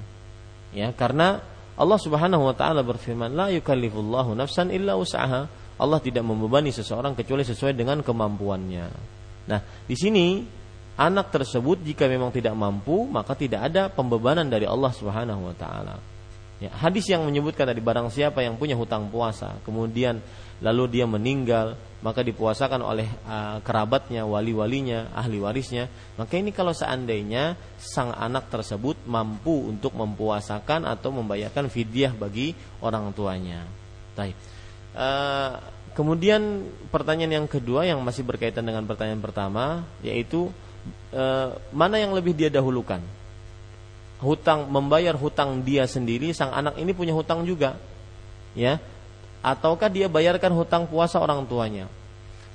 Ya, 0.74 0.90
karena 0.90 1.46
Allah 1.78 2.00
Subhanahu 2.02 2.50
wa 2.50 2.56
taala 2.58 2.82
berfirman, 2.82 3.38
"La 3.38 3.54
yukallifullahu 3.54 4.34
nafsan 4.34 4.74
illa 4.74 4.98
usaha." 4.98 5.46
Allah 5.74 6.00
tidak 6.02 6.26
membebani 6.26 6.70
seseorang 6.74 7.14
kecuali 7.18 7.46
sesuai 7.46 7.74
dengan 7.78 8.02
kemampuannya. 8.06 8.88
Nah, 9.50 9.60
di 9.86 9.98
sini 9.98 10.42
anak 10.98 11.34
tersebut 11.34 11.82
jika 11.82 12.06
memang 12.06 12.30
tidak 12.30 12.54
mampu, 12.58 13.06
maka 13.10 13.34
tidak 13.34 13.70
ada 13.70 13.90
pembebanan 13.90 14.50
dari 14.50 14.66
Allah 14.66 14.94
Subhanahu 14.94 15.50
wa 15.50 15.56
taala. 15.58 16.13
Ya, 16.64 16.72
hadis 16.72 17.12
yang 17.12 17.28
menyebutkan 17.28 17.68
tadi 17.68 17.84
barang 17.84 18.08
siapa 18.08 18.40
yang 18.40 18.56
punya 18.56 18.80
hutang 18.80 19.12
puasa, 19.12 19.60
kemudian 19.68 20.24
lalu 20.64 20.96
dia 20.96 21.04
meninggal, 21.04 21.76
maka 22.00 22.24
dipuasakan 22.24 22.80
oleh 22.80 23.04
uh, 23.28 23.60
kerabatnya, 23.60 24.24
wali-walinya, 24.24 25.12
ahli 25.12 25.44
warisnya. 25.44 25.92
Maka 26.16 26.40
ini 26.40 26.56
kalau 26.56 26.72
seandainya 26.72 27.60
sang 27.76 28.16
anak 28.16 28.48
tersebut 28.48 28.96
mampu 29.04 29.76
untuk 29.76 29.92
mempuasakan 29.92 30.88
atau 30.88 31.12
membayarkan 31.12 31.68
fidyah 31.68 32.16
bagi 32.16 32.56
orang 32.80 33.12
tuanya. 33.12 33.68
Baik. 34.16 34.40
Uh, 34.96 35.60
kemudian 35.92 36.64
pertanyaan 36.96 37.44
yang 37.44 37.48
kedua 37.52 37.84
yang 37.84 38.00
masih 38.00 38.24
berkaitan 38.24 38.64
dengan 38.64 38.88
pertanyaan 38.88 39.20
pertama 39.20 39.84
yaitu 40.00 40.48
uh, 41.12 41.60
mana 41.76 42.00
yang 42.00 42.16
lebih 42.16 42.32
dia 42.32 42.48
dahulukan? 42.48 43.04
Hutang 44.24 44.72
membayar 44.72 45.14
hutang 45.14 45.62
dia 45.62 45.84
sendiri 45.84 46.32
sang 46.32 46.56
anak 46.56 46.80
ini 46.80 46.96
punya 46.96 47.12
hutang 47.12 47.44
juga 47.44 47.76
ya. 48.56 48.80
Ataukah 49.44 49.92
dia 49.92 50.08
bayarkan 50.08 50.56
hutang 50.56 50.88
puasa 50.88 51.20
orang 51.20 51.44
tuanya? 51.44 51.92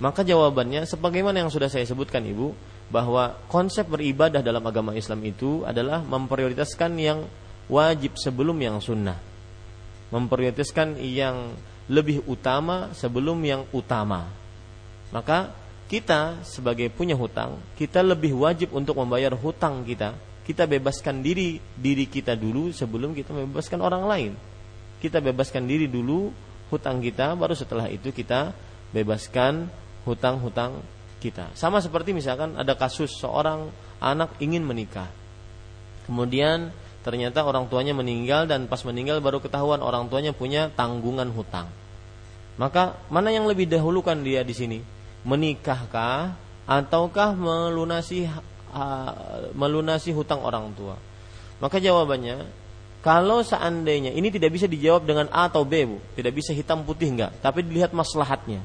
Maka 0.01 0.25
jawabannya 0.25 0.89
sebagaimana 0.89 1.45
yang 1.45 1.53
sudah 1.53 1.69
saya 1.69 1.85
sebutkan 1.85 2.25
ibu 2.25 2.57
bahwa 2.89 3.37
konsep 3.53 3.85
beribadah 3.85 4.41
dalam 4.41 4.65
agama 4.65 4.97
Islam 4.97 5.21
itu 5.29 5.69
adalah 5.69 6.01
memprioritaskan 6.01 6.97
yang 6.97 7.29
wajib 7.69 8.17
sebelum 8.17 8.57
yang 8.57 8.81
sunnah. 8.81 9.21
Memprioritaskan 10.09 10.97
yang 11.05 11.53
lebih 11.93 12.25
utama 12.25 12.89
sebelum 12.97 13.37
yang 13.45 13.69
utama. 13.77 14.25
Maka 15.13 15.53
kita 15.89 16.45
sebagai 16.45 16.93
punya 16.93 17.17
hutang 17.17 17.57
kita 17.81 18.05
lebih 18.05 18.37
wajib 18.37 18.77
untuk 18.77 19.01
membayar 19.01 19.33
hutang 19.33 19.81
kita 19.89 20.13
kita 20.49 20.65
bebaskan 20.65 21.21
diri 21.21 21.61
diri 21.77 22.09
kita 22.09 22.33
dulu 22.33 22.73
sebelum 22.73 23.13
kita 23.13 23.37
membebaskan 23.37 23.85
orang 23.85 24.09
lain. 24.09 24.33
Kita 24.97 25.21
bebaskan 25.21 25.69
diri 25.69 25.93
dulu 25.93 26.33
hutang 26.73 27.05
kita, 27.05 27.37
baru 27.37 27.53
setelah 27.53 27.85
itu 27.93 28.09
kita 28.09 28.57
bebaskan 28.97 29.69
hutang-hutang 30.09 30.81
kita. 31.21 31.53
Sama 31.53 31.85
seperti 31.85 32.17
misalkan 32.17 32.57
ada 32.57 32.73
kasus 32.81 33.13
seorang 33.21 33.69
anak 34.01 34.41
ingin 34.41 34.65
menikah. 34.65 35.13
Kemudian 36.09 36.73
ternyata 37.05 37.45
orang 37.45 37.69
tuanya 37.69 37.93
meninggal 37.93 38.49
dan 38.49 38.73
pas 38.73 38.81
meninggal 38.89 39.21
baru 39.21 39.45
ketahuan 39.45 39.85
orang 39.85 40.09
tuanya 40.09 40.33
punya 40.33 40.73
tanggungan 40.73 41.29
hutang. 41.29 41.69
Maka 42.57 42.97
mana 43.13 43.29
yang 43.29 43.45
lebih 43.45 43.69
dahulukan 43.69 44.17
dia 44.25 44.41
di 44.41 44.57
sini? 44.57 44.81
Menikahkah 45.29 46.33
ataukah 46.65 47.37
melunasi 47.37 48.25
melunasi 49.55 50.13
hutang 50.15 50.43
orang 50.43 50.71
tua? 50.75 50.97
Maka 51.59 51.83
jawabannya, 51.83 52.47
kalau 53.03 53.43
seandainya 53.43 54.15
ini 54.15 54.31
tidak 54.31 54.55
bisa 54.55 54.67
dijawab 54.71 55.07
dengan 55.07 55.27
A 55.31 55.51
atau 55.51 55.63
B, 55.67 55.87
Bu, 55.87 55.99
tidak 56.15 56.35
bisa 56.35 56.51
hitam 56.55 56.83
putih 56.83 57.15
enggak, 57.15 57.35
tapi 57.43 57.63
dilihat 57.67 57.95
maslahatnya. 57.95 58.63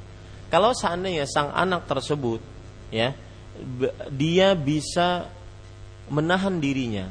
Kalau 0.53 0.73
seandainya 0.73 1.25
sang 1.25 1.49
anak 1.49 1.89
tersebut 1.89 2.37
ya, 2.93 3.17
dia 4.13 4.53
bisa 4.53 5.25
menahan 6.09 6.61
dirinya 6.61 7.09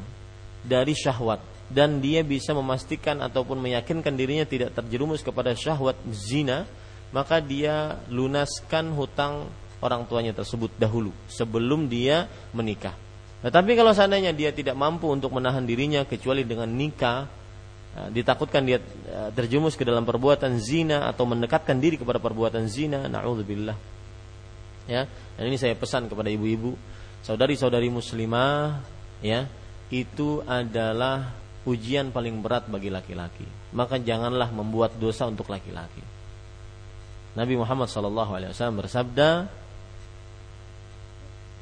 dari 0.63 0.95
syahwat 0.95 1.43
dan 1.67 1.99
dia 1.99 2.23
bisa 2.23 2.55
memastikan 2.55 3.19
ataupun 3.19 3.59
meyakinkan 3.59 4.15
dirinya 4.15 4.47
tidak 4.47 4.75
terjerumus 4.75 5.19
kepada 5.19 5.51
syahwat 5.55 5.99
zina, 6.11 6.63
maka 7.11 7.43
dia 7.43 7.99
lunaskan 8.07 8.95
hutang 8.95 9.49
orang 9.83 10.07
tuanya 10.07 10.31
tersebut 10.31 10.71
dahulu 10.79 11.11
sebelum 11.27 11.91
dia 11.91 12.31
menikah. 12.55 12.95
Tetapi 13.43 13.75
kalau 13.75 13.91
seandainya 13.91 14.31
dia 14.31 14.55
tidak 14.55 14.79
mampu 14.79 15.11
untuk 15.11 15.35
menahan 15.35 15.67
dirinya 15.67 16.07
kecuali 16.07 16.47
dengan 16.47 16.71
nikah, 16.71 17.27
eh, 17.99 18.07
ditakutkan 18.15 18.63
dia 18.63 18.79
eh, 18.79 19.29
terjumus 19.35 19.75
ke 19.75 19.83
dalam 19.83 20.07
perbuatan 20.07 20.55
zina 20.63 21.11
atau 21.11 21.27
mendekatkan 21.27 21.75
diri 21.75 21.99
kepada 21.99 22.23
perbuatan 22.23 22.63
zina, 22.71 23.11
naudzubillah. 23.11 23.75
Ya, 24.87 25.07
dan 25.35 25.43
ini 25.47 25.59
saya 25.59 25.75
pesan 25.75 26.07
kepada 26.07 26.31
ibu-ibu, 26.31 26.75
saudari-saudari 27.23 27.87
muslimah, 27.87 28.83
ya, 29.23 29.47
itu 29.91 30.43
adalah 30.43 31.35
ujian 31.63 32.11
paling 32.11 32.43
berat 32.43 32.67
bagi 32.67 32.91
laki-laki. 32.91 33.47
Maka 33.71 33.99
janganlah 33.99 34.51
membuat 34.51 34.99
dosa 34.99 35.27
untuk 35.27 35.47
laki-laki. 35.47 36.03
Nabi 37.33 37.57
Muhammad 37.57 37.89
SAW 37.89 38.51
bersabda, 38.77 39.49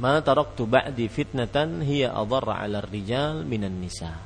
Ma 0.01 0.17
taraktu 0.17 0.65
ba'di 0.65 1.05
fitnatan 1.05 1.85
hiya 1.85 2.17
adharra 2.17 2.57
'ala 2.57 2.81
rijal 2.81 3.45
minan 3.45 3.77
nisa. 3.77 4.17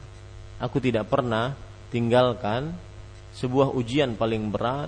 Aku 0.55 0.79
tidak 0.79 1.11
pernah 1.11 1.51
tinggalkan 1.91 2.71
sebuah 3.35 3.75
ujian 3.75 4.15
paling 4.15 4.55
berat 4.55 4.87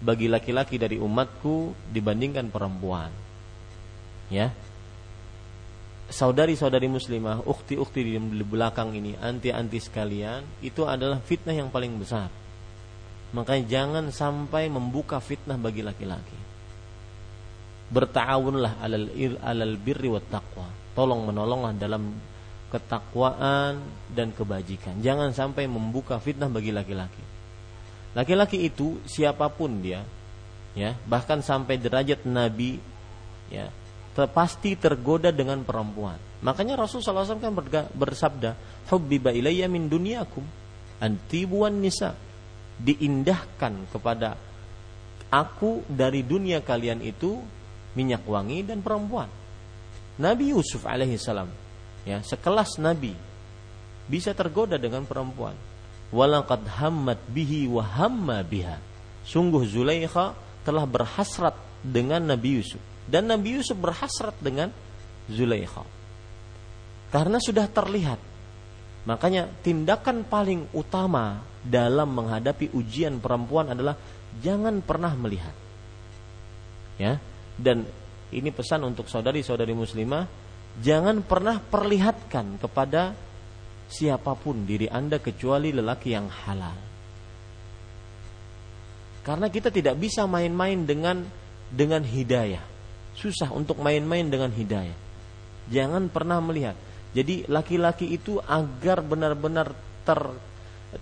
bagi 0.00 0.32
laki-laki 0.32 0.80
dari 0.80 0.96
umatku 0.96 1.76
dibandingkan 1.92 2.48
perempuan. 2.48 3.12
Ya. 4.32 4.48
Saudari-saudari 6.08 6.88
muslimah, 6.88 7.44
ukti-ukti 7.44 8.00
di 8.04 8.44
belakang 8.44 8.96
ini, 8.96 9.16
anti-anti 9.20 9.80
sekalian, 9.80 10.44
itu 10.64 10.84
adalah 10.88 11.20
fitnah 11.20 11.56
yang 11.56 11.68
paling 11.68 11.96
besar. 12.00 12.28
Makanya 13.36 13.64
jangan 13.68 14.04
sampai 14.08 14.72
membuka 14.72 15.20
fitnah 15.20 15.56
bagi 15.56 15.80
laki-laki 15.80 16.43
bertawunlah 17.94 18.82
alal 18.82 19.06
alal 19.38 19.74
birri 19.78 20.10
wat 20.10 20.26
taqwa. 20.26 20.66
Tolong 20.98 21.30
menolonglah 21.30 21.78
dalam 21.78 22.10
ketakwaan 22.74 23.78
dan 24.10 24.34
kebajikan. 24.34 24.98
Jangan 24.98 25.30
sampai 25.30 25.70
membuka 25.70 26.18
fitnah 26.18 26.50
bagi 26.50 26.74
laki-laki. 26.74 27.22
Laki-laki 28.18 28.66
itu 28.66 28.98
siapa 29.06 29.46
pun 29.50 29.78
dia, 29.78 30.02
ya, 30.74 30.98
bahkan 31.06 31.38
sampai 31.38 31.78
derajat 31.78 32.26
nabi, 32.26 32.82
ya, 33.50 33.70
pasti 34.30 34.74
tergoda 34.74 35.30
dengan 35.30 35.62
perempuan. 35.62 36.18
Makanya 36.42 36.78
Rasulullah 36.78 37.26
SAW 37.26 37.42
kan 37.42 37.54
bersabda, 37.94 38.50
"Hubbiba 38.90 39.34
ilayya 39.34 39.66
min 39.70 39.90
dunyakum 39.90 40.42
antibuan 40.98 41.78
nisa." 41.78 42.14
Diindahkan 42.74 43.86
kepada 43.90 44.34
aku 45.30 45.86
dari 45.86 46.26
dunia 46.26 46.58
kalian 46.62 47.02
itu 47.02 47.38
minyak 47.94 48.22
wangi 48.26 48.66
dan 48.66 48.82
perempuan. 48.82 49.30
Nabi 50.14 50.54
Yusuf 50.54 50.86
alaihi 50.86 51.18
salam 51.18 51.50
ya 52.06 52.22
sekelas 52.22 52.78
nabi 52.78 53.14
bisa 54.06 54.36
tergoda 54.36 54.76
dengan 54.76 55.08
perempuan. 55.08 55.56
Walaqad 56.14 56.68
hammat 56.78 57.18
bihi 57.32 57.66
wa 57.66 57.82
hamma 57.82 58.44
biha. 58.44 58.78
Sungguh 59.24 59.64
Zulaikha 59.66 60.36
telah 60.62 60.84
berhasrat 60.84 61.56
dengan 61.80 62.22
Nabi 62.22 62.60
Yusuf 62.60 62.78
dan 63.08 63.28
Nabi 63.28 63.60
Yusuf 63.60 63.76
berhasrat 63.76 64.36
dengan 64.40 64.72
Zulaikha. 65.28 65.82
Karena 67.08 67.38
sudah 67.40 67.66
terlihat. 67.68 68.20
Makanya 69.04 69.52
tindakan 69.60 70.24
paling 70.24 70.72
utama 70.72 71.44
dalam 71.60 72.12
menghadapi 72.16 72.72
ujian 72.72 73.20
perempuan 73.20 73.72
adalah 73.76 73.96
jangan 74.40 74.80
pernah 74.80 75.12
melihat. 75.12 75.52
Ya, 76.96 77.20
dan 77.54 77.86
ini 78.34 78.50
pesan 78.50 78.82
untuk 78.82 79.06
saudari-saudari 79.06 79.74
muslimah, 79.76 80.26
jangan 80.82 81.22
pernah 81.22 81.62
perlihatkan 81.62 82.58
kepada 82.58 83.14
siapa 83.86 84.34
pun 84.34 84.66
diri 84.66 84.90
Anda 84.90 85.22
kecuali 85.22 85.70
lelaki 85.70 86.10
yang 86.10 86.26
halal. 86.26 86.76
Karena 89.24 89.48
kita 89.48 89.72
tidak 89.72 89.96
bisa 89.96 90.28
main-main 90.28 90.84
dengan 90.84 91.24
dengan 91.72 92.04
hidayah. 92.04 92.60
Susah 93.16 93.48
untuk 93.54 93.80
main-main 93.80 94.26
dengan 94.28 94.52
hidayah. 94.52 94.98
Jangan 95.72 96.12
pernah 96.12 96.42
melihat. 96.44 96.76
Jadi 97.14 97.46
laki-laki 97.48 98.10
itu 98.10 98.42
agar 98.42 99.00
benar-benar 99.00 99.72
ter 100.04 100.20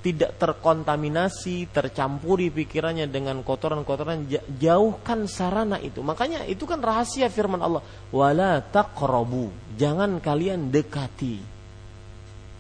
tidak 0.01 0.41
terkontaminasi, 0.41 1.69
tercampuri 1.69 2.49
pikirannya 2.49 3.11
dengan 3.11 3.45
kotoran-kotoran, 3.45 4.25
jauhkan 4.57 5.29
sarana 5.29 5.77
itu. 5.77 6.01
Makanya 6.01 6.49
itu 6.49 6.65
kan 6.65 6.81
rahasia 6.81 7.29
firman 7.29 7.61
Allah, 7.61 7.85
wala 8.09 8.65
taqrabu, 8.65 9.53
jangan 9.77 10.17
kalian 10.23 10.73
dekati. 10.73 11.37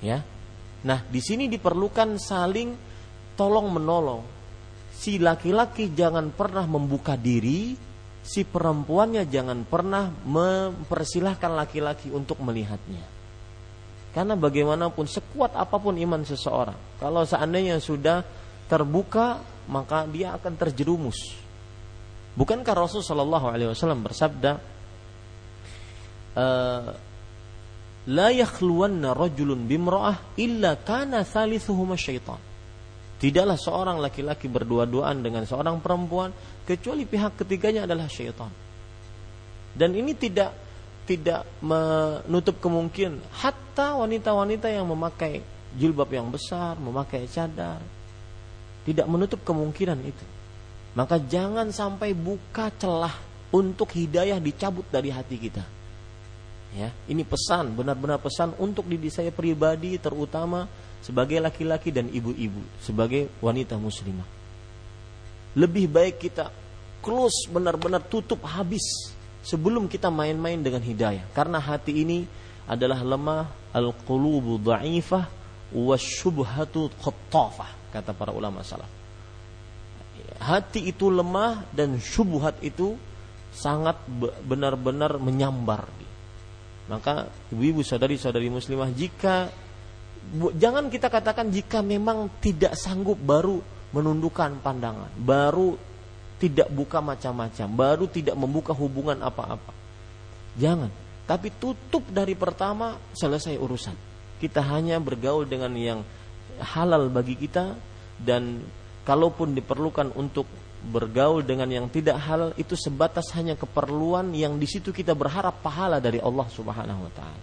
Ya. 0.04 0.20
Nah, 0.82 1.00
di 1.06 1.22
sini 1.22 1.46
diperlukan 1.48 2.18
saling 2.18 2.74
tolong 3.38 3.70
menolong. 3.70 4.22
Si 4.92 5.16
laki-laki 5.16 5.94
jangan 5.94 6.34
pernah 6.34 6.66
membuka 6.68 7.16
diri, 7.16 7.74
si 8.20 8.44
perempuannya 8.44 9.24
jangan 9.26 9.64
pernah 9.64 10.10
mempersilahkan 10.10 11.52
laki-laki 11.54 12.12
untuk 12.12 12.38
melihatnya. 12.44 13.21
Karena 14.12 14.36
bagaimanapun 14.36 15.08
sekuat 15.08 15.56
apa 15.56 15.80
pun 15.80 15.96
iman 15.96 16.20
seseorang, 16.20 17.00
kalau 17.00 17.24
seandainya 17.24 17.80
sudah 17.80 18.20
terbuka, 18.68 19.40
maka 19.72 20.04
dia 20.04 20.36
akan 20.36 20.52
terjerumus. 20.60 21.16
Bukankah 22.36 22.76
Rasul 22.76 23.00
Shallallahu 23.00 23.46
Alaihi 23.48 23.72
Wasallam 23.72 24.04
bersabda, 24.04 24.52
eh, 26.36 26.92
La 28.02 28.34
yakhluwanna 28.34 29.14
rajulun 29.14 29.62
bimra'ah 29.70 30.34
illa 30.34 30.74
kana 30.74 31.22
thalithuhuma 31.22 31.94
syaitan. 31.94 32.40
Tidaklah 33.22 33.54
seorang 33.54 34.02
laki-laki 34.02 34.50
berdua-duaan 34.50 35.22
dengan 35.22 35.46
seorang 35.46 35.78
perempuan 35.78 36.34
kecuali 36.66 37.06
pihak 37.06 37.38
ketiganya 37.38 37.86
adalah 37.86 38.10
syaitan. 38.10 38.50
Dan 39.70 39.94
ini 39.94 40.18
tidak 40.18 40.50
tidak 41.02 41.42
menutup 41.58 42.62
kemungkinan 42.62 43.18
hatta 43.34 43.98
wanita-wanita 43.98 44.70
yang 44.70 44.86
memakai 44.86 45.42
jilbab 45.74 46.10
yang 46.14 46.30
besar, 46.30 46.78
memakai 46.78 47.26
cadar 47.26 47.82
tidak 48.82 49.06
menutup 49.06 49.40
kemungkinan 49.46 49.98
itu. 50.02 50.26
Maka 50.92 51.16
jangan 51.22 51.72
sampai 51.72 52.12
buka 52.12 52.68
celah 52.76 53.14
untuk 53.54 53.88
hidayah 53.96 54.36
dicabut 54.42 54.84
dari 54.92 55.08
hati 55.08 55.36
kita. 55.40 55.64
Ya, 56.72 56.88
ini 57.04 57.20
pesan, 57.20 57.76
benar-benar 57.76 58.16
pesan 58.20 58.56
untuk 58.56 58.88
diri 58.88 59.12
saya 59.12 59.28
pribadi 59.28 60.00
terutama 60.00 60.64
sebagai 61.04 61.36
laki-laki 61.36 61.92
dan 61.92 62.08
ibu-ibu, 62.08 62.64
sebagai 62.80 63.28
wanita 63.44 63.76
muslimah. 63.76 64.24
Lebih 65.52 65.84
baik 65.92 66.16
kita 66.16 66.48
close 67.04 67.44
benar-benar 67.52 68.00
tutup 68.08 68.40
habis 68.48 69.12
sebelum 69.42 69.90
kita 69.90 70.08
main-main 70.08 70.62
dengan 70.62 70.80
hidayah. 70.80 71.26
Karena 71.34 71.58
hati 71.58 72.06
ini 72.06 72.24
adalah 72.66 73.02
lemah 73.02 73.74
al-qulubu 73.74 74.62
dha'ifah 74.62 75.24
wasyubhatu 75.74 76.94
khattafah 77.02 77.92
kata 77.92 78.10
para 78.14 78.32
ulama 78.32 78.62
salaf. 78.62 78.88
Hati 80.38 80.88
itu 80.90 81.10
lemah 81.10 81.66
dan 81.74 81.98
syubhat 81.98 82.58
itu 82.64 82.96
sangat 83.52 84.00
benar-benar 84.46 85.20
menyambar. 85.20 85.84
Maka 86.88 87.30
ibu-ibu 87.52 87.84
saudari-saudari 87.84 88.48
muslimah 88.48 88.90
jika 88.90 89.50
jangan 90.56 90.86
kita 90.88 91.10
katakan 91.10 91.50
jika 91.50 91.82
memang 91.82 92.30
tidak 92.38 92.78
sanggup 92.78 93.18
baru 93.18 93.58
menundukkan 93.92 94.62
pandangan 94.62 95.10
baru 95.18 95.76
tidak 96.42 96.66
buka 96.74 96.98
macam-macam, 96.98 97.66
baru 97.70 98.10
tidak 98.10 98.34
membuka 98.34 98.74
hubungan 98.74 99.22
apa-apa. 99.22 99.70
Jangan, 100.58 100.90
tapi 101.22 101.54
tutup 101.54 102.02
dari 102.10 102.34
pertama 102.34 102.98
selesai 103.14 103.54
urusan. 103.54 103.94
Kita 104.42 104.58
hanya 104.74 104.98
bergaul 104.98 105.46
dengan 105.46 105.70
yang 105.78 106.02
halal 106.58 107.06
bagi 107.14 107.38
kita 107.38 107.78
dan 108.18 108.58
kalaupun 109.06 109.54
diperlukan 109.54 110.18
untuk 110.18 110.50
bergaul 110.82 111.46
dengan 111.46 111.70
yang 111.70 111.86
tidak 111.86 112.18
halal 112.18 112.50
itu 112.58 112.74
sebatas 112.74 113.30
hanya 113.38 113.54
keperluan 113.54 114.34
yang 114.34 114.58
di 114.58 114.66
situ 114.66 114.90
kita 114.90 115.14
berharap 115.14 115.62
pahala 115.62 116.02
dari 116.02 116.18
Allah 116.18 116.50
Subhanahu 116.50 117.06
wa 117.06 117.12
taala. 117.14 117.42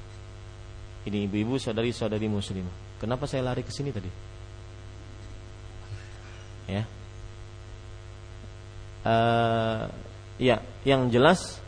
Ini 1.08 1.24
ibu-ibu 1.32 1.56
saudari-saudari 1.56 2.28
muslimah. 2.28 3.00
Kenapa 3.00 3.24
saya 3.32 3.48
lari 3.48 3.64
ke 3.64 3.72
sini 3.72 3.96
tadi? 3.96 4.12
Ya, 6.68 6.84
uh, 9.06 9.88
ya 10.40 10.58
yang 10.88 11.12
jelas 11.12 11.60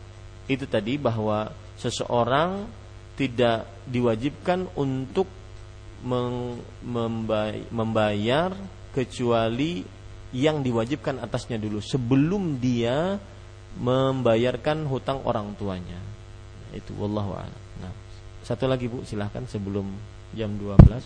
itu 0.47 0.65
tadi 0.67 0.97
bahwa 0.97 1.51
seseorang 1.79 2.67
tidak 3.15 3.67
diwajibkan 3.85 4.65
untuk 4.75 5.27
membayar 7.69 8.49
kecuali 8.91 9.85
yang 10.31 10.63
diwajibkan 10.65 11.21
atasnya 11.21 11.61
dulu 11.61 11.77
sebelum 11.83 12.57
dia 12.57 13.19
membayarkan 13.77 14.87
hutang 14.89 15.21
orang 15.23 15.53
tuanya. 15.55 15.99
Itu 16.71 16.95
wallahu 16.97 17.35
a'lam. 17.35 17.61
Nah, 17.83 17.93
satu 18.43 18.67
lagi 18.67 18.87
Bu, 18.87 19.03
silahkan 19.03 19.43
sebelum 19.47 19.87
jam 20.35 20.55
12. 20.55 21.03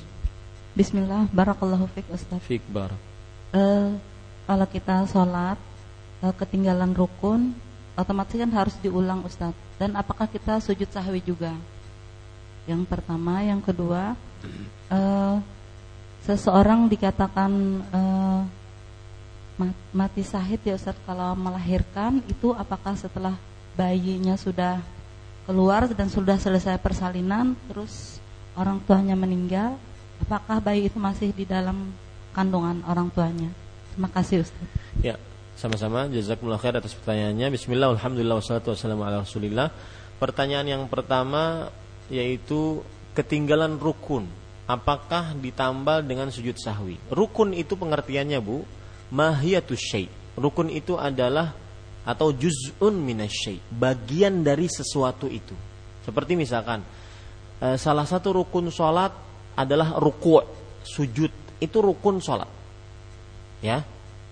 Bismillah, 0.77 1.29
barakallahu 1.33 1.89
fiik 1.93 2.07
Ustaz. 2.13 2.41
Fiik 2.45 2.61
barak. 2.69 2.97
Uh, 3.53 3.97
kalau 4.45 4.67
kita 4.69 5.05
sholat 5.09 5.57
Eh, 6.25 6.33
ketinggalan 6.41 6.97
rukun 6.97 7.53
otomatis 7.93 8.33
kan 8.33 8.49
harus 8.49 8.73
diulang 8.81 9.21
Ustadz. 9.21 9.77
Dan 9.77 9.93
apakah 9.93 10.25
kita 10.25 10.57
sujud 10.57 10.89
sahwi 10.89 11.21
juga? 11.21 11.53
Yang 12.65 12.89
pertama 12.89 13.45
yang 13.45 13.61
kedua 13.61 14.17
uh, 14.89 15.37
seseorang 16.25 16.89
dikatakan 16.89 17.51
uh, 17.93 18.41
mati 19.93 20.25
sahid 20.25 20.65
ya 20.65 20.73
Ustadz 20.73 20.97
kalau 21.05 21.37
melahirkan 21.37 22.25
itu 22.25 22.57
apakah 22.57 22.97
setelah 22.97 23.37
bayinya 23.77 24.33
sudah 24.33 24.81
keluar 25.45 25.85
dan 25.93 26.09
sudah 26.09 26.41
selesai 26.41 26.81
persalinan 26.81 27.53
terus 27.69 28.17
orang 28.57 28.81
tuanya 28.81 29.13
meninggal 29.13 29.77
apakah 30.25 30.57
bayi 30.57 30.89
itu 30.89 30.97
masih 30.97 31.29
di 31.37 31.45
dalam 31.45 31.93
kandungan 32.33 32.81
orang 32.89 33.13
tuanya? 33.13 33.53
Terima 33.93 34.09
kasih 34.09 34.41
Ustadz. 34.41 34.73
Ya 35.05 35.21
sama-sama 35.55 36.11
jazakumullah 36.11 36.59
khair 36.59 36.75
atas 36.75 36.93
pertanyaannya. 36.93 37.47
Bismillah, 37.55 37.95
alhamdulillah, 37.95 38.37
wassalatu 38.43 38.75
wassalamu 38.75 39.07
ala 39.07 39.23
rasulillah. 39.23 39.71
Pertanyaan 40.19 40.67
yang 40.67 40.83
pertama 40.91 41.71
yaitu 42.11 42.83
ketinggalan 43.15 43.79
rukun. 43.79 44.27
Apakah 44.65 45.37
ditambal 45.37 46.03
dengan 46.03 46.33
sujud 46.33 46.57
sahwi? 46.57 46.97
Rukun 47.13 47.53
itu 47.53 47.77
pengertiannya 47.77 48.39
Bu, 48.41 48.65
mahiyatus 49.13 49.81
syai. 49.81 50.09
Rukun 50.35 50.73
itu 50.73 50.97
adalah 50.99 51.53
atau 52.05 52.29
juz'un 52.29 52.93
minasyai, 52.93 53.61
bagian 53.73 54.45
dari 54.45 54.69
sesuatu 54.69 55.25
itu. 55.25 55.53
Seperti 56.05 56.37
misalkan 56.37 56.85
eh, 57.61 57.77
salah 57.77 58.05
satu 58.05 58.41
rukun 58.41 58.69
sholat 58.69 59.09
adalah 59.55 59.97
ruku' 59.97 60.43
sujud 60.85 61.31
itu 61.57 61.77
rukun 61.81 62.21
sholat 62.21 62.47
ya 63.63 63.81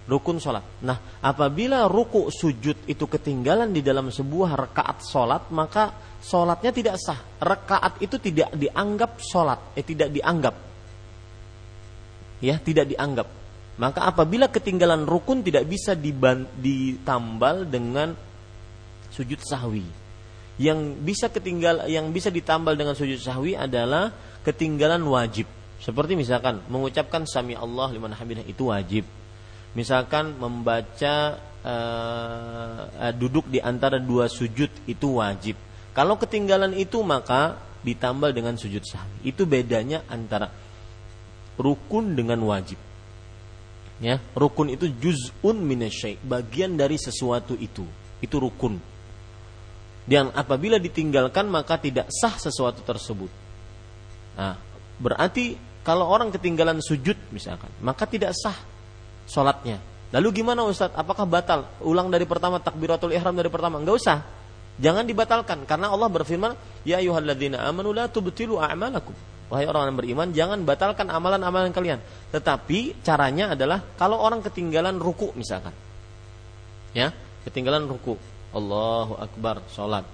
rukun 0.07 0.39
sholat. 0.39 0.63
Nah, 0.83 1.19
apabila 1.23 1.87
ruku 1.87 2.27
sujud 2.27 2.87
itu 2.87 3.05
ketinggalan 3.07 3.71
di 3.71 3.79
dalam 3.79 4.11
sebuah 4.11 4.59
rekaat 4.67 4.97
sholat, 5.07 5.47
maka 5.55 5.95
sholatnya 6.19 6.71
tidak 6.75 6.95
sah. 6.99 7.19
Rekaat 7.39 8.03
itu 8.03 8.19
tidak 8.19 8.51
dianggap 8.55 9.19
sholat, 9.23 9.59
eh 9.79 9.85
tidak 9.85 10.11
dianggap. 10.11 10.55
Ya, 12.43 12.59
tidak 12.59 12.91
dianggap. 12.91 13.27
Maka 13.79 14.05
apabila 14.05 14.51
ketinggalan 14.51 15.07
rukun 15.07 15.41
tidak 15.41 15.65
bisa 15.65 15.95
ditambal 15.95 17.65
dengan 17.65 18.13
sujud 19.09 19.39
sahwi. 19.41 19.87
Yang 20.61 20.79
bisa 21.01 21.33
ketinggal, 21.33 21.89
yang 21.89 22.13
bisa 22.13 22.29
ditambal 22.29 22.77
dengan 22.77 22.93
sujud 22.93 23.17
sahwi 23.17 23.57
adalah 23.57 24.13
ketinggalan 24.45 25.01
wajib. 25.01 25.49
Seperti 25.81 26.13
misalkan 26.13 26.61
mengucapkan 26.69 27.25
sami 27.25 27.57
Allah 27.57 27.89
liman 27.89 28.13
hamidah 28.13 28.45
itu 28.45 28.69
wajib 28.69 29.03
misalkan 29.73 30.37
membaca 30.37 31.37
uh, 31.65 33.11
duduk 33.17 33.49
di 33.49 33.57
antara 33.61 33.97
dua 33.97 34.29
sujud 34.29 34.69
itu 34.85 35.07
wajib. 35.17 35.57
Kalau 35.93 36.17
ketinggalan 36.17 36.73
itu 36.73 37.01
maka 37.05 37.57
ditambal 37.85 38.33
dengan 38.33 38.57
sujud 38.57 38.81
sahwi. 38.81 39.29
Itu 39.29 39.45
bedanya 39.45 40.01
antara 40.09 40.49
rukun 41.59 42.17
dengan 42.17 42.41
wajib. 42.47 42.79
Ya, 44.01 44.17
rukun 44.33 44.73
itu 44.73 44.89
juz'un 44.89 45.61
minasyai, 45.61 46.17
bagian 46.25 46.73
dari 46.73 46.97
sesuatu 46.97 47.53
itu. 47.53 47.85
Itu 48.19 48.41
rukun. 48.41 48.81
Dan 50.03 50.33
apabila 50.35 50.81
ditinggalkan 50.81 51.47
maka 51.47 51.79
tidak 51.79 52.11
sah 52.11 52.35
sesuatu 52.35 52.83
tersebut. 52.83 53.31
Nah, 54.35 54.57
berarti 54.99 55.55
kalau 55.85 56.09
orang 56.09 56.33
ketinggalan 56.33 56.81
sujud 56.83 57.15
misalkan, 57.31 57.69
maka 57.79 58.03
tidak 58.09 58.35
sah 58.35 58.72
sholatnya. 59.27 59.81
Lalu 60.13 60.43
gimana 60.45 60.61
Ustadz? 60.61 60.93
Apakah 60.93 61.25
batal? 61.25 61.65
Ulang 61.81 62.13
dari 62.13 62.29
pertama 62.29 62.61
takbiratul 62.61 63.09
ihram 63.17 63.33
dari 63.33 63.49
pertama? 63.49 63.81
Enggak 63.81 63.97
usah. 63.97 64.17
Jangan 64.77 65.05
dibatalkan 65.05 65.65
karena 65.65 65.89
Allah 65.89 66.09
berfirman, 66.09 66.53
"Ya 66.85 67.01
ayyuhalladzina 67.01 67.61
amanu 67.65 67.93
la 67.93 68.09
tubtilu 68.09 68.61
a'malakum." 68.61 69.13
Wahai 69.49 69.69
orang 69.69 69.93
yang 69.93 69.97
beriman, 69.97 70.27
jangan 70.33 70.65
batalkan 70.65 71.13
amalan-amalan 71.13 71.69
kalian. 71.69 72.01
Tetapi 72.33 73.05
caranya 73.05 73.53
adalah 73.53 73.85
kalau 73.97 74.17
orang 74.17 74.41
ketinggalan 74.41 74.97
ruku 74.97 75.29
misalkan. 75.37 75.73
Ya, 76.93 77.13
ketinggalan 77.45 77.85
ruku. 77.85 78.17
Allahu 78.49 79.17
akbar, 79.17 79.61
sholat. 79.69 80.05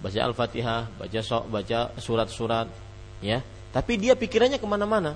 Baca 0.00 0.20
Al-Fatihah, 0.20 0.88
baca 0.96 1.20
sok, 1.20 1.44
baca 1.52 1.92
surat-surat, 2.00 2.72
ya. 3.20 3.44
Tapi 3.68 4.00
dia 4.00 4.16
pikirannya 4.16 4.56
ke 4.56 4.64
mana-mana, 4.64 5.12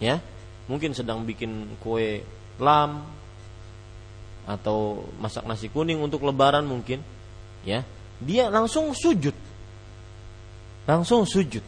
ya 0.00 0.24
mungkin 0.70 0.96
sedang 0.96 1.22
bikin 1.28 1.76
kue 1.80 2.24
lam 2.56 3.04
atau 4.44 5.08
masak 5.16 5.44
nasi 5.48 5.72
kuning 5.72 6.00
untuk 6.00 6.24
lebaran 6.24 6.64
mungkin 6.64 7.00
ya. 7.64 7.84
Dia 8.20 8.48
langsung 8.48 8.92
sujud. 8.94 9.34
Langsung 10.84 11.24
sujud. 11.24 11.64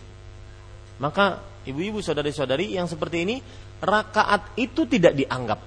Maka 1.01 1.41
ibu-ibu 1.67 2.01
saudari-saudari 2.01 2.77
yang 2.77 2.89
seperti 2.89 3.27
ini 3.27 3.37
rakaat 3.83 4.57
itu 4.57 4.89
tidak 4.89 5.17
dianggap. 5.17 5.61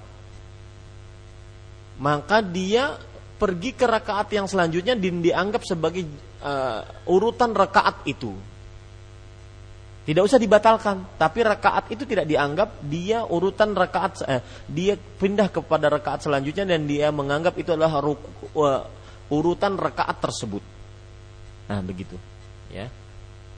Maka 2.00 2.40
dia 2.40 2.96
pergi 3.36 3.76
ke 3.76 3.84
rakaat 3.84 4.28
yang 4.32 4.46
selanjutnya 4.48 4.96
dan 4.96 5.20
dianggap 5.20 5.62
sebagai 5.64 6.04
uh, 6.42 6.82
urutan 7.08 7.52
rakaat 7.52 8.04
itu 8.08 8.32
Tidak 10.00 10.24
usah 10.24 10.40
dibatalkan, 10.40 11.20
tapi 11.20 11.44
rakaat 11.44 11.92
itu 11.92 12.08
tidak 12.08 12.24
dianggap 12.24 12.80
dia 12.88 13.20
urutan 13.20 13.76
rakaat 13.76 14.24
eh, 14.24 14.40
dia 14.64 14.96
pindah 14.96 15.52
kepada 15.52 15.92
rakaat 15.92 16.24
selanjutnya 16.24 16.64
dan 16.64 16.88
dia 16.88 17.12
menganggap 17.12 17.52
itu 17.60 17.76
adalah 17.76 18.00
ruku, 18.00 18.24
uh, 18.56 18.80
urutan 19.28 19.76
rakaat 19.76 20.16
tersebut. 20.18 20.64
Nah, 21.68 21.84
begitu. 21.84 22.16
Ya. 22.72 22.88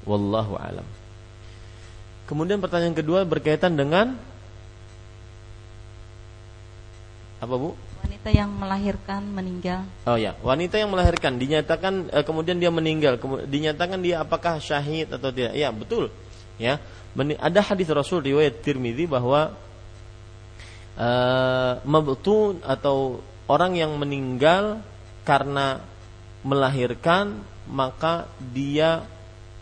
Wallahu 0.02 0.58
alam. 0.58 0.84
Kemudian 2.26 2.58
pertanyaan 2.58 2.98
kedua 2.98 3.22
berkaitan 3.22 3.78
dengan 3.78 4.18
apa, 7.38 7.54
Bu? 7.54 7.74
Wanita 8.02 8.28
yang 8.34 8.50
melahirkan 8.54 9.22
meninggal. 9.30 9.82
Oh 10.06 10.18
ya, 10.18 10.34
wanita 10.42 10.78
yang 10.78 10.90
melahirkan 10.90 11.38
dinyatakan 11.38 12.10
eh, 12.10 12.24
kemudian 12.26 12.58
dia 12.58 12.70
meninggal, 12.70 13.18
kemu- 13.18 13.46
dinyatakan 13.46 14.02
dia 14.02 14.22
apakah 14.22 14.58
syahid 14.58 15.10
atau 15.10 15.30
tidak? 15.30 15.54
Ya, 15.54 15.70
betul. 15.70 16.10
Ya, 16.62 16.78
ada 17.42 17.60
hadis 17.66 17.90
Rasul 17.90 18.22
riwayat 18.22 18.62
Tirmidzi 18.62 19.10
bahwa 19.10 19.58
eh 20.94 21.74
mabtun 21.82 22.62
atau 22.62 23.18
orang 23.50 23.74
yang 23.74 23.98
meninggal 23.98 24.78
karena 25.26 25.82
melahirkan 26.46 27.42
maka 27.66 28.30
dia 28.38 29.02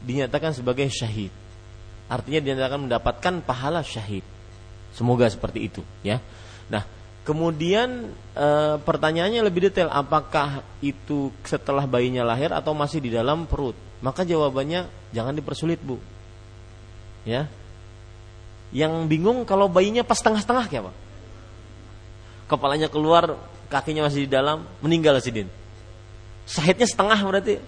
dinyatakan 0.00 0.56
sebagai 0.56 0.88
syahid. 0.88 1.32
Artinya 2.10 2.40
dinyatakan 2.42 2.80
mendapatkan 2.88 3.34
pahala 3.44 3.84
syahid. 3.84 4.24
Semoga 4.90 5.30
seperti 5.30 5.70
itu, 5.70 5.82
ya. 6.02 6.18
Nah, 6.66 6.82
kemudian 7.22 8.10
e, 8.34 8.48
pertanyaannya 8.82 9.46
lebih 9.46 9.70
detail, 9.70 9.86
apakah 9.92 10.66
itu 10.82 11.30
setelah 11.46 11.86
bayinya 11.86 12.26
lahir 12.26 12.50
atau 12.50 12.74
masih 12.74 12.98
di 12.98 13.14
dalam 13.14 13.46
perut? 13.46 13.78
Maka 14.02 14.26
jawabannya 14.26 14.90
jangan 15.14 15.36
dipersulit, 15.38 15.78
Bu. 15.78 16.02
Ya. 17.26 17.50
Yang 18.70 19.10
bingung 19.10 19.42
kalau 19.42 19.66
bayinya 19.66 20.06
pas 20.06 20.18
tengah-tengah 20.22 20.70
kayak 20.70 20.82
apa? 20.88 20.92
Kepalanya 22.46 22.88
keluar, 22.90 23.38
kakinya 23.70 24.06
masih 24.06 24.26
di 24.26 24.30
dalam, 24.30 24.66
meninggal 24.82 25.18
Sidin. 25.22 25.46
Syahidnya 26.46 26.86
setengah 26.86 27.18
berarti. 27.22 27.62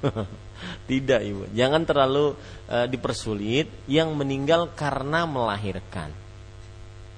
Tidak 0.90 1.20
ibu, 1.24 1.42
jangan 1.56 1.82
terlalu 1.88 2.36
e, 2.68 2.76
dipersulit. 2.90 3.66
Yang 3.88 4.12
meninggal 4.12 4.70
karena 4.76 5.24
melahirkan, 5.24 6.12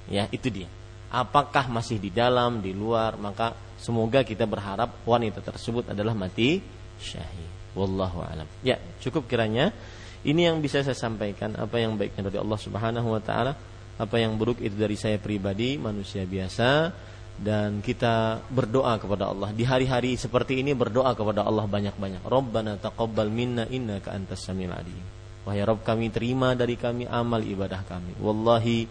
ya 0.06 0.30
itu 0.30 0.48
dia. 0.48 0.68
Apakah 1.12 1.68
masih 1.68 2.00
di 2.00 2.08
dalam, 2.08 2.64
di 2.64 2.72
luar? 2.72 3.20
Maka 3.20 3.52
semoga 3.76 4.24
kita 4.24 4.48
berharap 4.48 5.04
wanita 5.04 5.44
tersebut 5.44 5.90
adalah 5.92 6.16
mati 6.16 6.62
syahid. 6.96 7.50
Wallahu 7.76 8.24
alam. 8.24 8.48
Ya 8.64 8.80
cukup 9.02 9.28
kiranya. 9.28 9.74
Ini 10.22 10.50
yang 10.52 10.62
bisa 10.62 10.86
saya 10.86 10.94
sampaikan. 10.94 11.58
Apa 11.58 11.82
yang 11.82 11.98
baiknya 11.98 12.30
dari 12.30 12.38
Allah 12.38 12.60
Subhanahu 12.60 13.08
Wa 13.18 13.22
Taala, 13.22 13.52
apa 13.98 14.16
yang 14.18 14.38
buruk 14.38 14.62
itu 14.62 14.74
dari 14.78 14.94
saya 14.94 15.18
pribadi, 15.18 15.76
manusia 15.76 16.22
biasa 16.22 16.94
dan 17.42 17.80
kita 17.80 18.44
berdoa 18.52 19.00
kepada 19.00 19.32
Allah 19.32 19.50
di 19.56 19.64
hari-hari 19.64 20.20
seperti 20.20 20.60
ini 20.60 20.76
berdoa 20.76 21.16
kepada 21.16 21.42
Allah 21.42 21.64
banyak-banyak. 21.64 22.22
Rabbana 22.22 22.76
taqabbal 22.78 23.32
minna 23.32 23.64
innaka 23.66 24.12
antas 24.12 24.44
samiul 24.44 24.74
alim. 24.74 25.02
Wahai 25.42 25.64
Rabb 25.66 25.82
kami 25.82 26.12
terima 26.14 26.54
dari 26.54 26.78
kami 26.78 27.08
amal 27.08 27.42
ibadah 27.42 27.82
kami. 27.82 28.14
Wallahi 28.22 28.86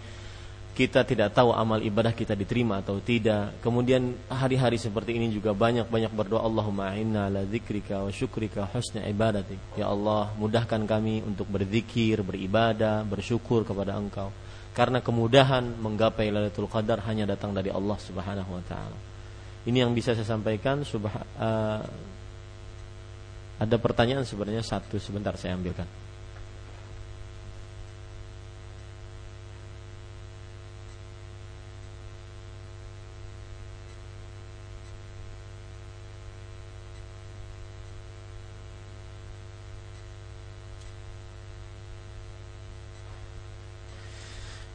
kita 0.71 1.03
tidak 1.03 1.35
tahu 1.35 1.51
amal 1.51 1.83
ibadah 1.83 2.15
kita 2.15 2.31
diterima 2.33 2.79
atau 2.79 2.97
tidak. 3.03 3.59
Kemudian 3.59 4.15
hari-hari 4.31 4.79
seperti 4.79 5.19
ini 5.19 5.27
juga 5.29 5.51
banyak-banyak 5.51 6.11
berdoa 6.15 6.47
Allahumma 6.47 6.95
inna 6.95 7.27
ala 7.27 7.43
dzikrika 7.43 8.03
wa 8.03 8.11
syukrika 8.11 8.67
husna 8.71 9.03
ibadatik. 9.05 9.59
Ya 9.75 9.91
Allah, 9.91 10.31
mudahkan 10.39 10.83
kami 10.87 11.21
untuk 11.21 11.51
berzikir, 11.51 12.23
beribadah, 12.23 13.03
bersyukur 13.03 13.67
kepada 13.67 13.99
Engkau 13.99 14.31
karena 14.71 15.03
kemudahan 15.03 15.67
menggapai 15.83 16.31
Lailatul 16.31 16.71
Qadar 16.71 17.03
hanya 17.03 17.27
datang 17.27 17.51
dari 17.51 17.67
Allah 17.67 17.99
Subhanahu 17.99 18.51
wa 18.55 18.63
taala. 18.63 18.97
Ini 19.67 19.85
yang 19.85 19.91
bisa 19.93 20.17
saya 20.17 20.25
sampaikan 20.25 20.81
subha, 20.81 21.21
uh, 21.37 21.83
ada 23.61 23.77
pertanyaan 23.77 24.25
sebenarnya 24.25 24.65
satu 24.65 24.97
sebentar 24.97 25.37
saya 25.37 25.53
ambilkan. 25.53 25.85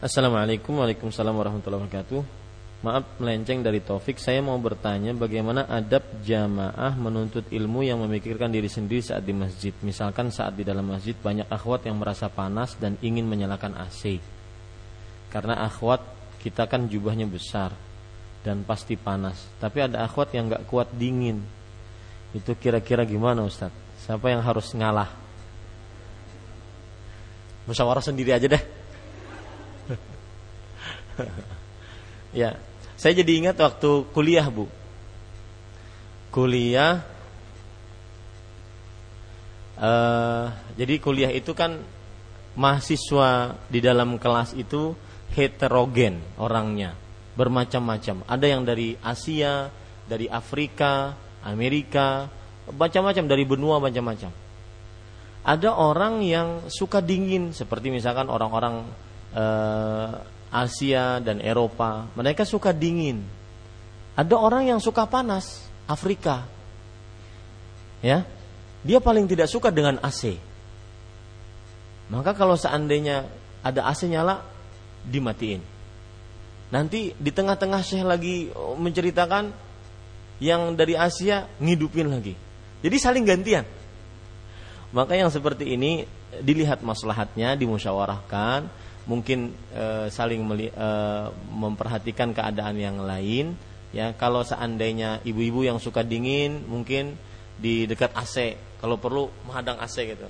Assalamualaikum 0.07 0.78
Waalaikumsalam 0.78 1.35
warahmatullahi 1.35 1.83
wabarakatuh. 1.83 2.23
Maaf 2.87 3.19
melenceng 3.19 3.59
dari 3.66 3.83
Taufik. 3.83 4.23
Saya 4.23 4.39
mau 4.39 4.55
bertanya 4.55 5.11
bagaimana 5.11 5.66
adab 5.66 6.07
jamaah 6.23 6.95
menuntut 6.95 7.51
ilmu 7.51 7.83
yang 7.83 7.99
memikirkan 7.99 8.55
diri 8.55 8.70
sendiri 8.70 9.03
saat 9.03 9.27
di 9.27 9.35
masjid. 9.35 9.74
Misalkan 9.83 10.31
saat 10.31 10.55
di 10.55 10.62
dalam 10.62 10.87
masjid 10.87 11.19
banyak 11.19 11.51
akhwat 11.51 11.91
yang 11.91 11.99
merasa 11.99 12.31
panas 12.31 12.78
dan 12.78 12.95
ingin 13.03 13.27
menyalakan 13.27 13.74
AC 13.83 14.23
Karena 15.27 15.59
akhwat 15.66 16.07
kita 16.39 16.70
kan 16.70 16.87
jubahnya 16.87 17.27
besar 17.27 17.74
dan 18.47 18.62
pasti 18.62 18.95
panas. 18.95 19.43
Tapi 19.59 19.91
ada 19.91 20.07
akhwat 20.07 20.31
yang 20.39 20.47
gak 20.47 20.70
kuat 20.70 20.87
dingin. 20.95 21.43
Itu 22.31 22.55
kira-kira 22.55 23.03
gimana 23.03 23.43
Ustadz? 23.43 24.07
Siapa 24.07 24.31
yang 24.31 24.47
harus 24.47 24.70
ngalah? 24.70 25.11
Musyawarah 27.66 28.07
sendiri 28.07 28.31
aja 28.31 28.47
deh 28.47 28.86
ya, 32.41 32.57
saya 32.97 33.13
jadi 33.17 33.33
ingat 33.45 33.57
waktu 33.61 34.09
kuliah 34.13 34.47
bu. 34.49 34.69
Kuliah, 36.33 37.01
uh, 39.81 40.53
jadi 40.77 40.95
kuliah 41.01 41.33
itu 41.33 41.57
kan 41.57 41.81
mahasiswa 42.57 43.57
di 43.69 43.81
dalam 43.81 44.21
kelas 44.21 44.53
itu 44.53 44.93
heterogen 45.33 46.21
orangnya, 46.37 46.93
bermacam-macam. 47.37 48.25
Ada 48.29 48.47
yang 48.49 48.69
dari 48.69 48.97
Asia, 49.01 49.73
dari 50.05 50.29
Afrika, 50.29 51.17
Amerika, 51.45 52.29
macam-macam 52.69 53.25
dari 53.25 53.45
benua 53.49 53.81
macam-macam. 53.81 54.33
Ada 55.47 55.71
orang 55.79 56.27
yang 56.27 56.67
suka 56.67 56.99
dingin, 56.99 57.55
seperti 57.55 57.95
misalkan 57.95 58.27
orang-orang 58.27 58.83
uh, 59.31 60.36
Asia 60.51 61.18
dan 61.20 61.43
Eropa, 61.43 62.06
mereka 62.14 62.47
suka 62.47 62.70
dingin. 62.70 63.23
Ada 64.16 64.35
orang 64.39 64.70
yang 64.73 64.81
suka 64.81 65.05
panas, 65.05 65.66
Afrika. 65.85 66.47
Ya. 68.01 68.24
Dia 68.86 69.02
paling 69.02 69.27
tidak 69.27 69.51
suka 69.51 69.74
dengan 69.74 69.98
AC. 69.98 70.39
Maka 72.06 72.39
kalau 72.39 72.55
seandainya 72.55 73.27
ada 73.66 73.90
AC 73.90 74.06
nyala, 74.06 74.47
dimatiin. 75.02 75.59
Nanti 76.70 77.14
di 77.14 77.31
tengah-tengah 77.31 77.82
Syekh 77.82 78.06
lagi 78.06 78.51
menceritakan 78.55 79.51
yang 80.43 80.74
dari 80.74 80.98
Asia 80.98 81.47
ngidupin 81.62 82.10
lagi. 82.10 82.35
Jadi 82.82 82.97
saling 82.98 83.24
gantian. 83.27 83.66
Maka 84.94 85.18
yang 85.18 85.31
seperti 85.31 85.74
ini 85.74 86.06
dilihat 86.43 86.82
maslahatnya, 86.82 87.59
dimusyawarahkan, 87.59 88.66
mungkin 89.07 89.55
e, 89.70 90.11
saling 90.11 90.43
meli, 90.43 90.69
e, 90.69 90.89
memperhatikan 91.55 92.35
keadaan 92.35 92.77
yang 92.77 92.99
lain 93.01 93.55
ya. 93.95 94.12
Kalau 94.19 94.43
seandainya 94.43 95.23
ibu-ibu 95.23 95.62
yang 95.62 95.78
suka 95.78 96.03
dingin 96.03 96.66
mungkin 96.66 97.15
di 97.57 97.87
dekat 97.89 98.12
AC 98.12 98.59
kalau 98.83 98.99
perlu 99.01 99.31
menghadang 99.47 99.78
AC 99.81 99.97
gitu. 100.05 100.27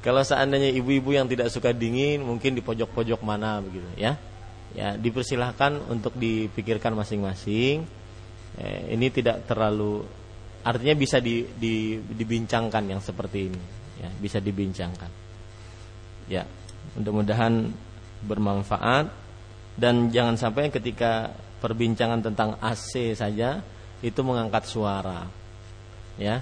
Kalau 0.00 0.22
seandainya 0.22 0.70
ibu-ibu 0.70 1.18
yang 1.18 1.26
tidak 1.26 1.50
suka 1.50 1.74
dingin 1.74 2.22
mungkin 2.22 2.54
di 2.54 2.62
pojok-pojok 2.62 3.20
mana 3.26 3.58
begitu 3.58 3.86
ya. 3.98 4.14
Ya 4.72 4.94
dipersilahkan 4.94 5.90
untuk 5.90 6.14
dipikirkan 6.14 6.94
masing-masing. 6.94 7.82
Eh, 8.56 8.80
ini 8.94 9.10
tidak 9.12 9.44
terlalu 9.44 10.06
artinya 10.64 10.94
bisa 10.96 11.20
di, 11.20 11.44
di, 11.58 11.98
dibincangkan 11.98 12.86
yang 12.86 13.02
seperti 13.02 13.50
ini 13.50 13.62
ya. 13.98 14.08
Bisa 14.22 14.38
dibincangkan. 14.38 15.10
Ya 16.30 16.46
Mudah-mudahan 16.96 17.70
bermanfaat 18.24 19.12
dan 19.76 20.08
jangan 20.08 20.40
sampai 20.40 20.72
ketika 20.72 21.36
perbincangan 21.60 22.24
tentang 22.24 22.56
AC 22.60 23.12
saja 23.12 23.60
itu 24.00 24.20
mengangkat 24.24 24.64
suara. 24.64 25.28
Ya. 26.16 26.40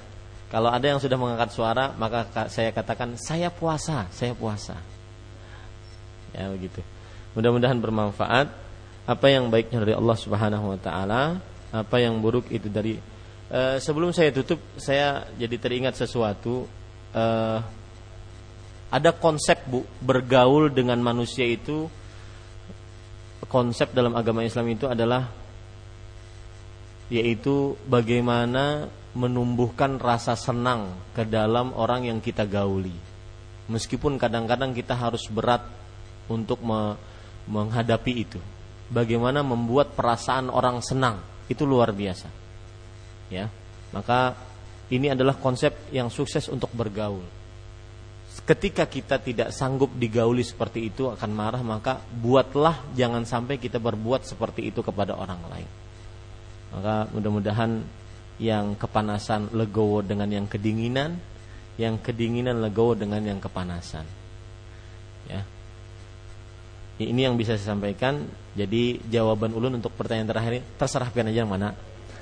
Kalau 0.55 0.71
ada 0.71 0.87
yang 0.87 1.03
sudah 1.03 1.19
mengangkat 1.19 1.51
suara, 1.51 1.91
maka 1.99 2.47
saya 2.47 2.71
katakan 2.71 3.19
saya 3.19 3.51
puasa, 3.51 4.07
saya 4.15 4.39
puasa. 4.39 4.79
Ya 6.31 6.47
begitu. 6.51 6.79
Mudah-mudahan 7.35 7.79
bermanfaat. 7.83 8.47
Apa 9.05 9.27
yang 9.29 9.53
baiknya 9.53 9.85
dari 9.85 9.93
Allah 9.93 10.17
Subhanahu 10.17 10.73
wa 10.73 10.79
taala, 10.81 11.37
apa 11.75 11.97
yang 12.01 12.23
buruk 12.23 12.49
itu 12.49 12.73
dari 12.73 12.97
uh, 13.53 13.77
sebelum 13.77 14.17
saya 14.17 14.33
tutup 14.33 14.63
saya 14.81 15.29
jadi 15.37 15.61
teringat 15.61 15.99
sesuatu 15.99 16.65
uh, 17.13 17.59
Ada 18.95 19.11
konsep 19.11 19.59
Bu, 19.67 19.83
bergaul 19.99 20.71
dengan 20.71 21.03
manusia 21.03 21.43
itu 21.43 21.91
konsep 23.51 23.91
dalam 23.91 24.15
agama 24.15 24.47
Islam 24.47 24.71
itu 24.71 24.87
adalah 24.87 25.35
yaitu 27.11 27.75
bagaimana 27.91 28.87
menumbuhkan 29.19 29.99
rasa 29.99 30.39
senang 30.39 30.95
ke 31.11 31.27
dalam 31.27 31.75
orang 31.75 32.07
yang 32.07 32.23
kita 32.23 32.47
gauli. 32.47 32.95
Meskipun 33.67 34.15
kadang-kadang 34.15 34.71
kita 34.71 34.95
harus 34.95 35.27
berat 35.27 35.67
untuk 36.31 36.63
me 36.63 36.95
menghadapi 37.51 38.13
itu. 38.15 38.39
Bagaimana 38.95 39.43
membuat 39.43 39.99
perasaan 39.99 40.55
orang 40.55 40.79
senang 40.87 41.19
itu 41.51 41.67
luar 41.67 41.91
biasa. 41.91 42.31
Ya. 43.27 43.51
Maka 43.91 44.39
ini 44.87 45.11
adalah 45.11 45.35
konsep 45.35 45.75
yang 45.91 46.15
sukses 46.15 46.47
untuk 46.47 46.71
bergaul 46.71 47.44
ketika 48.45 48.85
kita 48.85 49.17
tidak 49.21 49.49
sanggup 49.57 49.89
digauli 49.97 50.45
seperti 50.45 50.93
itu 50.93 51.09
akan 51.09 51.31
marah 51.33 51.63
maka 51.65 51.97
buatlah 52.13 52.93
jangan 52.93 53.25
sampai 53.25 53.57
kita 53.57 53.81
berbuat 53.81 54.29
seperti 54.29 54.69
itu 54.69 54.85
kepada 54.85 55.17
orang 55.17 55.41
lain. 55.49 55.69
Maka 56.77 57.09
mudah-mudahan 57.15 57.81
yang 58.37 58.77
kepanasan 58.77 59.55
legowo 59.55 60.05
dengan 60.05 60.29
yang 60.29 60.45
kedinginan 60.45 61.17
yang 61.81 61.99
kedinginan 61.99 62.63
legowo 62.63 62.95
dengan 62.95 63.23
yang 63.25 63.43
kepanasan. 63.43 64.07
Ya. 65.27 65.43
Ini 66.95 67.27
yang 67.27 67.35
bisa 67.35 67.59
saya 67.59 67.75
sampaikan. 67.75 68.23
Jadi 68.55 69.03
jawaban 69.11 69.51
ulun 69.51 69.83
untuk 69.83 69.91
pertanyaan 69.99 70.31
terakhir 70.31 70.53
ini 70.61 70.63
terserah 70.79 71.11
pian 71.11 71.27
aja 71.27 71.43
yang 71.43 71.51
mana. 71.51 71.75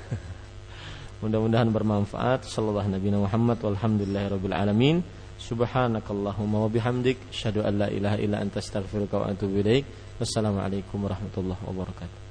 Mudah-mudahan 1.21 1.69
bermanfaat. 1.69 2.49
Sallallahu 2.49 2.89
nabi 2.89 3.13
Muhammad 3.13 3.61
walhamdulillahirabbil 3.61 4.55
alamin 4.57 5.05
Subhanakallahumma 5.43 6.63
wa 6.63 6.69
bihamdik 6.71 7.17
asyhadu 7.27 7.67
an 7.67 7.77
la 7.83 7.87
ilaha 7.91 8.17
illa 8.17 8.39
anta 8.39 8.63
astaghfiruka 8.63 9.19
wa 9.19 9.25
atubu 9.27 9.59
ilaik. 9.59 9.85
Wassalamualaikum 10.19 11.03
warahmatullahi 11.03 11.59
wabarakatuh. 11.67 12.22